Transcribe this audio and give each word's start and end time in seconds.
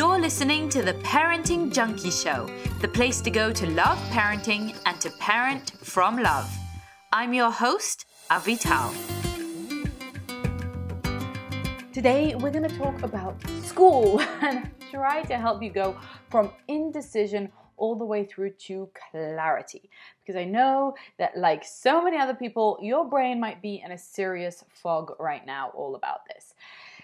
You're 0.00 0.18
listening 0.18 0.70
to 0.70 0.80
the 0.80 0.94
Parenting 0.94 1.70
Junkie 1.70 2.10
Show, 2.10 2.48
the 2.80 2.88
place 2.88 3.20
to 3.20 3.30
go 3.30 3.52
to 3.52 3.66
love 3.66 3.98
parenting 4.08 4.74
and 4.86 4.98
to 4.98 5.10
parent 5.10 5.72
from 5.82 6.16
love. 6.22 6.50
I'm 7.12 7.34
your 7.34 7.50
host, 7.50 8.06
Avital. 8.30 8.94
Today, 11.92 12.34
we're 12.34 12.50
going 12.50 12.66
to 12.66 12.78
talk 12.78 13.02
about 13.02 13.36
school 13.62 14.22
and 14.40 14.70
try 14.90 15.20
to 15.24 15.36
help 15.36 15.62
you 15.62 15.68
go 15.68 15.98
from 16.30 16.50
indecision 16.66 17.52
all 17.76 17.94
the 17.94 18.04
way 18.04 18.24
through 18.24 18.52
to 18.52 18.88
clarity. 19.10 19.90
Because 20.22 20.40
I 20.40 20.44
know 20.44 20.94
that, 21.18 21.36
like 21.36 21.62
so 21.62 22.02
many 22.02 22.16
other 22.16 22.34
people, 22.34 22.78
your 22.80 23.06
brain 23.06 23.38
might 23.38 23.60
be 23.60 23.82
in 23.84 23.92
a 23.92 23.98
serious 23.98 24.64
fog 24.70 25.12
right 25.18 25.44
now 25.44 25.72
all 25.74 25.94
about 25.94 26.20
this. 26.26 26.54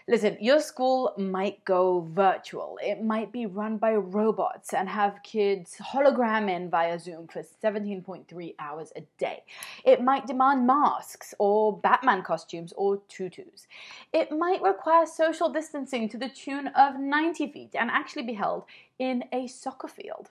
Listen, 0.08 0.36
your 0.40 0.60
school 0.60 1.12
might 1.18 1.64
go 1.64 2.08
virtual. 2.12 2.78
It 2.80 3.02
might 3.02 3.32
be 3.32 3.46
run 3.46 3.76
by 3.76 3.96
robots 3.96 4.72
and 4.72 4.88
have 4.88 5.20
kids 5.24 5.78
hologram 5.80 6.48
in 6.48 6.70
via 6.70 6.96
Zoom 7.00 7.26
for 7.26 7.42
17.3 7.42 8.54
hours 8.60 8.92
a 8.94 9.00
day. 9.18 9.42
It 9.84 10.00
might 10.00 10.28
demand 10.28 10.64
masks 10.64 11.34
or 11.40 11.76
Batman 11.78 12.22
costumes 12.22 12.72
or 12.76 12.98
tutus. 13.08 13.66
It 14.12 14.30
might 14.30 14.62
require 14.62 15.06
social 15.06 15.48
distancing 15.48 16.08
to 16.10 16.18
the 16.18 16.28
tune 16.28 16.68
of 16.68 17.00
90 17.00 17.50
feet 17.50 17.74
and 17.74 17.90
actually 17.90 18.22
be 18.22 18.34
held 18.34 18.62
in 19.00 19.24
a 19.32 19.48
soccer 19.48 19.88
field 19.88 20.30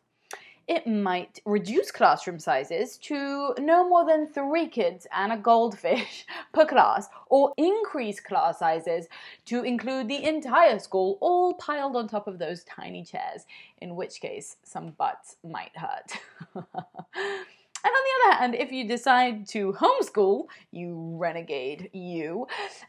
it 0.68 0.88
might 0.88 1.40
reduce 1.46 1.92
classroom 1.92 2.40
sizes 2.40 2.98
to 2.98 3.54
no 3.60 3.88
more 3.88 4.06
than 4.06 4.28
three 4.28 4.68
kids 4.68 5.06
and 5.14 5.32
a 5.32 5.38
goldfish 5.38 6.26
per 6.54 6.66
class, 6.66 7.08
or 7.28 7.54
increase 7.58 8.20
class 8.20 8.60
sizes 8.60 9.08
to 9.46 9.64
include 9.64 10.08
the 10.08 10.24
entire 10.24 10.80
school 10.80 11.18
all 11.22 11.54
piled 11.56 11.96
on 11.96 12.08
top 12.08 12.28
of 12.28 12.40
those 12.40 12.64
tiny 12.64 13.04
chairs, 13.04 13.46
in 13.80 13.96
which 13.96 14.22
case 14.22 14.58
some 14.64 14.92
butts 14.92 15.38
might 15.44 15.76
hurt. 15.76 16.66
And 17.86 17.94
on 17.94 18.04
the 18.04 18.28
other 18.28 18.38
hand, 18.40 18.56
if 18.56 18.72
you 18.72 18.88
decide 18.88 19.48
to 19.50 19.74
homeschool, 19.74 20.48
you 20.72 21.16
renegade, 21.20 21.92
you, 21.94 22.48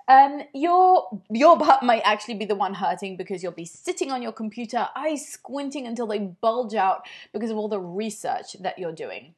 um, 0.09 0.41
your 0.55 1.21
your 1.29 1.59
butt 1.59 1.83
might 1.83 2.01
actually 2.07 2.33
be 2.33 2.47
the 2.47 2.55
one 2.55 2.73
hurting 2.73 3.19
because 3.19 3.43
you'll 3.43 3.53
be 3.53 3.67
sitting 3.67 4.11
on 4.11 4.23
your 4.23 4.33
computer, 4.33 4.89
eyes 4.97 5.29
squinting 5.29 5.87
until 5.87 6.07
they 6.07 6.21
bulge 6.21 6.75
out 6.75 7.07
because 7.35 7.51
of 7.51 7.59
all 7.59 7.69
the 7.69 7.79
research 7.79 8.57
that 8.61 8.79
you're 8.79 8.91
doing. 8.91 9.35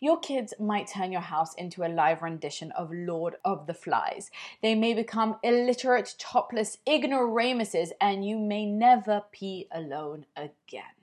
Your 0.00 0.18
kids 0.18 0.52
might 0.60 0.88
turn 0.88 1.12
your 1.12 1.22
house 1.22 1.54
into 1.54 1.82
a 1.82 1.88
live 1.88 2.20
rendition 2.20 2.72
of 2.72 2.90
Lord 2.92 3.36
of 3.42 3.66
the 3.66 3.72
Flies. 3.72 4.30
They 4.60 4.74
may 4.74 4.92
become 4.92 5.38
illiterate, 5.42 6.14
topless 6.18 6.76
ignoramuses, 6.86 7.94
and 8.02 8.22
you 8.22 8.38
may 8.38 8.66
never 8.66 9.22
pee 9.32 9.66
alone 9.72 10.26
again. 10.36 10.95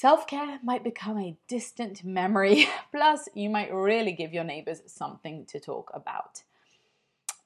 Self 0.00 0.26
care 0.26 0.58
might 0.62 0.82
become 0.82 1.18
a 1.18 1.36
distant 1.46 2.02
memory, 2.04 2.66
plus, 2.90 3.28
you 3.34 3.50
might 3.50 3.70
really 3.70 4.12
give 4.12 4.32
your 4.32 4.44
neighbors 4.44 4.80
something 4.86 5.44
to 5.44 5.60
talk 5.60 5.90
about. 5.92 6.42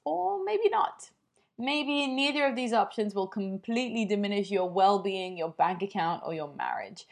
Or 0.05 0.41
maybe 0.41 0.69
not. 0.69 1.09
Maybe 1.57 2.07
neither 2.07 2.47
of 2.47 2.55
these 2.55 2.71
options 2.71 3.13
will 3.13 3.27
completely 3.27 4.05
diminish 4.05 4.51
your 4.51 4.69
well 4.69 4.99
being, 4.99 5.37
your 5.37 5.49
bank 5.49 5.81
account, 5.81 6.23
or 6.25 6.33
your 6.33 6.47
marriage. 6.55 7.05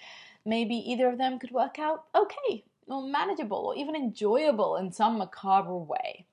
Maybe 0.46 0.76
either 0.76 1.10
of 1.10 1.18
them 1.18 1.40
could 1.40 1.52
work 1.52 1.78
out 1.78 2.06
okay, 2.16 2.64
or 2.88 3.06
manageable, 3.06 3.58
or 3.58 3.76
even 3.76 3.98
enjoyable 3.98 4.78
in 4.78 4.94
some 4.94 5.18
macabre 5.18 5.76
way. 5.76 6.26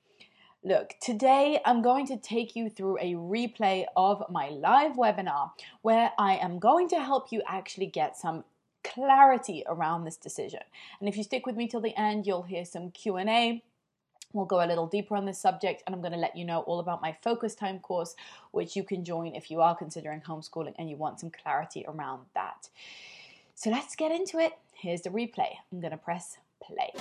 Look, 0.63 0.93
today 1.01 1.59
I'm 1.65 1.81
going 1.81 2.05
to 2.07 2.17
take 2.17 2.55
you 2.55 2.69
through 2.69 2.99
a 2.99 3.15
replay 3.15 3.85
of 3.97 4.23
my 4.29 4.49
live 4.49 4.93
webinar 4.93 5.51
where 5.81 6.11
I 6.17 6.35
am 6.35 6.59
going 6.59 6.87
to 6.89 7.01
help 7.01 7.33
you 7.33 7.41
actually 7.45 7.87
get 7.87 8.15
some 8.15 8.45
clarity 8.83 9.63
around 9.67 10.03
this 10.03 10.17
decision. 10.17 10.61
And 10.99 11.09
if 11.09 11.17
you 11.17 11.23
stick 11.23 11.45
with 11.45 11.55
me 11.55 11.67
till 11.67 11.81
the 11.81 11.97
end, 11.97 12.25
you'll 12.25 12.43
hear 12.43 12.65
some 12.65 12.91
Q&A. 12.91 13.63
We'll 14.33 14.45
go 14.45 14.63
a 14.63 14.67
little 14.67 14.87
deeper 14.87 15.15
on 15.17 15.25
this 15.25 15.39
subject, 15.39 15.83
and 15.85 15.93
I'm 15.93 16.01
going 16.01 16.13
to 16.13 16.17
let 16.17 16.37
you 16.37 16.45
know 16.45 16.61
all 16.61 16.79
about 16.79 17.01
my 17.01 17.15
focus 17.21 17.53
time 17.53 17.79
course, 17.79 18.15
which 18.51 18.75
you 18.75 18.83
can 18.83 19.03
join 19.03 19.35
if 19.35 19.51
you 19.51 19.59
are 19.61 19.75
considering 19.75 20.21
homeschooling 20.21 20.73
and 20.77 20.89
you 20.89 20.95
want 20.95 21.19
some 21.19 21.31
clarity 21.31 21.83
around 21.87 22.21
that. 22.33 22.69
So 23.55 23.69
let's 23.69 23.95
get 23.95 24.11
into 24.11 24.39
it. 24.39 24.53
Here's 24.73 25.01
the 25.01 25.09
replay. 25.09 25.49
I'm 25.71 25.81
going 25.81 25.91
to 25.91 25.97
press 25.97 26.37
play. 26.63 26.91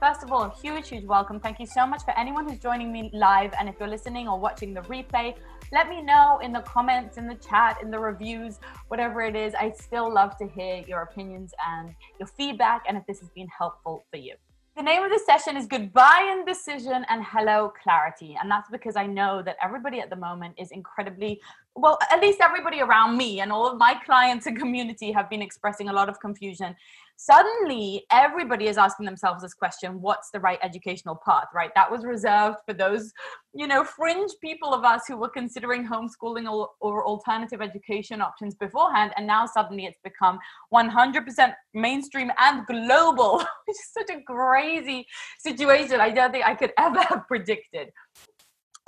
First 0.00 0.22
of 0.22 0.30
all, 0.30 0.48
huge, 0.62 0.88
huge 0.88 1.04
welcome. 1.04 1.40
Thank 1.40 1.58
you 1.58 1.66
so 1.66 1.86
much 1.86 2.04
for 2.04 2.16
anyone 2.16 2.48
who's 2.48 2.60
joining 2.60 2.92
me 2.92 3.10
live. 3.12 3.52
And 3.58 3.68
if 3.68 3.74
you're 3.80 3.88
listening 3.88 4.28
or 4.28 4.38
watching 4.38 4.72
the 4.72 4.82
replay, 4.82 5.34
let 5.72 5.88
me 5.88 6.02
know 6.02 6.38
in 6.42 6.52
the 6.52 6.60
comments, 6.60 7.16
in 7.16 7.26
the 7.26 7.34
chat, 7.34 7.78
in 7.82 7.90
the 7.90 7.98
reviews, 7.98 8.58
whatever 8.88 9.22
it 9.22 9.36
is. 9.36 9.54
I 9.54 9.72
still 9.72 10.12
love 10.12 10.36
to 10.38 10.46
hear 10.46 10.84
your 10.86 11.02
opinions 11.02 11.52
and 11.66 11.94
your 12.18 12.26
feedback 12.26 12.84
and 12.88 12.96
if 12.96 13.06
this 13.06 13.20
has 13.20 13.28
been 13.30 13.48
helpful 13.48 14.04
for 14.10 14.16
you. 14.16 14.34
The 14.76 14.84
name 14.84 15.02
of 15.02 15.10
the 15.10 15.18
session 15.26 15.56
is 15.56 15.66
Goodbye 15.66 16.32
Indecision 16.38 17.04
and 17.08 17.24
Hello 17.24 17.72
Clarity. 17.82 18.38
And 18.40 18.48
that's 18.48 18.70
because 18.70 18.94
I 18.94 19.06
know 19.06 19.42
that 19.42 19.56
everybody 19.60 19.98
at 19.98 20.08
the 20.08 20.14
moment 20.14 20.54
is 20.56 20.70
incredibly, 20.70 21.40
well, 21.74 21.98
at 22.10 22.20
least 22.20 22.40
everybody 22.40 22.80
around 22.80 23.16
me 23.16 23.40
and 23.40 23.52
all 23.52 23.70
of 23.70 23.78
my 23.78 23.94
clients 24.04 24.46
and 24.46 24.58
community 24.58 25.12
have 25.12 25.30
been 25.30 25.42
expressing 25.42 25.88
a 25.88 25.92
lot 25.92 26.08
of 26.08 26.18
confusion. 26.20 26.74
Suddenly 27.16 28.04
everybody 28.12 28.66
is 28.66 28.78
asking 28.78 29.06
themselves 29.06 29.42
this 29.42 29.54
question 29.54 30.00
what's 30.00 30.30
the 30.30 30.38
right 30.40 30.58
educational 30.62 31.20
path 31.24 31.46
right? 31.54 31.70
That 31.74 31.90
was 31.90 32.04
reserved 32.04 32.58
for 32.66 32.74
those 32.74 33.12
you 33.54 33.66
know 33.66 33.84
fringe 33.84 34.32
people 34.40 34.72
of 34.72 34.84
us 34.84 35.02
who 35.08 35.16
were 35.16 35.28
considering 35.28 35.86
homeschooling 35.86 36.48
or, 36.48 37.04
alternative 37.06 37.60
education 37.60 38.20
options 38.20 38.54
beforehand 38.54 39.12
and 39.16 39.26
now 39.26 39.46
suddenly 39.46 39.84
it's 39.84 39.98
become 40.04 40.38
100% 40.72 41.52
mainstream 41.74 42.30
and 42.38 42.66
global 42.66 43.38
which 43.66 43.76
is 43.76 43.92
such 43.92 44.10
a 44.16 44.22
crazy 44.22 45.06
situation. 45.38 46.00
I 46.00 46.10
don't 46.10 46.32
think 46.32 46.46
i 46.46 46.54
could 46.54 46.72
ever 46.78 47.02
have 47.02 47.26
predicted 47.26 47.90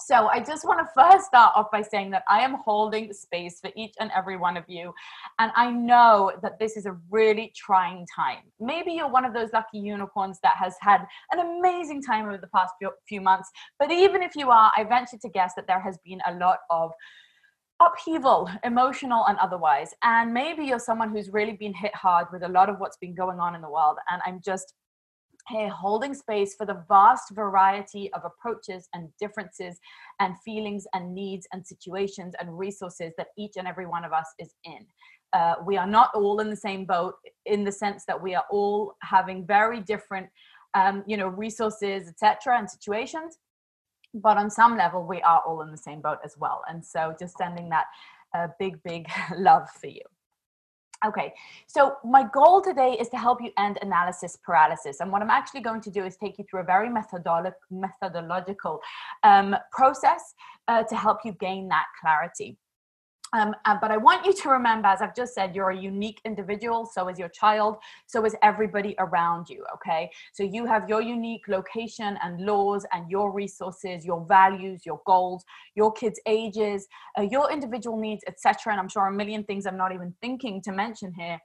so 0.01 0.29
I 0.29 0.41
just 0.41 0.65
want 0.65 0.81
to 0.81 0.93
first 0.95 1.27
start 1.27 1.53
off 1.55 1.71
by 1.71 1.83
saying 1.83 2.11
that 2.11 2.25
I 2.29 2.41
am 2.41 2.55
holding 2.55 3.13
space 3.13 3.61
for 3.61 3.71
each 3.77 3.95
and 4.01 4.11
every 4.17 4.37
one 4.37 4.57
of 4.57 4.65
you. 4.69 4.93
And 5.39 5.53
I 5.55 5.71
know 5.71 6.33
that 6.43 6.59
this 6.59 6.77
is 6.77 6.87
a 6.87 6.97
really 7.11 7.53
trying 7.57 8.07
time. 8.15 8.39
Maybe 8.59 8.93
you're 8.93 9.11
one 9.11 9.25
of 9.25 9.35
those 9.35 9.51
lucky 9.53 9.79
unicorns 9.79 10.39
that 10.43 10.57
has 10.57 10.75
had 10.81 11.07
an 11.33 11.39
amazing 11.39 12.03
time 12.03 12.27
over 12.27 12.39
the 12.39 12.49
past 12.49 12.75
few 13.09 13.21
months. 13.21 13.51
But 13.79 13.91
even 13.91 14.23
if 14.23 14.37
you 14.37 14.51
are, 14.51 14.73
I 14.77 14.85
venture 14.85 15.19
to 15.19 15.29
guess 15.29 15.53
that 15.57 15.67
there 15.67 15.81
has 15.81 15.99
been 16.05 16.21
a 16.27 16.35
lot 16.35 16.59
of 16.71 16.93
upheaval, 17.81 18.49
emotional 18.63 19.27
and 19.27 19.39
otherwise. 19.39 19.95
And 20.03 20.33
maybe 20.33 20.65
you're 20.65 20.79
someone 20.79 21.11
who's 21.11 21.31
really 21.31 21.55
been 21.55 21.75
hit 21.75 21.95
hard 21.95 22.27
with 22.33 22.43
a 22.43 22.49
lot 22.49 22.69
of 22.69 22.79
what's 22.79 22.99
been 22.99 23.15
going 23.15 23.41
on 23.41 23.55
in 23.55 23.63
the 23.63 23.71
world. 23.71 23.97
And 24.11 24.21
I'm 24.27 24.41
just 24.45 24.75
holding 25.69 26.15
space 26.15 26.55
for 26.55 26.67
the 26.67 26.85
vast 26.89 27.33
variety 27.33 28.13
of 28.13 28.23
approaches 28.25 28.89
and 28.95 29.09
differences 29.19 29.79
and 30.21 30.35
feelings 30.45 30.87
and 30.95 31.15
needs 31.15 31.47
and 31.53 31.67
situations 31.67 32.35
and 32.41 32.59
resources 32.59 33.13
that 33.19 33.29
each 33.37 33.53
and 33.57 33.67
every 33.67 33.87
one 33.87 34.05
of 34.05 34.13
us 34.13 34.27
is 34.39 34.55
in. 34.65 34.87
Uh, 35.33 35.55
we 35.65 35.77
are 35.77 35.87
not 35.87 36.11
all 36.15 36.41
in 36.41 36.51
the 36.51 36.57
same 36.57 36.85
boat 36.85 37.15
in 37.47 37.65
the 37.65 37.73
sense 37.73 38.05
that 38.07 38.21
we 38.21 38.35
are 38.35 38.45
all 38.51 38.97
having 39.03 39.47
very 39.47 39.81
different 39.81 40.29
um, 40.75 41.03
you 41.07 41.17
know 41.17 41.29
resources 41.29 42.09
etc 42.09 42.59
and 42.59 42.69
situations 42.69 43.39
but 44.15 44.37
on 44.37 44.51
some 44.51 44.77
level 44.77 45.05
we 45.05 45.21
are 45.23 45.41
all 45.47 45.63
in 45.63 45.71
the 45.71 45.77
same 45.77 46.01
boat 46.01 46.19
as 46.25 46.35
well 46.39 46.63
and 46.69 46.85
so 46.85 47.15
just 47.19 47.37
sending 47.39 47.69
that 47.69 47.87
uh, 48.37 48.49
big 48.59 48.81
big 48.83 49.07
love 49.37 49.69
for 49.81 49.89
you 49.89 50.03
Okay, 51.07 51.33
so 51.67 51.97
my 52.05 52.25
goal 52.31 52.61
today 52.61 52.95
is 53.01 53.09
to 53.09 53.17
help 53.17 53.41
you 53.41 53.51
end 53.57 53.79
analysis 53.81 54.37
paralysis. 54.45 55.01
And 55.01 55.11
what 55.11 55.23
I'm 55.23 55.31
actually 55.31 55.63
going 55.63 55.81
to 55.83 55.91
do 55.91 56.05
is 56.05 56.17
take 56.19 56.39
you 56.39 56.45
through 56.45 56.61
a 56.61 56.65
very 56.65 56.91
methodolo- 56.91 57.55
methodological 57.71 58.81
um, 59.23 59.57
process 59.73 60.35
uh, 60.69 60.83
to 60.83 60.97
help 60.97 61.21
you 61.25 61.33
gain 61.33 61.69
that 61.69 61.87
clarity. 61.99 62.59
Um, 63.33 63.55
uh, 63.65 63.77
but 63.81 63.91
I 63.91 63.97
want 63.97 64.27
you 64.27 64.33
to 64.33 64.49
remember, 64.49 64.89
as 64.89 65.01
I've 65.03 65.15
just 65.15 65.35
said, 65.35 65.55
you're 65.55 65.71
a 65.71 65.77
unique 65.77 66.21
individual. 66.25 66.85
So 66.87 67.09
is 67.09 67.19
your 67.19 67.29
child. 67.29 67.77
So 68.07 68.25
is 68.25 68.35
everybody 68.43 68.95
around 68.99 69.49
you. 69.49 69.65
Okay. 69.75 70.11
So 70.33 70.43
you 70.43 70.67
have 70.67 70.89
your 70.89 71.01
unique 71.01 71.47
location 71.49 72.19
and 72.23 72.45
laws 72.45 72.85
and 72.93 73.11
your 73.11 73.33
resources, 73.33 74.05
your 74.05 74.25
values, 74.27 74.83
your 74.85 75.01
goals, 75.07 75.45
your 75.75 75.93
kids' 75.93 76.21
ages, 76.27 76.87
uh, 77.19 77.23
your 77.23 77.53
individual 77.53 77.97
needs, 77.97 78.25
etc. 78.27 78.73
And 78.73 78.81
I'm 78.81 78.89
sure 78.89 79.07
a 79.07 79.13
million 79.13 79.45
things 79.45 79.67
I'm 79.67 79.77
not 79.77 79.93
even 79.93 80.15
thinking 80.21 80.61
to 80.63 80.73
mention 80.73 81.13
here. 81.17 81.39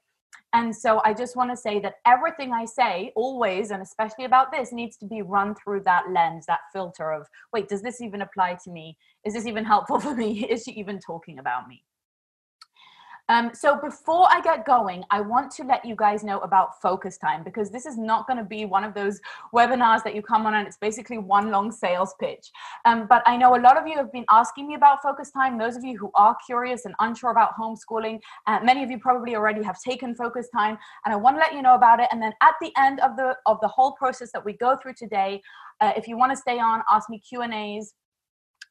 And 0.56 0.74
so 0.74 1.02
I 1.04 1.14
just 1.14 1.36
want 1.36 1.52
to 1.52 1.58
say 1.58 1.80
that 1.82 1.96
everything 2.06 2.54
I 2.54 2.64
say, 2.64 3.12
always, 3.18 3.72
and 3.72 3.82
especially 3.82 4.24
about 4.24 4.54
this, 4.54 4.72
needs 4.72 4.96
to 4.98 5.06
be 5.06 5.22
run 5.22 5.54
through 5.54 5.82
that 5.82 6.04
lens, 6.12 6.46
that 6.46 6.62
filter 6.72 7.12
of 7.12 7.28
wait, 7.52 7.68
does 7.68 7.82
this 7.82 8.00
even 8.00 8.22
apply 8.22 8.58
to 8.64 8.72
me? 8.72 8.98
Is 9.26 9.34
this 9.34 9.46
even 9.46 9.66
helpful 9.66 10.00
for 10.06 10.16
me? 10.16 10.46
Is 10.46 10.64
she 10.64 10.72
even 10.72 11.00
talking 11.00 11.40
about 11.40 11.68
me? 11.68 11.84
Um, 13.28 13.52
so 13.54 13.80
before 13.82 14.28
I 14.30 14.40
get 14.42 14.66
going, 14.66 15.04
I 15.10 15.20
want 15.20 15.52
to 15.54 15.64
let 15.64 15.84
you 15.84 15.96
guys 15.96 16.24
know 16.24 16.40
about 16.42 16.80
focus 16.80 17.18
time 17.18 17.44
because 17.44 17.72
this 17.72 17.88
is 17.88 17.98
not 17.98 18.28
going 18.28 18.38
to 18.38 18.44
be 18.44 18.66
one 18.66 18.84
of 18.84 18.94
those 18.94 19.20
webinars 19.54 20.04
that 20.04 20.14
you 20.14 20.22
come 20.22 20.46
on 20.46 20.54
and 20.54 20.68
it's 20.68 20.78
basically 20.78 21.18
one 21.18 21.50
long 21.50 21.72
sales 21.72 22.14
pitch. 22.20 22.52
Um, 22.86 23.08
but 23.10 23.24
I 23.26 23.36
know 23.36 23.56
a 23.56 23.60
lot 23.60 23.78
of 23.78 23.88
you 23.88 23.98
have 23.98 24.12
been 24.12 24.26
asking 24.30 24.68
me 24.68 24.76
about 24.76 25.02
focus 25.02 25.32
time. 25.32 25.58
Those 25.58 25.76
of 25.76 25.84
you 25.84 25.98
who 25.98 26.12
are 26.14 26.38
curious 26.46 26.86
and 26.86 26.94
unsure 27.00 27.32
about 27.32 27.58
homeschooling, 27.60 28.20
uh, 28.46 28.60
many 28.64 28.84
of 28.84 28.92
you 28.92 29.00
probably 29.00 29.36
already 29.36 29.64
have 29.64 29.80
taken 29.82 30.14
focus 30.14 30.48
time, 30.56 30.78
and 31.04 31.14
I 31.14 31.18
want 31.18 31.36
to 31.38 31.40
let 31.40 31.54
you 31.54 31.64
know 31.64 31.74
about 31.74 32.00
it. 32.00 32.08
And 32.12 32.22
then 32.22 32.34
at 32.44 32.54
the 32.62 32.72
end 32.78 33.00
of 33.00 33.16
the 33.16 33.36
of 33.48 33.60
the 33.62 33.68
whole 33.68 33.94
process 33.94 34.32
that 34.34 34.46
we 34.46 34.54
go 34.54 34.78
through 34.78 34.94
today, 34.98 35.42
uh, 35.82 35.94
if 35.98 36.08
you 36.08 36.16
want 36.16 36.32
to 36.32 36.38
stay 36.38 36.60
on, 36.60 36.84
ask 36.92 37.10
me 37.10 37.20
Q 37.28 37.42
and 37.42 37.54
A's 37.54 37.96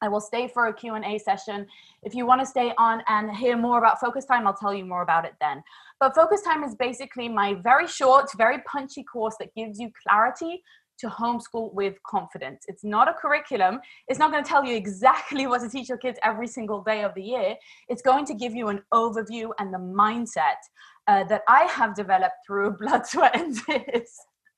I 0.01 0.07
will 0.07 0.19
stay 0.19 0.47
for 0.47 0.67
a 0.67 0.73
Q&A 0.73 1.17
session. 1.19 1.67
If 2.03 2.13
you 2.13 2.25
want 2.25 2.41
to 2.41 2.45
stay 2.45 2.73
on 2.77 3.01
and 3.07 3.35
hear 3.35 3.57
more 3.57 3.77
about 3.77 3.99
focus 3.99 4.25
time, 4.25 4.47
I'll 4.47 4.55
tell 4.55 4.73
you 4.73 4.85
more 4.85 5.01
about 5.01 5.25
it 5.25 5.33
then. 5.39 5.63
But 5.99 6.15
focus 6.15 6.41
time 6.41 6.63
is 6.63 6.75
basically 6.75 7.29
my 7.29 7.55
very 7.55 7.87
short, 7.87 8.29
very 8.37 8.59
punchy 8.67 9.03
course 9.03 9.35
that 9.39 9.53
gives 9.55 9.79
you 9.79 9.91
clarity 10.07 10.61
to 10.97 11.07
homeschool 11.07 11.73
with 11.73 11.95
confidence. 12.03 12.65
It's 12.67 12.83
not 12.83 13.09
a 13.09 13.13
curriculum. 13.13 13.79
It's 14.07 14.19
not 14.19 14.31
going 14.31 14.43
to 14.43 14.49
tell 14.49 14.65
you 14.65 14.75
exactly 14.75 15.47
what 15.47 15.61
to 15.61 15.69
teach 15.69 15.89
your 15.89 15.97
kids 15.97 16.17
every 16.23 16.47
single 16.47 16.81
day 16.81 17.03
of 17.03 17.13
the 17.15 17.23
year. 17.23 17.55
It's 17.89 18.01
going 18.01 18.25
to 18.25 18.33
give 18.33 18.55
you 18.55 18.69
an 18.69 18.81
overview 18.93 19.49
and 19.59 19.73
the 19.73 19.77
mindset 19.77 20.61
uh, 21.07 21.23
that 21.25 21.41
I 21.47 21.63
have 21.63 21.95
developed 21.95 22.35
through 22.45 22.71
blood, 22.79 23.05
sweat, 23.05 23.35
and 23.35 23.55
tears. 23.65 24.11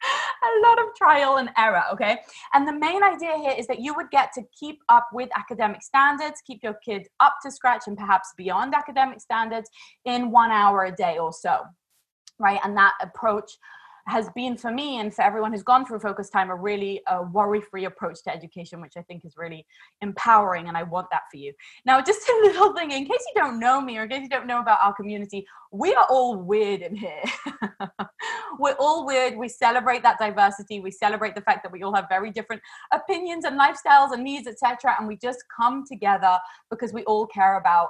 a 0.43 0.67
lot 0.67 0.79
of 0.79 0.85
trial 0.95 1.37
and 1.37 1.49
error, 1.57 1.83
okay? 1.91 2.17
And 2.53 2.67
the 2.67 2.73
main 2.73 3.03
idea 3.03 3.37
here 3.37 3.55
is 3.57 3.67
that 3.67 3.79
you 3.79 3.93
would 3.95 4.09
get 4.11 4.31
to 4.33 4.43
keep 4.57 4.79
up 4.89 5.07
with 5.13 5.29
academic 5.35 5.83
standards, 5.83 6.41
keep 6.45 6.61
your 6.63 6.75
kids 6.85 7.07
up 7.19 7.35
to 7.43 7.51
scratch 7.51 7.83
and 7.87 7.97
perhaps 7.97 8.33
beyond 8.37 8.73
academic 8.73 9.21
standards 9.21 9.69
in 10.05 10.31
one 10.31 10.51
hour 10.51 10.85
a 10.85 10.91
day 10.91 11.17
or 11.17 11.33
so, 11.33 11.61
right? 12.39 12.59
And 12.63 12.75
that 12.77 12.93
approach 13.01 13.51
has 14.07 14.29
been 14.35 14.57
for 14.57 14.71
me 14.71 14.99
and 14.99 15.13
for 15.13 15.21
everyone 15.21 15.51
who's 15.51 15.63
gone 15.63 15.85
through 15.85 15.99
focus 15.99 16.29
time 16.29 16.49
a 16.49 16.55
really 16.55 17.01
worry-free 17.31 17.85
approach 17.85 18.23
to 18.23 18.33
education 18.33 18.81
which 18.81 18.93
i 18.97 19.01
think 19.01 19.25
is 19.25 19.35
really 19.37 19.65
empowering 20.01 20.67
and 20.67 20.77
i 20.77 20.83
want 20.83 21.07
that 21.11 21.23
for 21.29 21.37
you. 21.37 21.53
Now 21.85 22.01
just 22.01 22.27
a 22.27 22.39
little 22.43 22.73
thing 22.73 22.91
in 22.91 23.05
case 23.05 23.23
you 23.33 23.41
don't 23.41 23.59
know 23.59 23.81
me 23.81 23.97
or 23.97 24.03
in 24.03 24.09
case 24.09 24.21
you 24.23 24.29
don't 24.29 24.47
know 24.47 24.59
about 24.59 24.79
our 24.83 24.93
community 24.93 25.45
we 25.71 25.93
are 25.93 26.05
all 26.09 26.37
weird 26.37 26.81
in 26.81 26.95
here. 26.95 27.21
We're 28.59 28.77
all 28.79 29.05
weird. 29.05 29.37
We 29.37 29.49
celebrate 29.49 30.01
that 30.03 30.17
diversity. 30.17 30.79
We 30.79 30.91
celebrate 30.91 31.35
the 31.35 31.41
fact 31.41 31.61
that 31.63 31.71
we 31.71 31.83
all 31.83 31.93
have 31.93 32.05
very 32.09 32.31
different 32.31 32.61
opinions 32.93 33.45
and 33.45 33.59
lifestyles 33.59 34.13
and 34.13 34.23
needs 34.23 34.47
etc 34.47 34.95
and 34.97 35.07
we 35.07 35.17
just 35.17 35.43
come 35.55 35.83
together 35.85 36.37
because 36.69 36.93
we 36.93 37.03
all 37.03 37.27
care 37.27 37.57
about 37.57 37.89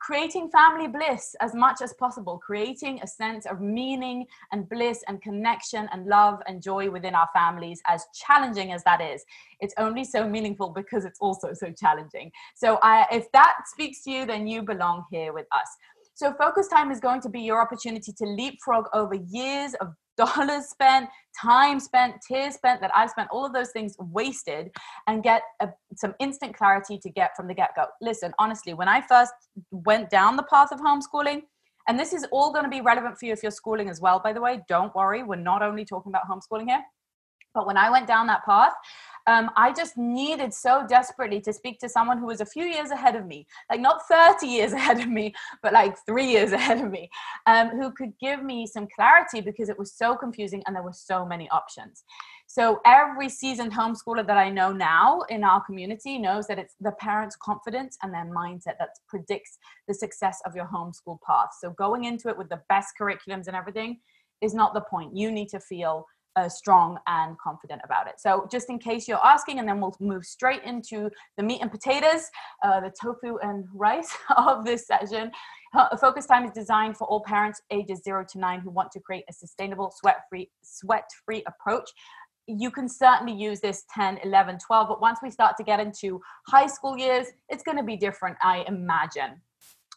creating 0.00 0.50
family 0.50 0.88
bliss 0.88 1.36
as 1.40 1.54
much 1.54 1.82
as 1.82 1.92
possible, 1.92 2.38
creating 2.38 3.00
a 3.02 3.06
sense 3.06 3.46
of 3.46 3.60
meaning 3.60 4.26
and 4.50 4.68
bliss 4.68 5.04
and 5.06 5.20
connection 5.20 5.88
and 5.92 6.06
love 6.06 6.40
and 6.46 6.62
joy 6.62 6.90
within 6.90 7.14
our 7.14 7.28
families, 7.34 7.80
as 7.86 8.04
challenging 8.14 8.72
as 8.72 8.82
that 8.84 9.00
is. 9.00 9.22
It's 9.60 9.74
only 9.78 10.04
so 10.04 10.26
meaningful 10.26 10.70
because 10.70 11.04
it's 11.04 11.20
also 11.20 11.52
so 11.52 11.70
challenging. 11.70 12.32
So, 12.56 12.78
I, 12.82 13.06
if 13.12 13.30
that 13.32 13.54
speaks 13.66 14.02
to 14.04 14.10
you, 14.10 14.26
then 14.26 14.46
you 14.46 14.62
belong 14.62 15.04
here 15.10 15.32
with 15.32 15.46
us. 15.52 15.68
So, 16.14 16.32
focus 16.34 16.68
time 16.68 16.90
is 16.90 17.00
going 17.00 17.20
to 17.22 17.28
be 17.28 17.40
your 17.42 17.60
opportunity 17.60 18.12
to 18.12 18.24
leapfrog 18.24 18.86
over 18.92 19.14
years 19.14 19.74
of 19.80 19.94
dollars 20.16 20.68
spent, 20.68 21.08
time 21.40 21.80
spent, 21.80 22.16
tears 22.26 22.54
spent 22.54 22.80
that 22.80 22.90
I've 22.94 23.10
spent, 23.10 23.28
all 23.30 23.44
of 23.44 23.52
those 23.52 23.70
things 23.70 23.96
wasted, 23.98 24.70
and 25.06 25.22
get 25.22 25.42
a, 25.60 25.68
some 25.96 26.14
instant 26.20 26.56
clarity 26.56 26.98
to 26.98 27.10
get 27.10 27.30
from 27.36 27.46
the 27.46 27.54
get 27.54 27.70
go. 27.76 27.86
Listen, 28.00 28.32
honestly, 28.38 28.74
when 28.74 28.88
I 28.88 29.00
first 29.00 29.32
went 29.70 30.10
down 30.10 30.36
the 30.36 30.44
path 30.44 30.72
of 30.72 30.80
homeschooling, 30.80 31.42
and 31.88 31.98
this 31.98 32.12
is 32.12 32.26
all 32.30 32.52
going 32.52 32.64
to 32.64 32.70
be 32.70 32.80
relevant 32.80 33.18
for 33.18 33.26
you 33.26 33.32
if 33.32 33.42
you're 33.42 33.50
schooling 33.50 33.88
as 33.88 34.00
well, 34.00 34.20
by 34.22 34.32
the 34.32 34.40
way, 34.40 34.60
don't 34.68 34.94
worry, 34.94 35.22
we're 35.22 35.36
not 35.36 35.62
only 35.62 35.84
talking 35.84 36.12
about 36.12 36.22
homeschooling 36.28 36.68
here. 36.68 36.82
But 37.54 37.66
when 37.66 37.76
I 37.76 37.90
went 37.90 38.06
down 38.06 38.26
that 38.28 38.44
path, 38.44 38.72
um, 39.30 39.48
I 39.56 39.72
just 39.72 39.96
needed 39.96 40.52
so 40.52 40.84
desperately 40.88 41.40
to 41.42 41.52
speak 41.52 41.78
to 41.80 41.88
someone 41.88 42.18
who 42.18 42.26
was 42.26 42.40
a 42.40 42.46
few 42.46 42.64
years 42.64 42.90
ahead 42.90 43.14
of 43.14 43.26
me, 43.26 43.46
like 43.70 43.80
not 43.80 44.02
30 44.08 44.44
years 44.48 44.72
ahead 44.80 44.98
of 44.98 45.08
me, 45.08 45.32
but 45.62 45.72
like 45.72 45.94
three 46.04 46.26
years 46.26 46.50
ahead 46.60 46.80
of 46.80 46.90
me, 46.90 47.08
um, 47.46 47.68
who 47.68 47.92
could 47.92 48.12
give 48.20 48.42
me 48.42 48.66
some 48.66 48.88
clarity 48.92 49.40
because 49.40 49.68
it 49.68 49.78
was 49.78 49.92
so 49.92 50.16
confusing 50.16 50.64
and 50.66 50.74
there 50.74 50.82
were 50.82 50.92
so 50.92 51.24
many 51.24 51.48
options. 51.50 52.02
So 52.48 52.80
every 52.84 53.28
seasoned 53.28 53.72
homeschooler 53.72 54.26
that 54.26 54.36
I 54.36 54.50
know 54.50 54.72
now 54.72 55.20
in 55.28 55.44
our 55.44 55.62
community 55.64 56.18
knows 56.18 56.48
that 56.48 56.58
it's 56.58 56.74
the 56.80 56.90
parents' 56.98 57.36
confidence 57.36 57.96
and 58.02 58.12
their 58.12 58.24
mindset 58.24 58.78
that 58.80 58.98
predicts 59.08 59.58
the 59.86 59.94
success 59.94 60.40
of 60.44 60.56
your 60.56 60.66
homeschool 60.66 61.18
path. 61.24 61.50
So 61.60 61.70
going 61.70 62.02
into 62.02 62.28
it 62.28 62.36
with 62.36 62.48
the 62.48 62.62
best 62.68 62.94
curriculums 63.00 63.46
and 63.46 63.54
everything 63.54 64.00
is 64.40 64.54
not 64.54 64.74
the 64.74 64.80
point. 64.80 65.16
You 65.16 65.30
need 65.30 65.50
to 65.50 65.60
feel 65.60 66.06
uh, 66.40 66.48
strong 66.48 66.98
and 67.06 67.38
confident 67.38 67.80
about 67.84 68.06
it. 68.06 68.14
So, 68.18 68.48
just 68.50 68.70
in 68.70 68.78
case 68.78 69.06
you're 69.06 69.24
asking, 69.24 69.58
and 69.58 69.68
then 69.68 69.80
we'll 69.80 69.94
move 70.00 70.24
straight 70.24 70.62
into 70.64 71.10
the 71.36 71.42
meat 71.42 71.60
and 71.60 71.70
potatoes, 71.70 72.22
uh, 72.64 72.80
the 72.80 72.92
tofu 73.00 73.36
and 73.42 73.64
rice 73.74 74.16
of 74.36 74.64
this 74.64 74.86
session. 74.86 75.30
Focus 76.00 76.26
time 76.26 76.44
is 76.44 76.50
designed 76.50 76.96
for 76.96 77.06
all 77.06 77.22
parents 77.22 77.62
ages 77.70 78.02
zero 78.02 78.24
to 78.28 78.38
nine 78.38 78.60
who 78.60 78.70
want 78.70 78.90
to 78.92 79.00
create 79.00 79.24
a 79.28 79.32
sustainable, 79.32 79.92
sweat-free, 80.00 80.50
sweat-free 80.62 81.44
approach 81.46 81.90
you 82.46 82.70
can 82.70 82.88
certainly 82.88 83.32
use 83.32 83.60
this 83.60 83.84
10 83.94 84.18
11 84.24 84.58
12 84.58 84.88
but 84.88 85.00
once 85.00 85.20
we 85.22 85.30
start 85.30 85.56
to 85.56 85.62
get 85.62 85.78
into 85.78 86.20
high 86.48 86.66
school 86.66 86.96
years 86.96 87.28
it's 87.48 87.62
going 87.62 87.76
to 87.76 87.84
be 87.84 87.96
different 87.96 88.36
i 88.42 88.64
imagine 88.66 89.40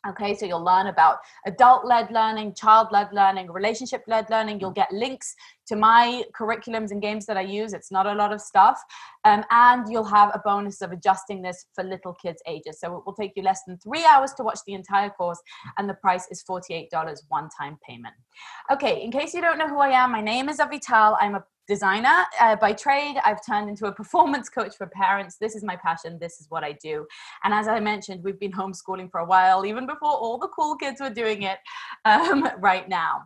Okay, 0.06 0.36
so 0.36 0.46
you'll 0.46 0.64
learn 0.64 0.88
about 0.88 1.20
adult 1.46 1.86
led 1.86 2.12
learning, 2.12 2.56
child 2.56 2.90
led 2.92 3.08
learning, 3.14 3.50
relationship 3.50 4.04
led 4.06 4.30
learning. 4.30 4.60
You'll 4.60 4.72
get 4.72 4.92
links 4.92 5.34
to 5.68 5.78
my 5.78 6.24
curriculums 6.38 6.92
and 6.92 7.02
games 7.02 7.26
that 7.26 7.38
I 7.38 7.42
use. 7.42 7.72
It's 7.72 7.90
not 7.90 8.06
a 8.06 8.14
lot 8.14 8.34
of 8.34 8.42
stuff. 8.42 8.82
Um, 9.24 9.46
and 9.50 9.90
you'll 9.90 10.04
have 10.04 10.32
a 10.34 10.42
bonus 10.44 10.82
of 10.82 10.92
adjusting 10.92 11.42
this 11.42 11.68
for 11.74 11.86
little 11.86 12.14
kids' 12.16 12.42
ages. 12.46 12.82
So 12.82 12.98
it 12.98 13.06
will 13.06 13.14
take 13.14 13.32
you 13.38 13.44
less 13.44 13.62
than 13.66 13.78
three 13.78 14.04
hours 14.04 14.34
to 14.34 14.44
watch 14.44 14.60
the 14.68 14.74
entire 14.74 15.10
course, 15.10 15.40
and 15.78 15.90
the 15.90 15.94
price 15.94 16.28
is 16.30 16.44
$48 16.44 16.90
one 17.30 17.48
time 17.58 17.80
payment. 17.88 18.16
Okay, 18.72 19.04
in 19.04 19.10
case 19.10 19.34
you 19.34 19.40
don't 19.40 19.58
know 19.58 19.70
who 19.70 19.80
I 19.80 19.90
am, 19.90 20.12
my 20.12 20.22
name 20.22 20.50
is 20.50 20.60
Avital. 20.60 21.16
I'm 21.22 21.36
a 21.36 21.44
designer. 21.68 22.26
Uh, 22.40 22.56
by 22.56 22.74
trade 22.74 23.16
i've 23.26 23.46
turned 23.46 23.70
into 23.70 23.86
a 23.86 23.92
performance 23.92 24.50
coach 24.50 24.76
for 24.76 24.88
parents. 24.88 25.38
This 25.38 25.56
is 25.56 25.64
my 25.64 25.76
passion. 25.76 26.18
This 26.20 26.40
is 26.40 26.48
what 26.50 26.64
i 26.64 26.74
do. 26.74 27.06
And 27.44 27.54
as 27.54 27.68
i 27.68 27.80
mentioned 27.80 28.24
we've 28.24 28.40
been 28.40 28.52
homeschooling 28.52 29.10
for 29.12 29.20
a 29.20 29.26
while 29.26 29.66
even 29.66 29.86
before 29.86 30.12
all 30.12 30.38
the 30.38 30.50
cool 30.50 30.76
kids 30.76 31.00
were 31.02 31.10
doing 31.10 31.44
it 31.44 31.60
um, 32.06 32.50
right 32.60 32.88
now 32.90 33.24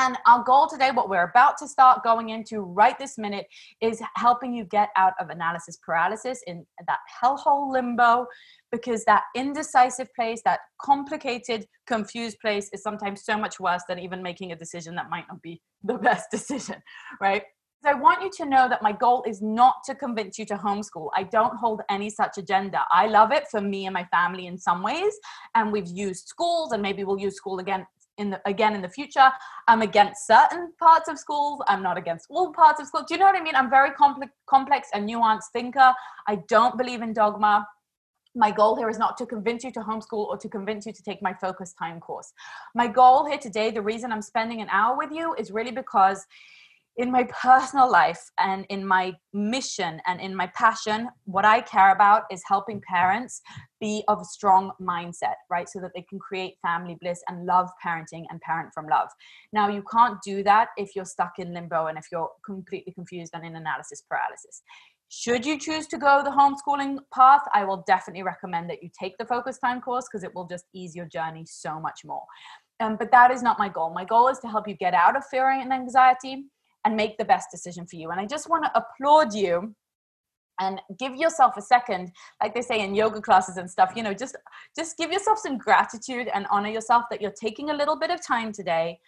and 0.00 0.16
our 0.26 0.42
goal 0.42 0.66
today, 0.66 0.90
what 0.92 1.10
we're 1.10 1.28
about 1.28 1.58
to 1.58 1.68
start 1.68 2.02
going 2.02 2.30
into 2.30 2.62
right 2.62 2.98
this 2.98 3.18
minute, 3.18 3.46
is 3.82 4.00
helping 4.16 4.54
you 4.54 4.64
get 4.64 4.88
out 4.96 5.12
of 5.20 5.28
analysis 5.28 5.78
paralysis 5.84 6.42
in 6.46 6.66
that 6.86 7.00
hellhole 7.22 7.70
limbo 7.70 8.26
because 8.72 9.04
that 9.04 9.24
indecisive 9.36 10.08
place, 10.14 10.40
that 10.46 10.60
complicated, 10.80 11.66
confused 11.86 12.38
place 12.40 12.70
is 12.72 12.82
sometimes 12.82 13.24
so 13.24 13.36
much 13.36 13.60
worse 13.60 13.82
than 13.88 13.98
even 13.98 14.22
making 14.22 14.52
a 14.52 14.56
decision 14.56 14.94
that 14.94 15.10
might 15.10 15.28
not 15.28 15.42
be 15.42 15.60
the 15.84 15.98
best 15.98 16.30
decision, 16.30 16.76
right? 17.20 17.42
So 17.82 17.90
I 17.90 17.94
want 17.94 18.22
you 18.22 18.30
to 18.36 18.44
know 18.44 18.68
that 18.68 18.82
my 18.82 18.92
goal 18.92 19.22
is 19.26 19.40
not 19.40 19.76
to 19.86 19.94
convince 19.94 20.38
you 20.38 20.44
to 20.46 20.54
homeschool. 20.54 21.08
I 21.14 21.24
don't 21.24 21.56
hold 21.56 21.80
any 21.88 22.10
such 22.10 22.36
agenda. 22.36 22.84
I 22.90 23.06
love 23.06 23.32
it 23.32 23.48
for 23.50 23.60
me 23.60 23.86
and 23.86 23.94
my 23.94 24.04
family 24.04 24.46
in 24.46 24.58
some 24.58 24.82
ways, 24.82 25.14
and 25.54 25.72
we've 25.72 25.88
used 25.88 26.26
schools, 26.26 26.72
and 26.72 26.82
maybe 26.82 27.04
we'll 27.04 27.18
use 27.18 27.36
school 27.36 27.58
again 27.58 27.86
in 28.18 28.30
the, 28.30 28.40
again 28.46 28.74
in 28.74 28.82
the 28.82 28.88
future. 28.88 29.30
I'm 29.68 29.82
against 29.82 30.26
certain 30.26 30.72
parts 30.78 31.08
of 31.08 31.18
schools. 31.18 31.62
I'm 31.68 31.82
not 31.82 31.96
against 31.96 32.26
all 32.30 32.52
parts 32.52 32.80
of 32.80 32.86
schools. 32.86 33.04
Do 33.08 33.14
you 33.14 33.20
know 33.20 33.26
what 33.26 33.36
I 33.36 33.42
mean? 33.42 33.56
I'm 33.56 33.70
very 33.70 33.90
complex, 33.90 34.32
complex 34.46 34.88
and 34.92 35.08
nuanced 35.08 35.50
thinker. 35.52 35.92
I 36.26 36.36
don't 36.48 36.76
believe 36.76 37.02
in 37.02 37.12
dogma 37.12 37.66
my 38.34 38.50
goal 38.50 38.76
here 38.76 38.88
is 38.88 38.98
not 38.98 39.16
to 39.18 39.26
convince 39.26 39.64
you 39.64 39.72
to 39.72 39.80
homeschool 39.80 40.26
or 40.26 40.36
to 40.36 40.48
convince 40.48 40.86
you 40.86 40.92
to 40.92 41.02
take 41.02 41.20
my 41.20 41.34
focus 41.34 41.72
time 41.72 41.98
course. 42.00 42.32
My 42.74 42.86
goal 42.86 43.26
here 43.26 43.38
today, 43.38 43.70
the 43.70 43.82
reason 43.82 44.12
I'm 44.12 44.22
spending 44.22 44.60
an 44.60 44.68
hour 44.70 44.96
with 44.96 45.10
you 45.10 45.34
is 45.34 45.50
really 45.50 45.72
because 45.72 46.24
in 47.00 47.10
my 47.10 47.26
personal 47.42 47.90
life 47.90 48.20
and 48.38 48.66
in 48.68 48.86
my 48.86 49.14
mission 49.32 50.02
and 50.06 50.20
in 50.20 50.36
my 50.36 50.46
passion, 50.48 51.08
what 51.24 51.46
I 51.46 51.62
care 51.62 51.92
about 51.92 52.24
is 52.30 52.42
helping 52.46 52.82
parents 52.86 53.40
be 53.80 54.04
of 54.06 54.20
a 54.20 54.24
strong 54.24 54.72
mindset, 54.78 55.36
right? 55.48 55.66
So 55.66 55.80
that 55.80 55.92
they 55.94 56.02
can 56.02 56.18
create 56.18 56.56
family 56.60 56.98
bliss 57.00 57.22
and 57.26 57.46
love 57.46 57.70
parenting 57.82 58.24
and 58.28 58.38
parent 58.42 58.74
from 58.74 58.86
love. 58.86 59.08
Now, 59.50 59.70
you 59.70 59.82
can't 59.90 60.18
do 60.22 60.42
that 60.42 60.68
if 60.76 60.94
you're 60.94 61.06
stuck 61.06 61.38
in 61.38 61.54
limbo 61.54 61.86
and 61.86 61.96
if 61.96 62.04
you're 62.12 62.28
completely 62.44 62.92
confused 62.92 63.32
and 63.32 63.46
in 63.46 63.56
analysis 63.56 64.02
paralysis. 64.06 64.60
Should 65.08 65.46
you 65.46 65.58
choose 65.58 65.86
to 65.86 65.96
go 65.96 66.22
the 66.22 66.30
homeschooling 66.30 66.98
path, 67.14 67.42
I 67.54 67.64
will 67.64 67.82
definitely 67.86 68.24
recommend 68.24 68.68
that 68.68 68.82
you 68.82 68.90
take 68.92 69.16
the 69.16 69.24
focus 69.24 69.56
time 69.58 69.80
course 69.80 70.04
because 70.06 70.22
it 70.22 70.34
will 70.34 70.46
just 70.46 70.66
ease 70.74 70.94
your 70.94 71.06
journey 71.06 71.46
so 71.46 71.80
much 71.80 72.02
more. 72.04 72.24
Um, 72.78 72.96
but 72.96 73.10
that 73.10 73.30
is 73.30 73.42
not 73.42 73.58
my 73.58 73.70
goal. 73.70 73.90
My 73.94 74.04
goal 74.04 74.28
is 74.28 74.38
to 74.40 74.48
help 74.48 74.68
you 74.68 74.74
get 74.74 74.92
out 74.92 75.16
of 75.16 75.24
fear 75.30 75.50
and 75.50 75.72
anxiety 75.72 76.44
and 76.84 76.96
make 76.96 77.18
the 77.18 77.24
best 77.24 77.48
decision 77.50 77.86
for 77.86 77.96
you. 77.96 78.10
And 78.10 78.20
I 78.20 78.26
just 78.26 78.48
want 78.48 78.64
to 78.64 78.70
applaud 78.74 79.34
you 79.34 79.74
and 80.60 80.80
give 80.98 81.16
yourself 81.16 81.56
a 81.56 81.62
second 81.62 82.12
like 82.42 82.54
they 82.54 82.60
say 82.60 82.80
in 82.82 82.94
yoga 82.94 83.20
classes 83.20 83.56
and 83.56 83.70
stuff 83.70 83.92
you 83.96 84.02
know 84.02 84.12
just 84.12 84.36
just 84.76 84.96
give 84.98 85.10
yourself 85.10 85.38
some 85.38 85.56
gratitude 85.56 86.28
and 86.34 86.46
honor 86.50 86.68
yourself 86.68 87.04
that 87.10 87.20
you're 87.22 87.30
taking 87.30 87.70
a 87.70 87.74
little 87.74 87.98
bit 87.98 88.10
of 88.10 88.24
time 88.24 88.52
today 88.52 88.98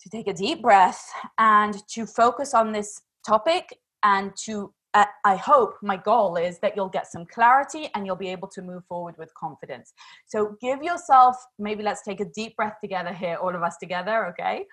to 0.00 0.10
take 0.10 0.28
a 0.28 0.32
deep 0.32 0.62
breath 0.62 1.08
and 1.38 1.86
to 1.88 2.04
focus 2.04 2.52
on 2.52 2.72
this 2.72 3.00
topic 3.24 3.78
and 4.02 4.34
to 4.36 4.72
uh, 4.94 5.04
I 5.26 5.36
hope 5.36 5.74
my 5.82 5.98
goal 5.98 6.36
is 6.36 6.58
that 6.60 6.74
you'll 6.74 6.88
get 6.88 7.06
some 7.06 7.26
clarity 7.26 7.90
and 7.94 8.06
you'll 8.06 8.16
be 8.16 8.30
able 8.30 8.48
to 8.48 8.62
move 8.62 8.82
forward 8.86 9.14
with 9.18 9.32
confidence. 9.34 9.92
So 10.24 10.56
give 10.58 10.82
yourself, 10.82 11.36
maybe 11.58 11.82
let's 11.82 12.02
take 12.02 12.20
a 12.20 12.24
deep 12.24 12.56
breath 12.56 12.76
together 12.80 13.12
here, 13.12 13.36
all 13.36 13.54
of 13.54 13.62
us 13.62 13.76
together, 13.76 14.26
okay? 14.28 14.64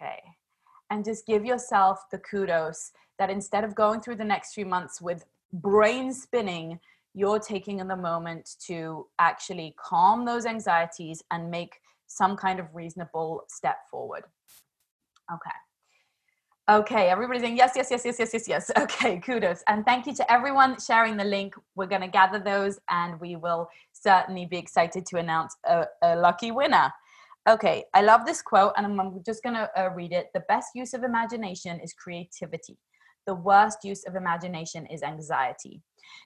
Okay 0.00 0.20
and 0.90 1.04
just 1.04 1.26
give 1.26 1.44
yourself 1.44 2.04
the 2.10 2.18
kudos 2.18 2.92
that 3.18 3.30
instead 3.30 3.64
of 3.64 3.74
going 3.74 4.00
through 4.00 4.16
the 4.16 4.24
next 4.24 4.54
few 4.54 4.66
months 4.66 5.00
with 5.00 5.24
brain 5.52 6.12
spinning, 6.12 6.78
you're 7.14 7.38
taking 7.38 7.80
in 7.80 7.88
the 7.88 7.96
moment 7.96 8.56
to 8.66 9.06
actually 9.18 9.74
calm 9.78 10.24
those 10.24 10.46
anxieties 10.46 11.22
and 11.30 11.50
make 11.50 11.80
some 12.06 12.36
kind 12.36 12.58
of 12.58 12.66
reasonable 12.74 13.44
step 13.48 13.78
forward. 13.90 14.24
Okay. 15.32 15.50
Okay, 16.68 17.08
everybody's 17.08 17.42
saying 17.42 17.56
yes, 17.56 17.72
yes, 17.74 17.88
yes, 17.90 18.04
yes, 18.04 18.16
yes, 18.18 18.32
yes, 18.32 18.48
yes. 18.48 18.70
Okay, 18.78 19.18
kudos. 19.18 19.62
And 19.66 19.84
thank 19.84 20.06
you 20.06 20.14
to 20.14 20.32
everyone 20.32 20.78
sharing 20.80 21.16
the 21.16 21.24
link. 21.24 21.54
We're 21.74 21.86
going 21.86 22.02
to 22.02 22.08
gather 22.08 22.38
those 22.38 22.78
and 22.88 23.20
we 23.20 23.34
will 23.34 23.68
certainly 23.92 24.46
be 24.46 24.56
excited 24.56 25.04
to 25.06 25.18
announce 25.18 25.56
a, 25.64 25.86
a 26.02 26.16
lucky 26.16 26.52
winner. 26.52 26.92
Okay, 27.48 27.84
I 27.94 28.02
love 28.02 28.26
this 28.26 28.42
quote, 28.42 28.72
and 28.76 28.86
I'm 28.86 29.22
just 29.24 29.42
going 29.42 29.54
to 29.54 29.70
uh, 29.78 29.88
read 29.94 30.12
it. 30.12 30.26
The 30.34 30.44
best 30.48 30.68
use 30.74 30.92
of 30.92 31.04
imagination 31.04 31.80
is 31.80 31.94
creativity. 31.94 32.76
The 33.26 33.34
worst 33.34 33.78
use 33.82 34.04
of 34.06 34.14
imagination 34.14 34.86
is 34.86 35.02
anxiety. 35.02 35.80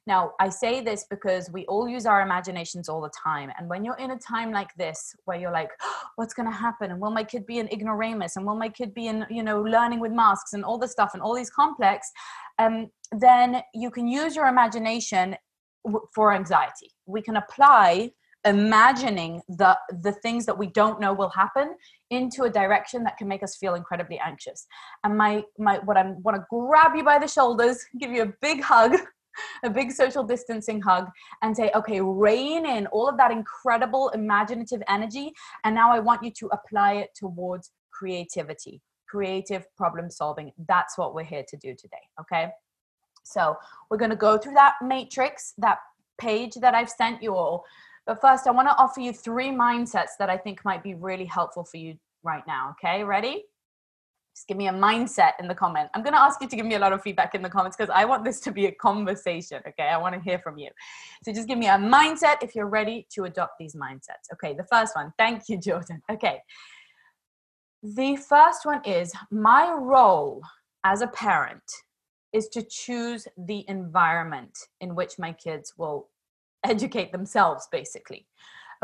Now, 0.06 0.32
I 0.40 0.48
say 0.48 0.80
this 0.80 1.06
because 1.08 1.50
we 1.52 1.66
all 1.66 1.88
use 1.88 2.06
our 2.06 2.22
imaginations 2.22 2.88
all 2.88 3.00
the 3.00 3.10
time. 3.22 3.50
And 3.58 3.68
when 3.68 3.84
you're 3.84 3.96
in 3.96 4.10
a 4.12 4.18
time 4.18 4.50
like 4.50 4.74
this, 4.76 5.14
where 5.24 5.38
you're 5.38 5.52
like, 5.52 5.70
oh, 5.82 6.02
what's 6.16 6.34
going 6.34 6.50
to 6.50 6.56
happen? 6.56 6.90
And 6.90 7.00
will 7.00 7.10
my 7.10 7.24
kid 7.24 7.46
be 7.46 7.58
an 7.58 7.68
ignoramus? 7.68 8.36
And 8.36 8.46
will 8.46 8.56
my 8.56 8.68
kid 8.68 8.94
be 8.94 9.06
in, 9.06 9.24
you 9.30 9.42
know, 9.42 9.62
learning 9.62 10.00
with 10.00 10.12
masks 10.12 10.52
and 10.52 10.64
all 10.64 10.78
this 10.78 10.92
stuff 10.92 11.10
and 11.14 11.22
all 11.22 11.34
these 11.34 11.50
complex? 11.50 12.10
Um, 12.58 12.90
then 13.12 13.62
you 13.72 13.90
can 13.90 14.08
use 14.08 14.34
your 14.34 14.46
imagination 14.46 15.36
for 16.14 16.32
anxiety. 16.32 16.90
We 17.06 17.22
can 17.22 17.36
apply 17.36 18.12
imagining 18.44 19.40
the 19.48 19.76
the 20.02 20.12
things 20.12 20.44
that 20.46 20.56
we 20.56 20.66
don't 20.66 21.00
know 21.00 21.12
will 21.12 21.30
happen 21.30 21.74
into 22.10 22.44
a 22.44 22.50
direction 22.50 23.02
that 23.04 23.16
can 23.16 23.26
make 23.26 23.42
us 23.42 23.56
feel 23.56 23.74
incredibly 23.74 24.18
anxious. 24.18 24.66
And 25.02 25.16
my 25.16 25.44
my 25.58 25.78
what 25.78 25.96
i 25.96 26.02
want 26.22 26.36
to 26.36 26.44
grab 26.50 26.94
you 26.94 27.04
by 27.04 27.18
the 27.18 27.28
shoulders 27.28 27.84
give 27.98 28.10
you 28.10 28.22
a 28.22 28.32
big 28.40 28.62
hug 28.62 28.92
a 29.64 29.70
big 29.70 29.90
social 29.90 30.22
distancing 30.22 30.80
hug 30.80 31.08
and 31.42 31.56
say 31.56 31.70
okay 31.74 32.00
rein 32.00 32.64
in 32.66 32.86
all 32.88 33.08
of 33.08 33.16
that 33.16 33.32
incredible 33.32 34.08
imaginative 34.10 34.80
energy 34.88 35.32
and 35.64 35.74
now 35.74 35.92
i 35.92 35.98
want 35.98 36.22
you 36.22 36.30
to 36.30 36.46
apply 36.48 36.94
it 36.94 37.10
towards 37.16 37.72
creativity 37.90 38.80
creative 39.08 39.64
problem 39.76 40.10
solving. 40.10 40.50
That's 40.66 40.98
what 40.98 41.14
we're 41.14 41.24
here 41.24 41.44
to 41.48 41.56
do 41.56 41.74
today 41.74 42.04
okay? 42.20 42.50
So 43.24 43.56
we're 43.90 43.96
going 43.96 44.10
to 44.10 44.16
go 44.16 44.38
through 44.38 44.54
that 44.54 44.74
matrix 44.82 45.54
that 45.58 45.78
page 46.18 46.54
that 46.54 46.74
i've 46.74 46.90
sent 46.90 47.22
you 47.22 47.34
all 47.34 47.64
but 48.06 48.20
first, 48.20 48.46
I 48.46 48.50
want 48.50 48.68
to 48.68 48.76
offer 48.76 49.00
you 49.00 49.12
three 49.12 49.48
mindsets 49.48 50.16
that 50.18 50.28
I 50.28 50.36
think 50.36 50.64
might 50.64 50.82
be 50.82 50.94
really 50.94 51.24
helpful 51.24 51.64
for 51.64 51.78
you 51.78 51.96
right 52.22 52.42
now. 52.46 52.74
Okay, 52.78 53.02
ready? 53.02 53.44
Just 54.34 54.48
give 54.48 54.56
me 54.56 54.66
a 54.66 54.72
mindset 54.72 55.32
in 55.38 55.46
the 55.46 55.54
comment. 55.54 55.88
I'm 55.94 56.02
going 56.02 56.12
to 56.12 56.20
ask 56.20 56.40
you 56.42 56.48
to 56.48 56.56
give 56.56 56.66
me 56.66 56.74
a 56.74 56.78
lot 56.78 56.92
of 56.92 57.02
feedback 57.02 57.36
in 57.36 57.42
the 57.42 57.48
comments 57.48 57.76
because 57.76 57.92
I 57.94 58.04
want 58.04 58.24
this 58.24 58.40
to 58.40 58.52
be 58.52 58.66
a 58.66 58.72
conversation. 58.72 59.62
Okay, 59.66 59.84
I 59.84 59.96
want 59.96 60.14
to 60.16 60.20
hear 60.20 60.40
from 60.40 60.58
you. 60.58 60.70
So 61.24 61.32
just 61.32 61.46
give 61.46 61.56
me 61.56 61.66
a 61.66 61.78
mindset 61.78 62.42
if 62.42 62.54
you're 62.54 62.68
ready 62.68 63.06
to 63.14 63.24
adopt 63.24 63.52
these 63.60 63.76
mindsets. 63.76 64.32
Okay, 64.32 64.54
the 64.54 64.66
first 64.70 64.96
one. 64.96 65.12
Thank 65.18 65.48
you, 65.48 65.58
Jordan. 65.60 66.02
Okay. 66.10 66.40
The 67.82 68.16
first 68.16 68.64
one 68.64 68.82
is 68.84 69.12
my 69.30 69.72
role 69.72 70.42
as 70.84 71.00
a 71.00 71.06
parent 71.08 71.62
is 72.32 72.48
to 72.48 72.62
choose 72.62 73.28
the 73.38 73.64
environment 73.68 74.58
in 74.80 74.94
which 74.96 75.18
my 75.18 75.32
kids 75.32 75.74
will 75.78 76.08
educate 76.64 77.12
themselves 77.12 77.68
basically. 77.70 78.26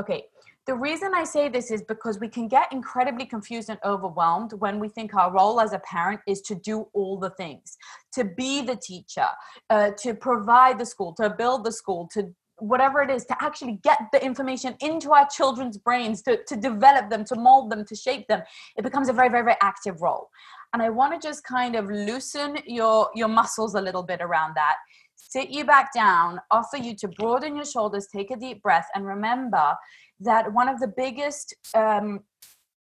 Okay 0.01 0.25
the 0.67 0.75
reason 0.75 1.13
i 1.15 1.25
say 1.25 1.49
this 1.49 1.71
is 1.71 1.83
because 1.83 2.21
we 2.21 2.29
can 2.29 2.47
get 2.47 2.73
incredibly 2.73 3.27
confused 3.27 3.71
and 3.71 3.79
overwhelmed 3.85 4.53
when 4.65 4.79
we 4.79 4.89
think 4.89 5.15
our 5.15 5.33
role 5.33 5.61
as 5.61 5.73
a 5.73 5.79
parent 5.81 6.21
is 6.27 6.41
to 6.43 6.55
do 6.55 6.87
all 6.93 7.19
the 7.19 7.31
things 7.31 7.77
to 8.13 8.25
be 8.25 8.61
the 8.61 8.77
teacher 8.77 9.27
uh, 9.71 9.91
to 9.99 10.15
provide 10.15 10.79
the 10.79 10.87
school 10.87 11.15
to 11.15 11.31
build 11.31 11.65
the 11.65 11.73
school 11.73 12.09
to 12.13 12.33
whatever 12.61 13.01
it 13.01 13.11
is 13.11 13.25
to 13.25 13.35
actually 13.43 13.81
get 13.83 13.99
the 14.13 14.25
information 14.25 14.77
into 14.81 15.13
our 15.13 15.27
children's 15.29 15.79
brains 15.79 16.23
to, 16.23 16.39
to 16.45 16.57
develop 16.57 17.09
them 17.09 17.25
to 17.25 17.35
mold 17.35 17.71
them 17.71 17.85
to 17.87 17.97
shape 17.97 18.29
them. 18.29 18.43
It 18.77 18.83
becomes 18.83 19.09
a 19.09 19.13
very 19.13 19.29
very 19.29 19.43
very 19.43 19.57
active 19.63 20.01
role. 20.03 20.29
And 20.73 20.83
i 20.83 20.89
want 20.89 21.21
to 21.21 21.29
just 21.29 21.43
kind 21.43 21.75
of 21.75 21.87
loosen 21.87 22.59
your 22.67 23.09
your 23.15 23.29
muscles 23.29 23.75
a 23.75 23.81
little 23.81 24.03
bit 24.03 24.21
around 24.21 24.55
that 24.55 24.77
sit 25.31 25.51
you 25.51 25.65
back 25.65 25.93
down, 25.95 26.41
offer 26.51 26.77
you 26.77 26.95
to 26.97 27.09
broaden 27.09 27.55
your 27.55 27.65
shoulders, 27.65 28.09
take 28.09 28.31
a 28.31 28.37
deep 28.37 28.63
breath, 28.63 28.89
and 28.95 29.07
remember 29.07 29.75
that 30.19 30.53
one 30.53 30.69
of 30.69 30.81
the 30.81 30.93
biggest 30.97 31.55
um, 31.75 32.21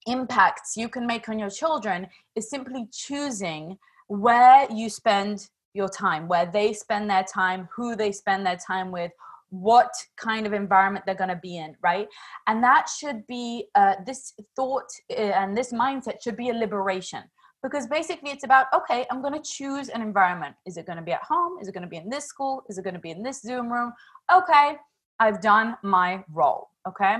impacts 0.06 0.76
you 0.76 0.88
can 0.88 1.06
make 1.06 1.28
on 1.28 1.38
your 1.38 1.50
children 1.50 2.06
is 2.34 2.48
simply 2.48 2.86
choosing 2.92 3.78
where 4.08 4.66
you 4.72 4.88
spend 4.88 5.48
your 5.74 5.88
time, 5.88 6.26
where 6.26 6.46
they 6.46 6.72
spend 6.72 7.10
their 7.10 7.24
time, 7.24 7.68
who 7.74 7.94
they 7.94 8.10
spend 8.10 8.46
their 8.46 8.56
time 8.56 8.90
with, 8.90 9.12
what 9.50 9.90
kind 10.16 10.46
of 10.46 10.52
environment 10.52 11.04
they're 11.06 11.14
going 11.14 11.28
to 11.28 11.36
be 11.36 11.58
in, 11.58 11.74
right? 11.82 12.08
And 12.46 12.62
that 12.62 12.86
should 12.88 13.26
be 13.26 13.66
uh, 13.74 13.96
this 14.06 14.32
thought 14.56 14.88
uh, 15.10 15.14
and 15.14 15.56
this 15.56 15.72
mindset 15.72 16.22
should 16.22 16.36
be 16.36 16.50
a 16.50 16.54
liberation 16.54 17.22
because 17.62 17.86
basically 17.86 18.30
it's 18.30 18.44
about 18.44 18.66
okay 18.74 19.06
i'm 19.10 19.20
going 19.20 19.34
to 19.34 19.42
choose 19.42 19.88
an 19.88 20.02
environment. 20.02 20.54
Is 20.66 20.76
it 20.76 20.86
going 20.86 20.98
to 20.98 21.04
be 21.04 21.12
at 21.12 21.22
home? 21.22 21.58
Is 21.60 21.68
it 21.68 21.72
going 21.72 21.82
to 21.82 21.88
be 21.88 21.96
in 21.96 22.08
this 22.08 22.26
school? 22.26 22.64
Is 22.68 22.78
it 22.78 22.82
going 22.82 22.94
to 22.94 23.00
be 23.00 23.10
in 23.10 23.22
this 23.22 23.42
zoom 23.42 23.72
room? 23.72 23.92
Okay 24.32 24.76
i've 25.20 25.40
done 25.40 25.76
my 25.82 26.22
role 26.32 26.68
okay 26.86 27.16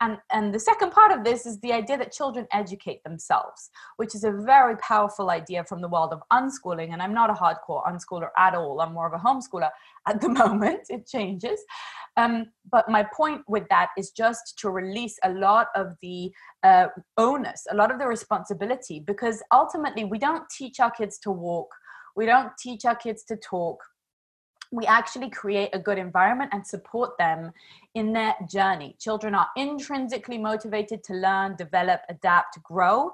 and 0.00 0.18
and 0.30 0.54
the 0.54 0.60
second 0.60 0.90
part 0.92 1.12
of 1.12 1.24
this 1.24 1.46
is 1.46 1.58
the 1.60 1.72
idea 1.72 1.96
that 1.98 2.12
children 2.12 2.46
educate 2.52 3.02
themselves 3.04 3.70
which 3.96 4.14
is 4.14 4.24
a 4.24 4.30
very 4.30 4.76
powerful 4.76 5.30
idea 5.30 5.64
from 5.64 5.80
the 5.80 5.88
world 5.88 6.12
of 6.12 6.22
unschooling. 6.32 6.92
And 6.92 7.02
i'm 7.02 7.14
not 7.14 7.30
a 7.30 7.32
hardcore 7.32 7.84
unschooler 7.86 8.28
at 8.38 8.54
all. 8.54 8.80
I'm 8.80 8.94
more 8.94 9.06
of 9.06 9.12
a 9.12 9.24
homeschooler 9.24 9.70
at 10.06 10.20
the 10.20 10.28
moment. 10.42 10.82
It 10.88 11.06
changes. 11.06 11.60
Um, 12.16 12.46
but 12.70 12.88
my 12.88 13.06
point 13.16 13.42
with 13.48 13.64
that 13.70 13.90
is 13.96 14.10
just 14.10 14.58
to 14.58 14.70
release 14.70 15.16
a 15.24 15.30
lot 15.30 15.68
of 15.74 15.94
the 16.02 16.32
uh, 16.62 16.86
onus 17.16 17.64
a 17.70 17.74
lot 17.74 17.90
of 17.92 17.98
the 17.98 18.06
responsibility 18.06 19.00
because 19.00 19.42
ultimately 19.52 20.04
we 20.04 20.18
don't 20.18 20.44
teach 20.50 20.80
our 20.80 20.90
kids 20.90 21.18
to 21.20 21.30
walk. 21.30 21.68
We 22.16 22.26
don't 22.26 22.52
teach 22.58 22.84
our 22.84 22.96
kids 22.96 23.22
to 23.24 23.36
talk 23.36 23.78
we 24.70 24.86
actually 24.86 25.30
create 25.30 25.70
a 25.72 25.78
good 25.78 25.98
environment 25.98 26.50
and 26.52 26.66
support 26.66 27.16
them 27.18 27.52
in 27.94 28.12
their 28.12 28.34
journey. 28.50 28.94
Children 28.98 29.34
are 29.34 29.48
intrinsically 29.56 30.38
motivated 30.38 31.02
to 31.04 31.14
learn, 31.14 31.56
develop, 31.56 32.02
adapt, 32.08 32.62
grow, 32.62 33.12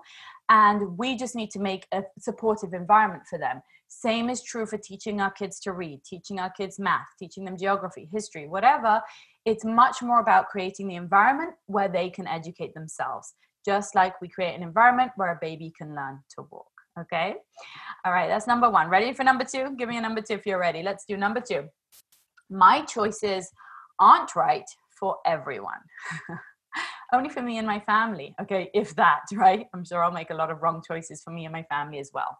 and 0.49 0.99
we 0.99 1.17
just 1.17 1.37
need 1.37 1.51
to 1.53 1.61
make 1.61 1.87
a 1.93 2.03
supportive 2.19 2.75
environment 2.75 3.23
for 3.29 3.39
them. 3.39 3.63
Same 3.89 4.29
is 4.29 4.43
true 4.43 4.67
for 4.67 4.77
teaching 4.77 5.21
our 5.21 5.31
kids 5.31 5.61
to 5.61 5.73
read, 5.73 6.03
teaching 6.05 6.41
our 6.41 6.51
kids 6.51 6.79
math, 6.79 7.07
teaching 7.19 7.45
them 7.45 7.57
geography, 7.57 8.09
history, 8.11 8.49
whatever. 8.49 9.01
It's 9.45 9.65
much 9.65 10.03
more 10.03 10.21
about 10.21 10.49
creating 10.49 10.89
the 10.89 10.97
environment 10.97 11.55
where 11.67 11.89
they 11.89 12.11
can 12.11 12.27
educate 12.27 12.75
themselves, 12.75 13.35
just 13.65 13.95
like 13.95 14.21
we 14.21 14.29
create 14.29 14.55
an 14.55 14.63
environment 14.63 15.13
where 15.17 15.31
a 15.31 15.39
baby 15.41 15.73
can 15.77 15.95
learn 15.95 16.21
to 16.31 16.47
walk. 16.51 16.74
Okay. 16.99 17.35
All 18.05 18.13
right. 18.13 18.29
That's 18.29 18.47
number 18.47 18.71
one. 18.71 18.89
Ready 18.89 19.13
for 19.13 19.25
number 19.25 19.45
two? 19.45 19.75
Give 19.77 19.89
me 19.89 19.99
a 19.99 20.01
number 20.01 20.21
two 20.21 20.35
if 20.35 20.47
you're 20.47 20.61
ready. 20.61 20.83
Let's 20.83 21.05
do 21.07 21.17
number 21.17 21.41
two. 21.41 21.65
My 22.51 22.83
choices 22.83 23.51
aren't 23.99 24.37
right 24.37 24.65
for 24.99 25.17
everyone. 25.27 25.81
Only 27.13 27.31
for 27.31 27.43
me 27.43 27.59
and 27.59 27.67
my 27.67 27.81
family. 27.81 28.35
Okay. 28.41 28.71
If 28.75 28.95
that, 28.97 29.23
right? 29.35 29.67
I'm 29.75 29.85
sure 29.85 30.05
I'll 30.05 30.13
make 30.13 30.31
a 30.31 30.35
lot 30.35 30.51
of 30.51 30.63
wrong 30.63 30.83
choices 30.87 31.23
for 31.23 31.33
me 31.33 31.45
and 31.45 31.53
my 31.53 31.65
family 31.65 31.99
as 31.99 32.11
well. 32.15 32.39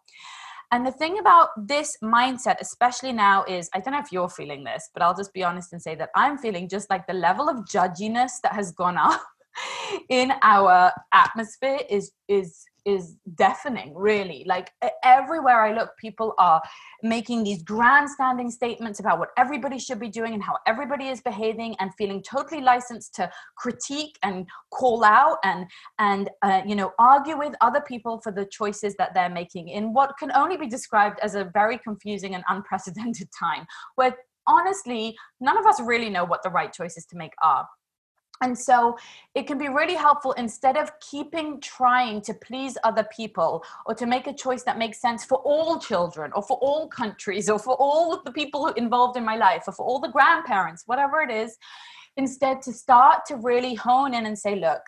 And 0.71 0.85
the 0.85 0.91
thing 0.91 1.19
about 1.19 1.49
this 1.57 1.95
mindset, 2.03 2.55
especially 2.59 3.11
now, 3.11 3.43
is 3.43 3.69
I 3.73 3.79
don't 3.79 3.93
know 3.93 3.99
if 3.99 4.11
you're 4.11 4.29
feeling 4.29 4.63
this, 4.63 4.89
but 4.93 5.03
I'll 5.03 5.15
just 5.15 5.33
be 5.33 5.43
honest 5.43 5.73
and 5.73 5.81
say 5.81 5.95
that 5.95 6.09
I'm 6.15 6.37
feeling 6.37 6.67
just 6.67 6.89
like 6.89 7.05
the 7.07 7.13
level 7.13 7.49
of 7.49 7.65
judginess 7.65 8.31
that 8.41 8.53
has 8.53 8.71
gone 8.71 8.97
up 8.97 9.21
in 10.09 10.33
our 10.41 10.91
atmosphere 11.13 11.79
is 11.89 12.11
is 12.27 12.65
is 12.85 13.15
deafening 13.35 13.93
really. 13.95 14.43
Like 14.47 14.71
everywhere 15.03 15.61
i 15.61 15.73
look 15.73 15.91
people 15.97 16.33
are 16.39 16.61
making 17.03 17.43
these 17.43 17.61
grandstanding 17.63 18.49
statements 18.49 18.99
about 18.99 19.19
what 19.19 19.29
everybody 19.37 19.77
should 19.77 19.99
be 19.99 20.09
doing 20.09 20.33
and 20.33 20.43
how 20.43 20.57
everybody 20.65 21.07
is 21.07 21.21
behaving 21.21 21.75
and 21.79 21.91
feeling 21.97 22.21
totally 22.21 22.61
licensed 22.61 23.13
to 23.15 23.29
critique 23.57 24.17
and 24.23 24.47
call 24.71 25.03
out 25.03 25.37
and 25.43 25.67
and 25.99 26.29
uh, 26.41 26.61
you 26.65 26.75
know 26.75 26.91
argue 26.99 27.37
with 27.37 27.53
other 27.61 27.81
people 27.81 28.19
for 28.23 28.31
the 28.31 28.45
choices 28.51 28.95
that 28.97 29.13
they're 29.13 29.29
making 29.29 29.69
in 29.69 29.93
what 29.93 30.11
can 30.17 30.31
only 30.33 30.57
be 30.57 30.67
described 30.67 31.19
as 31.21 31.35
a 31.35 31.45
very 31.53 31.77
confusing 31.77 32.35
and 32.35 32.43
unprecedented 32.49 33.29
time 33.39 33.65
where 33.95 34.15
honestly 34.47 35.15
none 35.39 35.57
of 35.57 35.65
us 35.65 35.79
really 35.81 36.09
know 36.09 36.25
what 36.25 36.43
the 36.43 36.49
right 36.49 36.73
choices 36.73 37.05
to 37.05 37.15
make 37.15 37.33
are 37.43 37.67
and 38.41 38.57
so 38.57 38.97
it 39.33 39.47
can 39.47 39.57
be 39.57 39.69
really 39.69 39.95
helpful 39.95 40.33
instead 40.33 40.75
of 40.75 40.91
keeping 40.99 41.59
trying 41.61 42.21
to 42.21 42.33
please 42.33 42.77
other 42.83 43.07
people 43.15 43.63
or 43.85 43.95
to 43.95 44.05
make 44.05 44.27
a 44.27 44.33
choice 44.33 44.63
that 44.63 44.77
makes 44.77 44.99
sense 44.99 45.23
for 45.23 45.37
all 45.39 45.79
children 45.79 46.31
or 46.35 46.43
for 46.43 46.57
all 46.57 46.87
countries 46.87 47.49
or 47.49 47.57
for 47.57 47.75
all 47.75 48.21
the 48.23 48.31
people 48.31 48.67
involved 48.67 49.17
in 49.17 49.23
my 49.23 49.37
life 49.37 49.63
or 49.67 49.73
for 49.73 49.85
all 49.85 49.99
the 49.99 50.09
grandparents, 50.09 50.83
whatever 50.85 51.21
it 51.21 51.31
is, 51.31 51.57
instead 52.17 52.61
to 52.63 52.73
start 52.73 53.21
to 53.27 53.37
really 53.37 53.73
hone 53.73 54.13
in 54.13 54.25
and 54.25 54.37
say, 54.37 54.55
look, 54.55 54.81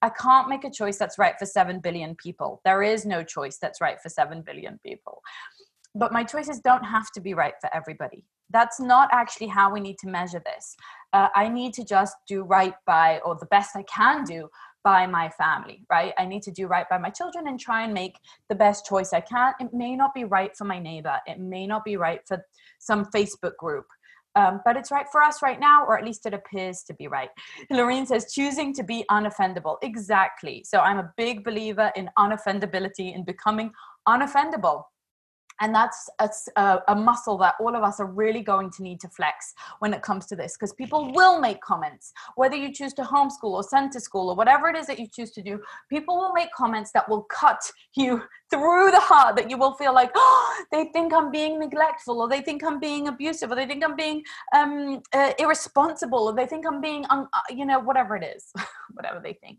I 0.00 0.08
can't 0.08 0.48
make 0.48 0.64
a 0.64 0.70
choice 0.70 0.96
that's 0.96 1.18
right 1.18 1.34
for 1.38 1.46
7 1.46 1.80
billion 1.80 2.14
people. 2.16 2.60
There 2.64 2.82
is 2.82 3.04
no 3.04 3.22
choice 3.22 3.58
that's 3.58 3.80
right 3.80 4.00
for 4.00 4.08
7 4.08 4.42
billion 4.42 4.78
people. 4.84 5.22
But 5.94 6.12
my 6.12 6.24
choices 6.24 6.60
don't 6.60 6.84
have 6.84 7.10
to 7.12 7.20
be 7.20 7.34
right 7.34 7.54
for 7.60 7.68
everybody 7.74 8.24
that's 8.52 8.80
not 8.80 9.08
actually 9.12 9.48
how 9.48 9.72
we 9.72 9.80
need 9.80 9.98
to 9.98 10.08
measure 10.08 10.42
this. 10.44 10.76
Uh, 11.12 11.28
I 11.34 11.48
need 11.48 11.74
to 11.74 11.84
just 11.84 12.16
do 12.28 12.42
right 12.42 12.74
by, 12.86 13.20
or 13.24 13.36
the 13.38 13.46
best 13.46 13.76
I 13.76 13.82
can 13.84 14.24
do 14.24 14.48
by 14.84 15.06
my 15.06 15.28
family, 15.28 15.84
right? 15.90 16.12
I 16.18 16.26
need 16.26 16.42
to 16.42 16.50
do 16.50 16.66
right 16.66 16.88
by 16.88 16.98
my 16.98 17.10
children 17.10 17.46
and 17.46 17.58
try 17.58 17.84
and 17.84 17.94
make 17.94 18.16
the 18.48 18.54
best 18.54 18.86
choice 18.86 19.12
I 19.12 19.20
can. 19.20 19.52
It 19.60 19.72
may 19.72 19.94
not 19.94 20.14
be 20.14 20.24
right 20.24 20.56
for 20.56 20.64
my 20.64 20.78
neighbor, 20.78 21.18
it 21.26 21.38
may 21.38 21.66
not 21.66 21.84
be 21.84 21.96
right 21.96 22.20
for 22.26 22.44
some 22.78 23.04
Facebook 23.06 23.56
group. 23.56 23.86
Um, 24.34 24.60
but 24.64 24.78
it's 24.78 24.90
right 24.90 25.04
for 25.12 25.22
us 25.22 25.42
right 25.42 25.60
now, 25.60 25.84
or 25.84 25.98
at 25.98 26.04
least 26.06 26.24
it 26.24 26.32
appears 26.32 26.82
to 26.84 26.94
be 26.94 27.06
right. 27.06 27.28
Lorene 27.70 28.06
says, 28.06 28.32
choosing 28.32 28.72
to 28.74 28.82
be 28.82 29.04
unoffendable. 29.10 29.76
Exactly. 29.82 30.64
So 30.66 30.78
I'm 30.78 30.98
a 30.98 31.12
big 31.18 31.44
believer 31.44 31.92
in 31.96 32.08
unoffendability 32.18 33.14
and 33.14 33.26
becoming 33.26 33.72
unoffendable 34.08 34.84
and 35.62 35.72
that's 35.72 36.10
a, 36.56 36.78
a, 36.88 36.94
muscle 36.94 37.38
that 37.38 37.54
all 37.60 37.74
of 37.76 37.84
us 37.84 38.00
are 38.00 38.06
really 38.06 38.42
going 38.42 38.68
to 38.72 38.82
need 38.82 38.98
to 39.00 39.08
flex 39.08 39.54
when 39.78 39.94
it 39.94 40.02
comes 40.02 40.26
to 40.26 40.36
this 40.36 40.56
because 40.56 40.72
people 40.74 41.12
will 41.14 41.40
make 41.40 41.60
comments. 41.60 42.12
Whether 42.34 42.56
you 42.56 42.72
choose 42.72 42.92
to 42.94 43.02
homeschool 43.02 43.52
or 43.54 43.62
send 43.62 43.92
to 43.92 44.00
school 44.00 44.28
or 44.28 44.34
whatever 44.34 44.68
it 44.68 44.76
is 44.76 44.88
that 44.88 44.98
you 44.98 45.06
choose 45.06 45.30
to 45.32 45.42
do 45.42 45.60
people 45.88 46.16
will 46.16 46.32
make 46.32 46.52
comments 46.52 46.90
that 46.92 47.08
will 47.08 47.22
cut 47.24 47.60
you 47.94 48.22
through 48.52 48.90
the 48.90 49.00
heart 49.00 49.36
that 49.36 49.48
you 49.50 49.56
will 49.56 49.74
feel 49.74 49.94
like 49.94 50.10
oh, 50.14 50.64
they 50.70 50.84
think 50.92 51.12
i'm 51.12 51.30
being 51.30 51.58
neglectful 51.58 52.20
or 52.20 52.28
they 52.28 52.40
think 52.40 52.62
i'm 52.62 52.78
being 52.78 53.08
abusive 53.08 53.50
or 53.50 53.54
they 53.54 53.66
think 53.66 53.82
i'm 53.84 53.96
being 53.96 54.22
um, 54.54 55.00
uh, 55.12 55.32
irresponsible 55.38 56.28
or 56.28 56.34
they 56.34 56.46
think 56.46 56.66
i'm 56.66 56.80
being 56.80 57.04
uh, 57.10 57.24
you 57.50 57.64
know 57.64 57.80
whatever 57.80 58.16
it 58.16 58.24
is 58.36 58.52
whatever 58.94 59.20
they 59.20 59.34
think. 59.34 59.58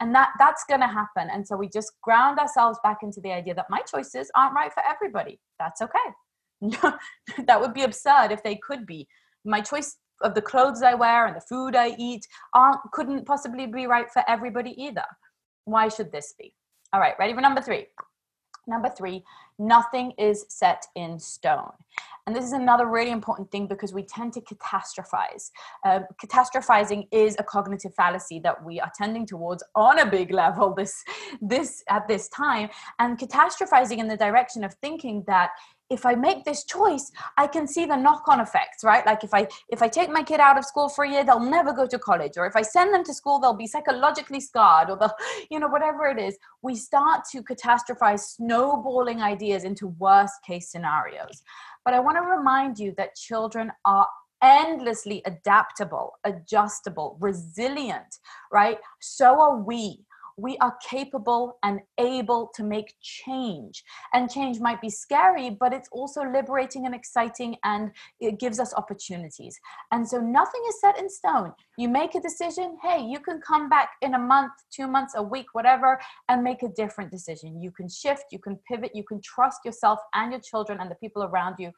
And 0.00 0.14
that 0.14 0.30
that's 0.38 0.64
going 0.68 0.80
to 0.80 0.86
happen. 0.86 1.28
And 1.32 1.46
so 1.46 1.56
we 1.56 1.68
just 1.68 1.92
ground 2.02 2.38
ourselves 2.38 2.78
back 2.82 2.98
into 3.02 3.20
the 3.20 3.32
idea 3.32 3.54
that 3.54 3.70
my 3.70 3.80
choices 3.80 4.30
aren't 4.36 4.54
right 4.54 4.72
for 4.72 4.82
everybody. 4.88 5.40
That's 5.58 5.82
okay. 5.82 5.98
That 7.46 7.60
would 7.60 7.74
be 7.74 7.82
absurd 7.82 8.30
if 8.30 8.42
they 8.42 8.56
could 8.56 8.86
be. 8.86 9.08
My 9.44 9.60
choice 9.60 9.96
of 10.22 10.34
the 10.34 10.42
clothes 10.42 10.82
i 10.82 10.94
wear 10.94 11.26
and 11.26 11.34
the 11.34 11.40
food 11.40 11.74
i 11.74 11.96
eat 11.98 12.24
aren't 12.54 12.78
couldn't 12.92 13.26
possibly 13.26 13.66
be 13.66 13.86
right 13.86 14.10
for 14.12 14.22
everybody 14.28 14.80
either. 14.80 15.04
Why 15.64 15.88
should 15.88 16.12
this 16.12 16.34
be? 16.38 16.54
All 16.92 17.00
right 17.00 17.14
ready 17.18 17.34
for 17.34 17.40
number 17.40 17.60
three 17.60 17.86
number 18.66 18.88
three 18.88 19.22
nothing 19.58 20.12
is 20.18 20.44
set 20.48 20.84
in 20.94 21.18
stone 21.18 21.72
and 22.26 22.36
this 22.36 22.44
is 22.44 22.52
another 22.52 22.86
really 22.86 23.10
important 23.10 23.50
thing 23.50 23.66
because 23.66 23.92
we 23.92 24.04
tend 24.04 24.32
to 24.34 24.40
catastrophize. 24.42 25.50
Um, 25.84 26.04
catastrophizing 26.24 27.08
is 27.10 27.34
a 27.38 27.42
cognitive 27.42 27.94
fallacy 27.94 28.38
that 28.40 28.62
we 28.64 28.78
are 28.78 28.92
tending 28.96 29.26
towards 29.26 29.64
on 29.74 29.98
a 29.98 30.06
big 30.06 30.30
level 30.30 30.72
this, 30.72 31.02
this 31.40 31.82
at 31.88 32.06
this 32.06 32.28
time. 32.28 32.68
And 33.00 33.18
catastrophizing 33.18 33.98
in 33.98 34.06
the 34.06 34.16
direction 34.16 34.62
of 34.62 34.72
thinking 34.74 35.24
that 35.26 35.50
if 35.92 36.04
i 36.06 36.14
make 36.14 36.44
this 36.44 36.64
choice 36.64 37.10
i 37.36 37.46
can 37.46 37.66
see 37.66 37.84
the 37.86 37.96
knock-on 37.96 38.40
effects 38.40 38.82
right? 38.82 39.04
Like 39.06 39.24
if 39.24 39.34
i 39.34 39.46
if 39.68 39.82
i 39.82 39.88
take 39.88 40.10
my 40.10 40.22
kid 40.22 40.40
out 40.40 40.58
of 40.58 40.64
school 40.64 40.88
for 40.88 41.04
a 41.04 41.10
year 41.10 41.24
they'll 41.24 41.40
never 41.40 41.72
go 41.72 41.86
to 41.86 41.98
college. 41.98 42.32
Or 42.36 42.46
if 42.46 42.56
i 42.56 42.62
send 42.62 42.94
them 42.94 43.04
to 43.04 43.14
school 43.14 43.38
they'll 43.38 43.54
be 43.54 43.66
psychologically 43.66 44.40
scarred 44.40 44.90
or 44.90 44.96
they'll 44.96 45.14
you 45.50 45.58
know 45.58 45.68
whatever 45.68 46.06
it 46.06 46.18
is. 46.18 46.36
We 46.62 46.74
start 46.74 47.22
to 47.32 47.42
catastrophize 47.42 48.20
snowballing 48.20 49.22
ideas 49.22 49.64
into 49.64 49.88
worst 49.88 50.34
case 50.46 50.70
scenarios. 50.70 51.42
But 51.84 51.94
I 51.94 52.00
want 52.00 52.16
to 52.16 52.22
remind 52.22 52.78
you 52.78 52.94
that 52.96 53.16
children 53.16 53.72
are 53.84 54.06
endlessly 54.42 55.22
adaptable, 55.24 56.12
adjustable, 56.24 57.16
resilient, 57.20 58.18
right? 58.50 58.78
So 59.00 59.40
are 59.40 59.56
we 59.56 60.04
we 60.42 60.58
are 60.58 60.76
capable 60.90 61.58
and 61.62 61.80
able 61.98 62.50
to 62.56 62.64
make 62.64 62.94
change. 63.00 63.84
And 64.12 64.28
change 64.28 64.58
might 64.58 64.80
be 64.80 64.90
scary, 64.90 65.50
but 65.50 65.72
it's 65.72 65.88
also 65.92 66.22
liberating 66.24 66.84
and 66.84 66.94
exciting 66.94 67.56
and 67.62 67.92
it 68.20 68.40
gives 68.40 68.58
us 68.58 68.74
opportunities. 68.74 69.58
And 69.92 70.06
so 70.06 70.18
nothing 70.18 70.60
is 70.68 70.80
set 70.80 70.98
in 70.98 71.08
stone. 71.08 71.52
You 71.78 71.88
make 71.88 72.16
a 72.16 72.20
decision, 72.20 72.76
hey, 72.82 73.00
you 73.02 73.20
can 73.20 73.40
come 73.40 73.68
back 73.68 73.90
in 74.02 74.14
a 74.14 74.18
month, 74.18 74.52
two 74.74 74.88
months, 74.88 75.14
a 75.16 75.22
week, 75.22 75.46
whatever, 75.52 76.00
and 76.28 76.42
make 76.42 76.64
a 76.64 76.68
different 76.68 77.12
decision. 77.12 77.62
You 77.62 77.70
can 77.70 77.88
shift, 77.88 78.24
you 78.32 78.40
can 78.40 78.58
pivot, 78.68 78.90
you 78.94 79.04
can 79.04 79.20
trust 79.22 79.60
yourself 79.64 80.00
and 80.14 80.32
your 80.32 80.40
children 80.40 80.80
and 80.80 80.90
the 80.90 80.96
people 80.96 81.22
around 81.22 81.54
you 81.60 81.70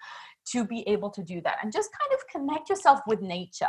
to 0.47 0.65
be 0.65 0.87
able 0.89 1.11
to 1.11 1.23
do 1.23 1.41
that 1.43 1.57
and 1.63 1.73
just 1.73 1.91
kind 1.99 2.13
of 2.13 2.27
connect 2.29 2.69
yourself 2.69 3.01
with 3.07 3.21
nature 3.21 3.67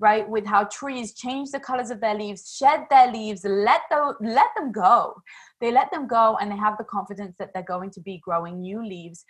right? 0.00 0.28
With 0.28 0.46
how 0.46 0.64
trees 0.64 1.14
change 1.14 1.50
the 1.50 1.60
colors 1.60 1.90
of 1.90 2.00
their 2.00 2.14
leaves 2.14 2.54
shed 2.56 2.86
their 2.90 3.10
leaves 3.10 3.44
let 3.44 3.82
them 3.90 4.14
let 4.20 4.48
them 4.56 4.72
go. 4.72 5.14
They 5.60 5.72
let 5.72 5.90
them 5.90 6.06
go 6.06 6.36
and 6.40 6.50
they 6.50 6.56
have 6.56 6.78
the 6.78 6.84
confidence 6.84 7.36
that 7.38 7.50
they're 7.52 7.62
going 7.62 7.90
to 7.90 8.00
be 8.00 8.18
growing 8.18 8.60
new 8.60 8.84
leaves 8.84 9.24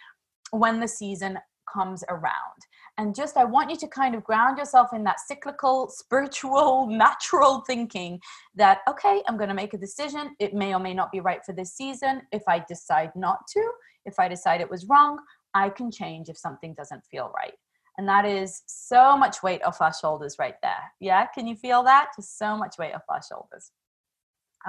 when 0.50 0.80
the 0.80 0.88
season 0.88 1.38
comes 1.72 2.02
around. 2.08 2.60
And 2.96 3.14
just 3.14 3.36
i 3.36 3.44
want 3.44 3.70
you 3.70 3.76
to 3.76 3.88
kind 3.88 4.14
of 4.14 4.24
ground 4.24 4.58
yourself 4.58 4.88
in 4.92 5.04
that 5.04 5.20
cyclical 5.20 5.88
spiritual 5.90 6.86
natural 6.90 7.62
thinking 7.66 8.20
that 8.54 8.78
okay 8.88 9.22
i'm 9.26 9.36
going 9.36 9.48
to 9.48 9.54
make 9.54 9.74
a 9.74 9.78
decision. 9.78 10.34
It 10.38 10.54
may 10.54 10.74
or 10.74 10.80
may 10.80 10.94
not 10.94 11.12
be 11.12 11.20
right 11.20 11.44
for 11.44 11.52
this 11.52 11.74
season. 11.74 12.22
If 12.32 12.42
i 12.48 12.64
decide 12.68 13.10
not 13.14 13.38
to 13.54 13.70
if 14.04 14.18
i 14.18 14.28
decide 14.28 14.60
it 14.60 14.70
was 14.70 14.86
wrong 14.86 15.18
I 15.54 15.70
can 15.70 15.90
change 15.90 16.28
if 16.28 16.36
something 16.36 16.74
doesn't 16.74 17.04
feel 17.10 17.32
right. 17.34 17.54
And 17.96 18.08
that 18.08 18.24
is 18.24 18.62
so 18.66 19.16
much 19.16 19.42
weight 19.42 19.62
off 19.64 19.80
our 19.80 19.92
shoulders 19.92 20.36
right 20.38 20.54
there. 20.62 20.92
Yeah, 21.00 21.26
can 21.26 21.46
you 21.46 21.56
feel 21.56 21.82
that? 21.82 22.10
Just 22.14 22.38
so 22.38 22.56
much 22.56 22.76
weight 22.78 22.94
off 22.94 23.02
our 23.08 23.20
shoulders. 23.22 23.72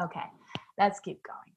Okay, 0.02 0.26
let's 0.78 1.00
keep 1.00 1.22
going. 1.24 1.56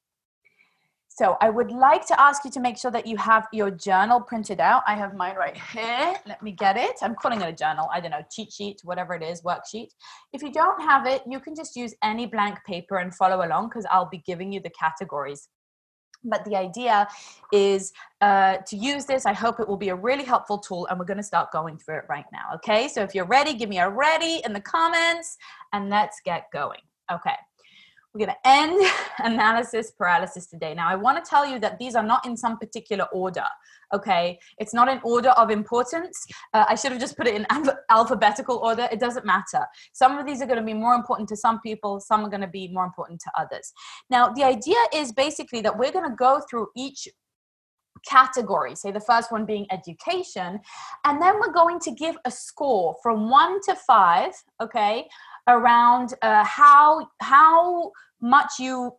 So 1.08 1.36
I 1.42 1.50
would 1.50 1.70
like 1.70 2.06
to 2.06 2.18
ask 2.18 2.42
you 2.44 2.50
to 2.52 2.60
make 2.60 2.78
sure 2.78 2.90
that 2.90 3.06
you 3.06 3.18
have 3.18 3.46
your 3.52 3.70
journal 3.70 4.18
printed 4.18 4.60
out. 4.60 4.82
I 4.86 4.94
have 4.94 5.14
mine 5.14 5.36
right 5.36 5.56
here. 5.56 6.14
Let 6.26 6.42
me 6.42 6.52
get 6.52 6.78
it. 6.78 6.96
I'm 7.02 7.14
calling 7.14 7.42
it 7.42 7.48
a 7.48 7.52
journal. 7.52 7.86
I 7.92 8.00
don't 8.00 8.12
know, 8.12 8.24
cheat 8.30 8.50
sheet, 8.50 8.80
whatever 8.82 9.14
it 9.14 9.22
is, 9.22 9.42
worksheet. 9.42 9.88
If 10.32 10.42
you 10.42 10.50
don't 10.50 10.80
have 10.80 11.06
it, 11.06 11.22
you 11.28 11.38
can 11.38 11.54
just 11.54 11.76
use 11.76 11.94
any 12.02 12.24
blank 12.24 12.58
paper 12.66 12.96
and 12.96 13.14
follow 13.14 13.46
along 13.46 13.68
because 13.68 13.84
I'll 13.90 14.08
be 14.08 14.22
giving 14.26 14.52
you 14.52 14.60
the 14.60 14.70
categories 14.70 15.48
but 16.24 16.44
the 16.44 16.56
idea 16.56 17.08
is 17.52 17.92
uh, 18.20 18.58
to 18.66 18.76
use 18.76 19.04
this. 19.04 19.26
I 19.26 19.32
hope 19.32 19.60
it 19.60 19.68
will 19.68 19.76
be 19.76 19.90
a 19.90 19.94
really 19.94 20.24
helpful 20.24 20.58
tool, 20.58 20.86
and 20.86 20.98
we're 20.98 21.04
going 21.04 21.16
to 21.18 21.22
start 21.22 21.52
going 21.52 21.78
through 21.78 21.98
it 21.98 22.04
right 22.08 22.26
now. 22.32 22.54
Okay, 22.56 22.88
so 22.88 23.02
if 23.02 23.14
you're 23.14 23.26
ready, 23.26 23.54
give 23.54 23.68
me 23.68 23.78
a 23.78 23.88
ready 23.88 24.40
in 24.44 24.52
the 24.52 24.60
comments, 24.60 25.38
and 25.72 25.88
let's 25.90 26.20
get 26.24 26.50
going. 26.52 26.80
Okay. 27.10 27.36
We're 28.14 28.26
going 28.26 28.36
to 28.42 28.48
end 28.48 28.86
analysis 29.20 29.90
paralysis 29.90 30.46
today. 30.46 30.74
Now, 30.74 30.88
I 30.88 30.96
want 30.96 31.22
to 31.22 31.28
tell 31.28 31.46
you 31.46 31.58
that 31.60 31.78
these 31.78 31.94
are 31.94 32.02
not 32.02 32.26
in 32.26 32.36
some 32.36 32.58
particular 32.58 33.06
order. 33.06 33.44
Okay, 33.94 34.38
it's 34.58 34.74
not 34.74 34.88
in 34.88 35.00
order 35.02 35.30
of 35.30 35.50
importance. 35.50 36.26
Uh, 36.52 36.64
I 36.68 36.74
should 36.74 36.92
have 36.92 37.00
just 37.00 37.16
put 37.16 37.26
it 37.26 37.34
in 37.34 37.46
alphabetical 37.90 38.56
order. 38.58 38.88
It 38.90 39.00
doesn't 39.00 39.24
matter. 39.24 39.66
Some 39.92 40.18
of 40.18 40.26
these 40.26 40.42
are 40.42 40.46
going 40.46 40.58
to 40.58 40.64
be 40.64 40.74
more 40.74 40.94
important 40.94 41.28
to 41.30 41.36
some 41.36 41.60
people, 41.60 42.00
some 42.00 42.24
are 42.24 42.28
going 42.28 42.42
to 42.42 42.46
be 42.46 42.68
more 42.68 42.84
important 42.84 43.20
to 43.20 43.30
others. 43.38 43.72
Now, 44.10 44.30
the 44.30 44.44
idea 44.44 44.78
is 44.94 45.12
basically 45.12 45.60
that 45.62 45.78
we're 45.78 45.92
going 45.92 46.08
to 46.08 46.16
go 46.16 46.40
through 46.50 46.68
each 46.76 47.08
category, 48.06 48.74
say 48.74 48.90
the 48.90 49.00
first 49.00 49.30
one 49.30 49.46
being 49.46 49.66
education, 49.70 50.58
and 51.04 51.22
then 51.22 51.34
we're 51.38 51.52
going 51.52 51.78
to 51.80 51.92
give 51.92 52.16
a 52.24 52.30
score 52.30 52.96
from 53.02 53.30
one 53.30 53.60
to 53.62 53.74
five, 53.86 54.32
okay, 54.60 55.06
around 55.48 56.14
uh, 56.22 56.44
how 56.44 57.08
how 57.20 57.92
much 58.20 58.52
you 58.58 58.92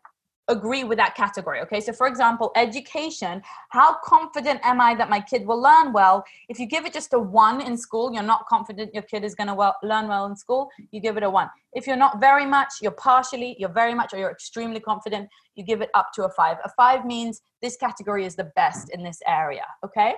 agree 0.49 0.83
with 0.83 0.97
that 0.97 1.15
category. 1.15 1.61
Okay. 1.61 1.79
So, 1.79 1.93
for 1.93 2.07
example, 2.07 2.51
education, 2.55 3.41
how 3.69 3.95
confident 4.03 4.59
am 4.63 4.81
I 4.81 4.93
that 4.95 5.09
my 5.09 5.21
kid 5.21 5.45
will 5.47 5.61
learn 5.61 5.93
well? 5.93 6.23
If 6.49 6.59
you 6.59 6.65
give 6.65 6.85
it 6.85 6.93
just 6.93 7.13
a 7.13 7.19
one 7.19 7.61
in 7.61 7.77
school, 7.77 8.13
you're 8.13 8.23
not 8.23 8.45
confident 8.47 8.93
your 8.93 9.03
kid 9.03 9.23
is 9.23 9.35
going 9.35 9.47
to 9.47 9.53
well, 9.53 9.75
learn 9.83 10.07
well 10.07 10.25
in 10.25 10.35
school, 10.35 10.69
you 10.91 10.99
give 10.99 11.15
it 11.17 11.23
a 11.23 11.29
one. 11.29 11.49
If 11.71 11.87
you're 11.87 11.95
not 11.95 12.19
very 12.19 12.45
much, 12.45 12.73
you're 12.81 12.91
partially, 12.91 13.55
you're 13.57 13.69
very 13.69 13.93
much, 13.93 14.13
or 14.13 14.17
you're 14.17 14.31
extremely 14.31 14.79
confident, 14.79 15.29
you 15.55 15.63
give 15.63 15.81
it 15.81 15.89
up 15.93 16.07
to 16.15 16.25
a 16.25 16.29
five. 16.29 16.57
A 16.65 16.69
five 16.75 17.05
means 17.05 17.41
this 17.61 17.77
category 17.77 18.25
is 18.25 18.35
the 18.35 18.51
best 18.55 18.89
in 18.93 19.03
this 19.03 19.19
area. 19.25 19.65
Okay. 19.85 20.13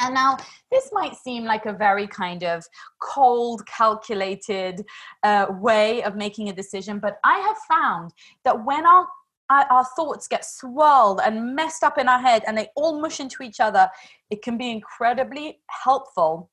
And 0.00 0.14
now, 0.14 0.36
this 0.70 0.90
might 0.92 1.16
seem 1.16 1.44
like 1.44 1.66
a 1.66 1.72
very 1.72 2.06
kind 2.06 2.44
of 2.44 2.64
cold, 3.00 3.66
calculated 3.66 4.84
uh, 5.22 5.46
way 5.50 6.02
of 6.02 6.16
making 6.16 6.48
a 6.48 6.52
decision, 6.52 6.98
but 6.98 7.18
I 7.24 7.38
have 7.38 7.56
found 7.68 8.12
that 8.44 8.64
when 8.64 8.86
our 8.86 9.06
our 9.48 9.84
thoughts 9.94 10.26
get 10.26 10.44
swirled 10.44 11.20
and 11.24 11.54
messed 11.54 11.84
up 11.84 11.98
in 11.98 12.08
our 12.08 12.18
head 12.18 12.42
and 12.48 12.58
they 12.58 12.68
all 12.74 13.00
mush 13.00 13.20
into 13.20 13.44
each 13.44 13.60
other, 13.60 13.88
it 14.28 14.42
can 14.42 14.58
be 14.58 14.70
incredibly 14.70 15.60
helpful 15.68 16.50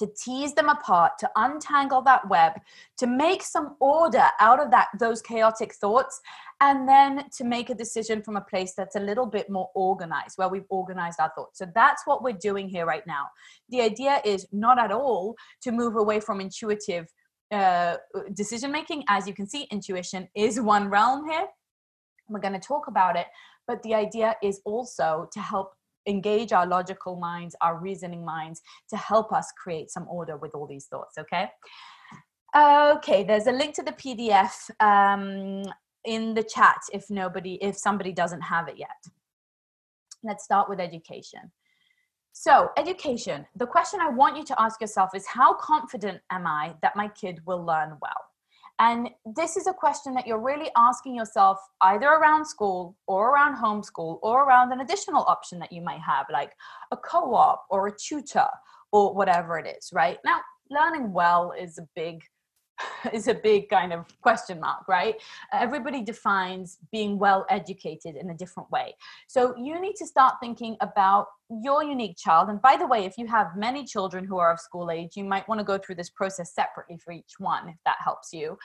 to 0.00 0.08
tease 0.24 0.54
them 0.54 0.68
apart, 0.68 1.12
to 1.20 1.30
untangle 1.36 2.02
that 2.02 2.28
web, 2.28 2.52
to 2.98 3.06
make 3.06 3.42
some 3.42 3.76
order 3.80 4.26
out 4.40 4.60
of 4.60 4.70
that 4.72 4.88
those 4.98 5.22
chaotic 5.22 5.74
thoughts, 5.74 6.20
and 6.60 6.88
then 6.88 7.24
to 7.36 7.44
make 7.44 7.70
a 7.70 7.74
decision 7.74 8.22
from 8.22 8.36
a 8.36 8.40
place 8.40 8.72
that's 8.76 8.96
a 8.96 9.00
little 9.00 9.26
bit 9.26 9.48
more 9.48 9.70
organized, 9.74 10.36
where 10.36 10.48
we've 10.48 10.70
organized 10.70 11.20
our 11.20 11.30
thoughts. 11.36 11.58
So 11.58 11.66
that's 11.74 12.02
what 12.06 12.22
we're 12.22 12.32
doing 12.32 12.68
here 12.68 12.86
right 12.86 13.06
now. 13.06 13.26
The 13.68 13.82
idea 13.82 14.20
is 14.24 14.46
not 14.50 14.78
at 14.78 14.90
all 14.90 15.36
to 15.62 15.70
move 15.70 15.96
away 15.96 16.18
from 16.20 16.40
intuitive 16.40 17.06
uh, 17.50 17.96
decision 18.34 18.72
making. 18.72 19.04
As 19.08 19.28
you 19.28 19.34
can 19.34 19.46
see, 19.46 19.68
intuition 19.70 20.28
is 20.34 20.60
one 20.60 20.88
realm 20.88 21.28
here. 21.28 21.46
We're 22.28 22.40
going 22.40 22.54
to 22.60 22.60
talk 22.60 22.86
about 22.88 23.16
it, 23.16 23.26
but 23.66 23.82
the 23.82 23.94
idea 23.94 24.36
is 24.42 24.60
also 24.64 25.28
to 25.32 25.40
help 25.40 25.74
engage 26.06 26.52
our 26.52 26.66
logical 26.66 27.16
minds, 27.16 27.54
our 27.60 27.78
reasoning 27.78 28.24
minds 28.24 28.60
to 28.88 28.96
help 28.96 29.32
us 29.32 29.52
create 29.56 29.90
some 29.90 30.06
order 30.08 30.36
with 30.36 30.54
all 30.54 30.66
these 30.66 30.86
thoughts, 30.86 31.18
okay? 31.18 31.48
Okay, 32.56 33.22
there's 33.22 33.46
a 33.46 33.52
link 33.52 33.74
to 33.74 33.82
the 33.82 33.92
PDF 33.92 34.70
um, 34.80 35.62
in 36.04 36.34
the 36.34 36.42
chat 36.42 36.78
if 36.92 37.08
nobody, 37.10 37.54
if 37.62 37.76
somebody 37.76 38.12
doesn't 38.12 38.40
have 38.40 38.68
it 38.68 38.76
yet. 38.76 38.88
Let's 40.24 40.44
start 40.44 40.68
with 40.68 40.80
education. 40.80 41.52
So, 42.32 42.70
education, 42.76 43.46
the 43.56 43.66
question 43.66 44.00
I 44.00 44.08
want 44.08 44.36
you 44.36 44.44
to 44.44 44.60
ask 44.60 44.80
yourself 44.80 45.10
is 45.14 45.26
how 45.26 45.54
confident 45.54 46.20
am 46.30 46.46
I 46.46 46.74
that 46.82 46.96
my 46.96 47.08
kid 47.08 47.40
will 47.44 47.64
learn 47.64 47.96
well? 48.00 48.29
And 48.80 49.10
this 49.26 49.58
is 49.58 49.66
a 49.66 49.74
question 49.74 50.14
that 50.14 50.26
you're 50.26 50.40
really 50.40 50.70
asking 50.74 51.14
yourself 51.14 51.58
either 51.82 52.06
around 52.06 52.46
school 52.46 52.96
or 53.06 53.28
around 53.30 53.56
homeschool 53.56 54.18
or 54.22 54.44
around 54.44 54.72
an 54.72 54.80
additional 54.80 55.22
option 55.28 55.58
that 55.58 55.70
you 55.70 55.82
might 55.82 56.00
have, 56.00 56.24
like 56.32 56.52
a 56.90 56.96
co 56.96 57.34
op 57.34 57.66
or 57.68 57.88
a 57.88 57.92
tutor 57.94 58.48
or 58.90 59.14
whatever 59.14 59.58
it 59.58 59.76
is, 59.78 59.90
right? 59.92 60.16
Now, 60.24 60.40
learning 60.70 61.12
well 61.12 61.52
is 61.52 61.76
a 61.76 61.86
big 61.94 62.22
is 63.12 63.28
a 63.28 63.34
big 63.34 63.68
kind 63.68 63.92
of 63.92 64.06
question 64.20 64.60
mark, 64.60 64.88
right? 64.88 65.16
Everybody 65.52 66.02
defines 66.02 66.78
being 66.92 67.18
well 67.18 67.46
educated 67.48 68.16
in 68.16 68.30
a 68.30 68.34
different 68.34 68.70
way. 68.70 68.94
So 69.28 69.54
you 69.56 69.80
need 69.80 69.96
to 69.96 70.06
start 70.06 70.34
thinking 70.40 70.76
about 70.80 71.26
your 71.62 71.82
unique 71.82 72.16
child. 72.16 72.48
And 72.48 72.62
by 72.62 72.76
the 72.76 72.86
way, 72.86 73.04
if 73.04 73.18
you 73.18 73.26
have 73.26 73.56
many 73.56 73.84
children 73.84 74.24
who 74.24 74.38
are 74.38 74.52
of 74.52 74.60
school 74.60 74.90
age, 74.90 75.16
you 75.16 75.24
might 75.24 75.48
want 75.48 75.58
to 75.58 75.64
go 75.64 75.78
through 75.78 75.96
this 75.96 76.10
process 76.10 76.54
separately 76.54 76.96
for 76.96 77.12
each 77.12 77.34
one, 77.38 77.68
if 77.68 77.76
that 77.84 77.96
helps 78.04 78.32
you. 78.32 78.56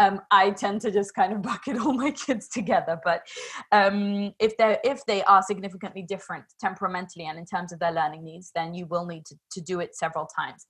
Um, 0.00 0.20
I 0.32 0.50
tend 0.50 0.80
to 0.80 0.90
just 0.90 1.14
kind 1.14 1.32
of 1.32 1.42
bucket 1.42 1.78
all 1.78 1.92
my 1.92 2.10
kids 2.10 2.48
together, 2.48 3.00
but 3.04 3.22
um, 3.70 4.34
if 4.40 4.56
they 4.56 4.78
if 4.82 5.06
they 5.06 5.22
are 5.24 5.42
significantly 5.42 6.02
different 6.02 6.44
temperamentally 6.60 7.26
and 7.26 7.38
in 7.38 7.46
terms 7.46 7.72
of 7.72 7.78
their 7.78 7.92
learning 7.92 8.24
needs, 8.24 8.50
then 8.54 8.74
you 8.74 8.86
will 8.86 9.06
need 9.06 9.24
to, 9.26 9.36
to 9.52 9.60
do 9.60 9.78
it 9.78 9.94
several 9.94 10.26
times. 10.26 10.66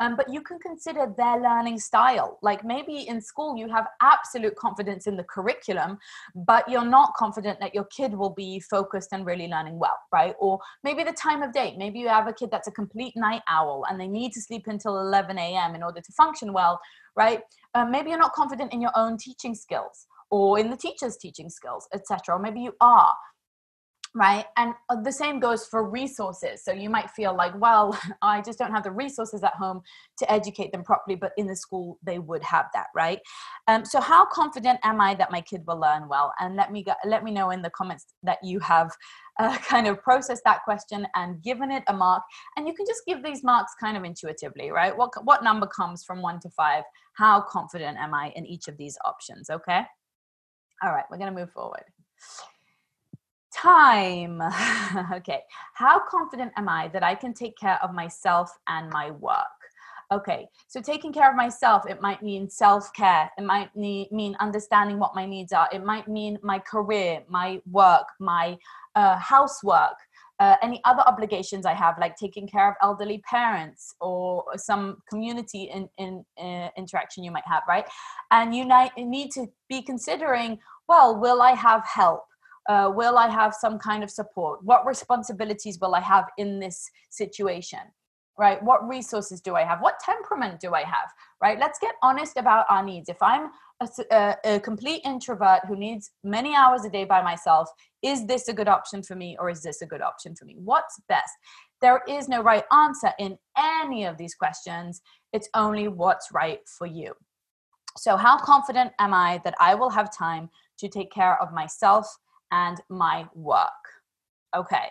Um, 0.00 0.16
but 0.16 0.32
you 0.32 0.40
can 0.42 0.58
consider 0.58 1.12
their 1.16 1.40
learning 1.40 1.78
style. 1.78 2.38
Like 2.42 2.64
maybe 2.64 3.08
in 3.08 3.20
school, 3.20 3.56
you 3.56 3.68
have 3.68 3.86
absolute 4.00 4.56
confidence 4.56 5.06
in 5.06 5.16
the 5.16 5.24
curriculum, 5.24 5.98
but 6.34 6.68
you're 6.68 6.84
not 6.84 7.14
confident 7.14 7.60
that 7.60 7.74
your 7.74 7.84
kid 7.84 8.14
will 8.14 8.30
be 8.30 8.60
focused 8.60 9.12
and 9.12 9.26
really 9.26 9.48
learning 9.48 9.78
well, 9.78 9.98
right? 10.12 10.34
Or 10.38 10.58
maybe 10.82 11.04
the 11.04 11.12
time 11.12 11.42
of 11.42 11.52
day. 11.52 11.74
Maybe 11.78 11.98
you 11.98 12.08
have 12.08 12.28
a 12.28 12.32
kid 12.32 12.50
that's 12.50 12.68
a 12.68 12.72
complete 12.72 13.14
night 13.16 13.42
owl 13.48 13.84
and 13.88 14.00
they 14.00 14.08
need 14.08 14.32
to 14.32 14.40
sleep 14.40 14.66
until 14.66 15.00
11 15.00 15.38
a.m. 15.38 15.74
in 15.74 15.82
order 15.82 16.00
to 16.00 16.12
function 16.12 16.52
well, 16.52 16.80
right? 17.16 17.40
Uh, 17.74 17.84
maybe 17.84 18.10
you're 18.10 18.18
not 18.18 18.32
confident 18.32 18.72
in 18.72 18.80
your 18.80 18.92
own 18.96 19.16
teaching 19.16 19.54
skills 19.54 20.06
or 20.30 20.58
in 20.58 20.70
the 20.70 20.76
teacher's 20.76 21.16
teaching 21.16 21.50
skills, 21.50 21.86
etc. 21.92 22.36
Or 22.36 22.38
maybe 22.38 22.60
you 22.60 22.74
are 22.80 23.12
right? 24.14 24.44
And 24.58 24.74
uh, 24.90 25.00
the 25.00 25.12
same 25.12 25.40
goes 25.40 25.66
for 25.66 25.88
resources. 25.88 26.62
So 26.62 26.72
you 26.72 26.90
might 26.90 27.10
feel 27.10 27.34
like 27.34 27.58
well 27.58 27.98
i 28.22 28.40
just 28.42 28.58
don't 28.58 28.70
have 28.70 28.84
the 28.84 28.90
resources 28.90 29.42
at 29.42 29.54
home 29.54 29.80
to 30.18 30.30
educate 30.30 30.70
them 30.72 30.82
properly 30.82 31.16
but 31.16 31.32
in 31.38 31.46
the 31.46 31.56
school 31.56 31.98
they 32.02 32.18
would 32.18 32.42
have 32.42 32.66
that 32.74 32.88
right? 32.94 33.20
Um, 33.68 33.84
so 33.84 34.00
how 34.00 34.26
confident 34.26 34.80
am 34.82 35.00
i 35.00 35.14
that 35.14 35.30
my 35.30 35.40
kid 35.40 35.62
will 35.66 35.80
learn 35.80 36.08
well? 36.08 36.32
And 36.40 36.56
let 36.56 36.72
me 36.72 36.82
go, 36.84 36.92
let 37.06 37.24
me 37.24 37.30
know 37.30 37.50
in 37.50 37.62
the 37.62 37.70
comments 37.70 38.06
that 38.22 38.38
you 38.42 38.58
have 38.60 38.90
uh, 39.40 39.56
kind 39.66 39.86
of 39.86 40.02
processed 40.02 40.42
that 40.44 40.62
question 40.64 41.06
and 41.14 41.42
given 41.42 41.70
it 41.70 41.82
a 41.88 41.92
mark. 41.92 42.22
And 42.56 42.66
you 42.66 42.74
can 42.74 42.86
just 42.86 43.02
give 43.06 43.22
these 43.22 43.42
marks 43.42 43.72
kind 43.80 43.96
of 43.96 44.04
intuitively 44.04 44.70
right? 44.70 44.96
What 44.96 45.10
what 45.24 45.42
number 45.42 45.66
comes 45.66 46.04
from 46.04 46.20
1 46.20 46.40
to 46.40 46.50
5 46.50 46.84
how 47.14 47.42
confident 47.42 47.98
am 47.98 48.14
i 48.14 48.32
in 48.36 48.46
each 48.46 48.68
of 48.68 48.76
these 48.76 48.98
options 49.04 49.48
okay? 49.48 49.82
All 50.82 50.92
right 50.92 51.04
we're 51.10 51.18
going 51.18 51.32
to 51.32 51.40
move 51.40 51.50
forward 51.50 51.84
time. 53.54 54.40
okay. 55.12 55.40
How 55.74 56.00
confident 56.08 56.52
am 56.56 56.68
I 56.68 56.88
that 56.88 57.02
I 57.02 57.14
can 57.14 57.34
take 57.34 57.56
care 57.56 57.78
of 57.82 57.94
myself 57.94 58.50
and 58.68 58.90
my 58.90 59.10
work? 59.10 59.46
Okay, 60.12 60.46
so 60.68 60.82
taking 60.82 61.10
care 61.10 61.30
of 61.30 61.36
myself, 61.36 61.84
it 61.88 62.02
might 62.02 62.22
mean 62.22 62.50
self 62.50 62.92
care. 62.92 63.30
It 63.38 63.44
might 63.44 63.74
need, 63.74 64.12
mean 64.12 64.36
understanding 64.40 64.98
what 64.98 65.14
my 65.14 65.24
needs 65.24 65.54
are. 65.54 65.68
It 65.72 65.82
might 65.84 66.06
mean 66.06 66.38
my 66.42 66.58
career, 66.58 67.22
my 67.28 67.62
work, 67.70 68.08
my 68.20 68.58
uh, 68.94 69.16
housework, 69.16 69.94
uh, 70.38 70.56
any 70.60 70.82
other 70.84 71.02
obligations 71.06 71.64
I 71.64 71.72
have, 71.72 71.98
like 71.98 72.16
taking 72.16 72.46
care 72.46 72.68
of 72.68 72.74
elderly 72.82 73.22
parents 73.28 73.94
or 74.02 74.44
some 74.56 74.98
community 75.08 75.70
in, 75.72 75.88
in 75.96 76.24
uh, 76.38 76.68
interaction 76.76 77.24
you 77.24 77.30
might 77.30 77.46
have, 77.46 77.62
right? 77.66 77.86
And 78.30 78.54
you 78.54 78.66
need 78.98 79.30
to 79.32 79.46
be 79.70 79.80
considering, 79.80 80.58
well, 80.88 81.18
will 81.18 81.40
I 81.40 81.52
have 81.52 81.86
help? 81.86 82.24
Uh, 82.68 82.90
will 82.94 83.18
I 83.18 83.28
have 83.28 83.54
some 83.54 83.78
kind 83.78 84.02
of 84.02 84.10
support? 84.10 84.62
What 84.62 84.86
responsibilities 84.86 85.78
will 85.80 85.94
I 85.94 86.00
have 86.00 86.26
in 86.38 86.60
this 86.60 86.90
situation? 87.10 87.80
Right? 88.38 88.62
What 88.62 88.88
resources 88.88 89.40
do 89.40 89.56
I 89.56 89.62
have? 89.62 89.80
What 89.80 90.00
temperament 90.00 90.58
do 90.58 90.74
I 90.74 90.82
have? 90.82 91.10
Right? 91.42 91.58
Let's 91.58 91.78
get 91.78 91.94
honest 92.02 92.38
about 92.38 92.64
our 92.70 92.82
needs. 92.82 93.08
If 93.08 93.22
I'm 93.22 93.50
a, 93.80 93.88
a, 94.10 94.36
a 94.44 94.60
complete 94.60 95.02
introvert 95.04 95.60
who 95.68 95.76
needs 95.76 96.12
many 96.24 96.54
hours 96.54 96.84
a 96.84 96.90
day 96.90 97.04
by 97.04 97.22
myself, 97.22 97.68
is 98.00 98.26
this 98.26 98.48
a 98.48 98.54
good 98.54 98.68
option 98.68 99.02
for 99.02 99.16
me 99.16 99.36
or 99.38 99.50
is 99.50 99.62
this 99.62 99.82
a 99.82 99.86
good 99.86 100.00
option 100.00 100.34
for 100.34 100.46
me? 100.46 100.56
What's 100.58 101.00
best? 101.08 101.32
There 101.82 102.00
is 102.08 102.28
no 102.28 102.42
right 102.42 102.64
answer 102.72 103.12
in 103.18 103.36
any 103.58 104.04
of 104.04 104.16
these 104.16 104.34
questions. 104.34 105.02
It's 105.32 105.48
only 105.54 105.88
what's 105.88 106.28
right 106.32 106.60
for 106.66 106.86
you. 106.86 107.12
So, 107.98 108.16
how 108.16 108.38
confident 108.38 108.92
am 108.98 109.12
I 109.12 109.40
that 109.44 109.54
I 109.60 109.74
will 109.74 109.90
have 109.90 110.16
time 110.16 110.48
to 110.78 110.88
take 110.88 111.12
care 111.12 111.40
of 111.42 111.52
myself 111.52 112.06
and 112.52 112.80
my 112.88 113.26
work. 113.34 113.70
Okay. 114.54 114.88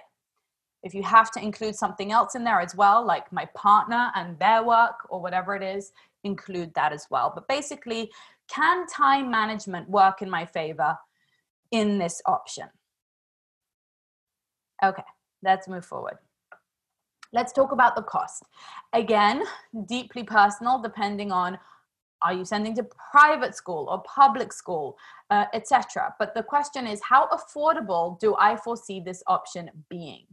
If 0.83 0.95
you 0.95 1.03
have 1.03 1.31
to 1.31 1.41
include 1.41 1.75
something 1.75 2.11
else 2.11 2.33
in 2.33 2.43
there 2.43 2.59
as 2.59 2.75
well, 2.75 3.05
like 3.05 3.31
my 3.31 3.45
partner 3.55 4.11
and 4.15 4.37
their 4.39 4.63
work 4.63 4.95
or 5.09 5.21
whatever 5.21 5.55
it 5.55 5.61
is, 5.61 5.93
include 6.23 6.73
that 6.73 6.91
as 6.91 7.05
well. 7.11 7.31
But 7.33 7.47
basically, 7.47 8.11
can 8.49 8.87
time 8.87 9.29
management 9.29 9.87
work 9.89 10.23
in 10.23 10.29
my 10.29 10.45
favor 10.45 10.97
in 11.71 11.99
this 11.99 12.19
option? 12.25 12.67
Okay, 14.83 15.03
let's 15.43 15.67
move 15.67 15.85
forward. 15.85 16.17
Let's 17.31 17.53
talk 17.53 17.71
about 17.71 17.95
the 17.95 18.01
cost. 18.01 18.43
Again, 18.91 19.43
deeply 19.87 20.23
personal, 20.23 20.81
depending 20.81 21.31
on 21.31 21.59
are 22.23 22.33
you 22.33 22.45
sending 22.45 22.75
to 22.75 22.87
private 23.11 23.55
school 23.55 23.87
or 23.89 24.03
public 24.03 24.53
school, 24.53 24.97
uh, 25.29 25.45
etc. 25.53 26.13
But 26.19 26.33
the 26.35 26.43
question 26.43 26.87
is, 26.87 27.01
how 27.01 27.27
affordable 27.29 28.19
do 28.19 28.35
I 28.37 28.55
foresee 28.55 28.99
this 28.99 29.23
option 29.27 29.69
being, 29.89 30.25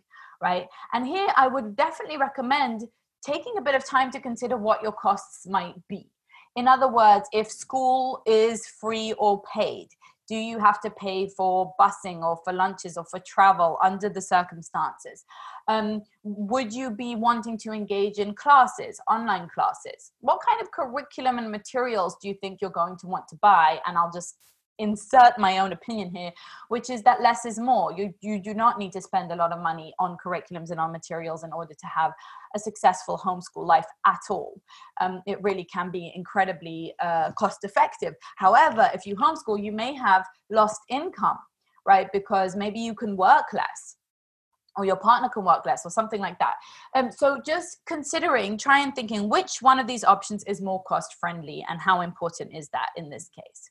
right? 0.42 0.66
And 0.92 1.06
here 1.06 1.28
I 1.36 1.48
would 1.48 1.76
definitely 1.76 2.18
recommend 2.18 2.82
taking 3.22 3.54
a 3.58 3.62
bit 3.62 3.74
of 3.74 3.84
time 3.84 4.10
to 4.12 4.20
consider 4.20 4.56
what 4.56 4.82
your 4.82 4.92
costs 4.92 5.46
might 5.46 5.74
be. 5.88 6.10
In 6.56 6.66
other 6.66 6.88
words, 6.88 7.28
if 7.32 7.50
school 7.50 8.22
is 8.26 8.66
free 8.66 9.12
or 9.18 9.42
paid, 9.42 9.88
do 10.28 10.36
you 10.36 10.58
have 10.58 10.80
to 10.82 10.90
pay 10.90 11.28
for 11.28 11.74
busing 11.80 12.22
or 12.22 12.38
for 12.44 12.52
lunches 12.52 12.96
or 12.96 13.04
for 13.04 13.18
travel 13.20 13.78
under 13.82 14.08
the 14.08 14.20
circumstances? 14.20 15.24
Um, 15.66 16.02
would 16.22 16.72
you 16.72 16.90
be 16.90 17.16
wanting 17.16 17.56
to 17.58 17.72
engage 17.72 18.18
in 18.18 18.34
classes, 18.34 19.00
online 19.08 19.48
classes? 19.48 20.12
What 20.20 20.40
kind 20.46 20.60
of 20.60 20.70
curriculum 20.70 21.38
and 21.38 21.50
materials 21.50 22.16
do 22.20 22.28
you 22.28 22.34
think 22.34 22.60
you're 22.60 22.70
going 22.70 22.98
to 22.98 23.06
want 23.06 23.26
to 23.28 23.36
buy? 23.36 23.80
And 23.86 23.96
I'll 23.96 24.12
just 24.12 24.36
insert 24.78 25.38
my 25.38 25.58
own 25.58 25.72
opinion 25.72 26.14
here, 26.14 26.32
which 26.68 26.90
is 26.90 27.02
that 27.02 27.20
less 27.20 27.44
is 27.44 27.58
more. 27.58 27.92
You 27.92 28.14
you 28.20 28.40
do 28.40 28.54
not 28.54 28.78
need 28.78 28.92
to 28.92 29.00
spend 29.00 29.32
a 29.32 29.36
lot 29.36 29.52
of 29.52 29.60
money 29.60 29.92
on 29.98 30.16
curriculums 30.24 30.70
and 30.70 30.80
on 30.80 30.92
materials 30.92 31.44
in 31.44 31.52
order 31.52 31.74
to 31.74 31.86
have 31.86 32.12
a 32.54 32.58
successful 32.58 33.18
homeschool 33.18 33.66
life 33.66 33.86
at 34.06 34.20
all. 34.30 34.60
Um, 35.00 35.22
it 35.26 35.42
really 35.42 35.64
can 35.64 35.90
be 35.90 36.12
incredibly 36.14 36.94
uh, 37.00 37.32
cost 37.32 37.64
effective. 37.64 38.14
However, 38.36 38.90
if 38.94 39.06
you 39.06 39.16
homeschool, 39.16 39.62
you 39.62 39.72
may 39.72 39.94
have 39.94 40.24
lost 40.50 40.80
income, 40.88 41.38
right? 41.86 42.08
Because 42.12 42.56
maybe 42.56 42.80
you 42.80 42.94
can 42.94 43.16
work 43.16 43.46
less 43.52 43.96
or 44.78 44.84
your 44.84 44.96
partner 44.96 45.28
can 45.28 45.44
work 45.44 45.66
less 45.66 45.84
or 45.84 45.90
something 45.90 46.20
like 46.20 46.38
that. 46.38 46.54
Um, 46.94 47.10
so 47.10 47.40
just 47.44 47.78
considering, 47.86 48.56
try 48.56 48.78
and 48.78 48.94
thinking 48.94 49.28
which 49.28 49.60
one 49.60 49.80
of 49.80 49.88
these 49.88 50.04
options 50.04 50.44
is 50.44 50.62
more 50.62 50.82
cost 50.84 51.16
friendly 51.18 51.64
and 51.68 51.80
how 51.80 52.00
important 52.00 52.54
is 52.54 52.68
that 52.68 52.90
in 52.96 53.10
this 53.10 53.28
case. 53.28 53.70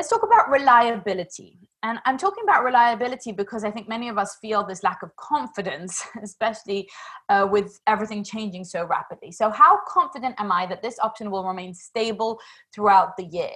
Let's 0.00 0.08
talk 0.08 0.22
about 0.22 0.48
reliability. 0.48 1.58
And 1.82 1.98
I'm 2.06 2.16
talking 2.16 2.42
about 2.44 2.64
reliability 2.64 3.32
because 3.32 3.64
I 3.64 3.70
think 3.70 3.86
many 3.86 4.08
of 4.08 4.16
us 4.16 4.38
feel 4.40 4.64
this 4.64 4.82
lack 4.82 5.02
of 5.02 5.14
confidence, 5.16 6.02
especially 6.22 6.88
uh, 7.28 7.46
with 7.52 7.78
everything 7.86 8.24
changing 8.24 8.64
so 8.64 8.86
rapidly. 8.86 9.30
So, 9.30 9.50
how 9.50 9.78
confident 9.86 10.36
am 10.38 10.52
I 10.52 10.64
that 10.68 10.80
this 10.80 10.98
option 11.00 11.30
will 11.30 11.46
remain 11.46 11.74
stable 11.74 12.40
throughout 12.74 13.18
the 13.18 13.24
year? 13.24 13.50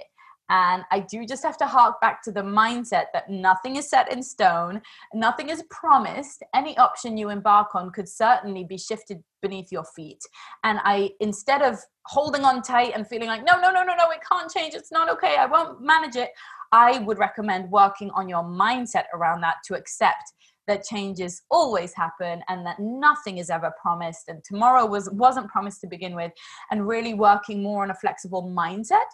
And 0.49 0.83
I 0.91 0.99
do 0.99 1.25
just 1.25 1.43
have 1.43 1.57
to 1.57 1.65
hark 1.65 1.99
back 2.01 2.21
to 2.23 2.31
the 2.31 2.41
mindset 2.41 3.05
that 3.13 3.29
nothing 3.29 3.77
is 3.77 3.89
set 3.89 4.11
in 4.11 4.21
stone, 4.21 4.81
nothing 5.13 5.49
is 5.49 5.63
promised. 5.69 6.43
Any 6.53 6.77
option 6.77 7.17
you 7.17 7.29
embark 7.29 7.73
on 7.73 7.91
could 7.91 8.07
certainly 8.07 8.63
be 8.63 8.77
shifted 8.77 9.23
beneath 9.41 9.71
your 9.71 9.85
feet. 9.95 10.21
And 10.63 10.79
I, 10.83 11.11
instead 11.19 11.61
of 11.61 11.79
holding 12.05 12.43
on 12.43 12.61
tight 12.61 12.93
and 12.95 13.07
feeling 13.07 13.27
like, 13.27 13.43
no, 13.43 13.59
no, 13.59 13.71
no, 13.71 13.83
no, 13.83 13.95
no, 13.95 14.11
it 14.11 14.19
can't 14.29 14.51
change, 14.51 14.75
it's 14.75 14.91
not 14.91 15.09
okay, 15.09 15.35
I 15.37 15.45
won't 15.45 15.81
manage 15.81 16.15
it, 16.15 16.29
I 16.71 16.99
would 16.99 17.17
recommend 17.17 17.71
working 17.71 18.11
on 18.11 18.29
your 18.29 18.43
mindset 18.43 19.05
around 19.13 19.41
that 19.41 19.55
to 19.65 19.75
accept 19.75 20.33
that 20.67 20.83
changes 20.83 21.43
always 21.51 21.93
happen 21.93 22.41
and 22.49 22.65
that 22.65 22.79
nothing 22.79 23.37
is 23.37 23.49
ever 23.49 23.71
promised 23.81 24.29
and 24.29 24.43
tomorrow 24.43 24.85
was 24.85 25.09
wasn't 25.11 25.47
promised 25.47 25.81
to 25.81 25.87
begin 25.87 26.15
with 26.15 26.31
and 26.71 26.87
really 26.87 27.13
working 27.13 27.61
more 27.61 27.83
on 27.83 27.91
a 27.91 27.95
flexible 27.95 28.43
mindset 28.43 29.05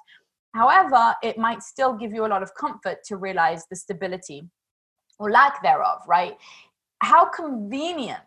However, 0.54 1.16
it 1.24 1.38
might 1.38 1.64
still 1.64 1.94
give 1.94 2.14
you 2.14 2.26
a 2.26 2.28
lot 2.28 2.44
of 2.44 2.54
comfort 2.56 3.04
to 3.06 3.18
realize 3.18 3.66
the 3.70 3.76
stability 3.76 4.44
or 5.20 5.32
lack 5.32 5.62
thereof, 5.64 6.00
right? 6.08 6.38
How 7.00 7.26
convenient 7.26 8.22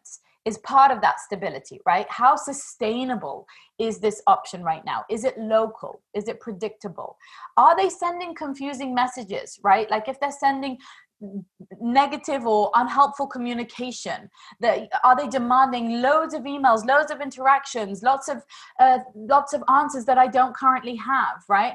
is 0.44 0.58
part 0.58 0.90
of 0.90 1.00
that 1.00 1.20
stability, 1.20 1.80
right? 1.86 2.06
How 2.10 2.36
sustainable 2.36 3.46
is 3.78 3.98
this 3.98 4.22
option 4.26 4.62
right 4.62 4.84
now? 4.84 5.04
Is 5.08 5.24
it 5.24 5.38
local? 5.38 6.02
Is 6.14 6.28
it 6.28 6.40
predictable? 6.40 7.16
Are 7.56 7.74
they 7.76 7.88
sending 7.88 8.34
confusing 8.34 8.94
messages, 8.94 9.58
right? 9.62 9.90
Like 9.90 10.08
if 10.08 10.20
they're 10.20 10.30
sending 10.30 10.78
negative 11.80 12.46
or 12.46 12.70
unhelpful 12.74 13.26
communication 13.26 14.28
that 14.60 14.88
are 15.04 15.16
they 15.16 15.28
demanding 15.28 16.02
loads 16.02 16.34
of 16.34 16.42
emails 16.42 16.84
loads 16.84 17.10
of 17.10 17.20
interactions 17.20 18.02
lots 18.02 18.28
of 18.28 18.42
uh, 18.80 18.98
lots 19.14 19.52
of 19.52 19.62
answers 19.68 20.04
that 20.04 20.18
i 20.18 20.26
don't 20.26 20.54
currently 20.54 20.96
have 20.96 21.42
right 21.48 21.74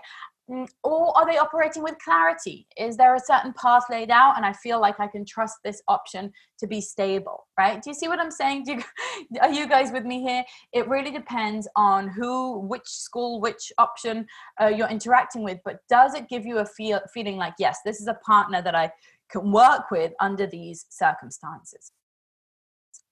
or 0.83 1.17
are 1.17 1.25
they 1.29 1.37
operating 1.37 1.83
with 1.83 1.95
clarity? 2.03 2.67
Is 2.77 2.97
there 2.97 3.15
a 3.15 3.19
certain 3.19 3.53
path 3.53 3.83
laid 3.89 4.09
out 4.09 4.35
and 4.37 4.45
i 4.45 4.53
feel 4.53 4.79
like 4.79 4.99
i 4.99 5.07
can 5.07 5.25
trust 5.25 5.57
this 5.63 5.81
option 5.87 6.31
to 6.59 6.67
be 6.67 6.81
stable 6.81 7.47
right? 7.57 7.81
Do 7.81 7.89
you 7.89 7.93
see 7.93 8.07
what 8.07 8.19
i'm 8.19 8.31
saying? 8.31 8.65
You, 8.67 8.81
are 9.41 9.51
you 9.51 9.67
guys 9.67 9.91
with 9.91 10.05
me 10.05 10.21
here? 10.21 10.43
It 10.73 10.87
really 10.87 11.11
depends 11.11 11.67
on 11.75 12.07
who 12.07 12.59
which 12.59 12.87
school 12.87 13.41
which 13.41 13.71
option 13.77 14.25
uh, 14.61 14.67
you're 14.67 14.89
interacting 14.89 15.43
with 15.43 15.59
but 15.63 15.79
does 15.89 16.13
it 16.13 16.29
give 16.29 16.45
you 16.45 16.59
a 16.59 16.65
feel 16.65 16.99
feeling 17.13 17.37
like 17.37 17.53
yes 17.59 17.79
this 17.85 18.01
is 18.01 18.07
a 18.07 18.15
partner 18.25 18.61
that 18.61 18.75
i 18.75 18.91
can 19.29 19.51
work 19.51 19.91
with 19.91 20.11
under 20.19 20.47
these 20.47 20.85
circumstances? 20.89 21.91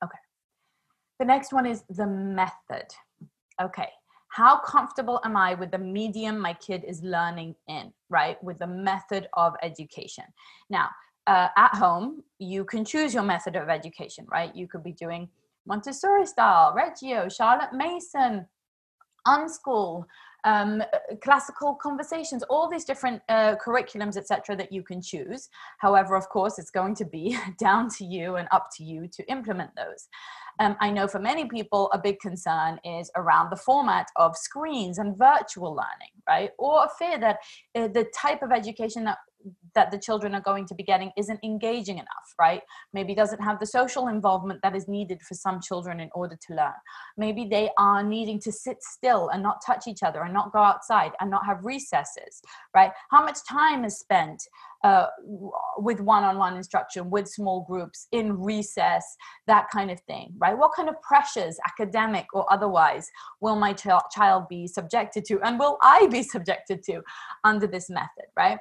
Okay. 0.04 0.18
The 1.20 1.26
next 1.26 1.54
one 1.54 1.66
is 1.66 1.84
the 1.90 2.08
method. 2.08 2.88
Okay 3.62 3.90
how 4.30 4.60
comfortable 4.60 5.20
am 5.24 5.38
I 5.38 5.54
with 5.54 5.72
the 5.72 5.78
medium 5.78 6.40
my 6.40 6.54
kid 6.54 6.84
is 6.84 7.02
learning 7.02 7.56
in, 7.68 7.92
right? 8.10 8.42
With 8.44 8.60
the 8.60 8.68
method 8.68 9.28
of 9.34 9.54
education. 9.64 10.26
Now, 10.70 10.90
uh, 11.28 11.50
at 11.58 11.76
home, 11.76 12.24
you 12.40 12.64
can 12.64 12.86
choose 12.86 13.14
your 13.14 13.24
method 13.24 13.56
of 13.56 13.70
education, 13.70 14.26
right? 14.32 14.56
You 14.56 14.68
could 14.68 14.84
be 14.84 14.94
doing 14.94 15.30
Montessori 15.66 16.26
style, 16.26 16.74
Reggio, 16.74 17.28
Charlotte 17.30 17.74
Mason, 17.74 18.48
unschool, 19.28 20.06
um, 20.44 20.82
classical 21.22 21.76
conversations, 21.76 22.44
all 22.50 22.70
these 22.70 22.86
different 22.86 23.22
uh, 23.30 23.56
curriculums, 23.56 24.18
etc., 24.18 24.56
that 24.56 24.72
you 24.72 24.84
can 24.84 25.02
choose. 25.02 25.50
However, 25.80 26.16
of 26.16 26.30
course, 26.30 26.60
it's 26.60 26.72
going 26.72 26.96
to 26.96 27.06
be 27.06 27.38
down 27.60 27.90
to 27.98 28.06
you 28.06 28.36
and 28.36 28.48
up 28.52 28.70
to 28.78 28.84
you 28.84 29.08
to 29.14 29.30
implement 29.30 29.72
those. 29.76 30.08
Um, 30.60 30.76
I 30.80 30.90
know 30.90 31.08
for 31.08 31.20
many 31.20 31.46
people, 31.46 31.90
a 31.92 32.00
big 32.00 32.20
concern 32.20 32.80
is 32.84 33.12
around 33.16 33.52
the 33.52 33.58
format 33.58 34.08
of 34.16 34.36
screens 34.36 34.98
and 34.98 35.18
virtual 35.18 35.72
learning, 35.72 36.14
right? 36.28 36.50
Or 36.58 36.86
a 36.86 36.90
fear 36.98 37.20
that 37.20 37.38
uh, 37.76 37.88
the 37.90 38.06
type 38.16 38.42
of 38.42 38.52
education 38.52 39.04
that 39.04 39.20
that 39.78 39.92
the 39.92 40.00
children 40.00 40.34
are 40.34 40.42
going 40.42 40.66
to 40.66 40.74
be 40.74 40.82
getting 40.82 41.12
isn't 41.16 41.40
engaging 41.44 42.00
enough, 42.00 42.34
right? 42.40 42.62
Maybe 42.94 43.14
doesn't 43.14 43.44
have 43.44 43.60
the 43.60 43.68
social 43.68 44.08
involvement 44.08 44.60
that 44.64 44.76
is 44.76 44.88
needed 44.88 45.22
for 45.22 45.36
some 45.36 45.62
children 45.62 46.00
in 46.00 46.10
order 46.16 46.36
to 46.48 46.56
learn. 46.56 46.80
Maybe 47.16 47.46
they 47.46 47.70
are 47.78 48.02
needing 48.02 48.40
to 48.42 48.52
sit 48.52 48.78
still 48.82 49.30
and 49.30 49.44
not 49.44 49.62
touch 49.64 49.84
each 49.88 50.02
other 50.02 50.24
and 50.24 50.34
not 50.34 50.52
go 50.52 50.60
outside 50.60 51.12
and 51.20 51.30
not 51.30 51.46
have 51.46 51.60
recesses, 51.62 52.42
right? 52.76 52.92
How 53.12 53.24
much 53.24 53.38
time 53.48 53.86
is 53.86 54.00
spent 54.00 54.42
uh, 54.84 55.08
with 55.78 56.00
one-on-one 56.00 56.56
instruction 56.56 57.10
with 57.10 57.28
small 57.28 57.66
groups 57.68 58.08
in 58.12 58.40
recess 58.40 59.04
that 59.48 59.68
kind 59.72 59.90
of 59.90 60.00
thing 60.02 60.32
right 60.38 60.58
what 60.58 60.72
kind 60.76 60.88
of 60.88 61.02
pressures 61.02 61.58
academic 61.68 62.26
or 62.34 62.46
otherwise 62.54 63.10
will 63.42 63.56
my 63.56 63.74
ch- 63.74 63.88
child 64.12 64.44
be 64.48 64.68
subjected 64.68 65.26
to 65.26 65.40
and 65.42 65.60
will 65.60 65.78
i 65.82 66.08
be 66.12 66.22
subjected 66.36 66.84
to 66.84 67.02
under 67.44 67.66
this 67.66 67.90
method 67.90 68.26
right 68.38 68.60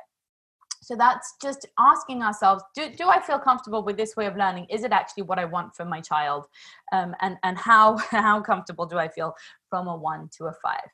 so 0.87 0.95
that's 0.95 1.35
just 1.43 1.67
asking 1.81 2.23
ourselves 2.23 2.63
do, 2.77 2.89
do 2.97 3.09
i 3.09 3.21
feel 3.21 3.41
comfortable 3.41 3.83
with 3.83 3.97
this 3.97 4.15
way 4.15 4.27
of 4.27 4.37
learning? 4.37 4.67
Is 4.71 4.85
it 4.85 4.93
actually 4.93 5.25
what 5.25 5.39
i 5.39 5.45
want 5.45 5.75
for 5.75 5.85
my 5.85 6.01
child? 6.01 6.47
Um, 6.93 7.13
and 7.21 7.37
and 7.43 7.59
how 7.59 7.97
how 8.11 8.41
comfortable 8.41 8.87
do 8.87 8.97
i 8.97 9.09
feel 9.09 9.35
from 9.69 9.89
a 9.89 9.97
one 9.97 10.31
to 10.37 10.45
a 10.45 10.53
five? 10.63 10.89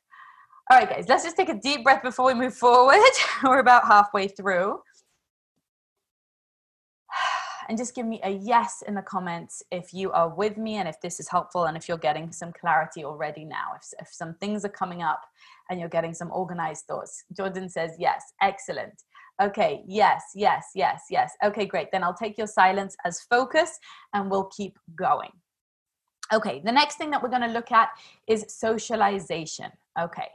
All 0.71 0.79
right 0.79 0.89
guys 0.89 1.05
let's 1.09 1.25
just 1.25 1.37
take 1.37 1.51
a 1.51 1.61
deep 1.61 1.85
breath 1.85 2.03
before 2.03 2.27
we 2.27 2.35
move 2.35 2.55
forward. 2.55 3.15
We're 3.45 3.59
about 3.59 3.87
halfway 3.87 4.29
through. 4.29 4.81
And 7.69 7.79
just 7.79 7.95
give 7.95 8.07
me 8.07 8.21
a 8.25 8.31
yes 8.31 8.83
in 8.89 8.95
the 8.95 9.03
comments 9.03 9.63
if 9.71 9.95
you 9.95 10.11
are 10.11 10.29
with 10.29 10.57
me 10.57 10.75
and 10.75 10.89
if 10.89 11.01
this 11.01 11.21
is 11.21 11.29
helpful 11.29 11.67
and 11.67 11.77
if 11.77 11.89
you're 11.89 11.97
getting 11.97 12.33
some 12.33 12.53
clarity 12.53 13.05
already 13.05 13.45
now 13.45 13.69
if, 13.77 13.85
if 14.01 14.09
some 14.13 14.35
things 14.41 14.65
are 14.65 14.75
coming 14.83 15.01
up 15.01 15.23
and 15.71 15.79
you're 15.79 15.89
getting 15.89 16.13
some 16.13 16.31
organized 16.33 16.87
thoughts. 16.87 17.25
Jordan 17.37 17.69
says 17.69 17.93
yes 18.01 18.33
excellent 18.43 19.05
Okay, 19.41 19.83
yes, 19.87 20.23
yes, 20.35 20.67
yes, 20.75 21.05
yes. 21.11 21.33
Okay, 21.45 21.65
great. 21.67 21.91
Then 21.91 22.05
I'll 22.05 22.15
take 22.15 22.37
your 22.37 22.47
silence 22.47 22.97
as 23.05 23.21
focus 23.23 23.79
and 24.13 24.31
we'll 24.31 24.51
keep 24.57 24.79
going. 24.95 25.31
Okay, 26.33 26.63
the 26.65 26.73
next 26.73 26.97
thing 26.97 27.11
that 27.11 27.23
we're 27.23 27.29
going 27.29 27.43
to 27.43 27.49
look 27.49 27.73
at 27.73 27.89
is 28.27 28.45
socialization. 28.49 29.71
Okay, 30.01 30.29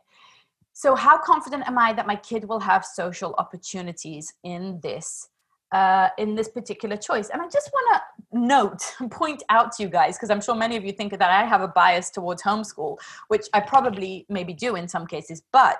so 0.74 0.96
how 0.96 1.18
confident 1.18 1.68
am 1.68 1.78
I 1.78 1.94
that 1.94 2.06
my 2.06 2.16
kid 2.16 2.46
will 2.46 2.60
have 2.60 2.86
social 2.86 3.34
opportunities 3.38 4.34
in 4.44 4.80
this? 4.82 5.30
Uh, 5.74 6.08
in 6.18 6.34
this 6.34 6.48
particular 6.48 6.96
choice. 6.96 7.30
And 7.30 7.42
I 7.42 7.46
just 7.50 7.70
want 7.74 8.02
to 8.02 8.40
note, 8.40 8.96
point 9.12 9.44
out 9.50 9.74
to 9.74 9.84
you 9.84 9.90
guys, 9.90 10.16
because 10.16 10.30
I'm 10.30 10.40
sure 10.40 10.56
many 10.56 10.78
of 10.78 10.86
you 10.86 10.94
think 10.94 11.12
that 11.12 11.22
I 11.22 11.44
have 11.44 11.60
a 11.60 11.68
bias 11.68 12.10
towards 12.10 12.42
homeschool, 12.42 12.96
which 13.28 13.48
I 13.54 13.60
probably 13.60 14.26
maybe 14.30 14.54
do 14.54 14.78
in 14.78 14.88
some 14.88 15.06
cases. 15.06 15.44
But 15.52 15.80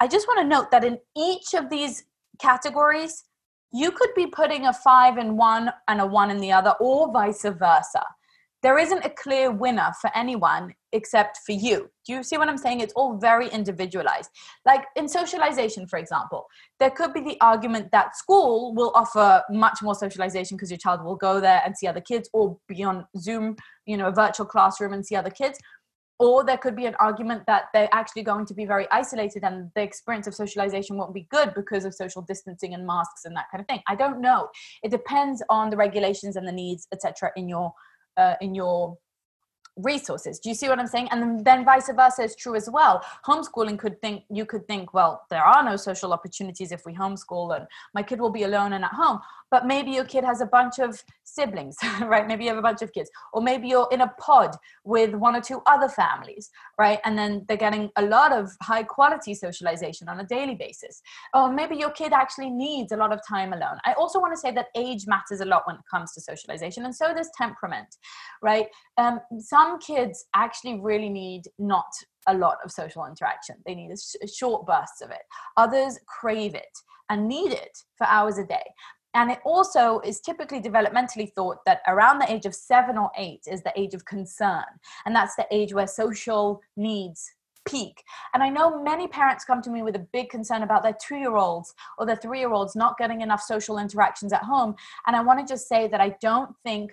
I 0.00 0.08
just 0.08 0.26
want 0.26 0.40
to 0.40 0.46
note 0.46 0.70
that 0.70 0.84
in 0.84 0.98
each 1.14 1.52
of 1.52 1.68
these 1.68 2.04
categories, 2.38 3.24
you 3.72 3.90
could 3.90 4.10
be 4.14 4.26
putting 4.26 4.66
a 4.66 4.72
five 4.72 5.18
in 5.18 5.36
one 5.36 5.70
and 5.88 6.00
a 6.00 6.06
one 6.06 6.30
in 6.30 6.38
the 6.38 6.52
other, 6.52 6.74
or 6.80 7.12
vice 7.12 7.42
versa. 7.42 8.02
There 8.62 8.78
isn't 8.78 9.04
a 9.04 9.10
clear 9.10 9.52
winner 9.52 9.92
for 10.00 10.10
anyone 10.16 10.74
except 10.92 11.38
for 11.44 11.52
you. 11.52 11.90
Do 12.06 12.14
you 12.14 12.22
see 12.22 12.38
what 12.38 12.48
I'm 12.48 12.56
saying? 12.56 12.80
It's 12.80 12.94
all 12.94 13.18
very 13.18 13.48
individualized. 13.48 14.30
Like 14.64 14.84
in 14.96 15.08
socialization, 15.08 15.86
for 15.86 15.98
example, 15.98 16.46
there 16.80 16.90
could 16.90 17.12
be 17.12 17.20
the 17.20 17.38
argument 17.40 17.92
that 17.92 18.16
school 18.16 18.74
will 18.74 18.92
offer 18.94 19.42
much 19.50 19.80
more 19.82 19.94
socialization 19.94 20.56
because 20.56 20.70
your 20.70 20.78
child 20.78 21.04
will 21.04 21.16
go 21.16 21.38
there 21.38 21.62
and 21.64 21.76
see 21.76 21.86
other 21.86 22.00
kids 22.00 22.30
or 22.32 22.58
be 22.66 22.82
on 22.82 23.06
Zoom, 23.18 23.56
you 23.84 23.96
know, 23.96 24.08
a 24.08 24.12
virtual 24.12 24.46
classroom 24.46 24.94
and 24.94 25.04
see 25.04 25.16
other 25.16 25.30
kids 25.30 25.58
or 26.18 26.44
there 26.44 26.56
could 26.56 26.74
be 26.74 26.86
an 26.86 26.94
argument 26.98 27.42
that 27.46 27.64
they're 27.74 27.88
actually 27.92 28.22
going 28.22 28.46
to 28.46 28.54
be 28.54 28.64
very 28.64 28.86
isolated 28.90 29.44
and 29.44 29.70
the 29.74 29.82
experience 29.82 30.26
of 30.26 30.34
socialization 30.34 30.96
won't 30.96 31.12
be 31.12 31.26
good 31.30 31.52
because 31.54 31.84
of 31.84 31.94
social 31.94 32.22
distancing 32.22 32.74
and 32.74 32.86
masks 32.86 33.24
and 33.24 33.36
that 33.36 33.46
kind 33.50 33.60
of 33.60 33.66
thing. 33.66 33.80
I 33.86 33.94
don't 33.94 34.20
know. 34.20 34.48
It 34.82 34.90
depends 34.90 35.42
on 35.50 35.70
the 35.70 35.76
regulations 35.76 36.36
and 36.36 36.48
the 36.48 36.52
needs 36.52 36.86
etc 36.92 37.30
in 37.36 37.48
your 37.48 37.72
uh, 38.16 38.34
in 38.40 38.54
your 38.54 38.96
resources. 39.76 40.38
Do 40.38 40.48
you 40.48 40.54
see 40.54 40.68
what 40.68 40.78
i'm 40.78 40.86
saying? 40.86 41.08
And 41.10 41.44
then, 41.44 41.64
vice 41.64 41.90
versa 41.94 42.22
is 42.22 42.36
true 42.36 42.54
as 42.54 42.68
well. 42.70 43.04
Homeschooling 43.26 43.78
could 43.78 44.00
think 44.00 44.24
you 44.30 44.46
could 44.46 44.66
think 44.66 44.94
well 44.94 45.22
there 45.30 45.44
are 45.44 45.62
no 45.62 45.76
social 45.76 46.12
opportunities 46.12 46.72
if 46.72 46.82
we 46.86 46.94
homeschool 46.94 47.56
and 47.56 47.66
my 47.94 48.02
kid 48.02 48.20
will 48.20 48.30
be 48.30 48.44
alone 48.44 48.72
and 48.72 48.84
at 48.84 48.92
home 48.92 49.20
but 49.50 49.66
maybe 49.66 49.90
your 49.92 50.04
kid 50.04 50.24
has 50.24 50.40
a 50.40 50.46
bunch 50.46 50.78
of 50.78 51.02
siblings 51.24 51.76
right? 52.02 52.26
Maybe 52.26 52.44
you 52.44 52.50
have 52.50 52.58
a 52.58 52.62
bunch 52.62 52.82
of 52.82 52.92
kids. 52.92 53.10
Or 53.32 53.40
maybe 53.42 53.68
you're 53.68 53.88
in 53.92 54.00
a 54.00 54.12
pod 54.18 54.56
with 54.84 55.14
one 55.14 55.36
or 55.36 55.40
two 55.40 55.62
other 55.66 55.88
families 55.88 56.50
right? 56.78 56.98
And 57.04 57.16
then 57.16 57.44
they're 57.48 57.56
getting 57.56 57.90
a 57.96 58.02
lot 58.02 58.32
of 58.32 58.50
high 58.62 58.82
quality 58.82 59.34
socialization 59.34 60.08
on 60.08 60.20
a 60.20 60.24
daily 60.24 60.54
basis. 60.54 61.02
Or 61.34 61.52
maybe 61.52 61.76
your 61.76 61.90
kid 61.90 62.12
actually 62.12 62.50
needs 62.50 62.92
a 62.92 62.96
lot 62.96 63.12
of 63.12 63.20
time 63.26 63.52
alone. 63.52 63.78
I 63.84 63.92
also 63.94 64.20
want 64.20 64.34
to 64.34 64.40
say 64.40 64.50
that 64.52 64.66
age 64.74 65.06
matters 65.06 65.40
a 65.40 65.44
lot 65.44 65.62
when 65.66 65.76
it 65.76 65.82
comes 65.90 66.12
to 66.14 66.20
socialization 66.20 66.84
and 66.84 66.94
so 66.94 67.14
does 67.14 67.30
temperament 67.36 67.96
right? 68.42 68.66
Um, 68.98 69.20
some 69.38 69.65
kids 69.78 70.26
actually 70.34 70.78
really 70.80 71.08
need 71.08 71.42
not 71.58 71.92
a 72.28 72.34
lot 72.34 72.58
of 72.64 72.70
social 72.70 73.06
interaction 73.06 73.56
they 73.66 73.74
need 73.74 73.90
a, 73.90 73.96
sh- 73.96 74.32
short 74.32 74.66
bursts 74.66 75.00
of 75.00 75.10
it 75.10 75.22
others 75.56 75.98
crave 76.06 76.54
it 76.54 76.78
and 77.08 77.28
need 77.28 77.52
it 77.52 77.78
for 77.96 78.06
hours 78.06 78.38
a 78.38 78.44
day 78.44 78.64
and 79.16 79.30
it 79.30 79.38
also 79.46 80.00
is 80.00 80.20
typically 80.20 80.60
developmentally 80.60 81.32
thought 81.32 81.58
that 81.64 81.80
around 81.88 82.18
the 82.18 82.30
age 82.30 82.44
of 82.44 82.54
seven 82.54 82.98
or 82.98 83.10
eight 83.16 83.44
is 83.50 83.62
the 83.62 83.72
age 83.74 83.94
of 83.94 84.04
concern. 84.04 84.64
And 85.06 85.16
that's 85.16 85.36
the 85.36 85.46
age 85.50 85.72
where 85.72 85.86
social 85.86 86.60
needs 86.76 87.32
peak. 87.66 88.02
And 88.34 88.42
I 88.42 88.50
know 88.50 88.82
many 88.82 89.08
parents 89.08 89.46
come 89.46 89.62
to 89.62 89.70
me 89.70 89.82
with 89.82 89.96
a 89.96 90.06
big 90.12 90.28
concern 90.28 90.62
about 90.62 90.82
their 90.82 90.96
two 91.00 91.16
year 91.16 91.36
olds 91.36 91.72
or 91.98 92.04
their 92.04 92.16
three 92.16 92.40
year 92.40 92.52
olds 92.52 92.76
not 92.76 92.98
getting 92.98 93.22
enough 93.22 93.40
social 93.40 93.78
interactions 93.78 94.34
at 94.34 94.42
home. 94.42 94.74
And 95.06 95.16
I 95.16 95.22
want 95.22 95.40
to 95.40 95.50
just 95.50 95.66
say 95.66 95.88
that 95.88 96.00
I 96.00 96.14
don't 96.20 96.54
think 96.62 96.92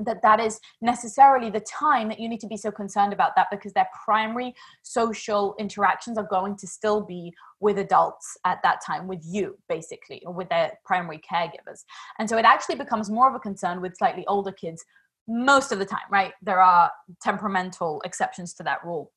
that 0.00 0.22
that 0.22 0.40
is 0.40 0.60
necessarily 0.80 1.50
the 1.50 1.60
time 1.60 2.08
that 2.08 2.18
you 2.18 2.28
need 2.28 2.40
to 2.40 2.46
be 2.46 2.56
so 2.56 2.70
concerned 2.70 3.12
about 3.12 3.36
that 3.36 3.46
because 3.50 3.72
their 3.72 3.88
primary 4.04 4.54
social 4.82 5.54
interactions 5.58 6.18
are 6.18 6.26
going 6.28 6.56
to 6.56 6.66
still 6.66 7.00
be 7.00 7.32
with 7.60 7.78
adults 7.78 8.36
at 8.44 8.60
that 8.62 8.80
time 8.84 9.06
with 9.06 9.20
you 9.24 9.56
basically 9.68 10.22
or 10.26 10.32
with 10.32 10.48
their 10.48 10.72
primary 10.84 11.20
caregivers. 11.30 11.84
And 12.18 12.28
so 12.28 12.36
it 12.36 12.44
actually 12.44 12.76
becomes 12.76 13.10
more 13.10 13.28
of 13.28 13.34
a 13.34 13.40
concern 13.40 13.80
with 13.80 13.96
slightly 13.96 14.26
older 14.26 14.52
kids 14.52 14.84
most 15.26 15.72
of 15.72 15.78
the 15.78 15.86
time 15.86 16.00
right? 16.10 16.32
There 16.42 16.60
are 16.60 16.90
temperamental 17.22 18.02
exceptions 18.04 18.52
to 18.54 18.62
that 18.64 18.84
rule. 18.84 19.12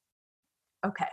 Okay. 0.86 1.08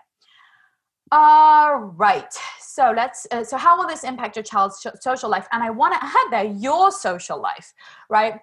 All 1.10 1.76
right. 1.76 2.32
So 2.60 2.92
let's 2.94 3.26
uh, 3.30 3.44
so 3.44 3.56
how 3.56 3.78
will 3.78 3.86
this 3.86 4.04
impact 4.04 4.36
your 4.36 4.42
child's 4.42 4.86
social 5.00 5.30
life? 5.30 5.46
And 5.52 5.62
i 5.62 5.70
want 5.70 5.94
to 5.94 6.04
add 6.04 6.26
there 6.30 6.52
your 6.52 6.90
social 6.90 7.40
life 7.40 7.72
right 8.08 8.40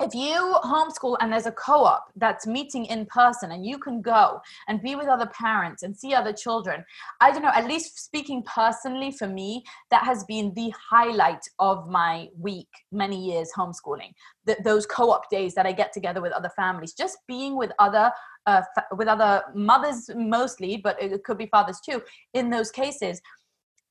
if 0.00 0.14
you 0.14 0.56
homeschool 0.64 1.16
and 1.20 1.30
there's 1.30 1.46
a 1.46 1.52
co-op 1.52 2.06
that's 2.16 2.46
meeting 2.46 2.86
in 2.86 3.04
person 3.06 3.52
and 3.52 3.66
you 3.66 3.78
can 3.78 4.00
go 4.00 4.40
and 4.66 4.82
be 4.82 4.94
with 4.94 5.06
other 5.06 5.26
parents 5.26 5.82
and 5.82 5.96
see 5.96 6.14
other 6.14 6.32
children 6.32 6.84
i 7.20 7.30
don't 7.30 7.42
know 7.42 7.52
at 7.54 7.66
least 7.66 8.02
speaking 8.02 8.42
personally 8.42 9.10
for 9.12 9.28
me 9.28 9.62
that 9.90 10.02
has 10.02 10.24
been 10.24 10.52
the 10.54 10.72
highlight 10.90 11.44
of 11.58 11.88
my 11.88 12.28
week 12.38 12.68
many 12.92 13.22
years 13.22 13.50
homeschooling. 13.56 14.12
The, 14.46 14.56
those 14.64 14.86
co-op 14.86 15.28
days 15.30 15.54
that 15.54 15.66
i 15.66 15.72
get 15.72 15.92
together 15.92 16.22
with 16.22 16.32
other 16.32 16.50
families 16.56 16.94
just 16.94 17.18
being 17.28 17.56
with 17.56 17.70
other 17.78 18.10
uh, 18.46 18.62
with 18.96 19.06
other 19.06 19.42
mothers 19.54 20.08
mostly 20.16 20.78
but 20.78 21.00
it 21.00 21.22
could 21.24 21.36
be 21.36 21.46
fathers 21.46 21.78
too 21.84 22.02
in 22.32 22.48
those 22.48 22.70
cases 22.70 23.20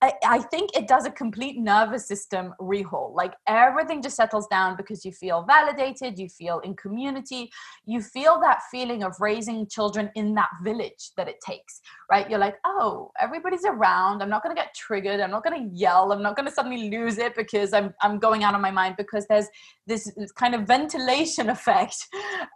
I, 0.02 0.40
think 0.50 0.70
it 0.76 0.88
does 0.88 1.06
a 1.06 1.12
complete 1.12 1.58
nervous 1.58 2.08
system 2.08 2.54
rehaul. 2.62 3.14
Like 3.14 3.34
everything 3.48 4.02
just 4.02 4.16
settles 4.16 4.48
down 4.48 4.78
because 4.78 5.04
you 5.04 5.12
feel 5.12 5.44
validated, 5.44 6.18
you 6.18 6.30
feel 6.30 6.60
in 6.60 6.76
community, 6.76 7.52
you 7.86 8.02
feel 8.02 8.40
that 8.40 8.62
feeling 8.72 9.04
of 9.04 9.16
raising 9.20 9.68
children 9.68 10.10
in 10.16 10.34
that 10.36 10.50
village 10.64 11.12
that 11.18 11.28
it 11.28 11.42
takes, 11.46 11.82
right? 12.10 12.30
You're 12.30 12.40
like, 12.40 12.56
oh, 12.66 13.12
everybody's 13.20 13.66
around. 13.66 14.22
I'm 14.22 14.30
not 14.30 14.42
going 14.42 14.56
to 14.56 14.62
get 14.62 14.74
triggered. 14.74 15.20
I'm 15.20 15.32
not 15.32 15.44
going 15.44 15.70
to 15.70 15.76
yell. 15.76 16.14
I'm 16.14 16.24
not 16.24 16.38
going 16.38 16.48
to 16.48 16.54
suddenly 16.54 16.90
lose 16.90 17.18
it 17.18 17.36
because 17.36 17.74
I'm, 17.74 17.94
I'm 18.02 18.20
going 18.20 18.46
out 18.46 18.56
of 18.56 18.62
my 18.62 18.72
mind 18.72 18.96
because 18.98 19.26
there's 19.28 19.48
this, 19.86 20.10
this 20.16 20.32
kind 20.32 20.56
of 20.56 20.66
ventilation 20.66 21.50
effect. 21.50 21.96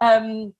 Um, 0.00 0.54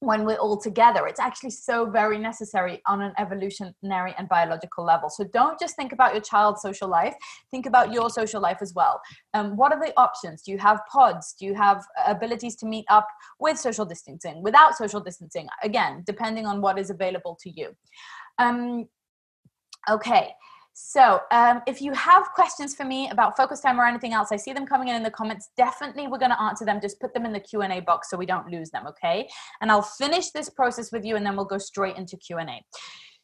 when 0.00 0.24
we're 0.24 0.36
all 0.36 0.58
together. 0.58 1.06
It's 1.06 1.20
actually 1.20 1.50
so 1.50 1.88
very 1.88 2.18
necessary 2.18 2.82
on 2.86 3.02
an 3.02 3.12
evolutionary 3.18 4.14
and 4.18 4.28
biological 4.28 4.84
level. 4.84 5.10
So 5.10 5.24
don't 5.24 5.60
just 5.60 5.76
think 5.76 5.92
about 5.92 6.14
your 6.14 6.22
child's 6.22 6.62
social 6.62 6.88
life, 6.88 7.14
think 7.50 7.66
about 7.66 7.92
your 7.92 8.08
social 8.10 8.40
life 8.40 8.58
as 8.62 8.74
well. 8.74 9.00
Um, 9.34 9.56
what 9.56 9.72
are 9.72 9.80
the 9.80 9.92
options? 9.98 10.42
Do 10.42 10.52
you 10.52 10.58
have 10.58 10.80
pods? 10.90 11.34
Do 11.38 11.44
you 11.44 11.54
have 11.54 11.84
abilities 12.06 12.56
to 12.56 12.66
meet 12.66 12.86
up 12.88 13.06
with 13.38 13.58
social 13.58 13.84
distancing, 13.84 14.42
without 14.42 14.74
social 14.74 15.00
distancing? 15.00 15.46
Again, 15.62 16.02
depending 16.06 16.46
on 16.46 16.62
what 16.62 16.78
is 16.78 16.88
available 16.90 17.38
to 17.42 17.50
you. 17.50 17.76
Um, 18.38 18.88
okay. 19.88 20.32
So, 20.72 21.20
um, 21.30 21.62
if 21.66 21.82
you 21.82 21.92
have 21.92 22.30
questions 22.34 22.74
for 22.74 22.84
me 22.84 23.10
about 23.10 23.36
focus 23.36 23.60
time 23.60 23.78
or 23.78 23.84
anything 23.84 24.12
else, 24.12 24.28
I 24.32 24.36
see 24.36 24.52
them 24.52 24.66
coming 24.66 24.88
in 24.88 24.94
in 24.94 25.02
the 25.02 25.10
comments. 25.10 25.50
Definitely, 25.56 26.06
we're 26.06 26.18
going 26.18 26.30
to 26.30 26.40
answer 26.40 26.64
them. 26.64 26.80
Just 26.80 27.00
put 27.00 27.12
them 27.12 27.26
in 27.26 27.32
the 27.32 27.40
Q 27.40 27.62
and 27.62 27.72
A 27.72 27.80
box 27.80 28.08
so 28.08 28.16
we 28.16 28.26
don't 28.26 28.48
lose 28.50 28.70
them. 28.70 28.86
Okay, 28.86 29.28
and 29.60 29.70
I'll 29.70 29.82
finish 29.82 30.30
this 30.30 30.48
process 30.48 30.90
with 30.92 31.04
you, 31.04 31.16
and 31.16 31.26
then 31.26 31.36
we'll 31.36 31.44
go 31.44 31.58
straight 31.58 31.96
into 31.96 32.16
Q 32.16 32.38
and 32.38 32.50
A. 32.50 32.64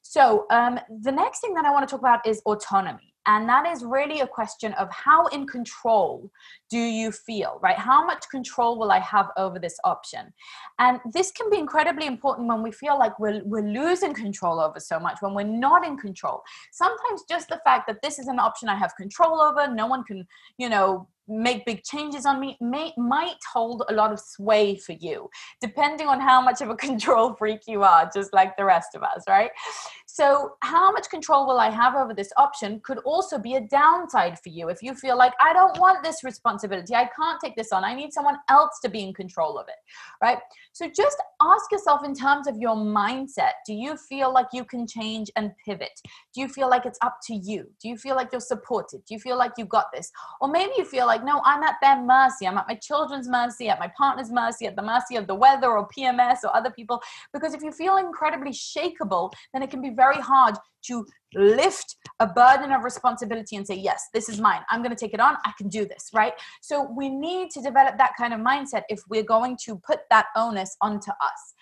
So, 0.03 0.47
um, 0.51 0.79
the 1.03 1.13
next 1.13 1.41
thing 1.41 1.55
that 1.55 1.65
I 1.65 1.71
want 1.71 1.89
to 1.89 1.91
talk 1.91 2.01
about 2.01 2.27
is 2.27 2.43
autonomy. 2.47 3.15
And 3.27 3.49
that 3.49 3.67
is 3.67 3.85
really 3.85 4.21
a 4.21 4.27
question 4.27 4.73
of 4.75 4.89
how 4.91 5.27
in 5.27 5.47
control 5.47 6.31
do 6.71 6.79
you 6.79 7.11
feel, 7.11 7.59
right? 7.63 7.77
How 7.77 8.05
much 8.05 8.29
control 8.31 8.79
will 8.79 8.93
I 8.93 9.01
have 9.01 9.31
over 9.37 9.59
this 9.59 9.77
option? 9.85 10.33
And 10.79 11.01
this 11.13 11.33
can 11.33 11.51
be 11.51 11.59
incredibly 11.59 12.07
important 12.07 12.49
when 12.49 12.63
we 12.63 12.71
feel 12.71 12.99
like 12.99 13.19
we're, 13.19 13.43
we're 13.45 13.67
losing 13.67 14.15
control 14.15 14.61
over 14.61 14.79
so 14.79 15.01
much, 15.01 15.19
when 15.21 15.35
we're 15.35 15.43
not 15.43 15.85
in 15.85 15.97
control. 15.97 16.43
Sometimes 16.73 17.25
just 17.29 17.49
the 17.49 17.61
fact 17.65 17.89
that 17.89 18.01
this 18.03 18.19
is 18.19 18.29
an 18.29 18.39
option 18.39 18.69
I 18.69 18.77
have 18.77 18.95
control 18.97 19.41
over, 19.41 19.67
no 19.73 19.87
one 19.87 20.05
can, 20.05 20.27
you 20.59 20.69
know, 20.69 21.09
make 21.29 21.65
big 21.67 21.83
changes 21.85 22.27
on 22.27 22.41
me 22.41 22.57
may 22.61 22.93
might 22.97 23.37
hold 23.53 23.83
a 23.89 23.93
lot 23.93 24.13
of 24.13 24.21
sway 24.21 24.77
for 24.77 24.93
you 24.93 25.29
depending 25.61 26.07
on 26.07 26.21
how 26.21 26.41
much 26.41 26.61
of 26.61 26.71
a 26.71 26.77
control 26.87 27.35
freak 27.35 27.61
you 27.67 27.83
are 27.83 28.11
just 28.13 28.33
like 28.33 28.57
the 28.57 28.65
rest 28.65 28.95
of 28.95 29.03
us 29.03 29.25
right? 29.29 29.51
So 30.07 30.55
how 30.63 30.91
much 30.93 31.11
control 31.11 31.47
will 31.47 31.59
i 31.59 31.69
have 31.71 31.95
over 31.95 32.15
this 32.15 32.33
option 32.37 32.81
could 32.81 32.99
also 32.99 33.39
be 33.39 33.55
a 33.57 33.61
downside 33.61 34.39
for 34.39 34.49
you 34.49 34.69
if 34.69 34.83
you 34.83 34.95
feel 34.95 35.17
like 35.17 35.35
i 35.41 35.53
don't 35.53 35.79
want 35.79 36.03
this 36.03 36.25
responsibility. 36.25 36.95
I 36.95 37.09
can't 37.19 37.41
take 37.43 37.57
this 37.57 37.73
on. 37.73 37.85
I 37.85 37.95
need 37.95 38.13
someone 38.13 38.37
else 38.49 38.79
to 38.83 38.89
be 38.89 39.03
in 39.03 39.13
control 39.13 39.59
of 39.59 39.69
it 39.69 39.77
right? 40.23 40.39
So 40.73 40.89
just 40.89 41.23
ask 41.43 41.71
yourself 41.73 42.05
in 42.05 42.15
terms 42.15 42.47
of 42.47 42.57
your 42.57 42.77
mindset 42.77 43.53
do 43.67 43.73
you 43.73 43.97
feel 43.97 44.33
like 44.33 44.47
you 44.53 44.65
can 44.65 44.87
change 44.87 45.31
and 45.37 45.53
pivot? 45.65 46.01
Do 46.35 46.41
you 46.41 46.49
feel 46.49 46.69
like 46.69 46.87
it's 46.87 46.99
up 47.03 47.19
to 47.27 47.35
you? 47.35 47.67
Do 47.81 47.89
you 47.89 47.97
feel 47.97 48.17
like 48.17 48.29
you're 48.33 48.41
supported? 48.41 49.03
Do 49.07 49.15
you 49.15 49.21
feel 49.21 49.39
like 49.39 49.53
you 49.57 49.65
got 49.65 49.87
this? 49.93 50.11
Or 50.41 50.49
maybe 50.49 50.73
you 50.77 50.85
feel 50.85 51.07
like 51.07 51.16
like, 51.17 51.25
no, 51.25 51.41
I'm 51.45 51.63
at 51.63 51.77
their 51.81 52.03
mercy. 52.03 52.47
I'm 52.47 52.59
at 52.59 52.69
my 52.69 52.75
children's 52.75 53.29
mercy, 53.29 53.69
at 53.69 53.79
my 53.79 53.91
partner's 53.97 54.31
mercy, 54.31 54.67
at 54.67 54.77
the 54.77 54.83
mercy 54.83 55.17
of 55.17 55.27
the 55.27 55.35
weather 55.35 55.69
or 55.69 55.89
PMS 55.89 56.39
or 56.45 56.55
other 56.55 56.71
people. 56.71 57.01
Because 57.33 57.55
if 57.55 57.63
you 57.63 57.73
feel 57.73 57.97
incredibly 57.97 58.53
shakable, 58.53 59.33
then 59.53 59.63
it 59.63 59.71
can 59.71 59.81
be 59.81 59.91
very 59.91 60.21
hard 60.21 60.57
to 60.87 61.07
lift 61.35 61.97
a 62.21 62.27
burden 62.27 62.71
of 62.73 62.85
responsibility 62.85 63.57
and 63.57 63.67
say, 63.67 63.75
yes, 63.75 64.09
this 64.15 64.29
is 64.29 64.41
mine. 64.41 64.61
I'm 64.71 64.83
going 64.83 64.95
to 64.95 64.97
take 64.97 65.15
it 65.15 65.21
on. 65.21 65.37
I 65.45 65.53
can 65.59 65.69
do 65.69 65.85
this, 65.87 66.11
right? 66.13 66.33
So 66.63 66.89
we 66.97 67.09
need 67.09 67.51
to 67.53 67.63
develop 67.63 67.99
that 67.99 68.13
kind 68.17 68.33
of 68.33 68.41
mindset 68.41 68.83
if 68.89 69.01
we're 69.09 69.25
going 69.25 69.57
to 69.65 69.77
put 69.77 70.01
that 70.11 70.27
onus 70.37 70.77
onto 70.81 71.11
us 71.11 71.55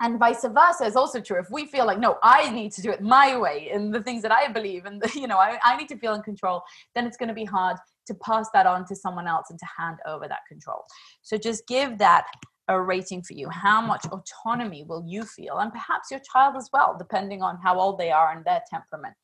and 0.00 0.18
vice 0.18 0.44
versa 0.44 0.84
is 0.84 0.96
also 0.96 1.20
true. 1.20 1.38
If 1.38 1.50
we 1.50 1.66
feel 1.66 1.86
like 1.86 1.98
no 1.98 2.18
i 2.22 2.50
need 2.50 2.72
to 2.72 2.82
do 2.82 2.90
it 2.90 3.02
my 3.02 3.36
way 3.36 3.70
and 3.72 3.94
the 3.94 4.02
things 4.02 4.22
that 4.22 4.32
i 4.32 4.50
believe 4.50 4.86
and 4.86 5.02
you 5.14 5.26
know 5.26 5.38
I, 5.38 5.58
I 5.62 5.76
need 5.76 5.88
to 5.88 5.96
feel 5.96 6.14
in 6.14 6.22
control 6.22 6.62
then 6.94 7.06
it's 7.06 7.16
going 7.16 7.28
to 7.28 7.34
be 7.34 7.44
hard 7.44 7.76
to 8.10 8.14
pass 8.14 8.48
that 8.52 8.66
on 8.66 8.84
to 8.86 8.96
someone 8.96 9.26
else 9.26 9.46
and 9.50 9.58
to 9.58 9.66
hand 9.78 9.98
over 10.06 10.26
that 10.28 10.40
control. 10.48 10.84
So 11.22 11.36
just 11.36 11.66
give 11.66 11.98
that 11.98 12.26
a 12.68 12.80
rating 12.80 13.22
for 13.22 13.34
you. 13.34 13.48
How 13.48 13.80
much 13.80 14.04
autonomy 14.06 14.84
will 14.84 15.04
you 15.06 15.24
feel? 15.24 15.58
And 15.58 15.72
perhaps 15.72 16.10
your 16.10 16.20
child 16.32 16.56
as 16.56 16.68
well 16.72 16.96
depending 16.98 17.42
on 17.42 17.58
how 17.62 17.78
old 17.78 17.98
they 17.98 18.10
are 18.10 18.32
and 18.32 18.44
their 18.44 18.62
temperament. 18.68 19.14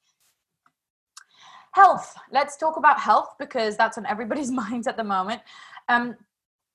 Health. 1.75 2.17
Let's 2.33 2.57
talk 2.57 2.77
about 2.77 2.99
health 2.99 3.35
because 3.39 3.77
that's 3.77 3.99
on 3.99 4.07
everybody's 4.07 4.51
minds 4.63 4.87
at 4.87 4.97
the 4.97 5.05
moment. 5.05 5.43
Um, 5.89 6.17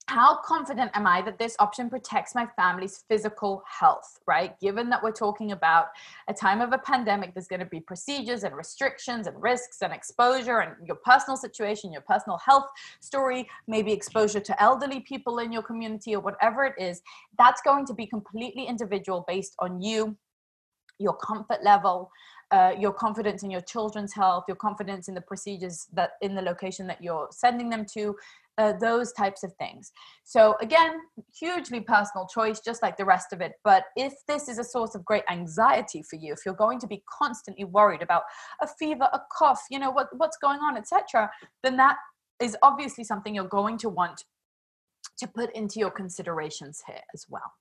how 0.08 0.40
confident 0.44 0.92
am 0.94 1.08
I 1.08 1.22
that 1.22 1.40
this 1.40 1.56
option 1.60 1.90
protects 1.90 2.36
my 2.36 2.48
family's 2.56 3.04
physical 3.08 3.64
health, 3.66 4.20
right? 4.28 4.60
Given 4.60 4.90
that 4.90 5.02
we're 5.02 5.12
talking 5.12 5.52
about 5.52 5.88
a 6.28 6.34
time 6.34 6.60
of 6.60 6.74
a 6.74 6.78
pandemic, 6.80 7.34
there's 7.34 7.48
going 7.48 7.62
to 7.62 7.66
be 7.66 7.80
procedures 7.80 8.44
and 8.44 8.56
restrictions 8.56 9.28
and 9.28 9.42
risks 9.42 9.78
and 9.82 9.94
exposure 9.94 10.60
and 10.60 10.76
your 10.86 10.98
personal 10.98 11.38
situation, 11.38 11.94
your 11.94 12.02
personal 12.02 12.38
health 12.40 12.66
story, 13.00 13.48
maybe 13.68 13.94
exposure 13.94 14.40
to 14.40 14.62
elderly 14.62 15.02
people 15.02 15.40
in 15.40 15.52
your 15.52 15.64
community 15.64 16.16
or 16.16 16.22
whatever 16.22 16.66
it 16.66 16.74
is. 16.78 17.02
That's 17.38 17.62
going 17.62 17.86
to 17.86 17.94
be 17.94 18.06
completely 18.06 18.66
individual 18.66 19.24
based 19.28 19.56
on 19.60 19.82
you, 19.82 20.18
your 21.00 21.16
comfort 21.16 21.64
level, 21.64 22.12
uh, 22.52 22.74
your 22.78 22.92
confidence 22.92 23.44
in 23.44 23.52
your 23.52 23.62
children's 23.62 24.14
health, 24.14 24.44
your 24.48 24.58
confidence 24.58 25.08
in 25.08 25.14
the 25.14 25.22
procedures 25.22 25.88
that 25.94 26.12
in 26.22 26.36
the 26.36 26.42
location 26.42 26.88
that 26.88 27.02
you're 27.02 27.28
sending 27.32 27.70
them 27.70 27.86
to, 27.94 28.16
uh, 28.58 28.74
those 28.74 29.14
types 29.14 29.44
of 29.44 29.54
things. 29.56 29.92
So, 30.24 30.56
again, 30.62 31.00
hugely 31.34 31.80
personal 31.80 32.28
choice, 32.28 32.60
just 32.60 32.84
like 32.84 32.98
the 32.98 33.06
rest 33.06 33.34
of 33.34 33.42
it. 33.42 33.54
But 33.64 33.86
if 33.96 34.14
this 34.28 34.50
is 34.50 34.60
a 34.60 34.64
source 34.64 34.94
of 34.94 35.06
great 35.06 35.24
anxiety 35.30 36.04
for 36.04 36.18
you, 36.18 36.34
if 36.34 36.40
you're 36.46 36.54
going 36.54 36.80
to 36.80 36.88
be 36.88 37.04
constantly 37.10 37.64
worried 37.64 38.02
about 38.02 38.24
a 38.62 38.68
fever, 38.68 39.08
a 39.14 39.22
cough, 39.32 39.62
you 39.72 39.80
know, 39.80 39.92
what, 39.92 40.08
what's 40.18 40.38
going 40.38 40.60
on, 40.60 40.78
etc., 40.78 41.32
then 41.64 41.78
that 41.78 41.96
is 42.42 42.58
obviously 42.62 43.04
something 43.04 43.34
you're 43.34 43.46
going 43.46 43.78
to 43.78 43.90
want 43.90 44.26
to 45.18 45.28
put 45.28 45.56
into 45.56 45.80
your 45.80 45.92
considerations 45.92 46.82
here 46.86 47.02
as 47.14 47.26
well. 47.30 47.54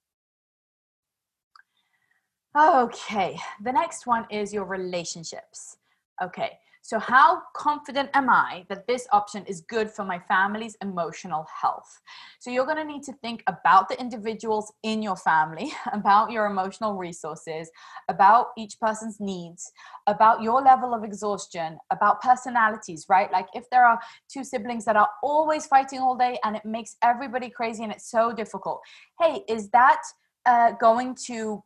Okay, 2.59 3.38
the 3.62 3.70
next 3.70 4.09
one 4.09 4.26
is 4.28 4.53
your 4.53 4.64
relationships. 4.64 5.76
Okay, 6.20 6.59
so 6.82 6.98
how 6.98 7.42
confident 7.55 8.11
am 8.12 8.28
I 8.28 8.64
that 8.68 8.88
this 8.88 9.07
option 9.12 9.44
is 9.46 9.61
good 9.61 9.88
for 9.88 10.05
my 10.05 10.18
family's 10.18 10.76
emotional 10.82 11.46
health? 11.62 12.01
So 12.40 12.51
you're 12.51 12.64
going 12.64 12.78
to 12.78 12.84
need 12.84 13.05
to 13.05 13.12
think 13.22 13.44
about 13.46 13.88
the 13.88 14.01
individuals 14.01 14.72
in 14.82 15.01
your 15.01 15.14
family, 15.14 15.72
about 15.92 16.32
your 16.32 16.46
emotional 16.46 16.96
resources, 16.96 17.70
about 18.09 18.48
each 18.59 18.80
person's 18.80 19.20
needs, 19.20 19.70
about 20.09 20.42
your 20.42 20.61
level 20.61 20.92
of 20.92 21.05
exhaustion, 21.05 21.78
about 21.92 22.20
personalities, 22.20 23.07
right? 23.09 23.30
Like 23.30 23.46
if 23.55 23.70
there 23.70 23.86
are 23.86 24.01
two 24.28 24.42
siblings 24.42 24.84
that 24.86 24.96
are 24.96 25.11
always 25.22 25.66
fighting 25.66 26.01
all 26.01 26.16
day 26.16 26.36
and 26.42 26.57
it 26.57 26.64
makes 26.64 26.96
everybody 27.05 27.48
crazy 27.48 27.84
and 27.84 27.92
it's 27.92 28.11
so 28.11 28.32
difficult. 28.32 28.80
Hey, 29.20 29.44
is 29.48 29.70
that 29.70 30.03
uh, 30.46 30.72
going 30.80 31.14
to 31.26 31.62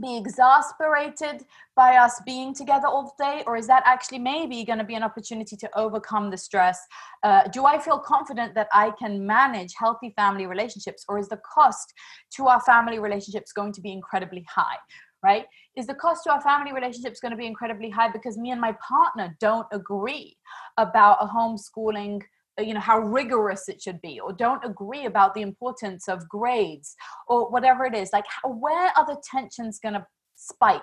be 0.00 0.16
exasperated 0.16 1.44
by 1.76 1.96
us 1.96 2.20
being 2.24 2.54
together 2.54 2.86
all 2.86 3.14
day 3.18 3.42
or 3.46 3.56
is 3.56 3.66
that 3.66 3.82
actually 3.84 4.18
maybe 4.18 4.64
going 4.64 4.78
to 4.78 4.84
be 4.84 4.94
an 4.94 5.02
opportunity 5.02 5.56
to 5.56 5.68
overcome 5.78 6.30
the 6.30 6.36
stress? 6.36 6.80
Uh, 7.22 7.46
do 7.48 7.66
i 7.66 7.78
feel 7.78 7.98
confident 7.98 8.54
that 8.54 8.68
i 8.72 8.90
can 8.98 9.24
manage 9.26 9.74
healthy 9.78 10.12
family 10.16 10.46
relationships 10.46 11.04
or 11.08 11.18
is 11.18 11.28
the 11.28 11.40
cost 11.54 11.92
to 12.34 12.46
our 12.46 12.60
family 12.60 12.98
relationships 12.98 13.52
going 13.52 13.72
to 13.72 13.80
be 13.80 13.92
incredibly 13.92 14.44
high 14.48 14.78
right? 15.22 15.44
Is 15.76 15.86
the 15.86 15.94
cost 15.94 16.24
to 16.24 16.32
our 16.32 16.40
family 16.40 16.72
relationships 16.72 17.20
going 17.20 17.30
to 17.30 17.36
be 17.36 17.46
incredibly 17.46 17.90
high 17.90 18.10
because 18.10 18.36
me 18.36 18.50
and 18.50 18.60
my 18.60 18.76
partner 18.86 19.36
don't 19.40 19.66
agree 19.72 20.36
about 20.78 21.18
a 21.20 21.26
homeschooling 21.26 22.22
you 22.58 22.74
know 22.74 22.80
how 22.80 22.98
rigorous 22.98 23.68
it 23.68 23.80
should 23.80 24.00
be 24.02 24.20
or 24.20 24.32
don't 24.32 24.64
agree 24.64 25.06
about 25.06 25.34
the 25.34 25.40
importance 25.40 26.08
of 26.08 26.28
grades 26.28 26.94
or 27.28 27.50
whatever 27.50 27.84
it 27.84 27.94
is 27.94 28.10
like 28.12 28.26
where 28.44 28.92
are 28.96 29.06
the 29.06 29.20
tensions 29.30 29.78
going 29.78 29.94
to 29.94 30.06
spike? 30.42 30.80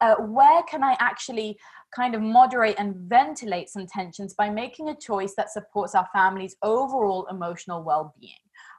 Uh, 0.00 0.16
where 0.16 0.62
can 0.64 0.84
i 0.84 0.96
actually 1.00 1.58
kind 1.94 2.14
of 2.14 2.20
moderate 2.20 2.76
and 2.78 2.94
ventilate 3.08 3.68
some 3.68 3.86
tensions 3.86 4.34
by 4.34 4.50
making 4.50 4.90
a 4.90 4.96
choice 4.96 5.34
that 5.36 5.50
supports 5.50 5.94
our 5.94 6.06
family's 6.12 6.56
overall 6.62 7.26
emotional 7.30 7.82
well-being 7.82 8.34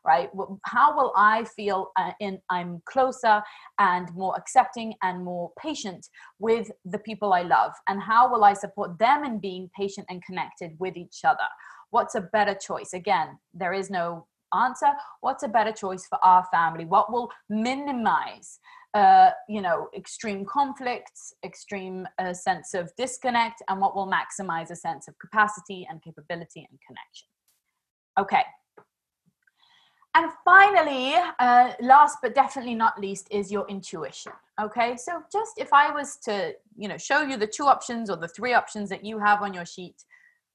right? 0.05 0.29
How 0.65 0.95
will 0.95 1.11
i 1.15 1.43
feel 1.55 1.91
uh, 1.97 2.11
in 2.19 2.39
i'm 2.49 2.81
closer 2.85 3.41
and 3.79 4.13
more 4.13 4.33
accepting 4.37 4.93
and 5.03 5.23
more 5.23 5.51
patient 5.59 6.07
with 6.39 6.71
the 6.85 6.99
people 6.99 7.33
i 7.33 7.41
love? 7.41 7.73
And 7.87 8.01
how 8.01 8.31
will 8.31 8.43
i 8.43 8.53
support 8.53 8.97
them 8.97 9.23
in 9.25 9.39
being 9.39 9.69
patient 9.75 10.07
and 10.09 10.23
connected 10.23 10.71
with 10.79 10.95
each 10.95 11.21
other 11.25 11.49
what's 11.91 12.15
a 12.15 12.21
better 12.21 12.53
choice? 12.55 12.93
Again 12.93 13.37
there 13.53 13.73
is 13.73 13.89
no 13.89 14.27
answer. 14.53 14.91
What's 15.21 15.43
a 15.43 15.47
better 15.47 15.71
choice 15.71 16.05
for 16.07 16.23
our 16.23 16.45
family? 16.51 16.85
What 16.85 17.11
will 17.11 17.29
minimize 17.49 18.59
uh, 18.95 19.29
you 19.47 19.61
know 19.61 19.87
extreme 19.95 20.45
conflicts 20.45 21.33
extreme 21.45 22.07
uh, 22.17 22.33
sense 22.33 22.73
of 22.73 22.91
disconnect 22.97 23.61
and 23.67 23.79
what 23.79 23.95
will 23.95 24.11
maximize 24.11 24.71
a 24.71 24.75
sense 24.75 25.07
of 25.07 25.17
capacity 25.19 25.87
and 25.89 26.01
capability 26.01 26.67
and 26.69 26.79
connection? 26.85 27.27
Okay. 28.19 28.43
And 30.15 30.31
finally 30.43 31.13
uh, 31.39 31.73
last 31.81 32.17
but 32.21 32.33
definitely 32.33 32.73
not 32.73 32.99
least 32.99 33.27
is 33.29 33.51
your 33.51 33.67
intuition 33.69 34.33
okay? 34.59 34.97
So 34.97 35.21
just 35.31 35.53
if 35.57 35.71
i 35.73 35.91
was 35.91 36.17
to 36.23 36.53
you 36.77 36.87
know 36.87 36.97
show 36.97 37.21
you 37.21 37.37
the 37.37 37.47
two 37.47 37.65
options 37.65 38.09
or 38.09 38.17
the 38.17 38.27
three 38.27 38.53
options 38.53 38.89
that 38.89 39.05
you 39.05 39.19
have 39.19 39.41
on 39.41 39.53
your 39.53 39.65
sheet 39.65 40.03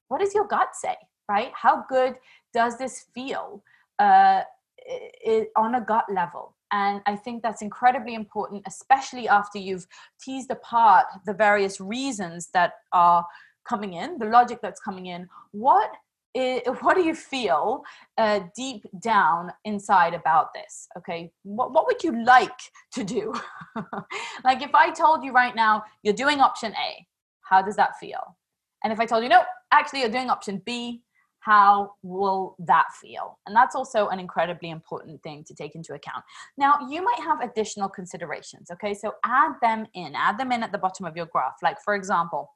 what 0.08 0.20
does 0.20 0.34
your 0.34 0.46
gut 0.46 0.74
say 0.74 0.96
right? 1.28 1.52
How 1.54 1.84
good 1.88 2.16
does 2.52 2.78
this 2.78 3.06
feel 3.14 3.62
uh, 3.98 4.42
it, 4.78 5.50
on 5.56 5.76
a 5.76 5.80
gut 5.80 6.06
level? 6.10 6.54
And 6.72 7.00
I 7.06 7.14
think 7.16 7.42
that's 7.42 7.62
incredibly 7.62 8.14
important, 8.14 8.62
especially 8.66 9.28
after 9.28 9.58
you've 9.58 9.86
teased 10.20 10.50
apart 10.50 11.06
the 11.24 11.32
various 11.32 11.80
reasons 11.80 12.48
that 12.52 12.72
are 12.92 13.24
coming 13.68 13.92
in, 13.94 14.18
the 14.18 14.26
logic 14.26 14.58
that's 14.60 14.80
coming 14.80 15.06
in. 15.06 15.28
What 15.52 15.90
what 16.80 16.96
do 16.96 17.02
you 17.02 17.14
feel 17.14 17.84
uh, 18.18 18.40
deep 18.56 18.84
down 19.00 19.52
inside 19.64 20.14
about 20.14 20.52
this? 20.52 20.88
Okay, 20.98 21.30
what, 21.44 21.72
what 21.72 21.86
would 21.86 22.02
you 22.02 22.24
like 22.24 22.58
to 22.92 23.04
do? 23.04 23.32
like 24.44 24.62
if 24.62 24.74
I 24.74 24.90
told 24.90 25.22
you 25.22 25.32
right 25.32 25.54
now 25.54 25.84
you're 26.02 26.14
doing 26.14 26.40
option 26.40 26.72
A, 26.72 27.06
how 27.42 27.62
does 27.62 27.76
that 27.76 27.98
feel? 28.00 28.36
And 28.82 28.92
if 28.92 28.98
I 28.98 29.06
told 29.06 29.22
you 29.22 29.28
no, 29.28 29.42
actually 29.70 30.00
you're 30.00 30.08
doing 30.08 30.28
option 30.28 30.60
B, 30.64 31.02
how 31.44 31.92
will 32.02 32.56
that 32.58 32.86
feel? 33.00 33.38
And 33.46 33.54
that's 33.54 33.74
also 33.74 34.08
an 34.08 34.18
incredibly 34.18 34.70
important 34.70 35.22
thing 35.22 35.44
to 35.44 35.54
take 35.54 35.74
into 35.74 35.92
account. 35.92 36.24
Now, 36.56 36.78
you 36.88 37.04
might 37.04 37.20
have 37.20 37.40
additional 37.40 37.88
considerations, 37.88 38.70
okay? 38.70 38.94
So 38.94 39.12
add 39.26 39.52
them 39.60 39.86
in, 39.94 40.14
add 40.14 40.38
them 40.38 40.52
in 40.52 40.62
at 40.62 40.72
the 40.72 40.78
bottom 40.78 41.04
of 41.04 41.16
your 41.16 41.26
graph. 41.26 41.56
Like, 41.62 41.82
for 41.84 41.94
example, 41.94 42.50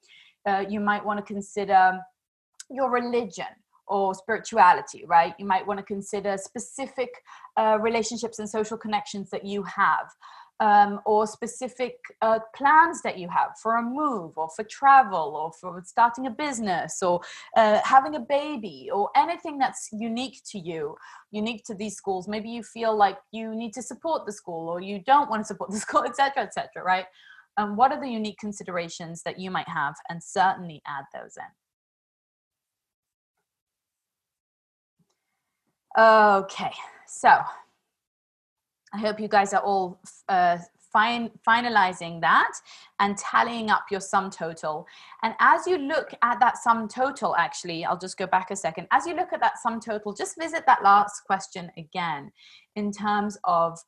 uh, 0.46 0.64
you 0.66 0.80
might 0.80 1.04
want 1.04 1.18
to 1.18 1.24
consider 1.34 1.98
your 2.70 2.90
religion 2.90 3.46
or 3.88 4.14
spirituality, 4.14 5.04
right? 5.06 5.34
You 5.38 5.44
might 5.44 5.66
want 5.66 5.78
to 5.80 5.84
consider 5.84 6.38
specific 6.38 7.10
uh, 7.58 7.78
relationships 7.80 8.38
and 8.38 8.48
social 8.48 8.78
connections 8.78 9.28
that 9.30 9.44
you 9.44 9.62
have 9.64 10.06
um, 10.60 11.00
or 11.06 11.26
specific 11.26 11.96
uh, 12.22 12.38
plans 12.54 13.02
that 13.02 13.18
you 13.18 13.28
have 13.28 13.50
for 13.62 13.76
a 13.76 13.82
move 13.82 14.32
or 14.36 14.48
for 14.50 14.64
travel 14.64 15.36
or 15.36 15.52
for 15.52 15.82
starting 15.84 16.26
a 16.26 16.30
business 16.30 17.02
or 17.02 17.20
uh, 17.56 17.80
having 17.84 18.16
a 18.16 18.20
baby 18.20 18.90
or 18.92 19.10
anything 19.16 19.58
that's 19.58 19.88
unique 19.92 20.40
to 20.50 20.58
you 20.58 20.96
unique 21.30 21.62
to 21.64 21.74
these 21.74 21.94
schools. 21.94 22.26
Maybe 22.26 22.48
you 22.48 22.62
feel 22.62 22.96
like 22.96 23.18
you 23.32 23.54
need 23.54 23.72
to 23.74 23.82
support 23.82 24.24
the 24.26 24.32
school 24.32 24.68
or 24.68 24.80
you 24.80 25.00
don't 25.04 25.30
want 25.30 25.42
to 25.42 25.46
support 25.46 25.70
the 25.74 25.78
school 25.78 26.04
etc 26.04 26.44
etc 26.44 26.82
right? 26.84 27.06
Um, 27.56 27.76
what 27.76 27.90
are 27.92 28.00
the 28.00 28.08
unique 28.08 28.38
considerations 28.38 29.22
that 29.24 29.38
you 29.38 29.50
might 29.50 29.68
have 29.68 29.94
and 30.08 30.22
certainly 30.22 30.80
add 30.86 31.04
those 31.12 31.36
in? 31.36 31.44
Okay 36.00 36.72
so 37.08 37.40
I 38.92 38.98
hope 38.98 39.20
you 39.20 39.28
guys 39.28 39.52
are 39.52 39.62
all 39.62 40.00
uh, 40.28 40.58
fine, 40.92 41.30
finalizing 41.46 42.20
that 42.20 42.52
and 43.00 43.16
tallying 43.16 43.70
up 43.70 43.84
your 43.90 44.00
sum 44.00 44.30
total. 44.30 44.86
And 45.22 45.34
as 45.40 45.66
you 45.66 45.78
look 45.78 46.12
at 46.22 46.40
that 46.40 46.56
sum 46.56 46.88
total, 46.88 47.36
actually, 47.36 47.84
I'll 47.84 47.98
just 47.98 48.16
go 48.16 48.26
back 48.26 48.50
a 48.50 48.56
second. 48.56 48.88
As 48.90 49.06
you 49.06 49.14
look 49.14 49.32
at 49.32 49.40
that 49.40 49.58
sum 49.58 49.80
total, 49.80 50.12
just 50.12 50.38
visit 50.38 50.64
that 50.66 50.82
last 50.82 51.22
question 51.26 51.70
again 51.76 52.30
in 52.76 52.92
terms 52.92 53.38
of 53.44 53.78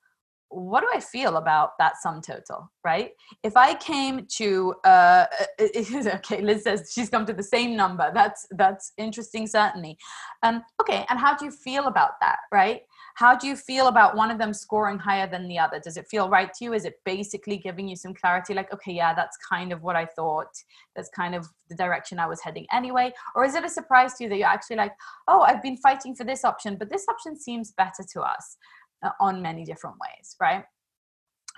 what 0.51 0.81
do 0.81 0.89
I 0.93 0.99
feel 0.99 1.37
about 1.37 1.79
that 1.79 1.97
sum 2.03 2.21
total, 2.21 2.71
right? 2.85 3.13
If 3.45 3.57
I 3.57 3.75
came 3.75 4.27
to, 4.37 4.75
uh, 4.85 5.27
okay, 5.61 6.43
Liz 6.43 6.65
says 6.65 6.91
she's 6.93 7.09
come 7.09 7.25
to 7.27 7.33
the 7.33 7.43
same 7.43 7.77
number. 7.77 8.11
That's 8.13 8.47
that's 8.51 8.93
interesting, 8.99 9.47
certainly. 9.47 9.97
Um, 10.43 10.63
okay, 10.81 11.07
and 11.09 11.21
how 11.21 11.37
do 11.37 11.45
you 11.45 11.53
feel 11.53 11.87
about 11.87 12.15
that, 12.21 12.39
right? 12.53 12.83
How 13.21 13.37
do 13.37 13.47
you 13.47 13.55
feel 13.55 13.89
about 13.89 14.17
one 14.17 14.31
of 14.31 14.39
them 14.39 14.55
scoring 14.55 14.99
higher 14.99 15.29
than 15.29 15.47
the 15.47 15.59
other? 15.59 15.79
Does 15.79 15.99
it 15.99 16.09
feel 16.09 16.31
right 16.31 16.51
to 16.55 16.65
you? 16.65 16.73
Is 16.73 16.87
it 16.87 16.95
basically 17.05 17.59
giving 17.59 17.87
you 17.87 17.95
some 17.95 18.15
clarity, 18.15 18.55
like, 18.55 18.73
okay, 18.73 18.93
yeah, 18.93 19.13
that's 19.13 19.37
kind 19.37 19.73
of 19.73 19.83
what 19.83 19.95
I 19.95 20.07
thought. 20.07 20.49
That's 20.97 21.11
kind 21.11 21.35
of 21.35 21.47
the 21.69 21.77
direction 21.77 22.19
I 22.19 22.27
was 22.27 22.41
heading 22.41 22.67
anyway. 22.73 23.13
Or 23.35 23.45
is 23.45 23.55
it 23.55 23.63
a 23.63 23.69
surprise 23.69 24.15
to 24.15 24.25
you 24.25 24.31
that 24.31 24.39
you're 24.39 24.49
actually 24.49 24.77
like, 24.77 24.93
oh, 25.29 25.43
I've 25.43 25.63
been 25.63 25.77
fighting 25.77 26.15
for 26.15 26.25
this 26.25 26.47
option, 26.47 26.77
but 26.77 26.89
this 26.89 27.05
option 27.11 27.39
seems 27.39 27.73
better 27.73 28.05
to 28.13 28.23
us? 28.23 28.57
uh, 29.03 29.11
on 29.21 29.43
many 29.43 29.65
different 29.65 29.97
ways, 30.01 30.37
right? 30.41 30.65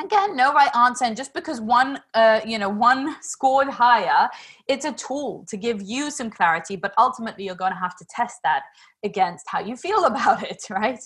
Again, 0.03 0.37
no 0.37 0.53
right 0.53 0.75
answer, 0.75 1.05
and 1.05 1.17
just 1.17 1.33
because 1.33 1.61
one, 1.61 2.01
uh, 2.15 2.41
you 2.45 2.59
know, 2.59 2.69
one 2.69 3.15
scored 3.23 3.69
higher, 3.69 4.29
it's 4.67 4.85
a 4.85 4.93
tool 4.93 5.45
to 5.49 5.57
give 5.57 5.81
you 5.83 6.11
some 6.11 6.31
clarity. 6.31 6.77
But 6.77 6.93
ultimately, 6.99 7.45
you're 7.45 7.55
going 7.55 7.73
to 7.73 7.79
have 7.79 7.97
to 7.99 8.05
test 8.11 8.39
that 8.43 8.63
against 9.05 9.45
how 9.49 9.61
you 9.61 9.77
feel 9.77 10.05
about 10.13 10.43
it, 10.43 10.63
right? 10.71 10.99